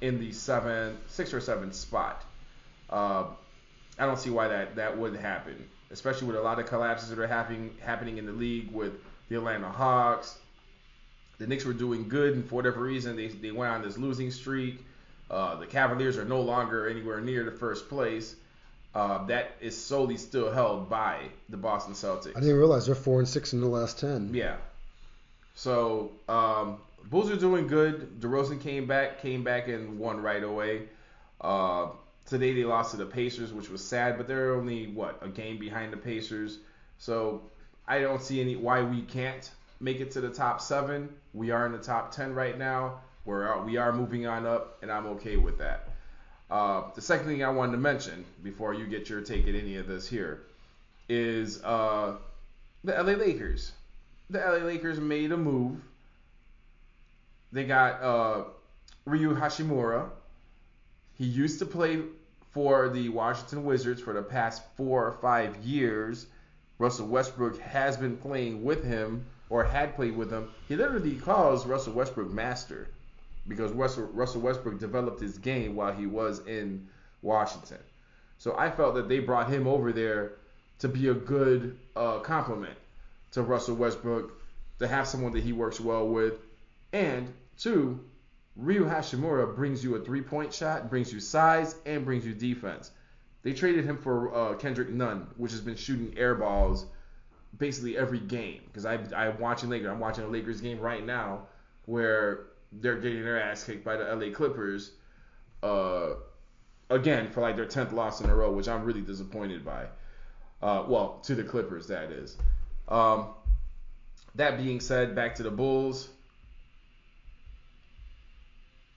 in 0.00 0.18
the 0.18 0.32
seven, 0.32 0.96
six 1.06 1.32
or 1.32 1.40
seven 1.40 1.72
spot. 1.72 2.24
Uh, 2.88 3.24
I 3.98 4.06
don't 4.06 4.18
see 4.18 4.30
why 4.30 4.48
that 4.48 4.76
that 4.76 4.96
would 4.96 5.14
happen, 5.16 5.68
especially 5.90 6.26
with 6.26 6.36
a 6.36 6.42
lot 6.42 6.58
of 6.58 6.66
collapses 6.66 7.08
that 7.10 7.18
are 7.18 7.26
happening 7.26 7.74
happening 7.82 8.18
in 8.18 8.26
the 8.26 8.32
league 8.32 8.70
with 8.72 8.92
the 9.28 9.36
Atlanta 9.36 9.68
Hawks. 9.68 10.38
The 11.38 11.46
Knicks 11.46 11.64
were 11.64 11.72
doing 11.72 12.08
good, 12.08 12.34
and 12.34 12.46
for 12.46 12.56
whatever 12.56 12.80
reason, 12.80 13.16
they 13.16 13.28
they 13.28 13.50
went 13.50 13.72
on 13.72 13.82
this 13.82 13.96
losing 13.96 14.30
streak. 14.30 14.84
Uh, 15.30 15.56
the 15.56 15.66
Cavaliers 15.66 16.18
are 16.18 16.24
no 16.24 16.40
longer 16.40 16.88
anywhere 16.88 17.20
near 17.20 17.44
the 17.44 17.52
first 17.52 17.88
place. 17.88 18.34
Uh, 18.92 19.24
that 19.26 19.52
is 19.60 19.76
solely 19.76 20.16
still 20.16 20.50
held 20.50 20.90
by 20.90 21.20
the 21.48 21.56
Boston 21.56 21.94
Celtics. 21.94 22.36
I 22.36 22.40
didn't 22.40 22.56
realize 22.56 22.86
they're 22.86 22.96
four 22.96 23.20
and 23.20 23.28
six 23.28 23.52
in 23.52 23.60
the 23.60 23.68
last 23.68 24.00
ten. 24.00 24.34
Yeah. 24.34 24.56
So 25.54 26.10
um, 26.28 26.78
Bulls 27.08 27.30
are 27.30 27.36
doing 27.36 27.66
good. 27.66 28.20
DeRozan 28.20 28.60
came 28.60 28.86
back, 28.86 29.22
came 29.22 29.44
back 29.44 29.68
and 29.68 29.98
won 29.98 30.20
right 30.20 30.42
away. 30.42 30.82
Uh, 31.40 31.88
today 32.30 32.54
they 32.54 32.64
lost 32.64 32.92
to 32.92 32.96
the 32.96 33.04
Pacers, 33.04 33.52
which 33.52 33.68
was 33.68 33.84
sad, 33.84 34.16
but 34.16 34.28
they're 34.28 34.54
only 34.54 34.86
what 34.86 35.18
a 35.20 35.28
game 35.28 35.58
behind 35.58 35.92
the 35.92 35.96
Pacers. 35.96 36.58
So 36.98 37.42
I 37.88 38.00
don't 38.00 38.22
see 38.22 38.40
any 38.40 38.54
why 38.54 38.82
we 38.82 39.02
can't 39.02 39.50
make 39.80 40.00
it 40.00 40.12
to 40.12 40.20
the 40.20 40.30
top 40.30 40.60
seven. 40.60 41.08
We 41.34 41.50
are 41.50 41.66
in 41.66 41.72
the 41.72 41.78
top 41.78 42.12
ten 42.12 42.32
right 42.32 42.56
now. 42.56 43.00
We're 43.24 43.60
we 43.64 43.76
are 43.76 43.92
moving 43.92 44.26
on 44.26 44.46
up, 44.46 44.78
and 44.80 44.90
I'm 44.90 45.06
okay 45.06 45.36
with 45.36 45.58
that. 45.58 45.88
Uh, 46.50 46.84
the 46.94 47.02
second 47.02 47.26
thing 47.26 47.44
I 47.44 47.50
wanted 47.50 47.72
to 47.72 47.78
mention 47.78 48.24
before 48.42 48.74
you 48.74 48.86
get 48.86 49.08
your 49.08 49.20
take 49.20 49.46
at 49.46 49.54
any 49.54 49.76
of 49.76 49.86
this 49.86 50.08
here 50.08 50.42
is 51.08 51.62
uh, 51.64 52.14
the 52.84 52.92
LA 52.92 53.12
Lakers. 53.12 53.72
The 54.30 54.38
LA 54.38 54.64
Lakers 54.64 55.00
made 55.00 55.32
a 55.32 55.36
move. 55.36 55.80
They 57.52 57.64
got 57.64 58.02
uh, 58.02 58.44
Rui 59.04 59.34
Hachimura. 59.34 60.08
He 61.18 61.24
used 61.24 61.58
to 61.58 61.66
play 61.66 62.00
for 62.52 62.88
the 62.88 63.08
Washington 63.08 63.64
Wizards 63.64 64.00
for 64.00 64.12
the 64.12 64.22
past 64.22 64.62
four 64.76 65.06
or 65.06 65.18
five 65.20 65.56
years. 65.58 66.26
Russell 66.78 67.06
Westbrook 67.06 67.58
has 67.60 67.96
been 67.96 68.16
playing 68.16 68.64
with 68.64 68.84
him 68.84 69.26
or 69.50 69.64
had 69.64 69.94
played 69.94 70.16
with 70.16 70.30
him. 70.30 70.48
He 70.68 70.76
literally 70.76 71.16
calls 71.16 71.66
Russell 71.66 71.92
Westbrook 71.92 72.30
master 72.32 72.88
because 73.46 73.72
Russell, 73.72 74.06
Russell 74.12 74.40
Westbrook 74.40 74.78
developed 74.78 75.20
his 75.20 75.38
game 75.38 75.74
while 75.74 75.92
he 75.92 76.06
was 76.06 76.46
in 76.46 76.88
Washington. 77.22 77.78
So 78.38 78.56
I 78.56 78.70
felt 78.70 78.94
that 78.94 79.08
they 79.08 79.18
brought 79.18 79.50
him 79.50 79.66
over 79.66 79.92
there 79.92 80.32
to 80.78 80.88
be 80.88 81.08
a 81.08 81.14
good 81.14 81.78
uh, 81.94 82.20
compliment 82.20 82.76
to 83.32 83.42
Russell 83.42 83.76
Westbrook, 83.76 84.32
to 84.78 84.88
have 84.88 85.06
someone 85.06 85.32
that 85.32 85.42
he 85.42 85.52
works 85.52 85.78
well 85.78 86.08
with, 86.08 86.34
and 86.92 87.32
two, 87.58 88.00
Rui 88.56 88.80
Hachimura 88.80 89.54
brings 89.54 89.82
you 89.82 89.96
a 89.96 90.04
three-point 90.04 90.52
shot, 90.52 90.90
brings 90.90 91.12
you 91.12 91.20
size, 91.20 91.76
and 91.86 92.04
brings 92.04 92.26
you 92.26 92.34
defense. 92.34 92.90
They 93.42 93.52
traded 93.52 93.84
him 93.84 93.96
for 93.96 94.34
uh, 94.34 94.54
Kendrick 94.54 94.90
Nunn, 94.90 95.28
which 95.36 95.52
has 95.52 95.60
been 95.60 95.76
shooting 95.76 96.16
air 96.18 96.34
balls 96.34 96.86
basically 97.56 97.96
every 97.96 98.20
game. 98.20 98.62
Because 98.66 98.84
I'm 98.84 99.38
watching 99.38 99.70
Lakers. 99.70 99.88
I'm 99.88 100.00
watching 100.00 100.24
a 100.24 100.28
Lakers 100.28 100.60
game 100.60 100.78
right 100.78 101.04
now 101.04 101.46
where 101.86 102.46
they're 102.72 102.96
getting 102.96 103.22
their 103.22 103.40
ass 103.40 103.64
kicked 103.64 103.84
by 103.84 103.96
the 103.96 104.14
LA 104.14 104.32
Clippers. 104.32 104.92
Uh, 105.62 106.14
again 106.90 107.30
for 107.30 107.40
like 107.40 107.56
their 107.56 107.66
tenth 107.66 107.92
loss 107.92 108.20
in 108.20 108.28
a 108.28 108.34
row, 108.34 108.52
which 108.52 108.68
I'm 108.68 108.84
really 108.84 109.00
disappointed 109.00 109.64
by. 109.64 109.86
Uh, 110.60 110.84
well, 110.86 111.20
to 111.24 111.34
the 111.34 111.44
Clippers, 111.44 111.86
that 111.86 112.10
is. 112.10 112.36
Um, 112.88 113.28
that 114.34 114.58
being 114.58 114.80
said, 114.80 115.14
back 115.14 115.36
to 115.36 115.42
the 115.42 115.50
Bulls. 115.50 116.08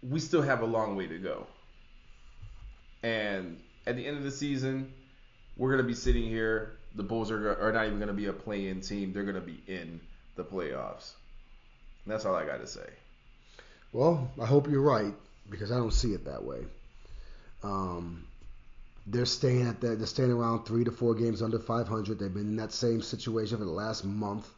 We 0.09 0.19
still 0.19 0.41
have 0.41 0.61
a 0.61 0.65
long 0.65 0.95
way 0.95 1.07
to 1.07 1.17
go. 1.17 1.47
And 3.01 3.59
at 3.85 3.95
the 3.95 4.05
end 4.05 4.17
of 4.17 4.23
the 4.23 4.31
season, 4.31 4.93
we're 5.57 5.69
going 5.69 5.81
to 5.81 5.87
be 5.87 5.93
sitting 5.93 6.23
here. 6.23 6.77
The 6.95 7.03
Bulls 7.03 7.31
are, 7.31 7.59
are 7.59 7.71
not 7.71 7.85
even 7.85 7.97
going 7.97 8.07
to 8.07 8.13
be 8.13 8.27
a 8.27 8.33
play 8.33 8.67
in 8.67 8.81
team. 8.81 9.13
They're 9.13 9.23
going 9.23 9.35
to 9.35 9.41
be 9.41 9.61
in 9.67 9.99
the 10.35 10.43
playoffs. 10.43 11.13
And 12.05 12.13
that's 12.13 12.25
all 12.25 12.35
I 12.35 12.45
got 12.45 12.59
to 12.61 12.67
say. 12.67 12.87
Well, 13.91 14.31
I 14.41 14.45
hope 14.45 14.69
you're 14.69 14.81
right 14.81 15.13
because 15.49 15.71
I 15.71 15.77
don't 15.77 15.93
see 15.93 16.13
it 16.13 16.25
that 16.25 16.43
way. 16.43 16.65
Um, 17.63 18.25
they're 19.05 19.25
staying 19.25 19.67
at 19.67 19.81
that. 19.81 19.97
They're 19.97 20.07
staying 20.07 20.31
around 20.31 20.65
three 20.65 20.83
to 20.83 20.91
four 20.91 21.13
games 21.15 21.41
under 21.41 21.59
500. 21.59 22.19
They've 22.19 22.33
been 22.33 22.47
in 22.47 22.55
that 22.57 22.71
same 22.71 23.01
situation 23.01 23.57
for 23.57 23.65
the 23.65 23.71
last 23.71 24.05
month. 24.05 24.49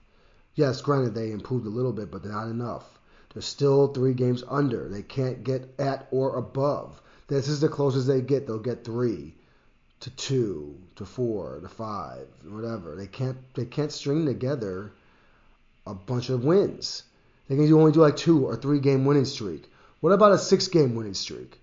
Yes, 0.55 0.81
granted 0.81 1.13
they 1.13 1.31
improved 1.31 1.65
a 1.65 1.69
little 1.69 1.91
bit, 1.91 2.11
but 2.11 2.23
not 2.23 2.47
enough. 2.47 2.85
They're 3.36 3.41
still 3.41 3.90
three 3.90 4.14
games 4.14 4.45
under. 4.48 4.88
They 4.88 5.02
can't 5.02 5.44
get 5.44 5.76
at 5.78 6.07
or 6.10 6.38
above. 6.38 7.02
This 7.28 7.49
is 7.49 7.60
the 7.60 7.68
closest 7.68 8.07
they 8.07 8.22
get. 8.22 8.48
They'll 8.48 8.60
get 8.60 8.86
three 8.86 9.36
to 9.99 10.10
two 10.12 10.78
to 10.95 11.06
four 11.06 11.60
to 11.60 11.68
five, 11.68 12.28
whatever. 12.48 12.95
They 12.95 13.07
can't. 13.07 13.38
They 13.53 13.66
can't 13.66 13.91
string 13.91 14.26
together 14.26 14.94
a 15.86 15.94
bunch 15.94 16.30
of 16.30 16.45
wins. 16.45 17.03
They 17.49 17.57
can 17.57 17.74
only 17.74 17.91
do 17.91 17.99
like 17.99 18.16
two 18.16 18.48
or 18.48 18.56
three 18.56 18.80
game 18.80 19.03
winning 19.03 19.26
streak. 19.26 19.70
What 19.99 20.14
about 20.14 20.32
a 20.32 20.38
six 20.38 20.70
game 20.70 20.95
winning 20.95 21.14
streak? 21.14 21.60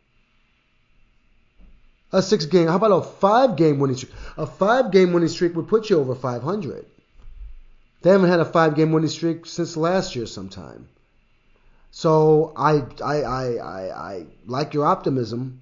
A 2.13 2.21
six 2.21 2.45
game. 2.45 2.69
How 2.69 2.77
about 2.77 2.93
a 2.93 3.03
five 3.03 3.57
game 3.57 3.79
winning 3.79 3.97
streak? 3.97 4.13
A 4.37 4.45
five 4.45 4.91
game 4.91 5.15
winning 5.15 5.31
streak 5.31 5.57
would 5.57 5.69
put 5.69 5.89
you 5.89 5.99
over 5.99 6.15
500. 6.15 6.85
They 8.03 8.11
haven't 8.11 8.29
had 8.29 8.41
a 8.41 8.45
five 8.45 8.75
game 8.75 8.93
winning 8.93 9.09
streak 9.09 9.47
since 9.47 9.75
last 9.75 10.15
year 10.15 10.27
sometime. 10.27 10.91
So 11.93 12.55
I, 12.57 12.83
I, 13.05 13.21
I, 13.23 13.45
I, 13.57 14.11
I 14.11 14.27
like 14.47 14.73
your 14.73 14.87
optimism. 14.87 15.61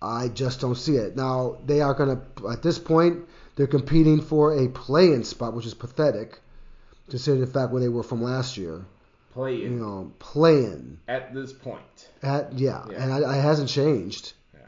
I 0.00 0.28
just 0.28 0.60
don't 0.60 0.74
see 0.74 0.96
it. 0.96 1.14
Now 1.14 1.58
they 1.64 1.82
are 1.82 1.94
going 1.94 2.18
to, 2.18 2.48
at 2.48 2.62
this 2.62 2.78
point, 2.78 3.28
they're 3.54 3.66
competing 3.66 4.22
for 4.22 4.58
a 4.58 4.68
play-in 4.68 5.24
spot, 5.24 5.54
which 5.54 5.66
is 5.66 5.74
pathetic, 5.74 6.40
considering 7.10 7.42
the 7.44 7.46
fact 7.46 7.70
where 7.70 7.82
they 7.82 7.90
were 7.90 8.02
from 8.02 8.22
last 8.22 8.56
year. 8.56 8.84
Play 9.34 9.56
in. 9.56 9.74
You 9.74 9.78
know, 9.78 10.12
playing 10.18 10.98
at 11.06 11.34
this 11.34 11.52
point. 11.52 12.08
At 12.22 12.54
yeah, 12.54 12.84
Yeah. 12.90 13.02
and 13.02 13.12
I, 13.12 13.38
it 13.38 13.42
hasn't 13.42 13.68
changed. 13.68 14.32
Yeah. 14.54 14.60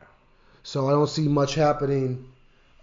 So 0.62 0.86
I 0.86 0.92
don't 0.92 1.08
see 1.08 1.28
much 1.28 1.54
happening. 1.54 2.26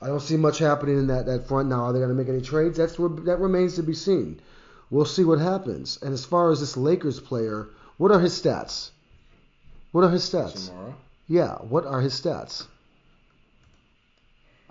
I 0.02 0.08
don't 0.08 0.20
see 0.22 0.38
much 0.38 0.58
happening 0.58 0.98
in 0.98 1.08
that, 1.08 1.28
that 1.28 1.48
front 1.48 1.70
now. 1.70 1.86
Are 1.86 1.94
they 1.94 2.00
going 2.00 2.10
to 2.10 2.16
make 2.16 2.30
any 2.30 2.42
trades? 2.42 2.78
That's 2.78 2.96
that 2.96 3.38
remains 3.40 3.76
to 3.76 3.84
be 3.84 3.94
seen. 3.94 4.42
We'll 4.90 5.06
see 5.06 5.24
what 5.24 5.40
happens. 5.40 6.00
And 6.02 6.14
as 6.14 6.26
far 6.26 6.52
as 6.52 6.60
this 6.60 6.76
Lakers 6.76 7.20
player, 7.20 7.70
what 8.02 8.12
are 8.12 8.20
his 8.20 8.34
stats? 8.42 8.90
What 9.92 10.04
are 10.04 10.10
his 10.10 10.28
stats? 10.28 10.72
Yeah, 11.28 11.58
what 11.58 11.86
are 11.86 12.02
his 12.02 12.20
stats? 12.20 12.66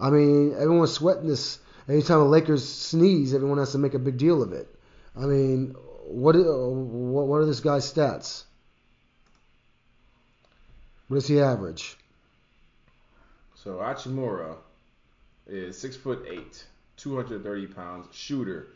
I 0.01 0.11
mean, 0.11 0.55
everyone's 0.55 0.93
sweating 0.93 1.29
this. 1.29 1.61
Anytime 1.89 2.19
the 2.19 2.25
Lakers 2.25 2.69
sneeze, 2.69 3.33
everyone 3.33 3.59
has 3.59 3.71
to 3.71 3.79
make 3.79 3.95
a 3.95 4.01
big 4.01 4.19
deal 4.19 4.43
of 4.43 4.53
it. 4.53 4.67
I 5.17 5.27
mean, 5.27 5.77
what 6.09 6.35
what 6.35 7.27
what 7.29 7.37
are 7.37 7.47
this 7.47 7.61
guy's 7.61 7.93
stats? 7.93 8.43
What 11.07 11.15
does 11.15 11.29
he 11.29 11.41
average? 11.41 11.97
So 13.55 13.77
Hachimura 13.77 14.57
is 15.47 15.79
six 15.79 15.97
foot 15.97 16.27
eight, 16.29 16.67
230 16.97 17.67
pounds, 17.69 18.09
shooter 18.13 18.71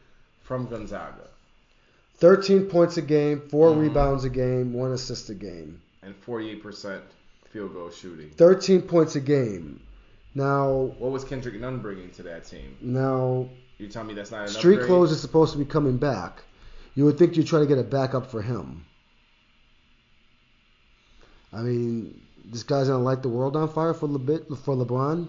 from 0.45 0.69
Gonzaga, 0.69 1.27
13 2.17 2.67
points 2.67 2.97
a 2.97 3.03
game, 3.03 3.41
4 3.49 3.71
Mhm. 3.71 3.81
rebounds 3.81 4.25
a 4.25 4.31
game, 4.31 4.73
1 4.73 4.93
assist 4.93 5.31
a 5.31 5.35
game. 5.35 5.81
and 6.03 6.15
48% 6.17 7.03
field 7.51 7.73
goal 7.73 7.89
shooting. 7.91 8.29
13 8.37 8.83
points 8.83 9.17
a 9.17 9.21
game. 9.21 9.81
Now, 10.35 10.93
What 10.99 11.13
was 11.13 11.25
Kendrick 11.25 11.59
Nunn 11.59 11.79
bringing 11.81 12.11
to 12.13 12.23
that 12.25 12.45
team? 12.45 12.77
now 12.83 13.49
You 13.79 13.89
tell 13.89 14.05
me 14.05 14.13
that's 14.13 14.31
not 14.31 14.43
enough. 14.43 14.51
Street 14.51 14.83
Clothes 14.83 15.13
is 15.13 15.21
supposed 15.21 15.53
to 15.53 15.59
be 15.59 15.65
coming 15.65 15.97
back. 15.97 16.45
You 16.95 17.07
would 17.07 17.17
think 17.19 17.37
you'd 17.37 17.47
try 17.47 17.61
to 17.61 17.67
get 17.67 17.79
a 17.79 17.83
backup 17.83 18.31
for 18.31 18.43
him. 18.43 18.85
I 21.53 21.63
mean, 21.63 22.21
this 22.45 22.63
guy's 22.65 22.89
gonna 22.89 23.03
light 23.03 23.23
the 23.23 23.29
world 23.29 23.57
on 23.57 23.69
fire 23.69 23.95
for 23.95 24.09
LeBit 24.09 24.47
for 24.59 24.75
LeBron. 24.77 25.29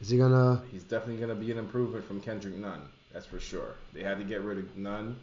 Is 0.00 0.10
he 0.10 0.18
gonna? 0.18 0.62
He's 0.72 0.84
definitely 0.84 1.16
going 1.24 1.28
to 1.28 1.34
be 1.34 1.50
an 1.52 1.58
improvement 1.58 2.04
from 2.04 2.20
Kendrick 2.20 2.56
Nunn. 2.56 2.80
That's 3.12 3.26
for 3.26 3.40
sure. 3.40 3.74
They 3.92 4.02
had 4.02 4.18
to 4.18 4.24
get 4.24 4.42
rid 4.42 4.58
of 4.58 4.76
Nunn, 4.76 5.16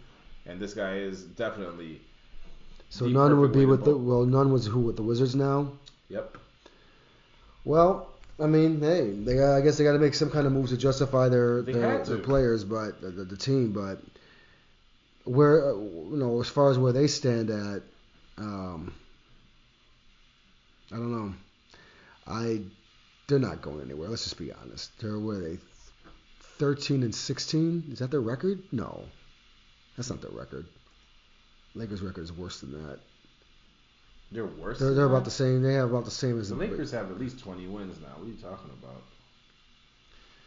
and 0.46 0.60
this 0.60 0.74
guy 0.74 0.98
is 0.98 1.24
definitely 1.24 2.02
So 2.90 3.08
Nunn 3.08 3.40
would 3.40 3.54
be 3.54 3.66
with 3.66 3.86
the 3.86 3.98
well, 3.98 4.26
Nunn 4.26 4.52
was 4.52 4.66
who 4.66 4.82
with 4.82 4.96
the 4.96 5.04
Wizards 5.04 5.36
now. 5.36 5.72
Yep. 6.10 6.38
Well, 7.64 8.10
I 8.40 8.46
mean, 8.46 8.80
hey, 8.80 9.12
they 9.12 9.44
I 9.44 9.62
guess 9.62 9.78
they 9.78 9.84
got 9.84 9.94
to 9.94 10.00
make 10.00 10.14
some 10.14 10.30
kind 10.30 10.46
of 10.46 10.54
moves 10.54 10.72
to 10.72 10.78
justify 10.78 11.30
their 11.30 11.62
They 11.62 11.74
their, 11.74 12.04
their 12.04 12.18
players, 12.20 12.64
but 12.64 13.02
the, 13.02 13.10
the, 13.10 13.24
the 13.24 13.38
team, 13.38 13.72
but 13.72 14.00
where 15.24 15.72
uh, 15.72 15.76
you 15.76 16.18
know 16.18 16.40
as 16.40 16.48
far 16.48 16.72
as 16.72 16.78
where 16.78 16.94
they 16.94 17.08
stand 17.08 17.50
at, 17.50 17.82
um, 18.38 18.94
I 20.92 20.96
don't 20.96 21.12
know. 21.12 21.34
I 22.26 22.62
they're 23.28 23.40
not 23.40 23.62
going 23.62 23.82
anywhere. 23.82 24.10
Let's 24.10 24.24
just 24.24 24.38
be 24.38 24.52
honest. 24.54 24.98
They're 25.00 25.20
where 25.20 25.40
they, 25.40 25.58
thirteen 26.58 27.04
and 27.04 27.14
sixteen. 27.14 27.84
Is 27.92 28.00
that 28.00 28.12
their 28.12 28.22
record? 28.22 28.62
No, 28.72 29.04
that's 29.96 30.10
not 30.10 30.22
their 30.22 30.32
record. 30.32 30.66
Lakers' 31.76 32.02
record 32.02 32.24
is 32.24 32.34
worse 32.34 32.60
than 32.60 32.72
that. 32.72 33.00
They're 34.32 34.46
worse. 34.46 34.80
They're, 34.80 34.94
they're 34.94 35.06
about 35.06 35.26
the 35.26 35.32
same. 35.32 35.62
They 35.62 35.76
have 35.76 35.90
about 35.90 36.06
the 36.06 36.12
same 36.12 36.40
as 36.40 36.50
The 36.50 36.56
Lakers 36.56 36.92
have 36.92 37.12
at 37.12 37.20
least 37.20 37.40
20 37.40 37.68
wins 37.68 37.98
now. 38.02 38.10
What 38.18 38.26
are 38.26 38.30
you 38.30 38.36
talking 38.36 38.72
about? 38.82 39.02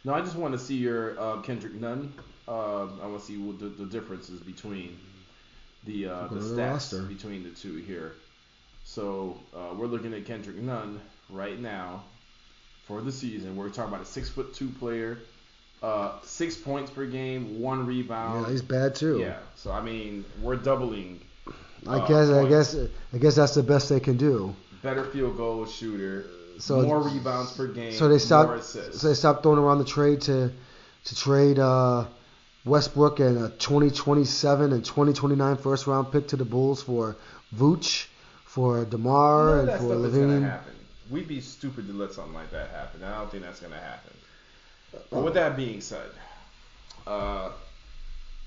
No, 0.03 0.13
I 0.13 0.21
just 0.21 0.35
want 0.35 0.53
to 0.53 0.59
see 0.59 0.75
your 0.75 1.19
uh, 1.19 1.41
Kendrick 1.41 1.73
Nunn. 1.73 2.13
Uh, 2.47 2.83
I 2.83 3.07
want 3.07 3.19
to 3.19 3.25
see 3.25 3.37
what 3.37 3.59
the, 3.59 3.67
the 3.67 3.85
differences 3.85 4.39
between 4.39 4.97
the 5.85 6.07
uh, 6.07 6.27
the 6.27 6.35
the 6.35 6.55
stats 6.55 6.71
roster. 6.71 7.01
between 7.03 7.43
the 7.43 7.51
two 7.51 7.77
here. 7.77 8.13
So 8.83 9.39
uh, 9.55 9.73
we're 9.75 9.87
looking 9.87 10.13
at 10.13 10.25
Kendrick 10.25 10.57
Nunn 10.57 10.99
right 11.29 11.59
now 11.59 12.03
for 12.85 13.01
the 13.01 13.11
season. 13.11 13.55
We're 13.55 13.69
talking 13.69 13.93
about 13.93 14.01
a 14.01 14.09
six 14.09 14.29
foot 14.29 14.53
two 14.53 14.69
player, 14.69 15.19
uh, 15.81 16.19
six 16.23 16.55
points 16.55 16.91
per 16.91 17.05
game, 17.05 17.59
one 17.59 17.85
rebound. 17.85 18.45
Yeah, 18.45 18.51
he's 18.51 18.61
bad 18.61 18.95
too. 18.95 19.19
Yeah, 19.19 19.37
so 19.55 19.71
I 19.71 19.81
mean, 19.81 20.25
we're 20.41 20.55
doubling. 20.55 21.19
I 21.87 21.97
uh, 21.97 22.07
guess 22.07 22.29
I 22.29 22.47
guess 22.47 22.75
I 23.13 23.17
guess 23.17 23.35
that's 23.35 23.55
the 23.55 23.63
best 23.63 23.89
they 23.89 23.99
can 23.99 24.17
do. 24.17 24.55
better 24.83 25.03
field 25.05 25.37
goal 25.37 25.65
shooter, 25.65 26.25
So 26.59 26.81
more 26.81 27.01
rebounds 27.01 27.51
per 27.53 27.67
game, 27.67 27.93
So 27.93 28.07
they 28.07 28.19
stopped. 28.19 28.63
So 28.63 29.07
they 29.07 29.15
stopped 29.15 29.43
throwing 29.43 29.57
around 29.59 29.79
the 29.79 29.85
trade 29.85 30.21
to 30.21 30.51
to 31.05 31.15
trade 31.15 31.57
uh, 31.57 32.05
Westbrook 32.63 33.19
and 33.19 33.37
a 33.45 33.49
2027 33.49 34.71
and 34.71 34.85
2029 34.85 35.57
first 35.57 35.87
round 35.87 36.11
pick 36.11 36.27
to 36.27 36.35
the 36.35 36.45
Bulls 36.45 36.83
for 36.83 37.17
Vooch, 37.55 38.05
for 38.45 38.85
Demar, 38.85 39.55
None 39.65 39.69
and 39.69 39.79
for 39.79 39.85
stuff 39.85 40.05
is 40.05 40.13
gonna 40.13 40.27
LaVine. 40.27 40.43
happen. 40.43 40.73
We'd 41.09 41.27
be 41.27 41.41
stupid 41.41 41.87
to 41.87 41.93
let 41.93 42.13
something 42.13 42.35
like 42.35 42.51
that 42.51 42.69
happen. 42.69 43.03
I 43.03 43.17
don't 43.17 43.31
think 43.31 43.43
that's 43.43 43.59
gonna 43.59 43.75
happen. 43.75 44.13
But 44.91 45.23
with 45.23 45.33
that 45.35 45.55
being 45.55 45.81
said, 45.81 46.09
uh, 47.07 47.49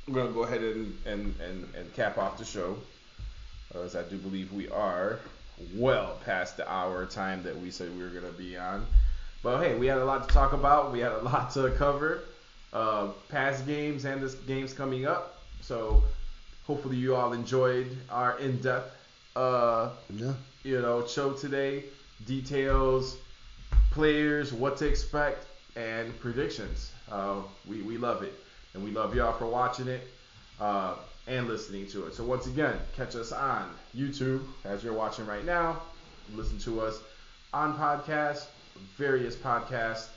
I'm 0.07 0.13
gonna 0.13 0.31
go 0.31 0.43
ahead 0.45 0.63
and, 0.63 0.97
and, 1.07 1.35
and, 1.41 1.75
and 1.75 1.95
cap 1.95 2.19
off 2.19 2.39
the 2.39 2.45
show, 2.45 2.77
uh, 3.75 3.81
as 3.81 3.97
I 3.97 4.03
do 4.03 4.17
believe 4.19 4.53
we 4.53 4.69
are 4.69 5.19
well 5.75 6.19
past 6.25 6.57
the 6.57 6.71
hour 6.71 7.07
time 7.07 7.43
that 7.45 7.59
we 7.59 7.71
said 7.71 7.95
we 7.97 8.03
were 8.03 8.11
gonna 8.11 8.33
be 8.33 8.57
on. 8.57 8.87
But 9.43 9.63
hey, 9.63 9.75
we 9.77 9.87
had 9.87 9.99
a 9.99 10.05
lot 10.05 10.29
to 10.29 10.35
talk 10.35 10.53
about. 10.53 10.93
We 10.93 11.01
had 11.01 11.13
a 11.13 11.19
lot 11.23 11.51
to 11.53 11.71
cover. 11.73 12.25
Uh, 12.73 13.09
past 13.29 13.67
games 13.67 14.05
and 14.05 14.21
this 14.21 14.35
games 14.35 14.73
coming 14.73 15.07
up. 15.07 15.43
So 15.61 16.03
hopefully 16.67 16.97
you 16.97 17.15
all 17.15 17.33
enjoyed 17.33 17.97
our 18.11 18.39
in-depth 18.39 18.91
uh, 19.37 19.91
Yeah. 20.11 20.33
you 20.65 20.81
know, 20.83 21.07
show 21.07 21.33
today. 21.35 21.85
Details, 22.27 23.17
players, 23.91 24.53
what 24.53 24.77
to 24.79 24.87
expect, 24.89 25.47
and 25.77 26.19
predictions. 26.21 26.93
Uh, 27.11 27.43
we, 27.67 27.83
we 27.83 27.97
love 27.97 28.23
it. 28.23 28.35
And 28.75 28.83
we 28.83 28.91
love 28.91 29.15
y'all 29.15 29.33
for 29.33 29.47
watching 29.47 29.89
it 29.89 30.07
uh, 30.61 30.97
and 31.27 31.47
listening 31.47 31.87
to 31.89 32.07
it. 32.07 32.15
So, 32.15 32.25
once 32.25 32.47
again, 32.47 32.77
catch 32.97 33.15
us 33.15 33.31
on 33.33 33.71
YouTube 33.97 34.43
as 34.65 34.83
you're 34.83 34.95
watching 34.95 35.27
right 35.27 35.45
now. 35.45 35.81
Listen 36.35 36.59
to 36.61 36.81
us 36.81 37.01
on 37.53 37.79
podcasts, 37.79 38.47
various 38.97 39.37
podcasts 39.37 40.09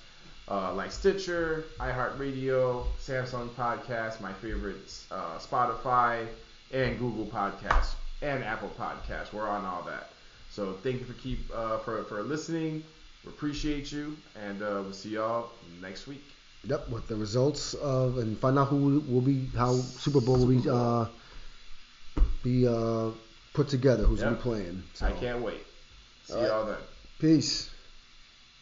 uh, 0.50 0.74
like 0.74 0.92
Stitcher, 0.92 1.66
iHeartRadio, 1.80 2.86
Samsung 3.00 3.50
Podcast, 3.50 4.22
my 4.22 4.34
favorites, 4.34 5.06
uh, 5.12 5.38
Spotify, 5.38 6.26
and 6.72 6.98
Google 7.00 7.26
Podcasts, 7.26 7.96
and 8.22 8.44
Apple 8.44 8.72
Podcasts. 8.80 9.34
We're 9.34 9.48
on 9.48 9.66
all 9.66 9.84
that. 9.84 10.12
So 10.50 10.74
thank 10.84 11.00
you 11.00 11.06
for 11.06 11.14
keep 11.14 11.40
uh, 11.54 11.80
for 11.80 12.04
for 12.06 12.24
listening. 12.24 12.84
We 13.28 13.34
appreciate 13.34 13.92
you, 13.92 14.16
and 14.42 14.62
uh, 14.62 14.80
we'll 14.84 14.94
see 14.94 15.10
y'all 15.10 15.52
next 15.82 16.08
week. 16.08 16.24
Yep. 16.64 16.88
With 16.90 17.08
the 17.08 17.16
results 17.16 17.74
of 17.74 18.20
and 18.20 18.38
find 18.40 18.58
out 18.58 18.70
who 18.70 19.02
will 19.02 19.22
be 19.22 19.48
how 19.56 19.74
Super 19.74 20.22
Bowl 20.22 20.38
will 20.38 20.48
be 20.48 20.70
uh, 20.70 21.08
be 22.42 22.66
uh, 22.66 23.12
put 23.54 23.68
together. 23.68 24.04
Who's 24.06 24.22
gonna 24.22 24.38
be 24.38 24.42
playing? 24.42 24.84
I 25.02 25.12
can't 25.12 25.42
wait. 25.42 25.66
See 26.24 26.36
All 26.36 26.40
right. 26.40 26.48
y'all 26.48 26.66
then. 26.68 26.78
Peace. 27.20 27.70